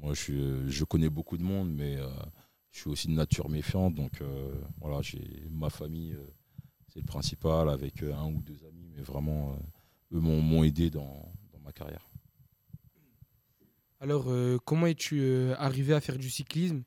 moi, 0.00 0.14
je, 0.14 0.68
je 0.68 0.84
connais 0.84 1.10
beaucoup 1.10 1.36
de 1.38 1.44
monde, 1.44 1.70
mais 1.72 1.96
euh, 1.98 2.08
je 2.74 2.80
suis 2.80 2.90
aussi 2.90 3.06
de 3.06 3.12
nature 3.12 3.48
méfiante. 3.48 3.94
Donc, 3.94 4.20
euh, 4.20 4.52
voilà, 4.80 5.00
j'ai 5.00 5.46
ma 5.50 5.70
famille. 5.70 6.12
euh, 6.12 6.26
c'est 6.88 7.00
le 7.00 7.06
principal 7.06 7.68
avec 7.70 8.02
euh, 8.02 8.14
un 8.14 8.26
ou 8.26 8.42
deux 8.42 8.64
amis, 8.66 8.88
mais 8.94 9.02
vraiment, 9.02 9.56
eux 10.12 10.20
m'ont 10.20 10.62
aidé 10.64 10.90
dans, 10.90 11.32
dans 11.52 11.58
ma 11.60 11.72
carrière. 11.72 12.08
Alors, 14.00 14.28
euh, 14.28 14.58
comment 14.64 14.86
es-tu 14.86 15.20
euh, 15.20 15.54
arrivé 15.58 15.94
à 15.94 16.00
faire 16.00 16.18
du 16.18 16.30
cyclisme 16.30 16.82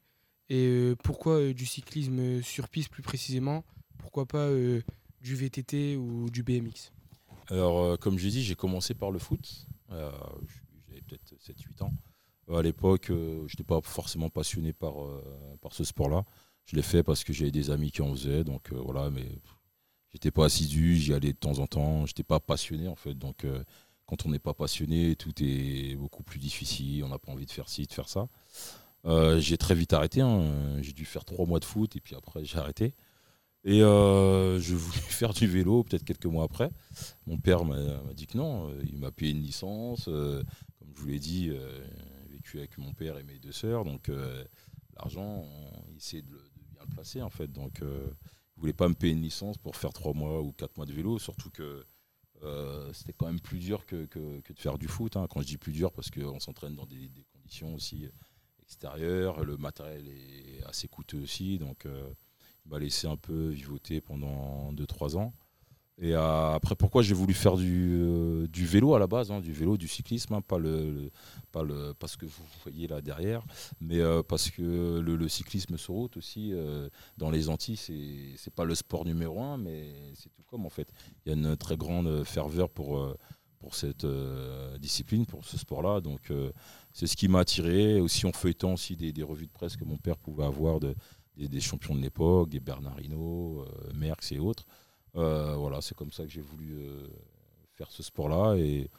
et 0.50 0.68
euh, 0.68 0.96
pourquoi 1.04 1.52
du 1.52 1.66
cyclisme 1.66 2.42
sur 2.42 2.70
piste 2.70 2.90
plus 2.90 3.02
précisément? 3.02 3.64
Pourquoi 3.98 4.26
pas 4.26 4.50
du 5.22 5.36
VTT 5.36 5.98
ou 5.98 6.30
du 6.30 6.44
BMX 6.44 6.92
Alors, 7.50 7.98
comme 8.00 8.18
j'ai 8.18 8.30
dit, 8.30 8.44
j'ai 8.44 8.56
commencé 8.56 8.94
par 8.94 9.12
le 9.12 9.20
foot. 9.20 9.68
J'avais 9.90 11.02
peut-être 11.02 11.34
7-8 11.42 11.84
ans. 11.84 11.94
Euh, 12.50 12.58
à 12.58 12.62
l'époque, 12.62 13.10
euh, 13.10 13.40
je 13.48 13.54
n'étais 13.54 13.64
pas 13.64 13.80
forcément 13.82 14.30
passionné 14.30 14.74
par, 14.74 15.04
euh, 15.04 15.22
par 15.62 15.74
ce 15.74 15.84
sport-là. 15.84 16.26
Je 16.66 16.76
l'ai 16.76 16.82
fait 16.82 17.04
parce 17.04 17.24
que 17.24 17.34
j'avais 17.34 17.52
des 17.52 17.70
amis 17.72 17.92
qui 17.92 18.02
en 18.02 18.14
faisaient. 18.14 18.44
Donc 18.44 18.72
euh, 18.72 18.78
voilà, 18.80 19.10
mais 19.10 19.26
j'étais 20.14 20.32
pas 20.32 20.46
assidu, 20.46 20.96
j'y 20.98 21.14
allais 21.14 21.34
de 21.34 21.38
temps 21.38 21.60
en 21.60 21.68
temps. 21.68 22.06
Je 22.06 22.12
n'étais 22.12 22.24
pas 22.24 22.40
passionné 22.40 22.88
en 22.88 22.96
fait. 22.96 23.14
Donc 23.16 23.46
quand 24.06 24.26
on 24.26 24.30
n'est 24.30 24.40
pas 24.40 24.54
passionné, 24.54 25.16
tout 25.16 25.34
est 25.42 25.96
beaucoup 25.96 26.24
plus 26.24 26.40
difficile. 26.40 27.04
On 27.04 27.10
n'a 27.10 27.20
pas 27.20 27.32
envie 27.32 27.46
de 27.46 27.52
faire 27.52 27.70
ci, 27.70 27.86
de 27.86 27.94
faire 27.94 28.10
ça. 28.10 28.28
J'ai 29.40 29.58
très 29.58 29.76
vite 29.76 29.94
arrêté. 29.94 30.22
hein. 30.22 30.82
J'ai 30.82 30.94
dû 30.94 31.06
faire 31.06 31.24
trois 31.26 31.46
mois 31.46 31.60
de 31.60 31.66
foot 31.66 31.96
et 31.96 32.02
puis 32.02 32.16
après 32.16 32.44
j'ai 32.44 32.58
arrêté. 32.58 32.94
Et 33.64 33.80
je 33.80 34.76
voulais 34.76 35.00
faire 35.10 35.34
du 35.34 35.48
vélo 35.48 35.84
peut-être 35.84 36.04
quelques 36.04 36.26
mois 36.26 36.44
après. 36.46 36.70
Mon 37.28 37.38
père 37.38 37.64
m'a 37.64 37.78
dit 38.14 38.28
que 38.28 38.38
non. 38.38 38.70
Il 38.86 38.98
m'a 38.98 39.12
payé 39.12 39.32
une 39.32 39.42
licence. 39.42 40.06
Comme 40.06 40.94
je 40.96 41.02
vous 41.02 41.08
l'ai 41.08 41.20
dit, 41.20 41.52
avec 42.56 42.78
mon 42.78 42.94
père 42.94 43.18
et 43.18 43.24
mes 43.24 43.40
deux 43.40 43.52
sœurs. 43.52 43.84
Donc 43.84 44.10
euh, 44.10 44.44
l'argent, 44.96 45.46
on 45.46 45.96
essayait 45.96 46.24
de, 46.24 46.30
bien 46.72 46.82
le 46.82 46.94
placer 46.94 47.22
en 47.22 47.30
fait. 47.30 47.52
Donc 47.52 47.82
euh, 47.82 48.08
il 48.56 48.62
voulait 48.62 48.74
pas 48.74 48.88
me 48.90 48.94
payer 48.96 49.14
une 49.14 49.22
licence 49.22 49.58
pour 49.58 49.76
faire 49.76 49.94
trois 49.94 50.14
mois 50.14 50.42
ou 50.42 50.52
quatre 50.52 50.78
mois 50.78 50.86
de 50.86 50.94
vélo. 50.94 51.20
Surtout 51.20 51.50
que 51.50 51.86
euh, 52.44 52.92
c'était 52.94 53.14
quand 53.14 53.26
même 53.28 53.40
plus 53.42 53.60
dur 53.60 53.86
que, 53.86 54.06
que- 54.06 54.42
de 54.54 54.60
faire 54.60 54.78
du 54.78 54.88
foot. 54.88 55.16
hein. 55.18 55.28
Quand 55.30 55.42
je 55.42 55.48
dis 55.48 55.58
plus 55.58 55.72
dur, 55.74 55.92
parce 55.92 56.10
qu'on 56.12 56.40
s'entraîne 56.40 56.76
dans 56.76 56.86
des, 56.86 57.10
conditions 57.34 57.74
aussi 57.76 58.08
extérieures. 58.62 59.44
Le 59.46 59.58
matériel 59.58 60.08
est 60.08 60.64
assez 60.66 60.88
coûteux 60.88 61.22
aussi. 61.22 61.58
Donc 61.58 61.86
euh, 61.86 62.10
il 62.66 62.72
m'a 62.72 62.80
laissé 62.80 63.08
un 63.08 63.18
peu 63.18 63.50
vivoter 63.50 64.02
pendant 64.02 64.72
2-3 64.74 65.18
ans. 65.18 65.34
Et 66.00 66.14
euh, 66.14 66.54
après, 66.54 66.76
pourquoi 66.76 67.02
j'ai 67.02 67.16
voulu 67.16 67.34
faire 67.34 67.58
du, 67.58 67.98
euh, 68.02 68.48
vélo 68.54 68.94
à 68.94 69.00
la 69.00 69.08
base, 69.08 69.32
hein, 69.32 69.40
du 69.40 69.52
vélo, 69.52 69.78
du 69.78 69.88
cyclisme, 69.88 70.36
hein, 70.36 70.42
pas, 70.42 70.60
le, 70.60 71.10
pas 71.52 71.64
le, 71.64 71.94
pas 71.96 72.08
ce 72.08 72.18
que 72.18 72.28
vous 72.28 72.44
voyez 72.64 72.88
là 72.88 73.02
derrière, 73.02 73.44
mais 73.82 74.00
euh, 74.00 74.22
parce 74.22 74.52
que 74.52 75.00
le, 75.00 75.28
cyclisme 75.28 75.76
sur 75.78 75.96
route 75.96 76.18
aussi, 76.18 76.54
dans 77.18 77.30
les 77.30 77.50
Antilles, 77.50 77.76
c'est 77.76 78.38
c'est 78.38 78.54
pas 78.54 78.64
le 78.64 78.76
sport 78.76 79.06
numéro 79.06 79.42
un, 79.42 79.58
mais 79.58 79.94
c'est 80.14 80.30
tout 80.30 80.44
comme 80.44 80.66
en 80.66 80.70
fait. 80.70 80.90
Il 81.26 81.30
y 81.30 81.36
a 81.36 81.38
une 81.38 81.58
très 81.58 81.76
grande 81.76 82.24
ferveur 82.24 82.70
pour, 82.70 83.16
pour 83.60 83.76
cette 83.76 84.06
discipline, 84.80 85.26
pour 85.26 85.44
ce 85.46 85.58
sport-là. 85.58 86.00
Donc 86.00 86.32
c'est 86.94 87.08
ce 87.08 87.18
qui 87.18 87.28
m'a 87.28 87.40
attiré. 87.40 88.00
Aussi 88.00 88.26
en 88.26 88.32
feuilletant 88.32 88.74
aussi 88.74 88.96
des, 88.96 89.12
des 89.12 89.24
revues 89.24 89.48
de 89.48 89.52
presse 89.52 89.76
que 89.76 89.84
mon 89.84 89.98
père 89.98 90.18
pouvait 90.18 90.46
avoir 90.46 90.80
de, 90.80 90.96
des, 91.36 91.50
des 91.50 91.60
champions 91.60 91.96
de 91.96 92.02
l'époque, 92.02 92.50
des 92.50 92.62
Bernardino, 92.62 93.66
Merckx 93.94 94.32
et 94.32 94.40
autres. 94.40 94.66
Euh, 95.18 95.56
voilà, 95.56 95.82
c'est 95.82 95.96
comme 95.96 96.12
ça 96.12 96.24
que 96.24 96.30
j'ai 96.30 96.42
voulu 96.42 96.76
euh, 96.78 97.08
faire 97.76 97.92
ce 97.92 98.04
sport-là. 98.04 98.56
Et 98.56 98.90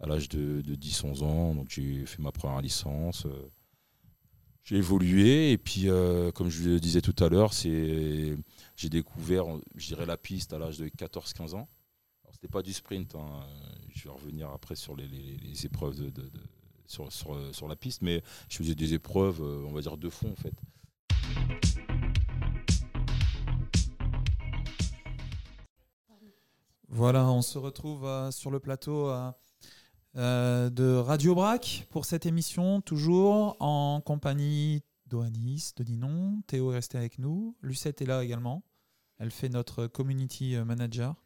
à 0.00 0.06
l'âge 0.06 0.28
de, 0.28 0.62
de 0.62 0.74
10-11 0.74 1.22
ans, 1.22 1.64
j'ai 1.68 2.06
fait 2.06 2.22
ma 2.22 2.32
première 2.32 2.60
licence. 2.60 3.26
euh, 3.26 3.50
j'ai 4.64 4.76
évolué 4.78 5.52
et 5.52 5.58
puis, 5.58 5.86
comme 6.34 6.48
je 6.48 6.70
le 6.70 6.80
disais 6.80 7.00
tout 7.00 7.14
à 7.22 7.28
l'heure, 7.28 7.52
j'ai 7.52 8.36
découvert, 8.82 9.44
la 10.04 10.16
piste 10.16 10.52
à 10.52 10.58
l'âge 10.58 10.78
de 10.78 10.88
14-15 10.88 11.54
ans. 11.54 11.68
Alors, 12.24 12.32
c'était 12.32 12.48
pas 12.48 12.62
du 12.62 12.72
sprint. 12.72 13.14
hein, 13.14 13.46
Je 13.94 14.08
vais 14.08 14.10
revenir 14.10 14.50
après 14.50 14.74
sur 14.74 14.96
les, 14.96 15.64
épreuves 15.64 16.10
sur, 16.88 17.68
la 17.68 17.76
piste, 17.76 18.02
mais 18.02 18.24
je 18.48 18.56
faisais 18.56 18.74
des 18.74 18.94
épreuves, 18.94 19.40
on 19.40 19.70
va 19.70 19.82
dire, 19.82 19.96
de 19.96 20.08
fond 20.08 20.32
en 20.32 20.34
fait. 20.34 21.95
Voilà, 26.88 27.26
on 27.26 27.42
se 27.42 27.58
retrouve 27.58 28.06
euh, 28.06 28.30
sur 28.30 28.50
le 28.52 28.60
plateau 28.60 29.10
euh, 29.10 29.32
euh, 30.16 30.70
de 30.70 30.94
Radio 30.94 31.34
Brac 31.34 31.86
pour 31.90 32.04
cette 32.04 32.26
émission, 32.26 32.80
toujours 32.80 33.56
en 33.58 34.00
compagnie 34.00 34.82
d'Oanis, 35.06 35.72
de 35.76 35.82
Ninon. 35.82 36.42
Théo 36.46 36.70
est 36.70 36.76
resté 36.76 36.96
avec 36.96 37.18
nous. 37.18 37.56
Lucette 37.60 38.02
est 38.02 38.06
là 38.06 38.22
également. 38.22 38.62
Elle 39.18 39.32
fait 39.32 39.48
notre 39.48 39.88
community 39.88 40.56
manager. 40.64 41.16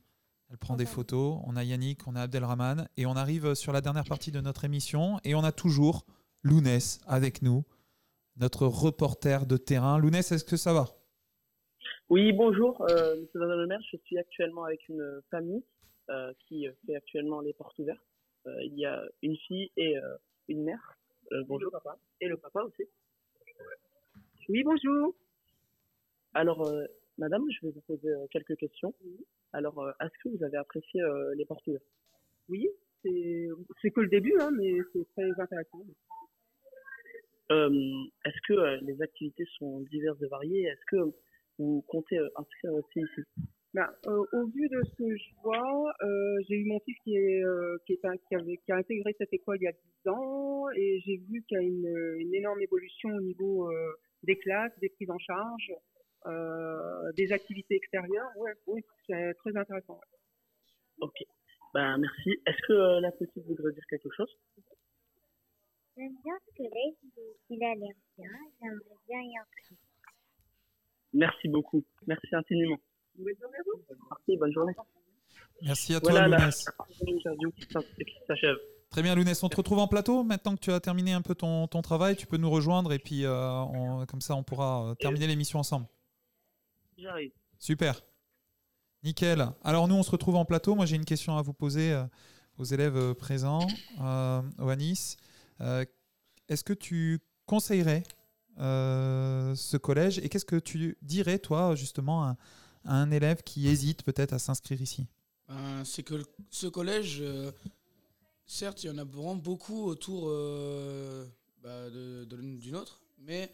Elle 0.49 0.57
prend 0.57 0.77
des 0.77 0.87
photos. 0.87 1.41
On 1.45 1.57
a 1.57 1.63
Yannick, 1.63 2.07
on 2.09 2.17
a 2.17 2.23
Abdelrahman. 2.23 2.89
Et 2.97 3.05
on 3.05 3.15
arrive 3.15 3.55
sur 3.55 3.73
la 3.73 3.81
dernière 3.81 4.05
partie 4.05 4.33
de 4.33 4.41
notre 4.41 4.65
émission. 4.65 5.21
Et 5.25 5.35
on 5.35 5.45
a 5.45 5.53
toujours 5.53 6.07
Lounès 6.43 7.01
avec 7.07 7.43
nous, 7.43 7.65
notre 8.37 8.67
reporter 8.67 9.45
de 9.47 9.57
terrain. 9.57 9.99
Lounès, 9.99 10.33
est-ce 10.33 10.45
que 10.45 10.57
ça 10.57 10.73
va? 10.73 11.00
Oui, 12.11 12.33
bonjour, 12.33 12.83
euh, 12.91 13.15
Monsieur 13.21 13.39
le 13.39 13.67
maire. 13.69 13.81
Je 13.89 13.97
suis 13.99 14.19
actuellement 14.19 14.65
avec 14.65 14.89
une 14.89 15.21
famille 15.31 15.63
euh, 16.09 16.33
qui 16.41 16.67
fait 16.85 16.97
actuellement 16.97 17.41
les 17.41 17.53
portes 17.53 17.79
ouvertes. 17.79 18.05
Euh, 18.49 18.65
il 18.65 18.77
y 18.77 18.85
a 18.85 19.01
une 19.23 19.37
fille 19.37 19.71
et 19.77 19.97
euh, 19.97 20.17
une 20.49 20.65
mère. 20.65 20.99
Euh, 21.31 21.45
bonjour 21.47 21.71
papa. 21.71 21.97
Et 22.21 22.27
le 22.27 22.37
papa 22.37 22.65
aussi. 22.65 22.83
Oui, 24.49 24.65
bonjour. 24.65 25.15
Alors, 26.35 26.67
euh, 26.67 26.85
madame, 27.17 27.45
je 27.49 27.65
vais 27.65 27.73
vous 27.73 27.81
poser 27.83 28.09
euh, 28.09 28.27
quelques 28.33 28.57
questions. 28.57 28.93
Alors, 29.53 29.79
euh, 29.79 29.93
est-ce 30.01 30.19
que 30.25 30.37
vous 30.37 30.43
avez 30.43 30.57
apprécié 30.57 31.01
euh, 31.03 31.33
les 31.37 31.45
portes 31.45 31.65
ouvertes? 31.69 31.85
Oui, 32.49 32.69
c'est 33.05 33.91
que 33.93 34.01
le 34.01 34.09
début, 34.09 34.35
hein, 34.41 34.51
mais 34.59 34.73
c'est 34.93 35.09
très 35.13 35.31
intéressant. 35.41 35.87
Euh, 37.53 37.71
Est-ce 38.25 38.41
que 38.49 38.55
euh, 38.55 38.79
les 38.83 39.01
activités 39.01 39.47
sont 39.59 39.79
diverses 39.83 40.21
et 40.23 40.27
variées? 40.27 40.65
Est-ce 40.65 40.87
que 40.87 41.15
vous 41.61 41.83
comptez 41.89 42.19
euh, 42.19 42.29
inscrire 42.37 42.73
aussi 42.75 43.01
ici 43.01 43.23
Ben, 43.75 43.89
euh, 44.07 44.25
au 44.33 44.47
vu 44.49 44.69
de 44.69 44.83
ce 44.85 44.95
que 44.97 45.17
je 45.17 45.31
vois, 45.43 45.93
euh, 46.03 46.37
j'ai 46.49 46.57
eu 46.57 46.65
mon 46.65 46.81
fils 46.81 46.97
qui, 47.05 47.17
est, 47.17 47.45
euh, 47.45 47.77
qui, 47.87 47.93
est 47.95 48.05
un- 48.05 48.17
qui, 48.17 48.35
avait, 48.35 48.57
qui 48.65 48.73
a 48.73 48.77
intégré 48.77 49.15
cette 49.19 49.33
école 49.33 49.59
il 49.61 49.65
y 49.65 49.69
a 49.69 49.73
10 49.73 50.09
ans 50.11 50.69
et 50.75 51.01
j'ai 51.05 51.19
vu 51.19 51.43
qu'il 51.47 51.57
y 51.57 51.61
a 51.61 51.63
une, 51.63 52.17
une 52.19 52.35
énorme 52.35 52.61
évolution 52.61 53.11
au 53.11 53.21
niveau 53.21 53.71
euh, 53.71 53.93
des 54.25 54.37
classes, 54.37 54.73
des 54.81 54.89
prises 54.89 55.11
en 55.11 55.19
charge, 55.19 55.73
euh, 56.27 57.13
des 57.17 57.31
activités 57.33 57.77
extérieures. 57.77 58.31
Ouais, 58.37 58.53
oui, 58.67 58.83
c'est 59.07 59.35
très 59.35 59.57
intéressant. 59.57 59.95
ouais. 59.95 60.09
Ok. 61.01 61.17
Ben, 61.75 61.97
merci. 61.99 62.31
Est-ce 62.47 62.61
que 62.67 62.73
euh, 62.73 63.01
la 63.01 63.13
petite 63.13 63.47
voudrait 63.47 63.73
dire 63.73 63.85
quelque 63.89 64.11
chose? 64.17 64.31
J'aime 65.97 66.17
bien 66.25 66.35
ce 66.57 66.63
il- 66.63 67.35
il 67.51 67.65
a 67.65 67.75
l'air 67.75 67.95
bien, 68.17 68.31
j'aimerais 68.61 68.97
bien 69.09 69.21
y 69.21 69.39
entrer. 69.39 69.77
Merci 71.13 71.49
beaucoup. 71.49 71.85
Merci 72.07 72.29
infiniment. 72.33 72.77
Merci, 73.19 74.37
bonne 74.39 74.53
journée. 74.53 74.73
Merci 75.63 75.95
à 75.95 76.01
toi, 76.01 76.13
Voilà 76.13 76.29
Lounès. 76.39 76.65
la. 77.75 77.83
Très 78.91 79.03
bien, 79.03 79.15
Lounès. 79.15 79.43
On 79.43 79.49
te 79.49 79.57
retrouve 79.57 79.79
en 79.79 79.87
plateau. 79.89 80.25
Maintenant 80.25 80.55
que 80.57 80.61
tu 80.61 80.73
as 80.73 80.81
terminé 80.81 81.13
un 81.13 81.23
peu 81.23 81.35
ton, 81.35 81.67
ton 81.69 81.83
travail, 81.83 82.17
tu 82.17 82.27
peux 82.27 82.37
nous 82.39 82.51
rejoindre 82.51 82.93
et 82.93 82.99
puis 82.99 83.25
euh, 83.25 83.61
on- 83.63 84.07
comme 84.07 84.21
ça, 84.21 84.35
on 84.35 84.43
pourra 84.43 84.91
euh, 84.91 84.95
terminer 84.95 85.27
l'émission 85.27 85.59
ensemble. 85.59 85.87
J'arrive. 86.99 87.33
Super. 87.59 88.01
Nickel. 89.05 89.47
Alors 89.65 89.87
nous, 89.89 89.95
on 89.95 90.03
se 90.03 90.11
retrouve 90.11 90.37
en 90.37 90.45
plateau. 90.45 90.75
Moi, 90.75 90.87
j'ai 90.87 90.97
une 90.97 91.05
question 91.05 91.37
à 91.37 91.43
vous 91.43 91.53
poser 91.55 91.93
euh, 91.93 92.05
aux 92.59 92.65
élèves 92.65 93.15
présents. 93.15 93.67
Euh, 94.01 94.43
Oanis, 94.59 95.17
est-ce 96.49 96.65
que 96.65 96.73
tu 96.73 97.21
conseillerais 97.47 98.03
ce 98.61 99.77
collège 99.77 100.19
et 100.19 100.29
qu'est-ce 100.29 100.45
que 100.45 100.57
tu 100.57 100.97
dirais, 101.03 101.39
toi, 101.39 101.75
justement, 101.75 102.25
à, 102.25 102.37
un 102.85 103.11
élève 103.11 103.43
qui 103.43 103.69
hésite 103.69 104.03
peut-être 104.03 104.33
à 104.33 104.39
s'inscrire 104.39 104.81
ici? 104.81 105.07
Ben, 105.49 105.85
c'est 105.85 106.03
que 106.03 106.23
ce 106.51 106.67
collège, 106.67 107.19
euh, 107.21 107.51
certes, 108.47 108.85
il 108.85 108.87
y 108.87 108.91
en 108.91 108.99
a 108.99 109.05
vraiment 109.05 109.37
beaucoup 109.37 109.85
autour 109.85 110.29
euh, 110.29 111.27
bah, 111.63 111.91
de, 111.91 112.25
de- 112.25 112.85
mais 113.19 113.53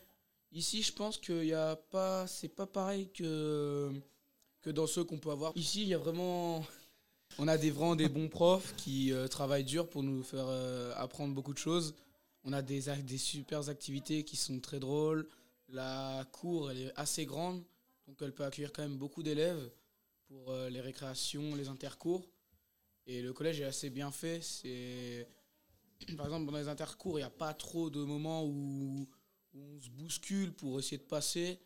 ici, 0.53 0.83
je 0.83 0.93
pense 0.93 1.19
qu'il 1.19 1.45
y 1.45 1.55
a 1.55 1.77
pas, 1.77 2.27
c'est 2.27 2.49
pas 2.49 2.67
pareil 2.67 3.09
que 3.13 3.91
que 4.63 4.71
dans 4.73 4.87
ceux 4.89 5.05
qu'on 5.05 5.19
peut 5.19 5.31
avoir. 5.31 5.53
Ici, 5.55 5.83
il 5.83 5.89
y 5.89 5.95
a 5.95 5.99
vraiment, 5.99 6.65
On 7.39 7.47
a 7.47 7.57
des, 7.57 7.71
vraiment 7.71 7.95
des 7.95 8.09
bons 8.09 8.29
profs 8.29 8.75
qui 8.77 9.13
euh, 9.13 9.29
travaillent 9.29 9.65
dur 9.65 9.89
pour 9.89 10.03
nous 10.03 10.25
faire 10.25 10.47
euh, 10.49 10.93
apprendre 10.97 11.35
beaucoup 11.35 11.53
de 11.53 11.59
choses. 11.59 11.95
On 12.49 12.53
a 12.53 12.63
des, 12.63 12.83
des 13.03 13.19
super 13.19 13.69
activités 13.69 14.23
qui 14.23 14.37
sont 14.37 14.61
très 14.61 14.79
drôles. 14.79 15.29
La 15.69 16.25
cour, 16.31 16.71
elle 16.71 16.79
est 16.79 16.93
assez 16.95 17.27
grande, 17.27 17.65
donc 18.07 18.23
elle 18.23 18.33
peut 18.33 18.45
accueillir 18.45 18.73
quand 18.73 18.83
même 18.83 18.99
beaucoup 18.99 19.25
d'élèves 19.25 19.69
pour 20.29 20.53
euh, 20.53 20.71
les 20.71 20.81
récréations, 20.81 21.57
les 21.57 21.67
intercours. 21.67 22.25
Et 23.09 23.21
le 23.21 23.33
collège 23.33 23.61
est 23.61 23.65
assez 23.65 23.91
bien 23.91 24.13
fait. 24.13 24.39
Par 26.17 26.27
exemple 26.27 26.47
dans 26.47 26.57
les 26.57 26.69
intercours, 26.69 27.19
il 27.19 27.23
n'y 27.23 27.27
a 27.27 27.31
pas 27.31 27.53
trop 27.53 27.91
de 27.91 28.05
moments 28.05 28.45
où, 28.45 29.09
on 29.53 29.81
se 29.81 29.89
bouscule 29.91 30.53
pour 30.53 30.79
essayer 30.79 30.99
de 30.99 31.03
passer. 31.03 31.59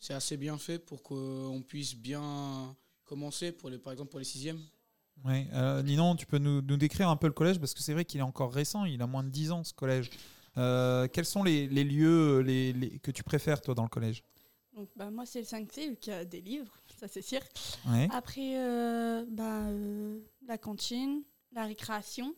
C'est 0.00 0.14
assez 0.14 0.36
bien 0.36 0.58
fait 0.58 0.80
pour 0.80 1.04
qu'on 1.04 1.62
puisse 1.68 1.94
bien 1.94 2.74
commencer 3.04 3.52
par 3.52 3.92
exemple 3.92 4.10
pour 4.10 4.18
les 4.18 4.24
sixièmes. 4.24 4.62
Ouais, 5.24 5.48
euh, 5.54 5.82
Ninon, 5.82 6.14
tu 6.14 6.26
peux 6.26 6.38
nous, 6.38 6.62
nous 6.62 6.76
décrire 6.76 7.08
un 7.08 7.16
peu 7.16 7.26
le 7.26 7.32
collège 7.32 7.58
parce 7.58 7.74
que 7.74 7.80
c'est 7.80 7.92
vrai 7.92 8.04
qu'il 8.04 8.20
est 8.20 8.24
encore 8.24 8.52
récent, 8.52 8.84
il 8.84 9.02
a 9.02 9.06
moins 9.06 9.24
de 9.24 9.28
10 9.30 9.50
ans 9.50 9.64
ce 9.64 9.72
collège. 9.74 10.10
Euh, 10.56 11.08
quels 11.08 11.24
sont 11.24 11.42
les, 11.42 11.66
les 11.66 11.84
lieux 11.84 12.40
les, 12.40 12.72
les- 12.72 12.98
que 13.00 13.10
tu 13.10 13.22
préfères 13.22 13.60
toi 13.60 13.74
dans 13.74 13.82
le 13.82 13.88
collège? 13.88 14.22
Donc, 14.74 14.88
bah, 14.94 15.10
moi, 15.10 15.24
c'est 15.26 15.40
le 15.40 15.46
5C, 15.46 15.88
vu 15.90 15.96
qu'il 15.96 16.12
y 16.12 16.16
a 16.16 16.24
des 16.24 16.40
livres, 16.42 16.70
ça 17.00 17.08
c'est 17.08 17.22
sûr. 17.22 17.40
Ouais. 17.88 18.08
Après, 18.12 18.56
euh, 18.58 19.24
bah, 19.30 19.62
euh, 19.68 20.18
la 20.46 20.58
cantine, 20.58 21.22
la 21.52 21.64
récréation. 21.64 22.34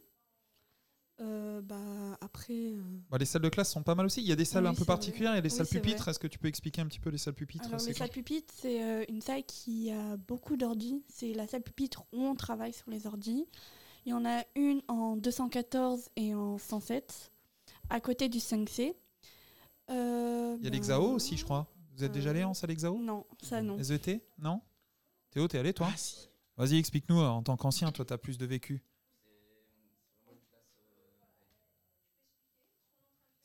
Euh, 1.21 1.61
bah, 1.63 1.77
après, 2.21 2.53
euh, 2.73 2.81
Bah, 3.11 3.19
Les 3.19 3.25
salles 3.25 3.43
de 3.43 3.49
classe 3.49 3.73
sont 3.73 3.83
pas 3.83 3.95
mal 3.97 4.07
aussi. 4.07 4.21
Il 4.21 4.29
y 4.29 4.33
a 4.33 4.37
des 4.37 4.45
salles 4.45 4.65
Oui, 4.65 4.71
un 4.71 4.75
peu 4.75 4.85
particulières, 4.85 5.33
il 5.33 5.37
y 5.37 5.39
a 5.39 5.43
des 5.43 5.49
Oui, 5.51 5.57
salles 5.57 5.67
pupitres. 5.67 6.07
Est-ce 6.09 6.19
que 6.19 6.29
tu 6.29 6.39
peux 6.39 6.47
expliquer 6.49 6.81
un 6.81 6.87
petit 6.87 7.01
peu 7.01 7.11
les 7.11 7.19
salles 7.19 7.35
pupitres 7.35 7.67
alors 7.67 7.81
les 7.85 7.95
salles 7.95 8.11
pupitres, 8.11 8.55
c'est 8.57 8.83
euh, 8.83 9.05
une 9.09 9.21
salle 9.21 9.43
qui 9.45 9.91
a 9.91 10.17
beaucoup 10.17 10.57
d'ordi. 10.57 11.03
C'est 11.09 11.33
la 11.35 11.47
salle 11.49 11.63
pupitre 11.63 12.05
où 12.13 12.23
on 12.23 12.35
travaille 12.37 12.73
sur 12.73 12.89
les 12.91 13.07
ordis. 13.07 13.47
Il 14.07 14.11
y 14.11 14.13
en 14.13 14.25
a 14.25 14.45
une 14.55 14.81
en 14.89 15.17
214 15.17 16.09
et 16.17 16.35
en 16.35 16.57
107, 16.57 17.33
à 17.91 18.01
côté 18.01 18.29
du 18.29 18.39
5C. 18.39 18.95
Euh, 19.91 20.57
Il 20.61 20.65
y 20.65 20.67
a 20.69 20.71
ben, 20.71 20.77
l'Exao 20.77 21.13
aussi, 21.15 21.37
je 21.37 21.45
crois. 21.45 21.67
Vous 21.97 22.05
êtes 22.05 22.13
déjà 22.13 22.31
allé 22.31 22.45
en 22.45 22.55
salle 22.55 22.71
Exao 22.71 22.97
Non, 22.99 23.27
ça 23.43 23.61
non. 23.61 23.77
SVT 23.79 24.23
Non 24.39 24.61
Théo, 25.31 25.49
t'es 25.49 25.59
allé 25.59 25.73
toi 25.73 25.89
Ah, 25.91 25.97
Vas-y, 26.65 26.77
explique-nous, 26.79 27.19
en 27.19 27.43
tant 27.43 27.57
qu'ancien, 27.57 27.91
toi, 27.93 28.05
t'as 28.05 28.19
plus 28.19 28.39
de 28.39 28.47
vécu. 28.47 28.83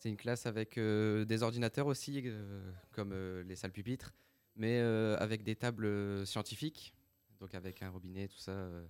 C'est 0.04 0.10
une 0.10 0.18
classe 0.18 0.46
avec 0.48 0.78
euh, 0.78 1.24
des 1.24 1.44
ordinateurs 1.44 1.88
aussi, 1.88 2.22
euh, 2.26 2.70
comme 2.92 3.12
euh, 3.14 3.42
les 3.46 3.56
salles 3.56 3.72
pupitres, 3.72 4.14
mais 4.58 4.82
euh, 4.82 5.16
avec 5.18 5.46
des 5.46 5.56
tables 5.56 6.28
scientifiques, 6.28 6.94
donc 7.40 7.56
avec 7.56 7.82
un 7.82 7.90
robinet, 7.90 8.28
tout 8.28 8.38
ça, 8.38 8.52
euh, 8.52 8.86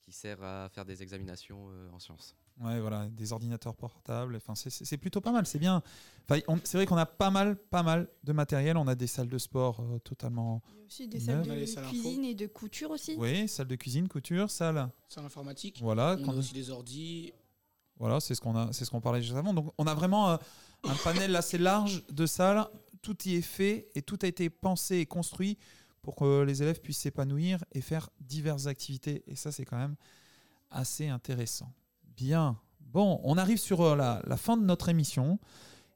qui 0.00 0.12
sert 0.12 0.42
à 0.42 0.70
faire 0.70 0.86
des 0.86 1.02
examinations 1.02 1.68
euh, 1.68 1.90
en 1.92 1.98
sciences. 1.98 2.34
Ouais, 2.58 2.80
voilà, 2.80 3.06
des 3.10 3.34
ordinateurs 3.34 3.76
portables. 3.76 4.34
Enfin, 4.36 4.54
c'est- 4.54 4.96
plutôt 4.96 5.20
pas 5.20 5.30
mal, 5.30 5.44
c'est 5.44 5.58
bien. 5.58 5.82
Enfin, 6.26 6.40
c'est 6.64 6.78
vrai 6.78 6.86
qu'on 6.86 6.96
a 6.96 7.04
pas 7.04 7.30
mal, 7.30 7.56
pas 7.56 7.82
mal 7.82 8.08
de 8.24 8.32
matériel. 8.32 8.78
On 8.78 8.86
a 8.88 8.94
des 8.94 9.08
salles 9.08 9.28
de 9.28 9.36
sport 9.36 9.80
euh, 9.80 9.98
totalement. 9.98 10.62
Il 10.70 10.78
y 10.78 10.80
a 10.80 10.86
aussi 10.86 11.06
des 11.08 11.20
salles 11.20 11.42
de 11.46 11.50
info. 11.52 11.90
cuisine 11.90 12.24
et 12.24 12.34
de 12.34 12.46
couture 12.46 12.92
aussi. 12.92 13.14
Oui, 13.18 13.46
salle 13.46 13.68
de 13.68 13.76
cuisine, 13.76 14.08
couture, 14.08 14.50
salle. 14.50 14.88
Salle 15.10 15.26
informatique. 15.26 15.80
Voilà, 15.82 16.16
On 16.18 16.30
a 16.30 16.34
aussi 16.36 16.54
des 16.54 16.70
ordis. 16.70 17.34
Voilà, 17.98 18.20
c'est 18.20 18.34
ce 18.34 18.40
qu'on 18.40 18.56
a, 18.56 18.72
c'est 18.72 18.84
ce 18.84 18.90
qu'on 18.90 19.00
parlait 19.00 19.22
juste 19.22 19.36
avant. 19.36 19.54
Donc, 19.54 19.72
on 19.78 19.86
a 19.86 19.94
vraiment 19.94 20.30
euh, 20.30 20.36
un 20.84 20.94
panel 21.02 21.34
assez 21.34 21.58
large 21.58 22.04
de 22.10 22.26
salles. 22.26 22.66
Tout 23.02 23.16
y 23.24 23.36
est 23.36 23.42
fait 23.42 23.88
et 23.94 24.02
tout 24.02 24.18
a 24.22 24.26
été 24.26 24.50
pensé 24.50 24.96
et 24.96 25.06
construit 25.06 25.58
pour 26.02 26.16
que 26.16 26.42
les 26.42 26.62
élèves 26.62 26.80
puissent 26.80 26.98
s'épanouir 26.98 27.64
et 27.72 27.80
faire 27.80 28.10
diverses 28.20 28.66
activités. 28.66 29.24
Et 29.26 29.36
ça, 29.36 29.50
c'est 29.50 29.64
quand 29.64 29.78
même 29.78 29.96
assez 30.70 31.08
intéressant. 31.08 31.72
Bien. 32.16 32.58
Bon, 32.80 33.20
on 33.24 33.38
arrive 33.38 33.58
sur 33.58 33.80
euh, 33.80 33.96
la, 33.96 34.36
fin 34.36 34.56
de 34.56 34.64
notre 34.64 34.88
émission 34.88 35.38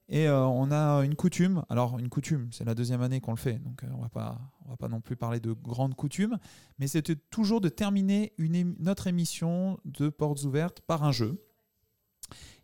et 0.08 0.26
euh, 0.26 0.44
on 0.44 0.72
a 0.72 1.04
une 1.04 1.14
coutume. 1.14 1.64
Alors, 1.68 1.98
une 1.98 2.08
coutume, 2.08 2.48
c'est 2.50 2.64
la 2.64 2.74
deuxième 2.74 3.02
année 3.02 3.20
qu'on 3.20 3.30
le 3.30 3.36
fait, 3.36 3.58
donc 3.58 3.84
on 3.94 4.00
va 4.00 4.08
pas, 4.08 4.38
on 4.66 4.70
va 4.70 4.76
pas 4.76 4.88
non 4.88 5.00
plus 5.00 5.16
parler 5.16 5.38
de 5.38 5.52
grandes 5.52 5.94
coutumes, 5.94 6.38
mais 6.78 6.88
c'était 6.88 7.16
toujours 7.16 7.60
de 7.60 7.68
terminer 7.68 8.32
notre 8.78 9.06
émission 9.06 9.78
de 9.84 10.08
portes 10.08 10.42
ouvertes 10.44 10.80
par 10.80 11.04
un 11.04 11.12
jeu. 11.12 11.40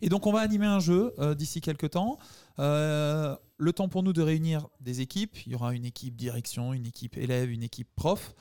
Et 0.02 0.08
donc 0.08 0.26
on 0.26 0.32
va 0.32 0.40
animer 0.40 0.66
un 0.66 0.80
jeu 0.80 1.14
euh, 1.18 1.34
d'ici 1.34 1.60
quelques 1.60 1.90
temps. 1.90 2.18
Euh, 2.58 3.36
le 3.58 3.72
temps 3.72 3.88
pour 3.88 4.02
nous 4.02 4.12
de 4.12 4.22
réunir 4.22 4.66
des 4.80 5.00
équipes. 5.00 5.36
Il 5.46 5.52
y 5.52 5.54
aura 5.54 5.72
une 5.74 5.84
équipe 5.86 6.16
direction, 6.16 6.72
une 6.74 6.86
équipe 6.86 7.16
élève, 7.16 7.50
une 7.50 7.62
équipe 7.62 7.88
prof. 7.96 8.34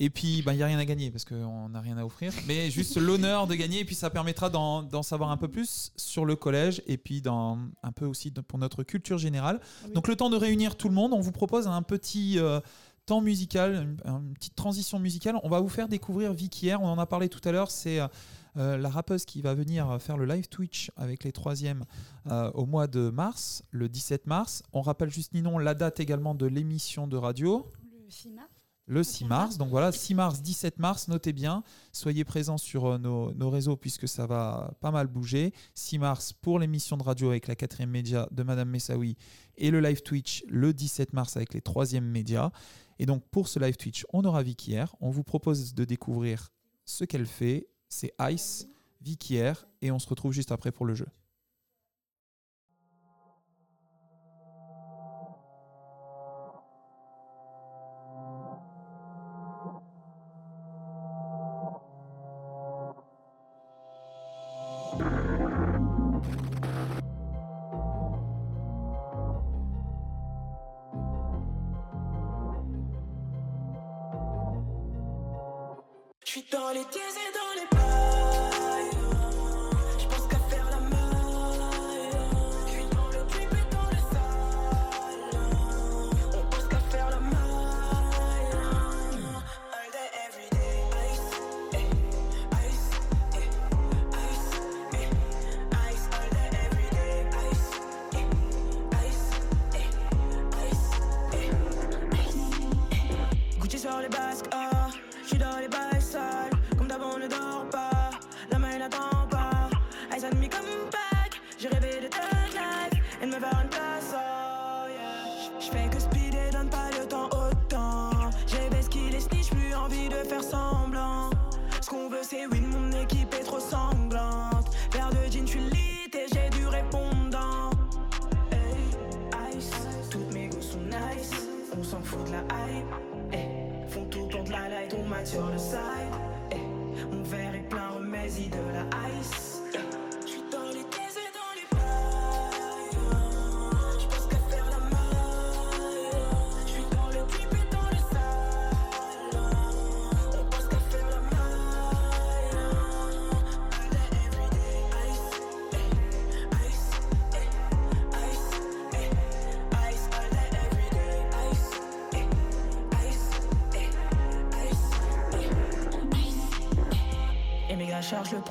Et 0.00 0.10
puis, 0.10 0.42
bah, 0.42 0.52
il 0.54 0.58
n'y 0.58 0.62
a 0.62 0.66
rien 0.66 0.78
à 0.78 0.84
gagner 0.84 1.10
parce 1.10 1.24
qu'on 1.24 1.68
n'a 1.70 1.80
rien 1.80 1.98
à 1.98 2.04
offrir. 2.04 2.32
Mais 2.46 2.70
juste 2.70 2.96
l'honneur 2.96 3.48
de 3.48 3.56
gagner. 3.56 3.80
Et 3.80 3.84
puis, 3.84 3.96
ça 3.96 4.10
permettra 4.10 4.48
d'en 4.48 5.02
savoir 5.02 5.32
un 5.32 5.36
peu 5.36 5.48
plus 5.48 5.90
sur 5.96 6.24
le 6.24 6.36
collège 6.36 6.82
et 6.86 6.96
puis 6.96 7.20
dans, 7.20 7.58
un 7.82 7.90
peu 7.90 8.06
aussi 8.06 8.30
de- 8.30 8.40
pour 8.40 8.60
notre 8.60 8.84
culture 8.84 9.18
générale. 9.18 9.60
Donc, 9.94 10.06
le 10.06 10.14
temps 10.14 10.30
de 10.30 10.36
réunir 10.36 10.76
tout 10.76 10.88
le 10.88 10.94
monde, 10.94 11.12
on 11.12 11.20
vous 11.20 11.32
propose 11.32 11.66
un 11.66 11.82
petit 11.82 12.38
euh, 12.38 12.60
temps 13.06 13.20
musical, 13.20 13.74
une, 14.04 14.12
une 14.28 14.34
petite 14.34 14.54
transition 14.54 15.00
musicale. 15.00 15.34
On 15.42 15.48
va 15.48 15.58
vous 15.58 15.68
faire 15.68 15.88
découvrir 15.88 16.32
Vicky. 16.32 16.72
On 16.76 16.84
en 16.86 16.98
a 17.00 17.06
parlé 17.06 17.28
tout 17.28 17.40
à 17.48 17.50
l'heure. 17.50 17.72
C'est. 17.72 17.98
euh, 17.98 18.06
la 18.54 18.88
rappeuse 18.88 19.24
qui 19.24 19.40
va 19.40 19.54
venir 19.54 20.00
faire 20.00 20.16
le 20.16 20.26
live 20.26 20.48
Twitch 20.48 20.90
avec 20.96 21.24
les 21.24 21.32
troisièmes 21.32 21.84
euh, 22.26 22.50
au 22.52 22.66
mois 22.66 22.86
de 22.86 23.10
mars, 23.10 23.62
le 23.70 23.88
17 23.88 24.26
mars. 24.26 24.62
On 24.72 24.82
rappelle 24.82 25.10
juste 25.10 25.32
Ninon 25.34 25.58
la 25.58 25.74
date 25.74 26.00
également 26.00 26.34
de 26.34 26.46
l'émission 26.46 27.06
de 27.06 27.16
radio. 27.16 27.70
Le 27.82 28.10
6 28.10 28.30
mars. 28.30 28.48
Le 28.90 29.02
6 29.02 29.24
mars, 29.26 29.58
donc 29.58 29.68
voilà, 29.68 29.92
6 29.92 30.14
mars, 30.14 30.40
17 30.40 30.78
mars, 30.78 31.08
notez 31.08 31.34
bien, 31.34 31.62
soyez 31.92 32.24
présents 32.24 32.56
sur 32.56 32.86
euh, 32.86 32.98
nos, 32.98 33.34
nos 33.34 33.50
réseaux 33.50 33.76
puisque 33.76 34.08
ça 34.08 34.26
va 34.26 34.72
pas 34.80 34.90
mal 34.90 35.08
bouger. 35.08 35.52
6 35.74 35.98
mars 35.98 36.32
pour 36.32 36.58
l'émission 36.58 36.96
de 36.96 37.02
radio 37.02 37.28
avec 37.30 37.48
la 37.48 37.54
quatrième 37.54 37.90
média 37.90 38.28
de 38.30 38.42
Madame 38.42 38.70
Messaoui 38.70 39.16
et 39.56 39.70
le 39.70 39.80
live 39.80 40.02
Twitch 40.02 40.42
le 40.48 40.72
17 40.72 41.12
mars 41.12 41.36
avec 41.36 41.52
les 41.52 41.60
troisièmes 41.60 42.08
médias. 42.08 42.50
Et 42.98 43.06
donc 43.06 43.22
pour 43.30 43.48
ce 43.48 43.58
live 43.58 43.76
Twitch, 43.76 44.06
on 44.12 44.24
aura 44.24 44.42
Vicky 44.42 44.78
R. 44.78 44.96
On 45.00 45.10
vous 45.10 45.24
propose 45.24 45.74
de 45.74 45.84
découvrir 45.84 46.50
ce 46.86 47.04
qu'elle 47.04 47.26
fait, 47.26 47.68
c'est 47.88 48.12
Ice, 48.30 48.66
Vicky 49.00 49.42
R, 49.42 49.66
et 49.82 49.90
on 49.90 49.98
se 49.98 50.08
retrouve 50.08 50.32
juste 50.32 50.52
après 50.52 50.72
pour 50.72 50.86
le 50.86 50.94
jeu. 50.94 51.06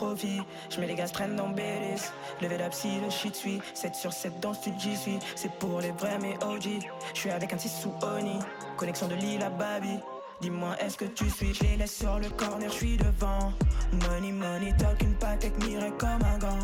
Profit. 0.07 0.41
Je 0.69 0.79
mets 0.79 0.87
les 0.87 0.95
gaz 0.95 1.11
prennent 1.11 1.35
dans 1.35 1.49
Bélis. 1.49 2.01
Level 2.41 2.61
up 2.61 2.73
si 2.73 2.99
le 2.99 3.09
shit 3.09 3.35
suit. 3.35 3.61
7 3.73 3.95
sur 3.95 4.13
7 4.13 4.39
dans 4.39 4.49
le 4.49 4.55
sud, 4.55 4.73
j'y 4.79 4.95
suis. 4.95 5.19
C'est 5.35 5.51
pour 5.53 5.81
les 5.81 5.91
vrais, 5.91 6.17
mais 6.21 6.35
OG. 6.43 6.79
Je 7.13 7.19
suis 7.19 7.29
avec 7.31 7.53
un 7.53 7.57
6 7.57 7.69
sous 7.81 7.93
Oni. 8.03 8.39
Connexion 8.77 9.07
de 9.07 9.15
Lille 9.15 9.43
à 9.43 9.49
Babi. 9.49 9.99
Dis-moi, 10.41 10.75
est-ce 10.79 10.97
que 10.97 11.05
tu 11.05 11.29
suis? 11.29 11.53
Je 11.53 11.63
les 11.63 11.77
laisse 11.77 11.97
sur 11.97 12.19
le 12.19 12.29
corner, 12.29 12.69
je 12.69 12.75
suis 12.75 12.97
devant. 12.97 13.51
Money, 13.91 14.31
money, 14.31 14.73
talk, 14.77 15.01
une 15.01 15.15
patek 15.15 15.57
mirée 15.65 15.91
comme 15.97 16.21
un 16.23 16.37
gant. 16.37 16.59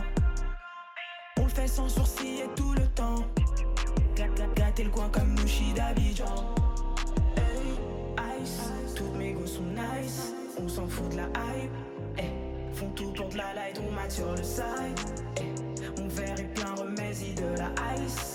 On 1.40 1.44
le 1.44 1.50
fait 1.50 1.68
sans 1.68 1.90
sourciller 1.90 2.46
tout 2.56 2.74
le 2.74 2.86
temps. 2.90 3.24
Gâ- 4.16 4.30
gâ- 4.36 4.54
Gâter 4.56 4.84
le 4.84 4.90
coin 4.92 5.10
comme 5.12 5.30
Mouchi 5.40 5.74
d'Abidjan. 5.74 6.26
Hey, 7.36 8.42
ice, 8.44 8.70
toutes 8.96 9.16
mes 9.16 9.34
go 9.34 9.46
sont 9.48 9.64
nice. 9.64 10.34
On 10.64 10.68
s'en 10.70 10.88
fout 10.88 11.10
de 11.10 11.18
la 11.18 11.24
hype. 11.24 11.72
Font 12.84 12.90
tout 12.96 13.12
pour 13.14 13.30
de 13.30 13.38
la 13.38 13.54
light, 13.54 13.80
on 13.88 13.92
mate 13.94 14.12
sur 14.12 14.30
le 14.30 14.44
side. 14.44 15.00
Mon 15.98 16.08
verre 16.10 16.38
est 16.38 16.54
plein, 16.54 16.76
remets-y 16.76 17.34
de 17.34 17.58
la 17.58 17.70
ice. 17.96 18.33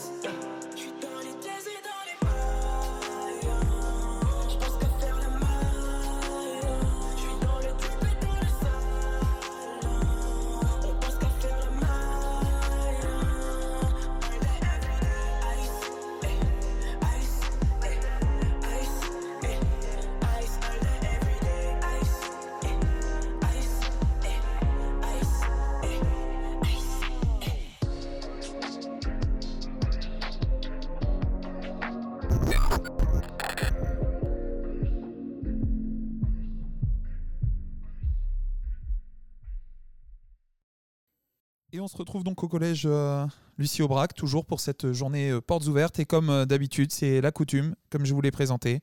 On 41.88 41.90
se 41.90 41.96
retrouve 41.96 42.22
donc 42.22 42.42
au 42.44 42.48
collège 42.48 42.82
euh, 42.84 43.26
Lucie 43.56 43.80
Aubrac, 43.80 44.12
toujours 44.12 44.44
pour 44.44 44.60
cette 44.60 44.92
journée 44.92 45.30
euh, 45.30 45.40
portes 45.40 45.66
ouvertes. 45.68 45.98
Et 45.98 46.04
comme 46.04 46.28
euh, 46.28 46.44
d'habitude, 46.44 46.92
c'est 46.92 47.22
la 47.22 47.30
coutume, 47.32 47.74
comme 47.88 48.04
je 48.04 48.12
vous 48.12 48.20
l'ai 48.20 48.30
présenté. 48.30 48.82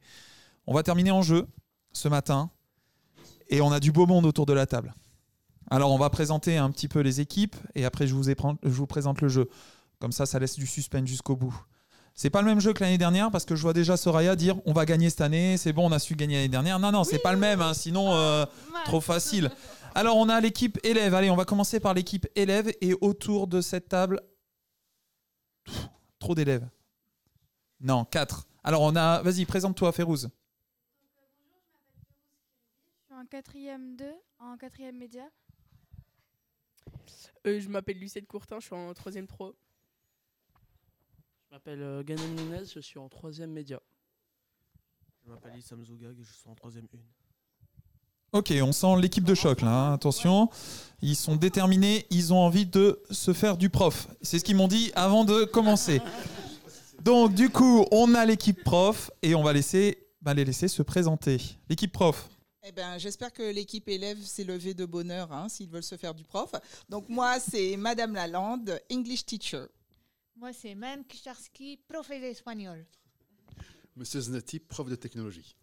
On 0.66 0.74
va 0.74 0.82
terminer 0.82 1.12
en 1.12 1.22
jeu 1.22 1.46
ce 1.94 2.08
matin. 2.08 2.50
Et 3.50 3.62
on 3.62 3.72
a 3.72 3.80
du 3.80 3.92
beau 3.92 4.08
monde 4.08 4.26
autour 4.26 4.48
de 4.48 4.54
la 4.54 4.66
table. 4.66 4.96
Alors, 5.70 5.92
on 5.92 6.00
va 6.00 6.10
présenter 6.10 6.58
un 6.58 6.72
petit 6.72 6.88
peu 6.88 7.02
les 7.02 7.22
équipes. 7.22 7.56
Et 7.76 7.86
après, 7.86 8.08
je 8.08 8.16
vous, 8.16 8.24
je 8.24 8.84
présente 8.86 9.22
le 9.22 9.28
jeu. 9.28 9.50
Comme 10.00 10.12
ça, 10.12 10.26
ça 10.26 10.40
laisse 10.40 10.56
du 10.56 10.66
suspense 10.66 11.08
jusqu'au 11.08 11.36
bout. 11.36 11.56
C'est 12.16 12.32
pas 12.32 12.42
le 12.42 12.48
même 12.48 12.60
jeu 12.60 12.74
que 12.74 12.84
l'année 12.84 12.98
dernière 12.98 13.30
parce 13.30 13.46
que 13.46 13.56
je 13.56 13.62
vois 13.62 13.74
déjà 13.74 13.98
Soraya 13.98 14.36
dire 14.36 14.56
on 14.66 14.72
va 14.74 14.86
gagner 14.86 15.10
cette 15.10 15.20
année, 15.20 15.58
c'est 15.58 15.74
bon, 15.74 15.90
on 15.90 15.92
a 15.92 16.00
su 16.00 16.16
gagner 16.16 16.38
l'année 16.38 16.48
dernière. 16.48 16.80
Non, 16.80 16.92
non, 16.92 17.04
c'est 17.04 17.20
pas 17.20 17.34
le 17.34 17.38
même, 17.38 17.62
hein, 17.62 17.74
sinon 17.74 18.14
euh, 18.14 18.46
trop 18.86 19.02
facile. 19.02 19.52
Alors 19.98 20.18
on 20.18 20.28
a 20.28 20.42
l'équipe 20.42 20.78
élève. 20.84 21.14
Allez, 21.14 21.30
on 21.30 21.38
va 21.38 21.46
commencer 21.46 21.80
par 21.80 21.94
l'équipe 21.94 22.28
élève 22.36 22.70
et 22.82 22.94
autour 23.00 23.48
de 23.48 23.62
cette 23.62 23.88
table, 23.88 24.22
Pff, 25.64 25.88
trop 26.20 26.36
d'élèves. 26.36 26.68
Non, 27.80 28.04
quatre. 28.04 28.46
Alors 28.66 28.82
on 28.82 28.94
a, 28.98 29.22
vas-y, 29.22 29.46
présente-toi, 29.46 29.94
Férouz. 29.94 30.30
Je 32.98 33.06
suis 33.06 33.14
en 33.14 33.26
quatrième 33.26 33.96
2, 33.96 34.14
en 34.40 34.58
quatrième 34.58 34.98
média. 34.98 35.30
Euh, 37.48 37.62
je 37.62 37.70
m'appelle 37.70 37.98
Lucette 37.98 38.28
Courtin, 38.28 38.60
je 38.60 38.66
suis 38.66 38.76
en 38.76 38.94
troisième 38.94 39.28
pro. 39.28 39.56
Je 41.48 41.54
m'appelle 41.54 41.82
euh, 41.82 42.04
Ganem 42.04 42.36
Nunez, 42.36 42.66
je 42.66 42.82
suis 42.82 43.00
en 43.00 43.08
troisième 43.08 43.52
média. 43.52 43.82
Je 45.24 45.30
m'appelle 45.30 45.56
Issam 45.58 45.86
Zougag 45.86 46.20
et 46.20 46.24
je 46.24 46.34
suis 46.34 46.50
en 46.50 46.56
troisième 46.56 46.88
une. 46.92 47.06
Ok, 48.36 48.54
on 48.62 48.74
sent 48.74 49.00
l'équipe 49.00 49.24
de 49.24 49.34
choc 49.34 49.62
là. 49.62 49.70
hein, 49.70 49.94
Attention, 49.94 50.50
ils 51.02 51.16
sont 51.16 51.38
déterminés, 51.38 52.06
ils 52.10 52.34
ont 52.34 52.38
envie 52.40 52.66
de 52.66 53.02
se 53.10 53.32
faire 53.32 53.56
du 53.56 53.70
prof. 53.70 54.10
C'est 54.22 54.40
ce 54.40 54.44
qu'ils 54.44 54.58
m'ont 54.58 54.68
dit 54.68 54.92
avant 54.94 55.24
de 55.24 55.46
commencer. 55.46 56.02
Donc 57.02 57.34
du 57.34 57.50
coup, 57.50 57.86
on 57.92 58.14
a 58.14 58.26
l'équipe 58.26 58.62
prof 58.62 59.10
et 59.22 59.36
on 59.36 59.42
va 59.42 59.54
laisser, 59.54 60.06
bah, 60.22 60.34
les 60.34 60.44
laisser 60.44 60.68
se 60.68 60.82
présenter. 60.82 61.40
L'équipe 61.70 61.94
prof. 61.94 62.28
Eh 62.68 62.74
ben, 62.74 62.98
j'espère 62.98 63.32
que 63.32 63.42
l'équipe 63.54 63.88
élève 63.88 64.22
s'est 64.22 64.44
levée 64.44 64.74
de 64.74 64.84
bonheur 64.84 65.32
hein, 65.32 65.48
s'ils 65.48 65.70
veulent 65.70 65.82
se 65.82 65.96
faire 65.96 66.14
du 66.14 66.26
prof. 66.26 66.52
Donc 66.90 67.08
moi, 67.08 67.40
c'est 67.40 67.78
Madame 67.78 68.16
Lalande, 68.16 68.82
English 68.92 69.26
teacher. 69.26 69.64
Moi, 70.36 70.52
c'est 70.52 70.76
Mme 70.76 71.06
Kisharski, 71.06 71.80
prof 71.88 72.10
d'espagnol. 72.10 72.86
Monsieur 73.96 74.20
Znati, 74.20 74.60
prof 74.60 74.90
de 74.90 74.96
technologie. 74.96 75.56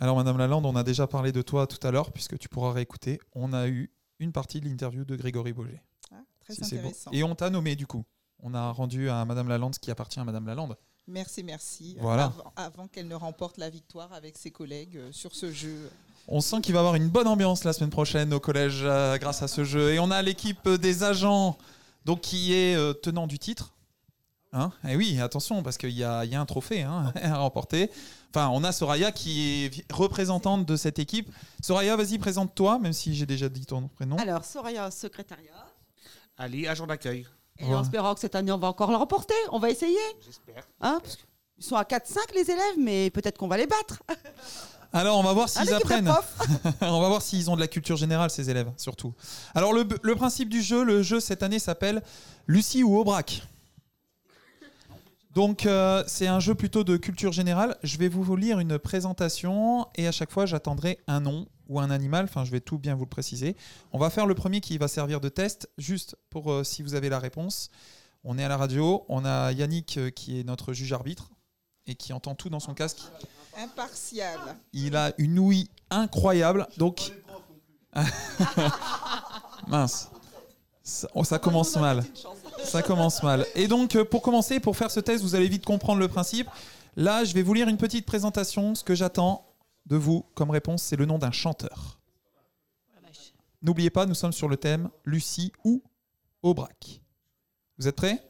Alors 0.00 0.16
Madame 0.16 0.38
Lalande, 0.38 0.66
on 0.66 0.76
a 0.76 0.82
déjà 0.82 1.06
parlé 1.06 1.32
de 1.32 1.42
toi 1.42 1.66
tout 1.66 1.84
à 1.86 1.90
l'heure 1.90 2.12
puisque 2.12 2.38
tu 2.38 2.48
pourras 2.48 2.72
réécouter. 2.72 3.18
On 3.34 3.52
a 3.52 3.66
eu 3.68 3.90
une 4.18 4.32
partie 4.32 4.60
de 4.60 4.66
l'interview 4.68 5.04
de 5.04 5.16
Grégory 5.16 5.52
Boger. 5.52 5.80
Ah, 6.12 6.16
très 6.40 6.54
Si 6.54 6.64
c'est 6.64 6.76
bon. 6.76 6.88
intéressant. 6.88 7.10
Et 7.12 7.22
on 7.22 7.34
t'a 7.34 7.50
nommé 7.50 7.76
du 7.76 7.86
coup. 7.86 8.04
On 8.42 8.54
a 8.54 8.70
rendu 8.70 9.08
à 9.08 9.24
Madame 9.24 9.48
Lalande 9.48 9.74
ce 9.74 9.80
qui 9.80 9.90
appartient 9.90 10.20
à 10.20 10.24
Madame 10.24 10.46
Lalande. 10.46 10.76
Merci, 11.08 11.42
merci. 11.44 11.96
Voilà. 12.00 12.24
Avant, 12.24 12.52
avant 12.56 12.88
qu'elle 12.88 13.06
ne 13.08 13.14
remporte 13.14 13.58
la 13.58 13.70
victoire 13.70 14.12
avec 14.12 14.36
ses 14.36 14.50
collègues 14.50 14.96
euh, 14.96 15.12
sur 15.12 15.34
ce 15.34 15.52
jeu. 15.52 15.88
On 16.26 16.40
sent 16.40 16.60
qu'il 16.60 16.74
va 16.74 16.78
y 16.78 16.80
avoir 16.80 16.96
une 16.96 17.08
bonne 17.08 17.28
ambiance 17.28 17.62
la 17.62 17.72
semaine 17.72 17.90
prochaine 17.90 18.34
au 18.34 18.40
collège 18.40 18.80
euh, 18.82 19.16
grâce 19.16 19.40
à 19.42 19.48
ce 19.48 19.62
jeu. 19.62 19.92
Et 19.92 20.00
on 20.00 20.10
a 20.10 20.20
l'équipe 20.22 20.68
des 20.68 21.04
agents 21.04 21.56
donc, 22.04 22.22
qui 22.22 22.52
est 22.52 22.74
euh, 22.74 22.92
tenant 22.92 23.28
du 23.28 23.38
titre. 23.38 23.75
Hein 24.52 24.70
et 24.88 24.96
oui, 24.96 25.20
attention, 25.20 25.62
parce 25.62 25.76
qu'il 25.76 25.90
y 25.90 26.04
a, 26.04 26.24
il 26.24 26.30
y 26.30 26.34
a 26.34 26.40
un 26.40 26.46
trophée 26.46 26.82
hein, 26.82 27.12
à 27.22 27.36
remporter. 27.38 27.90
Enfin, 28.34 28.48
on 28.52 28.64
a 28.64 28.72
Soraya 28.72 29.12
qui 29.12 29.64
est 29.64 29.92
représentante 29.92 30.64
de 30.66 30.76
cette 30.76 30.98
équipe. 30.98 31.30
Soraya, 31.62 31.96
vas-y, 31.96 32.18
présente-toi, 32.18 32.78
même 32.78 32.92
si 32.92 33.14
j'ai 33.14 33.26
déjà 33.26 33.48
dit 33.48 33.66
ton 33.66 33.88
prénom. 33.88 34.16
Alors, 34.16 34.44
Soraya, 34.44 34.90
secrétariat. 34.90 35.66
Ali, 36.38 36.66
agent 36.68 36.86
d'accueil. 36.86 37.26
Et 37.58 37.64
Voilà. 37.64 37.80
en 37.80 37.82
espérant 37.82 38.14
que 38.14 38.20
cette 38.20 38.34
année, 38.34 38.52
on 38.52 38.58
va 38.58 38.68
encore 38.68 38.90
le 38.90 38.96
remporter. 38.96 39.34
On 39.50 39.58
va 39.58 39.70
essayer. 39.70 39.96
J'espère. 40.24 40.64
Hein, 40.80 41.00
parce 41.02 41.16
qu'ils 41.16 41.64
sont 41.64 41.76
à 41.76 41.84
4-5 41.84 42.18
les 42.34 42.42
élèves, 42.50 42.74
mais 42.78 43.10
peut-être 43.10 43.38
qu'on 43.38 43.48
va 43.48 43.56
les 43.56 43.66
battre. 43.66 44.02
Alors, 44.92 45.18
on 45.18 45.22
va 45.22 45.32
voir 45.32 45.48
s'ils 45.48 45.72
apprennent. 45.72 46.08
on 46.82 47.00
va 47.00 47.08
voir 47.08 47.22
s'ils 47.22 47.50
ont 47.50 47.56
de 47.56 47.60
la 47.60 47.68
culture 47.68 47.96
générale, 47.96 48.30
ces 48.30 48.48
élèves, 48.50 48.70
surtout. 48.76 49.12
Alors, 49.54 49.72
le, 49.72 49.86
le 50.02 50.14
principe 50.14 50.48
du 50.50 50.62
jeu, 50.62 50.84
le 50.84 51.02
jeu 51.02 51.20
cette 51.20 51.42
année 51.42 51.58
s'appelle 51.58 52.02
Lucie 52.46 52.82
ou 52.82 52.96
Aubrac. 52.98 53.42
Donc, 55.36 55.66
euh, 55.66 56.02
c'est 56.06 56.28
un 56.28 56.40
jeu 56.40 56.54
plutôt 56.54 56.82
de 56.82 56.96
culture 56.96 57.30
générale. 57.30 57.76
Je 57.82 57.98
vais 57.98 58.08
vous 58.08 58.36
lire 58.36 58.58
une 58.58 58.78
présentation 58.78 59.86
et 59.94 60.06
à 60.06 60.12
chaque 60.12 60.30
fois, 60.30 60.46
j'attendrai 60.46 60.98
un 61.08 61.20
nom 61.20 61.46
ou 61.68 61.78
un 61.78 61.90
animal. 61.90 62.24
Enfin, 62.24 62.46
je 62.46 62.50
vais 62.50 62.60
tout 62.60 62.78
bien 62.78 62.94
vous 62.94 63.04
le 63.04 63.10
préciser. 63.10 63.54
On 63.92 63.98
va 63.98 64.08
faire 64.08 64.24
le 64.24 64.34
premier 64.34 64.62
qui 64.62 64.78
va 64.78 64.88
servir 64.88 65.20
de 65.20 65.28
test, 65.28 65.68
juste 65.76 66.16
pour 66.30 66.50
euh, 66.50 66.64
si 66.64 66.82
vous 66.82 66.94
avez 66.94 67.10
la 67.10 67.18
réponse. 67.18 67.68
On 68.24 68.38
est 68.38 68.44
à 68.44 68.48
la 68.48 68.56
radio. 68.56 69.04
On 69.10 69.26
a 69.26 69.52
Yannick 69.52 69.98
euh, 69.98 70.08
qui 70.08 70.40
est 70.40 70.42
notre 70.42 70.72
juge 70.72 70.94
arbitre 70.94 71.28
et 71.86 71.96
qui 71.96 72.14
entend 72.14 72.34
tout 72.34 72.48
dans 72.48 72.58
son 72.58 72.72
casque. 72.72 73.02
Impartial. 73.58 74.40
Il 74.72 74.96
a 74.96 75.12
une 75.18 75.38
ouïe 75.38 75.68
incroyable. 75.90 76.66
Donc. 76.78 77.12
Mince. 79.68 80.08
Ça, 80.86 81.08
oh, 81.14 81.24
ça 81.24 81.40
commence 81.40 81.74
mal. 81.74 82.04
Ça 82.62 82.80
commence 82.80 83.20
mal. 83.24 83.44
Et 83.56 83.66
donc, 83.66 83.96
euh, 83.96 84.04
pour 84.04 84.22
commencer, 84.22 84.60
pour 84.60 84.76
faire 84.76 84.92
ce 84.92 85.00
test, 85.00 85.20
vous 85.20 85.34
allez 85.34 85.48
vite 85.48 85.64
comprendre 85.64 85.98
le 85.98 86.06
principe. 86.06 86.48
Là, 86.94 87.24
je 87.24 87.34
vais 87.34 87.42
vous 87.42 87.54
lire 87.54 87.66
une 87.66 87.76
petite 87.76 88.06
présentation. 88.06 88.76
Ce 88.76 88.84
que 88.84 88.94
j'attends 88.94 89.44
de 89.86 89.96
vous 89.96 90.24
comme 90.36 90.50
réponse, 90.50 90.84
c'est 90.84 90.94
le 90.94 91.04
nom 91.04 91.18
d'un 91.18 91.32
chanteur. 91.32 91.98
N'oubliez 93.62 93.90
pas, 93.90 94.06
nous 94.06 94.14
sommes 94.14 94.32
sur 94.32 94.48
le 94.48 94.56
thème 94.56 94.88
Lucie 95.04 95.52
ou 95.64 95.82
Aubrac. 96.44 97.00
Vous 97.78 97.88
êtes 97.88 97.96
prêts? 97.96 98.22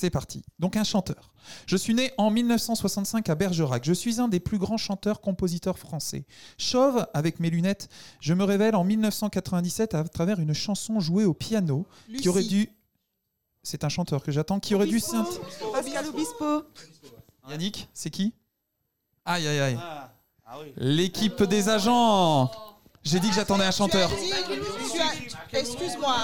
C'est 0.00 0.10
parti. 0.10 0.44
Donc 0.60 0.76
un 0.76 0.84
chanteur. 0.84 1.32
Je 1.66 1.76
suis 1.76 1.92
né 1.92 2.12
en 2.18 2.30
1965 2.30 3.28
à 3.30 3.34
Bergerac. 3.34 3.84
Je 3.84 3.92
suis 3.92 4.20
un 4.20 4.28
des 4.28 4.38
plus 4.38 4.56
grands 4.58 4.76
chanteurs-compositeurs 4.76 5.76
français. 5.76 6.24
Chauve, 6.56 7.04
avec 7.14 7.40
mes 7.40 7.50
lunettes, 7.50 7.88
je 8.20 8.32
me 8.32 8.44
révèle 8.44 8.76
en 8.76 8.84
1997 8.84 9.94
à 9.94 10.04
travers 10.04 10.38
une 10.38 10.54
chanson 10.54 11.00
jouée 11.00 11.24
au 11.24 11.34
piano 11.34 11.84
qui 12.16 12.28
aurait 12.28 12.42
Lucie. 12.42 12.48
dû... 12.66 12.70
C'est 13.64 13.82
un 13.82 13.88
chanteur 13.88 14.22
que 14.22 14.30
j'attends 14.30 14.60
qui 14.60 14.76
aurait 14.76 14.86
dû... 14.86 14.98
synt- 15.00 15.40
Pascal 15.72 16.06
Obispo. 16.06 16.62
Yannick, 17.50 17.88
c'est 17.92 18.10
qui? 18.10 18.32
Aïe, 19.24 19.48
aïe, 19.48 19.58
aïe. 19.58 19.78
L'équipe 20.76 21.42
des 21.42 21.68
agents. 21.68 22.52
J'ai 23.02 23.18
dit 23.18 23.30
que 23.30 23.34
j'attendais 23.34 23.64
un 23.64 23.72
chanteur. 23.72 24.08
Tu 25.50 25.56
as 25.56 25.60
Excuse-moi. 25.60 26.16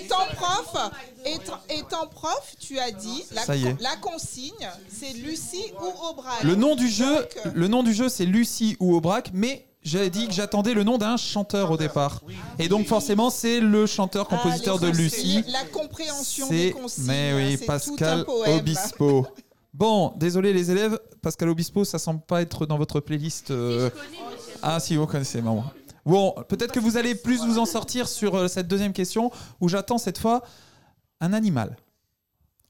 Étant 0.00 0.24
prof, 0.34 0.90
étant, 1.24 1.58
étant 1.68 2.06
prof, 2.08 2.54
tu 2.58 2.78
as 2.78 2.90
dit 2.90 3.24
la, 3.32 3.42
Ça 3.42 3.56
y 3.56 3.66
est. 3.66 3.80
la 3.80 3.96
consigne, 3.96 4.68
c'est 4.88 5.12
Lucie 5.12 5.72
ou 5.80 6.06
Aubrac. 6.08 6.42
Le 6.42 6.54
nom 6.54 6.74
du 6.74 6.88
jeu, 6.88 7.14
Donc, 7.14 7.28
euh, 7.46 7.50
le 7.54 7.68
nom 7.68 7.82
du 7.82 7.92
jeu, 7.94 8.08
c'est 8.08 8.24
Lucie 8.26 8.76
ou 8.80 8.94
Aubrac, 8.94 9.30
mais 9.32 9.66
J'avais 9.84 10.10
dit 10.10 10.28
que 10.28 10.32
j'attendais 10.32 10.74
le 10.74 10.84
nom 10.84 10.96
d'un 10.96 11.16
chanteur 11.16 11.72
au 11.72 11.76
départ. 11.76 12.20
Et 12.60 12.68
donc 12.68 12.86
forcément, 12.86 13.30
c'est 13.30 13.58
le 13.58 13.84
chanteur-compositeur 13.86 14.78
Ah, 14.80 14.84
de 14.84 14.90
Lucie. 14.92 15.42
La 15.48 15.64
compréhension 15.64 16.48
des 16.48 16.68
C'est, 16.68 16.70
consignes. 16.72 17.04
mais 17.08 17.32
oui, 17.34 17.56
c'est 17.58 17.66
Pascal 17.66 18.24
tout 18.24 18.30
un 18.30 18.34
poème. 18.36 18.58
Obispo. 18.60 19.26
Bon, 19.74 20.12
désolé 20.16 20.52
les 20.52 20.70
élèves, 20.70 21.00
Pascal 21.20 21.48
Obispo, 21.48 21.84
ça 21.84 21.98
semble 21.98 22.20
pas 22.20 22.42
être 22.42 22.64
dans 22.66 22.78
votre 22.78 23.00
playlist. 23.00 23.50
euh, 23.50 23.90
Ah 24.62 24.78
si, 24.78 24.94
vous 24.94 25.06
connaissez, 25.08 25.42
maman. 25.42 25.64
Bon, 26.04 26.34
peut-être 26.48 26.72
que 26.72 26.80
vous 26.80 26.96
allez 26.96 27.14
plus 27.14 27.38
vous 27.44 27.58
en 27.58 27.66
sortir 27.66 28.08
sur 28.08 28.34
euh, 28.34 28.48
cette 28.48 28.68
deuxième 28.68 28.92
question 28.92 29.30
où 29.60 29.68
j'attends 29.68 29.98
cette 29.98 30.18
fois 30.18 30.42
un 31.20 31.32
animal. 31.32 31.76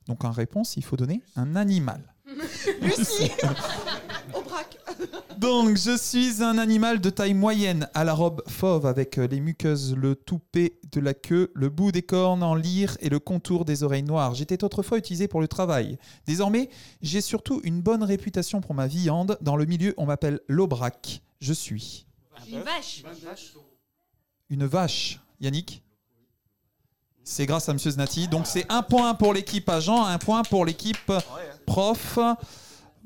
Donc 0.06 0.24
en 0.24 0.30
réponse, 0.30 0.76
il 0.76 0.84
faut 0.84 0.96
donner 0.96 1.22
un 1.36 1.56
animal. 1.56 2.02
Lucie 2.82 3.30
Aubrac. 4.34 4.78
Donc, 5.38 5.76
je 5.76 5.96
suis 5.96 6.42
un 6.42 6.58
animal 6.58 7.00
de 7.00 7.10
taille 7.10 7.34
moyenne, 7.34 7.88
à 7.94 8.04
la 8.04 8.14
robe 8.14 8.42
fauve, 8.48 8.86
avec 8.86 9.18
euh, 9.18 9.26
les 9.26 9.40
muqueuses, 9.40 9.96
le 9.96 10.14
toupet 10.14 10.78
de 10.92 11.00
la 11.00 11.14
queue, 11.14 11.50
le 11.54 11.68
bout 11.68 11.92
des 11.92 12.02
cornes 12.02 12.42
en 12.42 12.54
lyre 12.54 12.96
et 13.00 13.08
le 13.08 13.18
contour 13.18 13.64
des 13.64 13.82
oreilles 13.82 14.02
noires. 14.02 14.34
J'étais 14.34 14.62
autrefois 14.64 14.98
utilisé 14.98 15.28
pour 15.28 15.40
le 15.40 15.48
travail. 15.48 15.98
Désormais, 16.26 16.68
j'ai 17.00 17.20
surtout 17.20 17.60
une 17.64 17.80
bonne 17.80 18.02
réputation 18.02 18.60
pour 18.60 18.74
ma 18.74 18.86
viande. 18.86 19.38
Dans 19.40 19.56
le 19.56 19.64
milieu, 19.64 19.94
on 19.96 20.06
m'appelle 20.06 20.40
l'aubrac. 20.48 21.22
Je 21.40 21.52
suis 21.52 22.06
Une 22.48 22.60
vache. 22.60 23.02
une 24.50 24.66
vache. 24.66 25.20
Yannick 25.40 25.82
C'est 27.24 27.46
grâce 27.46 27.68
à 27.68 27.72
Monsieur 27.72 27.90
Znati. 27.90 28.28
Donc, 28.28 28.46
c'est 28.46 28.70
un 28.70 28.82
point 28.82 29.14
pour 29.14 29.32
l'équipe 29.34 29.68
agent, 29.68 30.04
un 30.04 30.18
point 30.18 30.42
pour 30.42 30.64
l'équipe 30.64 31.12
prof. 31.66 32.18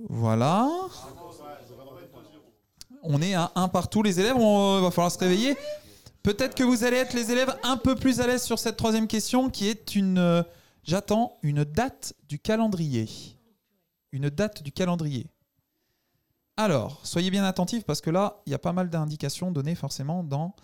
Voilà. 0.09 0.69
On 3.03 3.23
est 3.23 3.35
à 3.35 3.53
un 3.55 3.69
partout. 3.69 4.03
Les 4.03 4.19
élèves, 4.21 4.37
on 4.37 4.81
va 4.81 4.91
falloir 4.91 5.13
se 5.13 5.19
réveiller. 5.19 5.57
Peut-être 6.23 6.55
que 6.57 6.65
vous 6.65 6.83
allez 6.85 6.97
être 6.97 7.15
les 7.15 7.31
élèves 7.31 7.57
un 7.63 7.77
peu 7.77 7.95
plus 7.95 8.21
à 8.21 8.27
l'aise 8.27 8.43
sur 8.43 8.59
cette 8.59 8.77
troisième 8.77 9.07
question 9.07 9.49
qui 9.49 9.69
est 9.69 9.95
une. 9.95 10.19
euh, 10.19 10.43
J'attends 10.83 11.39
une 11.43 11.65
date 11.65 12.15
du 12.29 12.39
calendrier. 12.39 13.09
Une 14.13 14.29
date 14.29 14.63
du 14.63 14.73
calendrier. 14.73 15.27
Alors, 16.57 17.01
soyez 17.05 17.31
bien 17.31 17.45
attentifs 17.45 17.85
parce 17.85 18.01
que 18.01 18.11
là, 18.11 18.43
il 18.47 18.53
y 18.53 18.55
a 18.55 18.59
pas 18.59 18.73
mal 18.73 18.89
d'indications 18.89 19.51
données 19.51 19.75
forcément 19.75 20.25
dans 20.25 20.55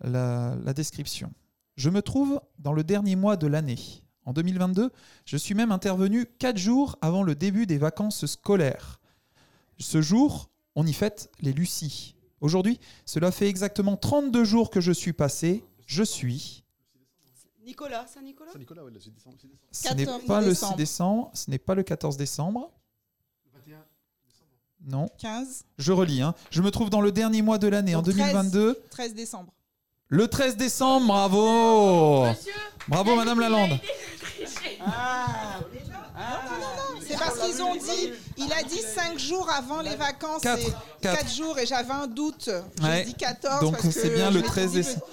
la, 0.00 0.56
la 0.64 0.72
description. 0.72 1.32
Je 1.76 1.90
me 1.90 2.00
trouve 2.00 2.40
dans 2.58 2.72
le 2.72 2.84
dernier 2.84 3.16
mois 3.16 3.36
de 3.36 3.46
l'année. 3.46 3.78
En 4.24 4.32
2022, 4.32 4.90
je 5.24 5.36
suis 5.36 5.54
même 5.54 5.72
intervenu 5.72 6.26
4 6.38 6.56
jours 6.56 6.96
avant 7.00 7.22
le 7.22 7.34
début 7.34 7.66
des 7.66 7.78
vacances 7.78 8.26
scolaires. 8.26 9.00
Ce 9.78 10.00
jour, 10.00 10.50
on 10.74 10.86
y 10.86 10.92
fête 10.92 11.30
les 11.40 11.52
Lucies. 11.52 12.16
Aujourd'hui, 12.40 12.80
cela 13.04 13.30
fait 13.30 13.48
exactement 13.48 13.96
32 13.96 14.44
jours 14.44 14.70
que 14.70 14.80
je 14.80 14.92
suis 14.92 15.12
passé. 15.12 15.64
Je 15.86 16.02
suis. 16.02 16.64
Nicolas, 17.64 18.06
Saint-Nicolas 18.06 18.52
Saint-Nicolas, 18.52 18.84
ouais, 18.84 18.92
le 18.92 19.00
6 19.00 19.10
décembre. 19.10 19.36
Ce 19.70 19.94
n'est 19.94 20.06
pas 20.26 20.40
le 20.40 20.54
6 20.54 20.76
décembre, 20.76 21.30
ce 21.34 21.50
n'est 21.50 21.58
pas 21.58 21.74
le 21.74 21.82
14 21.82 22.16
décembre. 22.16 22.72
Non. 24.86 25.08
15. 25.18 25.64
Je 25.78 25.92
relis. 25.92 26.22
hein. 26.22 26.34
Je 26.50 26.62
me 26.62 26.70
trouve 26.70 26.90
dans 26.90 27.00
le 27.00 27.10
dernier 27.12 27.42
mois 27.42 27.58
de 27.58 27.66
l'année, 27.68 27.94
en 27.96 28.02
Donc, 28.02 28.14
13 28.14 28.32
2022. 28.32 28.80
13 28.90 29.14
décembre. 29.14 29.52
Le 30.08 30.28
13 30.28 30.56
décembre, 30.56 31.06
bravo 31.08 32.26
Bravo 32.86 33.16
Madame 33.16 33.40
Lalande. 33.40 33.78
Ah. 34.86 35.58
C'est 37.04 37.18
parce 37.18 37.38
qu'ils 37.40 37.60
ont 37.62 37.74
dit, 37.74 38.12
il 38.36 38.52
a 38.52 38.62
dit 38.62 38.78
5 38.80 39.18
jours 39.18 39.48
avant 39.50 39.80
les 39.80 39.96
vacances. 39.96 40.42
Quatre. 40.42 40.60
et 40.62 40.72
Quatre. 41.00 41.18
4 41.20 41.34
jours 41.34 41.58
et 41.58 41.66
j'avais 41.66 41.92
un 41.92 42.06
doute. 42.06 42.48
J'ai 42.80 42.86
Ouais. 42.86 43.04
dit 43.04 43.14
14. 43.14 43.60
Donc 43.62 43.72
parce 43.82 43.90
c'est 43.90 44.08
que 44.10 44.14
bien 44.14 44.28
je 44.30 44.34
le 44.34 44.40
m'étais 44.40 44.48
13 44.48 44.70
dit, 44.70 44.76
décembre. 44.76 45.06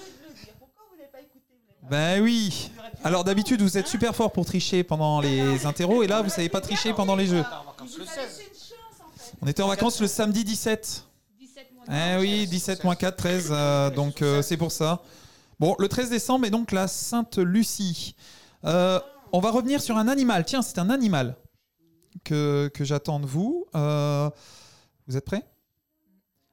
Ben 1.90 2.22
oui. 2.22 2.70
Alors 3.02 3.24
d'habitude 3.24 3.60
vous 3.60 3.76
êtes 3.76 3.88
super 3.88 4.14
fort 4.14 4.32
pour 4.32 4.46
tricher 4.46 4.82
pendant 4.84 5.20
les 5.20 5.66
interros 5.66 6.02
et 6.02 6.06
là 6.06 6.22
vous 6.22 6.30
savez 6.30 6.48
pas 6.48 6.60
tricher 6.60 6.94
pendant 6.94 7.16
les 7.16 7.26
jeux. 7.26 7.44
On 9.44 9.46
était 9.46 9.62
en 9.62 9.68
vacances 9.68 10.00
le 10.00 10.06
samedi 10.06 10.42
17. 10.42 11.04
Eh 11.90 12.16
oui, 12.18 12.46
17 12.46 12.82
moins 12.82 12.94
4, 12.94 13.14
13. 13.14 13.48
euh, 13.50 13.90
donc 13.90 14.22
euh, 14.22 14.40
c'est 14.40 14.56
pour 14.56 14.72
ça. 14.72 15.02
Bon, 15.60 15.76
le 15.78 15.86
13 15.86 16.08
décembre 16.08 16.46
est 16.46 16.50
donc 16.50 16.72
la 16.72 16.88
Sainte 16.88 17.36
Lucie. 17.36 18.16
Euh, 18.64 18.98
on 19.32 19.40
va 19.40 19.50
revenir 19.50 19.82
sur 19.82 19.98
un 19.98 20.08
animal. 20.08 20.46
Tiens, 20.46 20.62
c'est 20.62 20.78
un 20.78 20.88
animal 20.88 21.36
que, 22.24 22.70
que 22.72 22.84
j'attends 22.84 23.20
de 23.20 23.26
vous. 23.26 23.66
Euh, 23.74 24.30
vous 25.06 25.18
êtes 25.18 25.26
prêts? 25.26 25.42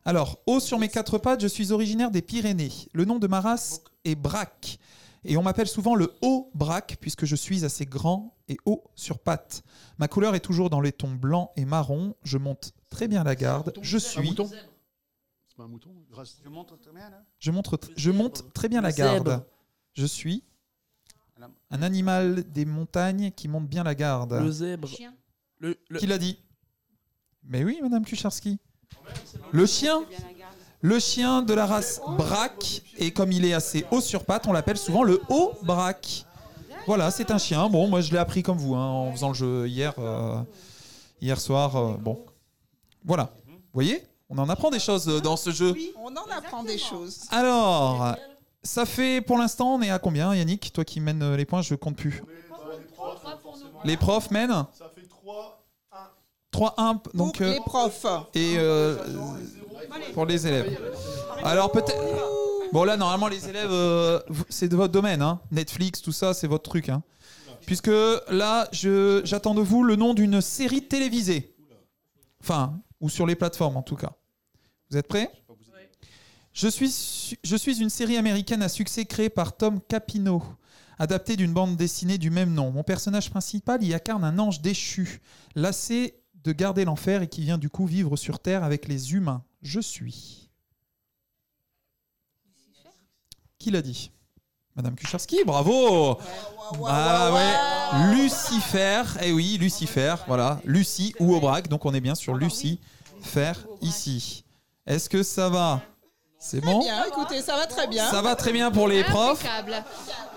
Alors, 0.03 0.39
haut 0.45 0.59
sur 0.59 0.77
mes 0.77 0.89
quatre 0.89 1.18
pattes, 1.18 1.39
je 1.39 1.47
suis 1.47 1.72
originaire 1.72 2.11
des 2.11 2.22
Pyrénées. 2.22 2.73
Le 2.91 3.05
nom 3.05 3.19
de 3.19 3.27
ma 3.27 3.39
race 3.39 3.80
est 4.03 4.15
Braque. 4.15 4.80
Et 5.23 5.38
on 5.38 5.43
m'appelle 5.43 5.68
souvent 5.68 5.95
le 5.95 6.11
haut 6.22 6.49
braque 6.55 6.97
puisque 6.99 7.26
je 7.26 7.38
suis 7.38 7.63
assez 7.63 7.85
grand 7.85 8.35
et 8.49 8.57
haut 8.65 8.84
sur 8.95 9.19
pattes. 9.19 9.63
Ma 9.97 10.09
couleur 10.09 10.35
est 10.35 10.39
toujours 10.41 10.69
dans 10.69 10.81
les 10.81 10.91
tons 10.91 11.13
blanc 11.13 11.51
et 11.55 11.63
marron. 11.63 12.15
Je 12.23 12.38
monte 12.38 12.73
très 12.91 13.07
bien 13.07 13.23
la 13.23 13.35
garde. 13.35 13.73
Je 13.81 13.97
Un 13.97 13.99
suis. 13.99 14.22
mouton 14.30 14.47
C'est 14.47 15.57
pas 15.57 15.63
un 15.63 15.68
mouton 15.68 15.89
Je 16.43 16.49
montre 16.49 16.77
très 16.77 16.91
bien 16.91 17.09
là. 17.09 17.23
Je, 17.39 17.49
montre, 17.51 17.80
je 17.95 18.11
monte 18.11 18.53
très 18.53 18.69
bien 18.69 18.81
la 18.81 18.91
garde. 18.91 19.43
Je 19.93 20.05
suis 20.05 20.43
un 21.72 21.81
animal 21.81 22.43
des 22.51 22.65
montagnes 22.65 23.31
qui 23.31 23.47
monte 23.47 23.68
bien 23.68 23.84
la 23.84 23.95
garde. 23.95 24.34
Le 24.34 24.51
zèbre. 24.51 24.88
Le, 25.59 25.76
le- 25.89 25.99
Qui 25.99 26.05
l'a 26.05 26.19
dit 26.19 26.38
Mais 27.43 27.63
oui, 27.63 27.80
Madame 27.81 28.05
Kucharski. 28.05 28.59
Le 29.51 29.65
chien 29.65 30.03
Le 30.81 30.99
chien 30.99 31.41
de 31.41 31.53
la 31.55 31.65
race 31.65 31.99
braque. 32.18 32.84
Et 32.97 33.11
comme 33.11 33.31
il 33.31 33.43
est 33.45 33.53
assez 33.53 33.85
haut 33.91 34.01
sur 34.01 34.23
pattes, 34.26 34.45
on 34.47 34.53
l'appelle 34.53 34.77
souvent 34.77 35.03
le 35.03 35.19
haut 35.30 35.53
braque. 35.63 36.26
Voilà, 36.88 37.09
c'est 37.11 37.31
un 37.31 37.38
chien. 37.38 37.69
Bon, 37.69 37.88
moi 37.88 38.01
je 38.01 38.11
l'ai 38.11 38.18
appris 38.19 38.43
comme 38.43 38.57
vous 38.57 38.76
hein, 38.76 38.85
en 38.88 39.11
faisant 39.11 39.30
le 39.30 39.34
jeu 39.35 39.68
hier, 39.68 39.93
euh, 39.99 40.41
hier 41.22 41.39
soir. 41.39 41.76
euh, 41.76 41.97
bon, 41.97 42.23
voilà. 43.06 43.32
Vous 43.48 43.53
voyez 43.73 44.03
On 44.30 44.38
en 44.38 44.49
apprend 44.49 44.69
des 44.69 44.80
choses 44.80 45.07
euh, 45.10 45.19
dans 45.19 45.38
ce 45.38 45.49
jeu. 45.52 45.76
On 45.98 46.07
en 46.15 46.38
apprend 46.38 46.64
des 46.64 46.78
choses. 46.78 47.22
Alors, 47.32 48.15
ça 48.64 48.86
fait 48.86 49.22
pour 49.22 49.38
l'instant, 49.38 49.76
on 49.76 49.82
est 49.82 49.90
à 49.90 49.99
combien, 49.99 50.34
Yannick 50.36 50.72
Toi 50.73 50.86
qui 50.86 50.99
mènes 50.99 51.23
euh, 51.23 51.38
les 51.38 51.45
points, 51.45 51.61
je 51.61 51.76
compte 51.76 51.95
plus. 51.95 52.22
Les 53.84 53.98
profs 53.98 54.30
mènent 54.32 54.65
Ça 54.73 54.91
fait 54.95 55.07
3, 55.07 55.64
3-1. 56.53 56.99
Donc, 57.15 57.38
Pour 57.38 57.45
les 57.48 57.60
profs. 57.65 58.06
Et 58.36 58.56
euh, 58.57 58.95
pour 60.14 60.26
les 60.26 60.45
élèves. 60.48 60.78
Alors 61.44 61.72
peut-être. 61.72 61.98
Bon 62.72 62.84
là, 62.86 62.95
normalement, 62.95 63.28
les 63.28 63.49
élèves, 63.49 63.69
euh, 63.72 64.19
c'est 64.49 64.69
de 64.69 64.76
votre 64.78 64.94
domaine. 64.94 65.22
hein. 65.22 65.41
Netflix, 65.52 66.02
tout 66.02 66.11
ça, 66.14 66.34
c'est 66.34 66.48
votre 66.48 66.69
truc. 66.69 66.88
hein. 66.90 67.02
Puisque 67.65 67.91
là, 68.30 68.68
je- 68.72 69.22
j'attends 69.26 69.53
de 69.56 69.61
vous 69.61 69.84
le 69.84 69.95
nom 69.95 70.14
d'une 70.14 70.40
série 70.41 70.88
télévisée. 70.88 71.53
Enfin, 72.41 72.80
ou 73.02 73.10
sur 73.10 73.28
les 73.28 73.36
plateformes 73.36 73.76
en 73.76 73.84
tout 73.84 73.98
cas. 73.98 74.14
Vous 74.90 74.98
êtes 74.98 75.07
prêts? 75.07 75.30
Je 76.53 76.68
suis, 76.68 76.91
su- 76.91 77.38
je 77.44 77.56
suis 77.56 77.82
une 77.82 77.90
série 77.90 78.18
américaine 78.18 78.61
à 78.61 78.69
succès 78.69 79.06
créée 79.06 79.30
par 79.30 79.56
Tom 79.56 79.80
Capino, 79.82 80.44
adaptée 80.99 81.36
d'une 81.38 81.53
bande 81.53 81.78
dessinée 81.78 82.18
du 82.18 82.30
même 82.30 82.53
nom. 82.53 82.72
Mon 82.72 82.84
personnage 82.84 83.30
principal 83.30 83.82
y 83.84 83.94
incarne 83.94 84.23
un 84.23 84.38
ange 84.38 84.61
déchu, 84.61 85.22
lassé 85.56 86.22
de 86.44 86.52
garder 86.52 86.86
l'enfer 86.86 87.22
et 87.22 87.28
qui 87.30 87.41
vient 87.41 87.57
du 87.57 87.69
coup 87.69 87.86
vivre 87.86 88.18
sur 88.18 88.40
Terre 88.40 88.64
avec 88.64 88.88
les 88.88 89.14
humains. 89.14 89.44
Je 89.61 89.80
suis. 89.80 90.49
Qui 93.60 93.72
l'a 93.72 93.82
dit? 93.82 94.11
Madame 94.76 94.95
Kucharski, 94.95 95.43
bravo 95.45 96.18
Ah 96.88 97.31
ouais, 97.34 98.15
Lucifer, 98.15 99.03
eh 99.22 99.31
oui, 99.34 99.57
Lucifer, 99.60 100.15
voilà, 100.27 100.60
Lucie 100.64 101.14
ou 101.19 101.35
Aubrac, 101.35 101.68
donc 101.68 101.85
on 101.85 101.93
est 101.93 101.99
bien 101.99 102.15
sur 102.15 102.35
Lucie, 102.35 102.80
faire 103.22 103.60
ici. 103.81 104.45
Est-ce 104.88 105.10
que 105.10 105.23
ça 105.23 105.49
va? 105.49 105.81
C'est 106.39 106.61
bon? 106.61 106.80
Bien, 106.80 107.06
écoutez, 107.06 107.41
ça 107.41 107.56
va 107.56 107.68
très 107.68 107.85
bien. 107.88 108.10
Ça 108.10 108.22
va 108.22 108.35
très 108.35 108.52
bien 108.52 108.72
pour 108.72 108.88
les 108.88 109.03
profs. 109.03 109.45
Impeccable. 109.45 109.84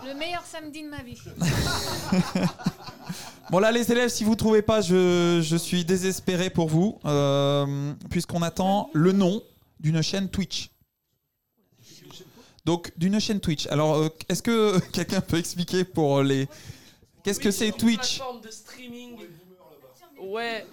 Le 0.06 0.14
meilleur 0.14 0.42
samedi 0.44 0.82
de 0.82 0.88
ma 0.88 1.02
vie. 1.02 1.18
Bon 3.50 3.58
là 3.58 3.70
les 3.70 3.92
élèves, 3.92 4.08
si 4.08 4.24
vous 4.24 4.36
trouvez 4.36 4.62
pas, 4.62 4.80
je, 4.80 5.40
je 5.42 5.56
suis 5.56 5.84
désespéré 5.84 6.48
pour 6.48 6.68
vous, 6.68 6.98
euh, 7.04 7.92
puisqu'on 8.10 8.40
attend 8.42 8.88
le 8.94 9.12
nom 9.12 9.42
d'une 9.80 10.00
chaîne 10.02 10.28
Twitch. 10.30 10.70
Donc 12.64 12.92
d'une 12.96 13.18
chaîne 13.20 13.40
Twitch. 13.40 13.66
Alors 13.66 13.96
euh, 13.96 14.08
est-ce 14.28 14.42
que 14.42 14.78
quelqu'un 14.92 15.20
peut 15.20 15.38
expliquer 15.38 15.84
pour 15.84 16.22
les... 16.22 16.48
Qu'est-ce 17.22 17.40
que 17.40 17.50
c'est 17.50 17.72
Twitch? 17.72 18.18
Plateforme 18.18 18.40
de 18.40 18.50
streaming. 18.50 19.16
Ouais. 20.20 20.66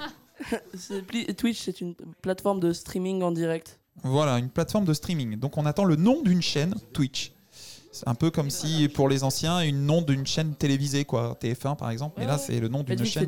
Twitch, 1.38 1.59
c'est 1.61 1.81
une 1.81 1.95
plateforme 2.22 2.59
de 2.59 2.73
streaming 2.73 3.22
en 3.22 3.31
direct. 3.31 3.80
Voilà, 4.03 4.38
une 4.39 4.49
plateforme 4.49 4.85
de 4.85 4.93
streaming. 4.93 5.38
Donc 5.38 5.57
on 5.57 5.65
attend 5.65 5.84
le 5.85 5.95
nom 5.95 6.22
d'une 6.22 6.41
chaîne 6.41 6.73
Twitch. 6.93 7.31
C'est 7.91 8.07
un 8.07 8.15
peu 8.15 8.31
comme 8.31 8.49
si 8.49 8.88
pour 8.88 9.09
les 9.09 9.23
anciens, 9.23 9.59
une 9.61 9.85
nom 9.85 10.01
d'une 10.01 10.26
chaîne 10.26 10.55
télévisée, 10.55 11.03
quoi, 11.03 11.38
TF1 11.41 11.76
par 11.76 11.91
exemple. 11.91 12.15
Mais 12.19 12.26
là, 12.26 12.38
c'est 12.38 12.59
le 12.59 12.69
nom 12.69 12.84
d'une 12.84 13.03
chaîne. 13.05 13.27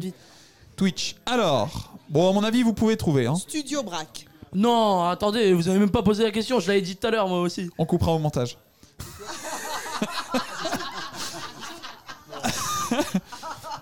Twitch. 0.77 1.15
Alors, 1.25 1.93
bon, 2.09 2.29
à 2.29 2.33
mon 2.33 2.43
avis, 2.43 2.63
vous 2.63 2.73
pouvez 2.73 2.95
trouver. 2.97 3.27
hein. 3.27 3.35
Studio 3.35 3.83
Brac. 3.83 4.25
Non, 4.55 5.07
attendez, 5.09 5.53
vous 5.53 5.67
avez 5.67 5.79
même 5.79 5.89
pas 5.91 6.03
posé 6.03 6.23
la 6.23 6.31
question, 6.31 6.59
je 6.59 6.67
l'avais 6.67 6.81
dit 6.81 6.95
tout 6.95 7.07
à 7.07 7.11
l'heure 7.11 7.27
moi 7.27 7.41
aussi. 7.41 7.69
On 7.77 7.85
coupera 7.85 8.11
au 8.13 8.19
montage. 8.19 8.57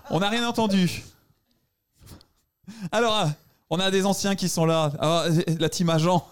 on 0.09 0.19
n'a 0.19 0.29
rien 0.29 0.47
entendu. 0.47 1.03
Alors, 2.91 3.29
on 3.69 3.79
a 3.79 3.91
des 3.91 4.05
anciens 4.05 4.35
qui 4.35 4.49
sont 4.49 4.65
là. 4.65 4.91
Ah, 4.99 5.25
la 5.59 5.69
team 5.69 5.89
agent. 5.89 6.25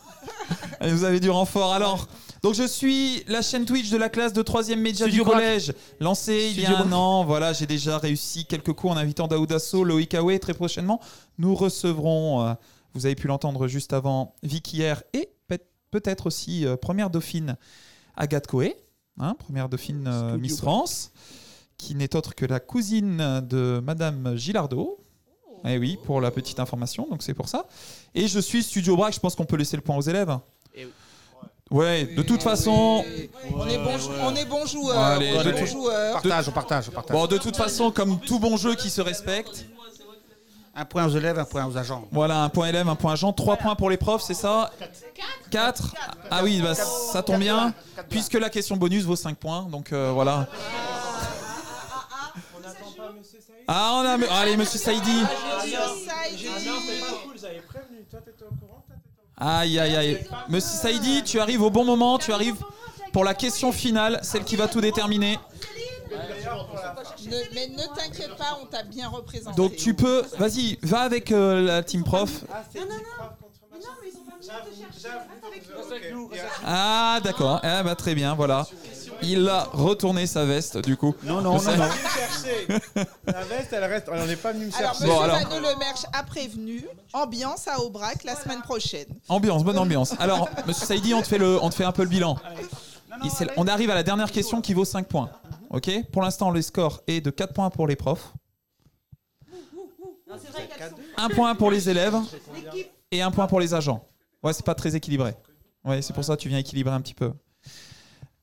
Vous 0.82 1.03
avez 1.03 1.20
du 1.20 1.30
renfort. 1.30 1.74
Alors, 1.74 2.07
donc 2.41 2.53
je 2.53 2.66
suis 2.66 3.24
la 3.28 3.41
chaîne 3.41 3.66
Twitch 3.66 3.90
de 3.90 3.98
la 3.98 4.10
classe 4.10 4.34
de 4.34 4.41
3 4.41 4.76
média 4.76 5.06
Studio 5.06 5.24
du 5.24 5.30
Braque. 5.30 5.40
collège, 5.41 5.74
lancée 5.99 6.52
il 6.56 6.61
y 6.61 6.66
a 6.66 6.72
un 6.72 6.84
Braque. 6.84 6.94
an. 6.94 7.26
Voilà, 7.26 7.53
j'ai 7.53 7.66
déjà 7.66 7.98
réussi 7.98 8.45
quelques 8.45 8.74
coups 8.74 8.94
en 8.94 8.98
invitant 8.98 9.28
Daoud 9.28 9.52
Asso, 9.52 9.84
Loïc 9.84 10.14
Aoué. 10.16 10.40
Très 10.40 10.53
prochainement, 10.53 10.99
nous 11.38 11.56
recevrons, 11.56 12.45
euh, 12.45 12.53
vous 12.94 13.06
avez 13.06 13.16
pu 13.16 13.28
l'entendre 13.28 13.68
juste 13.68 13.94
avant, 13.94 14.36
Vicky 14.44 14.78
hier 14.78 15.03
et 15.14 15.30
peut- 15.48 15.60
peut-être 15.91 16.28
aussi 16.28 16.66
euh, 16.66 16.76
première 16.78 17.10
dauphine 17.10 17.56
Agathe 18.16 18.48
Coé, 18.48 18.76
hein, 19.20 19.36
première 19.40 19.70
dauphine 19.70 20.06
euh, 20.07 20.38
Miss. 20.38 20.57
France, 20.60 21.11
qui 21.78 21.95
n'est 21.95 22.16
autre 22.16 22.36
que 22.36 22.45
la 22.45 22.60
cousine 22.60 23.41
de 23.48 23.82
Madame 23.84 24.36
Gilardot. 24.36 24.98
Eh 25.66 25.78
oui, 25.78 25.98
pour 26.06 26.22
la 26.22 26.32
petite 26.32 26.60
information, 26.60 27.06
donc 27.10 27.22
c'est 27.22 27.34
pour 27.34 27.49
ça. 27.49 27.66
Et 28.16 28.28
je 28.30 28.40
suis 28.40 28.64
Studio 28.64 28.95
Braque, 28.95 29.14
je 29.14 29.20
pense 29.20 29.36
qu'on 29.36 29.44
peut 29.45 29.57
laisser 29.57 29.76
le 29.76 29.82
point 29.82 29.98
aux 29.98 30.02
élèves. 30.02 30.38
Eh 30.74 30.86
oui. 30.86 30.91
Ouais, 31.72 32.06
de 32.06 32.24
toute 32.24 32.41
façon. 32.41 33.03
On 33.53 33.68
est 33.68 33.78
bon, 33.78 33.91
on 34.24 34.36
est 34.36 34.45
bon 34.45 34.66
joueur. 34.66 34.98
Allez, 34.98 35.34
on 35.36 35.41
est 35.41 35.52
bon 35.52 35.60
tout- 35.60 35.66
joueur. 35.68 36.14
Partage, 36.14 36.48
on 36.48 36.52
partage, 36.52 36.90
on 36.90 36.91
partage. 36.91 37.16
Bon, 37.16 37.28
de 37.28 37.38
toute 37.38 37.56
façon, 37.56 37.91
comme 37.91 38.20
tout 38.22 38.40
bon 38.40 38.57
jeu 38.57 38.74
qui 38.76 38.90
se 38.90 39.02
respecte. 39.02 39.66
Un 40.80 40.86
point 40.86 41.06
aux 41.06 41.10
élèves, 41.10 41.38
un 41.38 41.44
point 41.44 41.66
aux 41.66 41.76
agents. 41.76 42.08
Voilà, 42.10 42.42
un 42.42 42.48
point 42.48 42.68
élève, 42.68 42.88
un 42.88 42.96
point 42.96 43.12
agent, 43.12 43.34
trois 43.34 43.58
points 43.58 43.76
pour 43.76 43.90
les 43.90 43.98
profs, 43.98 44.22
c'est 44.22 44.34
ça 44.34 44.72
4 45.52 45.94
Ah 46.32 46.42
oui, 46.42 46.62
bah, 46.62 46.74
ça 46.74 47.22
tombe 47.22 47.42
bien, 47.42 47.74
puisque 48.10 48.36
la 48.36 48.50
question 48.50 48.78
bonus 48.78 49.04
vaut 49.04 49.18
5 49.18 49.36
points, 49.36 49.64
donc 49.64 49.92
euh, 49.92 50.12
voilà. 50.14 50.48
Ah, 53.68 54.02
on 54.02 54.06
a. 54.06 54.40
Allez, 54.40 54.56
monsieur 54.56 54.80
Saïdi. 54.80 55.22
Aïe, 59.36 59.80
aïe, 59.80 59.96
aïe. 59.98 60.28
Monsieur 60.48 60.78
Saïdi, 60.78 61.24
tu 61.24 61.42
arrives 61.42 61.62
au 61.62 61.70
bon 61.70 61.84
moment, 61.84 62.18
tu 62.18 62.32
arrives 62.32 62.56
pour 63.12 63.26
la 63.26 63.34
question 63.34 63.74
finale, 63.74 64.20
celle 64.24 64.46
qui 64.46 64.56
va 64.56 64.70
tout 64.70 64.80
déterminer. 64.80 65.38
Ne- 67.26 67.53
mais 67.56 67.68
ne 67.68 67.84
t'inquiète 67.95 68.36
pas, 68.38 68.57
on 68.61 68.66
t'a 68.66 68.84
bien 68.84 69.07
représenté. 69.07 69.56
Donc 69.57 69.76
tu 69.76 69.94
peux, 69.94 70.24
vas-y, 70.38 70.78
va 70.84 71.02
avec 71.02 71.32
euh, 71.32 71.61
la 71.61 71.84
team 71.84 72.03
prof. 72.03 72.44
Ah 76.66 77.20
d'accord, 77.24 77.60
eh 77.64 77.84
bah, 77.84 77.95
très 77.95 78.16
bien, 78.16 78.36
voilà. 78.36 78.66
Il 79.22 79.48
a 79.49 79.64
retourné 79.74 80.26
sa 80.28 80.45
veste 80.45 80.78
du 80.78 80.95
coup. 80.95 81.14
Non, 81.24 81.41
non, 81.41 81.61
non, 81.61 81.76
non. 81.78 81.90
La 83.28 83.44
veste, 83.44 83.74
elle 83.74 83.84
reste. 83.84 84.07
On 84.10 84.26
n'est 84.26 84.36
pas 84.38 84.53
venu 84.53 84.68
me 84.68 84.76
Alors, 84.78 84.94
chercher. 84.94 85.03
monsieur 85.03 85.16
Bon, 85.16 85.22
alors. 85.22 85.40
Vano 85.40 85.56
Lemerche 85.60 86.06
a 86.14 86.24
prévenu, 86.24 86.86
ambiance 87.11 87.68
à 87.68 87.80
Aubrac 87.82 88.24
la 88.24 88.36
semaine 88.36 88.61
prochaine. 88.61 89.07
Ambiance, 89.28 89.64
bonne 89.64 89.78
ambiance. 89.78 90.14
Alors, 90.20 90.48
monsieur 90.68 90.86
Saïdi, 90.86 91.14
on 91.14 91.22
te 91.22 91.28
fait, 91.28 91.38
le, 91.38 91.61
on 91.61 91.70
te 91.70 91.76
fait 91.76 91.84
un 91.84 91.91
peu 91.91 92.03
le 92.03 92.10
bilan. 92.10 92.38
C'est- 93.30 93.49
on 93.57 93.68
arrive 93.68 93.90
à 93.90 93.95
la 93.95 94.03
dernière 94.03 94.32
question 94.32 94.61
qui 94.61 94.74
vaut 94.74 94.86
5 94.86 95.07
points. 95.07 95.30
Ok 95.70 95.90
Pour 96.12 96.22
l'instant, 96.22 96.52
le 96.52 96.62
score 96.62 97.02
est 97.08 97.22
de 97.22 97.30
4 97.30 97.54
points 97.54 97.70
pour 97.70 97.88
les 97.88 97.96
profs, 97.96 98.34
1 101.18 101.30
point 101.30 101.56
pour 101.56 101.72
les 101.72 101.90
élèves 101.90 102.16
et 103.12 103.22
1 103.22 103.32
point 103.32 103.48
pour 103.48 103.60
les 103.60 103.74
agents. 103.74 104.08
Ouais, 104.44 104.54
c'est 104.54 104.66
pas 104.66 104.76
très 104.76 104.96
équilibré. 104.96 105.36
Ouais, 105.84 106.02
c'est 106.02 106.14
pour 106.14 106.24
ça 106.24 106.36
que 106.36 106.41
tu 106.41 106.50
viens 106.50 106.58
équilibrer 106.58 106.94
un 106.94 107.02
petit 107.02 107.14
peu. 107.14 107.34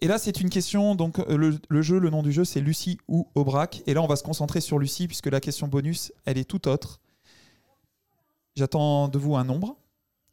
Et 0.00 0.08
là, 0.08 0.18
c'est 0.18 0.40
une 0.40 0.50
question. 0.50 0.94
Donc, 0.94 1.18
euh, 1.18 1.36
le, 1.36 1.58
le 1.68 1.82
jeu, 1.82 1.98
le 1.98 2.10
nom 2.10 2.22
du 2.22 2.32
jeu, 2.32 2.44
c'est 2.44 2.60
Lucie 2.60 2.98
ou 3.08 3.28
Aubrac. 3.34 3.82
Et 3.86 3.94
là, 3.94 4.02
on 4.02 4.06
va 4.06 4.16
se 4.16 4.22
concentrer 4.22 4.60
sur 4.60 4.78
Lucie 4.78 5.06
puisque 5.06 5.26
la 5.26 5.40
question 5.40 5.68
bonus, 5.68 6.12
elle 6.26 6.38
est 6.38 6.44
tout 6.44 6.68
autre. 6.68 7.00
J'attends 8.56 9.08
de 9.08 9.18
vous 9.18 9.36
un 9.36 9.44
nombre. 9.44 9.76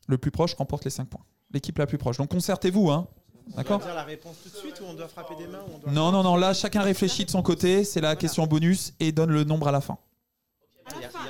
Le 0.08 0.18
plus 0.18 0.32
proche 0.32 0.54
remporte 0.56 0.84
les 0.84 0.92
5 0.92 1.08
points. 1.08 1.24
L'équipe 1.52 1.78
la 1.78 1.86
plus 1.86 1.98
proche. 1.98 2.18
Donc, 2.18 2.30
concertez-vous, 2.32 2.90
hein. 2.90 3.08
D'accord 3.56 3.78
On 3.78 3.80
doit 3.80 3.88
dire 3.88 3.96
la 3.96 4.04
réponse 4.04 4.38
tout 4.42 4.50
de 4.50 4.56
suite 4.56 4.80
ou 4.82 4.86
on 4.86 4.94
doit 4.94 5.08
frapper 5.08 5.36
des 5.36 5.48
mains 5.48 5.62
ou 5.68 5.76
on 5.76 5.78
doit... 5.80 5.92
Non, 5.92 6.12
non, 6.12 6.24
non. 6.24 6.36
Là, 6.36 6.54
chacun 6.54 6.82
réfléchit 6.82 7.26
de 7.26 7.30
son 7.30 7.42
côté. 7.42 7.84
C'est 7.84 8.02
la 8.02 8.16
question 8.16 8.48
bonus 8.48 8.94
et 9.00 9.12
donne 9.12 9.32
le 9.32 9.44
nombre 9.44 9.68
à 9.68 9.72
la 9.72 9.82
fin. 9.82 9.98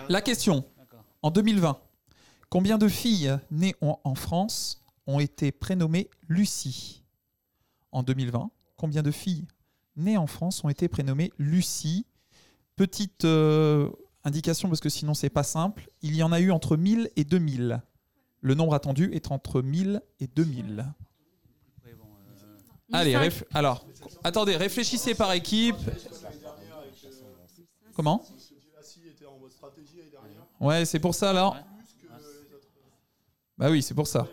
La 0.10 0.22
question. 0.22 0.64
En 1.22 1.31
2020, 1.31 1.77
combien 2.49 2.77
de 2.77 2.88
filles 2.88 3.38
nées 3.52 3.76
en, 3.81 3.99
en 4.03 4.15
France 4.15 4.84
ont 5.07 5.19
été 5.19 5.52
prénommées 5.52 6.10
Lucie? 6.27 7.03
En 7.91 8.03
2020, 8.03 8.49
combien 8.76 9.03
de 9.03 9.11
filles 9.11 9.45
nées 9.95 10.18
en 10.18 10.27
France 10.27 10.64
ont 10.64 10.69
été 10.69 10.88
prénommées 10.88 11.31
Lucie? 11.38 12.06
Petite 12.76 13.26
euh, 13.26 13.90
indication, 14.23 14.68
parce 14.68 14.81
que 14.81 14.90
sinon 14.90 15.14
c'est 15.14 15.30
pas 15.30 15.44
simple. 15.44 15.88
Il 16.02 16.15
y 16.15 16.23
en 16.23 16.31
a 16.31 16.40
eu 16.40 16.52
entre 16.52 16.76
1000 16.76 17.11
et 17.15 17.23
2000. 17.23 17.81
Le 18.41 18.56
nombre 18.56 18.73
attendu 18.73 19.10
est 19.14 19.31
entre 19.31 19.61
1000 19.61 20.02
et 20.19 20.27
2000. 20.27 20.85
Allez, 22.94 23.15
réf- 23.15 23.44
alors, 23.53 23.86
attendez, 24.24 24.56
réfléchissez 24.56 25.15
par 25.15 25.32
équipe. 25.34 25.76
Comment? 27.95 28.24
Ouais, 30.60 30.86
c'est 30.86 30.99
pour 30.99 31.14
ça 31.15 31.34
là. 31.34 31.65
Bah 33.57 33.70
oui, 33.70 33.82
c'est 33.82 33.94
pour 33.94 34.07
ça. 34.07 34.28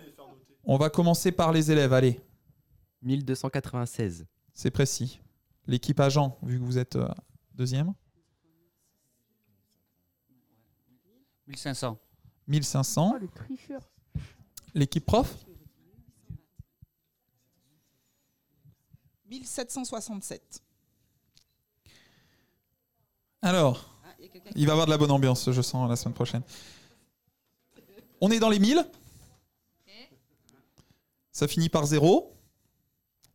On 0.64 0.76
va 0.76 0.90
commencer 0.90 1.32
par 1.32 1.52
les 1.52 1.70
élèves, 1.70 1.92
allez. 1.92 2.20
1296. 3.02 4.26
C'est 4.52 4.70
précis. 4.70 5.20
L'équipe 5.66 5.98
agent, 6.00 6.36
vu 6.42 6.58
que 6.58 6.64
vous 6.64 6.78
êtes 6.78 6.96
euh, 6.96 7.08
deuxième. 7.54 7.92
1500. 11.46 11.98
1500. 12.46 13.14
L'équipe 14.74 15.04
prof? 15.04 15.34
1767. 19.30 20.62
Alors, 23.42 23.88
il 24.56 24.66
va 24.66 24.70
y 24.70 24.72
avoir 24.72 24.86
de 24.86 24.90
la 24.90 24.98
bonne 24.98 25.12
ambiance, 25.12 25.50
je 25.50 25.62
sens, 25.62 25.88
la 25.88 25.96
semaine 25.96 26.14
prochaine. 26.14 26.42
On 28.20 28.30
est 28.30 28.40
dans 28.40 28.50
les 28.50 28.58
1000. 28.58 28.84
Ça 31.32 31.48
finit 31.48 31.68
par 31.68 31.86
0. 31.86 32.34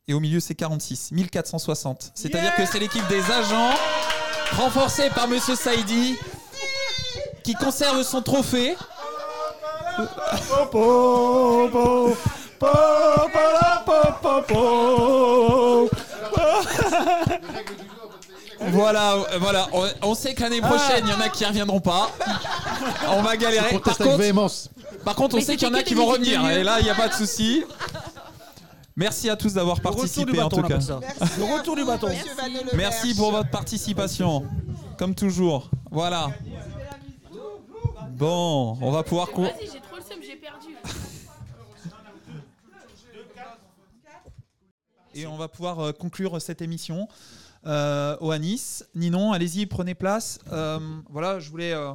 Et 0.07 0.13
au 0.13 0.19
milieu, 0.19 0.39
c'est 0.39 0.53
46. 0.53 1.11
1460. 1.11 2.11
C'est-à-dire 2.13 2.53
que 2.55 2.65
c'est 2.65 2.77
l'équipe 2.77 3.07
des 3.07 3.23
agents, 3.31 3.73
renforcée 4.51 5.09
par 5.09 5.27
Monsieur 5.27 5.55
Saïdi, 5.55 6.15
qui 7.43 7.53
conserve 7.53 8.03
son 8.03 8.21
trophée. 8.21 8.75
Voilà, 18.75 19.15
voilà. 19.39 19.67
On, 19.73 19.87
on 20.03 20.15
sait 20.15 20.33
que 20.33 20.41
l'année 20.43 20.61
prochaine, 20.61 21.03
il 21.05 21.09
y 21.09 21.13
en 21.13 21.19
a 21.21 21.29
qui 21.29 21.45
reviendront 21.45 21.79
pas. 21.81 22.09
On 23.09 23.21
va 23.21 23.35
galérer. 23.37 23.79
Par 23.79 23.97
contre, 23.97 24.17
véhémence. 24.17 24.69
par 25.03 25.15
contre, 25.15 25.35
on 25.35 25.37
Mais 25.39 25.43
sait 25.43 25.55
qu'il 25.55 25.67
y 25.67 25.71
en 25.71 25.73
a 25.73 25.83
qui 25.83 25.93
vont 25.93 26.05
revenir. 26.07 26.47
Et 26.49 26.63
là, 26.63 26.79
il 26.79 26.83
n'y 26.83 26.89
a 26.89 26.95
pas 26.95 27.07
de 27.07 27.13
souci. 27.13 27.63
Merci 28.97 29.29
à 29.29 29.35
tous 29.35 29.53
d'avoir 29.53 29.81
participé 29.81 30.41
en 30.41 30.47
tout 30.49 30.55
on 30.57 30.61
cas. 30.61 30.65
appelle 30.75 30.81
ça. 30.81 30.99
Le 31.37 31.43
retour 31.57 31.75
du 31.75 31.83
bâton. 31.83 32.07
Monsieur. 32.07 32.31
Merci 32.75 33.13
pour 33.13 33.31
votre 33.31 33.49
participation. 33.49 34.45
Comme 34.97 35.13
toujours. 35.15 35.69
Voilà. 35.91 36.29
Bon, 38.11 38.77
on 38.81 38.91
va 38.91 39.03
pouvoir. 39.03 39.27
cou- 39.31 39.41
Vas-y, 39.41 39.65
j'ai 39.65 39.81
trop 39.81 39.97
le 39.97 40.01
seum, 40.01 40.19
j'ai 40.21 40.37
perdu. 40.37 40.67
Et 45.13 45.27
on 45.27 45.37
va 45.37 45.47
pouvoir 45.47 45.79
euh, 45.79 45.91
conclure 45.91 46.41
cette 46.41 46.61
émission. 46.61 47.07
Euh, 47.65 48.15
Oanis, 48.21 48.83
Ninon, 48.93 49.31
allez-y, 49.33 49.65
prenez 49.65 49.95
place. 49.95 50.39
Euh, 50.51 50.79
voilà, 51.09 51.39
je 51.39 51.49
voulais 51.49 51.73
euh, 51.73 51.93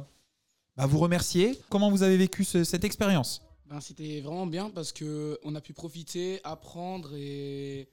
bah, 0.75 0.85
vous 0.85 0.99
remercier. 0.99 1.57
Comment 1.69 1.89
vous 1.89 2.03
avez 2.03 2.17
vécu 2.17 2.43
ce- 2.43 2.63
cette 2.63 2.83
expérience? 2.83 3.41
Ben, 3.69 3.79
C'était 3.79 4.19
vraiment 4.21 4.47
bien 4.47 4.69
parce 4.69 4.91
que 4.91 5.39
on 5.43 5.55
a 5.55 5.61
pu 5.61 5.71
profiter, 5.73 6.41
apprendre 6.43 7.11
et 7.15 7.87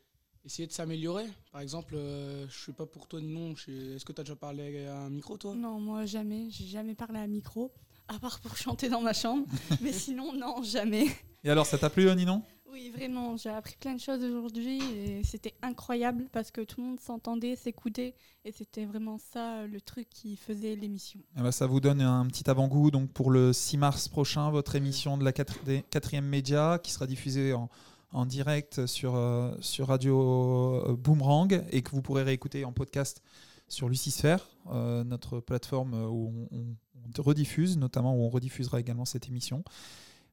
essayer 0.44 0.66
de 0.66 0.72
s'améliorer. 0.72 1.26
Par 1.52 1.60
exemple, 1.60 1.94
euh, 1.96 2.46
je 2.50 2.64
sais 2.66 2.72
pas 2.72 2.86
pour 2.86 3.06
toi, 3.06 3.20
Ninon, 3.20 3.52
est-ce 3.52 4.04
que 4.04 4.12
tu 4.12 4.20
as 4.20 4.24
déjà 4.24 4.34
parlé 4.36 4.86
à 4.86 4.96
un 4.98 5.10
micro, 5.10 5.36
toi? 5.36 5.54
Non, 5.54 5.78
moi 5.78 6.04
jamais. 6.04 6.48
J'ai 6.50 6.66
jamais 6.66 6.94
parlé 6.96 7.20
à 7.20 7.26
micro, 7.28 7.70
à 8.08 8.18
part 8.18 8.40
pour 8.40 8.56
chanter 8.56 8.88
dans 8.88 9.02
ma 9.02 9.12
chambre. 9.12 9.44
Mais 9.80 9.92
sinon, 9.92 10.32
non, 10.32 10.62
jamais. 10.64 11.06
Et 11.44 11.50
alors, 11.50 11.66
ça 11.66 11.78
t'a 11.78 11.90
plu, 11.90 12.08
euh, 12.08 12.14
Ninon? 12.16 12.42
Oui, 12.70 12.90
vraiment, 12.94 13.36
j'ai 13.36 13.48
appris 13.48 13.76
plein 13.76 13.94
de 13.94 14.00
choses 14.00 14.22
aujourd'hui 14.22 14.78
et 14.94 15.22
c'était 15.24 15.54
incroyable 15.62 16.28
parce 16.32 16.50
que 16.50 16.60
tout 16.60 16.80
le 16.80 16.88
monde 16.88 17.00
s'entendait, 17.00 17.56
s'écoutait 17.56 18.14
et 18.44 18.52
c'était 18.52 18.84
vraiment 18.84 19.18
ça 19.18 19.66
le 19.66 19.80
truc 19.80 20.08
qui 20.10 20.36
faisait 20.36 20.76
l'émission. 20.76 21.20
Eh 21.38 21.42
ben, 21.42 21.50
ça 21.50 21.66
vous 21.66 21.80
donne 21.80 22.02
un 22.02 22.26
petit 22.26 22.48
avant-goût 22.50 22.90
donc 22.90 23.10
pour 23.12 23.30
le 23.30 23.52
6 23.52 23.78
mars 23.78 24.08
prochain, 24.08 24.50
votre 24.50 24.76
émission 24.76 25.16
de 25.16 25.24
la 25.24 25.32
4e 25.32 26.20
média 26.20 26.78
qui 26.82 26.92
sera 26.92 27.06
diffusée 27.06 27.54
en, 27.54 28.26
direct 28.26 28.86
sur, 28.86 29.16
euh, 29.16 29.54
sur 29.60 29.88
Radio 29.88 30.84
euh, 30.86 30.96
Boomerang 30.96 31.64
et 31.70 31.82
que 31.82 31.90
vous 31.90 32.02
pourrez 32.02 32.22
réécouter 32.22 32.64
en 32.64 32.72
podcast 32.72 33.22
sur 33.66 33.88
Lucisphère, 33.88 34.46
euh, 34.72 35.04
notre 35.04 35.40
plateforme 35.40 35.94
où 35.94 36.48
on 36.50 37.22
rediffuse, 37.22 37.78
notamment 37.78 38.14
où 38.14 38.24
on 38.24 38.28
rediffusera 38.28 38.80
également 38.80 39.04
cette 39.04 39.28
émission. 39.28 39.64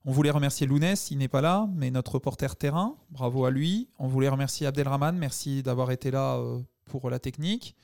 On 0.08 0.12
voulait 0.12 0.30
remercier 0.30 0.68
Lounès, 0.68 1.10
il 1.10 1.18
n'est 1.18 1.28
pas 1.28 1.42
là, 1.42 1.68
mais 1.74 1.90
notre 1.90 2.14
reporter 2.14 2.56
terrain, 2.56 2.96
bravo 3.10 3.46
à 3.46 3.50
lui. 3.50 3.90
On 3.98 4.08
voulait 4.08 4.30
remercier 4.30 4.68
Abdelrahman, 4.68 5.18
merci 5.18 5.64
d'avoir 5.64 5.90
été 5.90 6.12
là 6.12 6.36
euh, 6.36 6.60
pour 6.86 7.10
la 7.10 7.18
technique. 7.18 7.76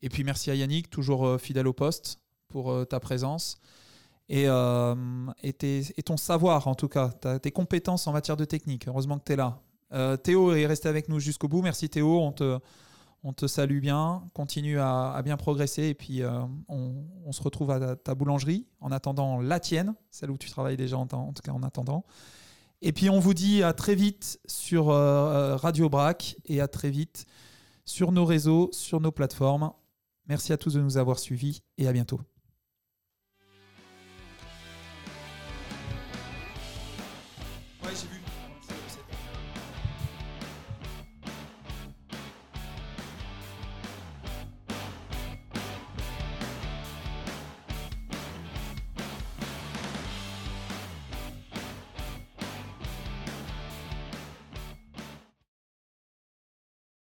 Et 0.00 0.08
puis 0.08 0.24
merci 0.24 0.50
à 0.50 0.54
Yannick, 0.54 0.88
toujours 0.88 1.26
euh, 1.26 1.36
fidèle 1.36 1.66
au 1.66 1.74
poste, 1.74 2.20
pour 2.48 2.70
euh, 2.70 2.86
ta 2.86 3.00
présence. 3.00 3.60
Et, 4.30 4.46
ton 4.46 6.16
savoir, 6.16 6.68
en 6.68 6.74
tout 6.74 6.88
cas, 6.88 7.10
tes 7.10 7.50
compétences 7.50 8.06
en 8.06 8.12
matière 8.12 8.38
de 8.38 8.46
technique. 8.46 8.88
Heureusement 8.88 9.18
que 9.18 9.24
tu 9.24 9.32
es 9.32 9.36
là. 9.36 9.60
Théo 10.18 10.52
est 10.52 10.66
resté 10.66 10.88
avec 10.88 11.08
nous 11.10 11.20
jusqu'au 11.20 11.48
bout. 11.48 11.62
Merci 11.62 11.88
Théo, 11.88 12.32
on 13.28 13.34
te 13.34 13.46
salue 13.46 13.80
bien. 13.80 14.22
Continue 14.32 14.80
à, 14.80 15.20
bien 15.22 15.36
progresser. 15.36 15.84
Et 15.84 15.94
puis 15.94 16.22
euh, 16.22 16.40
on, 16.68 17.30
se 17.30 17.42
retrouve 17.42 17.70
à 17.70 17.94
ta, 17.94 18.14
boulangerie 18.14 18.66
en 18.80 18.90
attendant 18.90 19.40
la 19.40 19.60
tienne, 19.60 19.94
celle 20.10 20.30
où 20.30 20.38
tu 20.38 20.48
travailles 20.48 20.78
déjà, 20.78 20.96
en, 20.96 21.06
tout 21.06 21.42
cas 21.44 21.52
en 21.52 21.62
attendant. 21.62 22.04
Et 22.80 22.92
puis 22.92 23.10
on 23.10 23.20
vous 23.20 23.34
dit 23.34 23.62
à 23.62 23.74
très 23.74 23.94
vite 23.94 24.40
sur 24.46 24.88
euh, 24.88 25.56
Radio 25.56 25.88
Brac 25.90 26.36
et 26.46 26.60
à 26.60 26.68
très 26.68 26.90
vite 26.90 27.26
sur 27.84 28.12
nos 28.12 28.24
réseaux, 28.24 28.70
sur 28.72 29.00
nos 29.00 29.12
plateformes. 29.12 29.72
Merci 30.26 30.52
à 30.52 30.56
tous 30.56 30.74
de 30.74 30.80
nous 30.80 30.96
avoir 30.96 31.18
suivis 31.18 31.62
et 31.76 31.86
à 31.86 31.92
bientôt. 31.92 32.20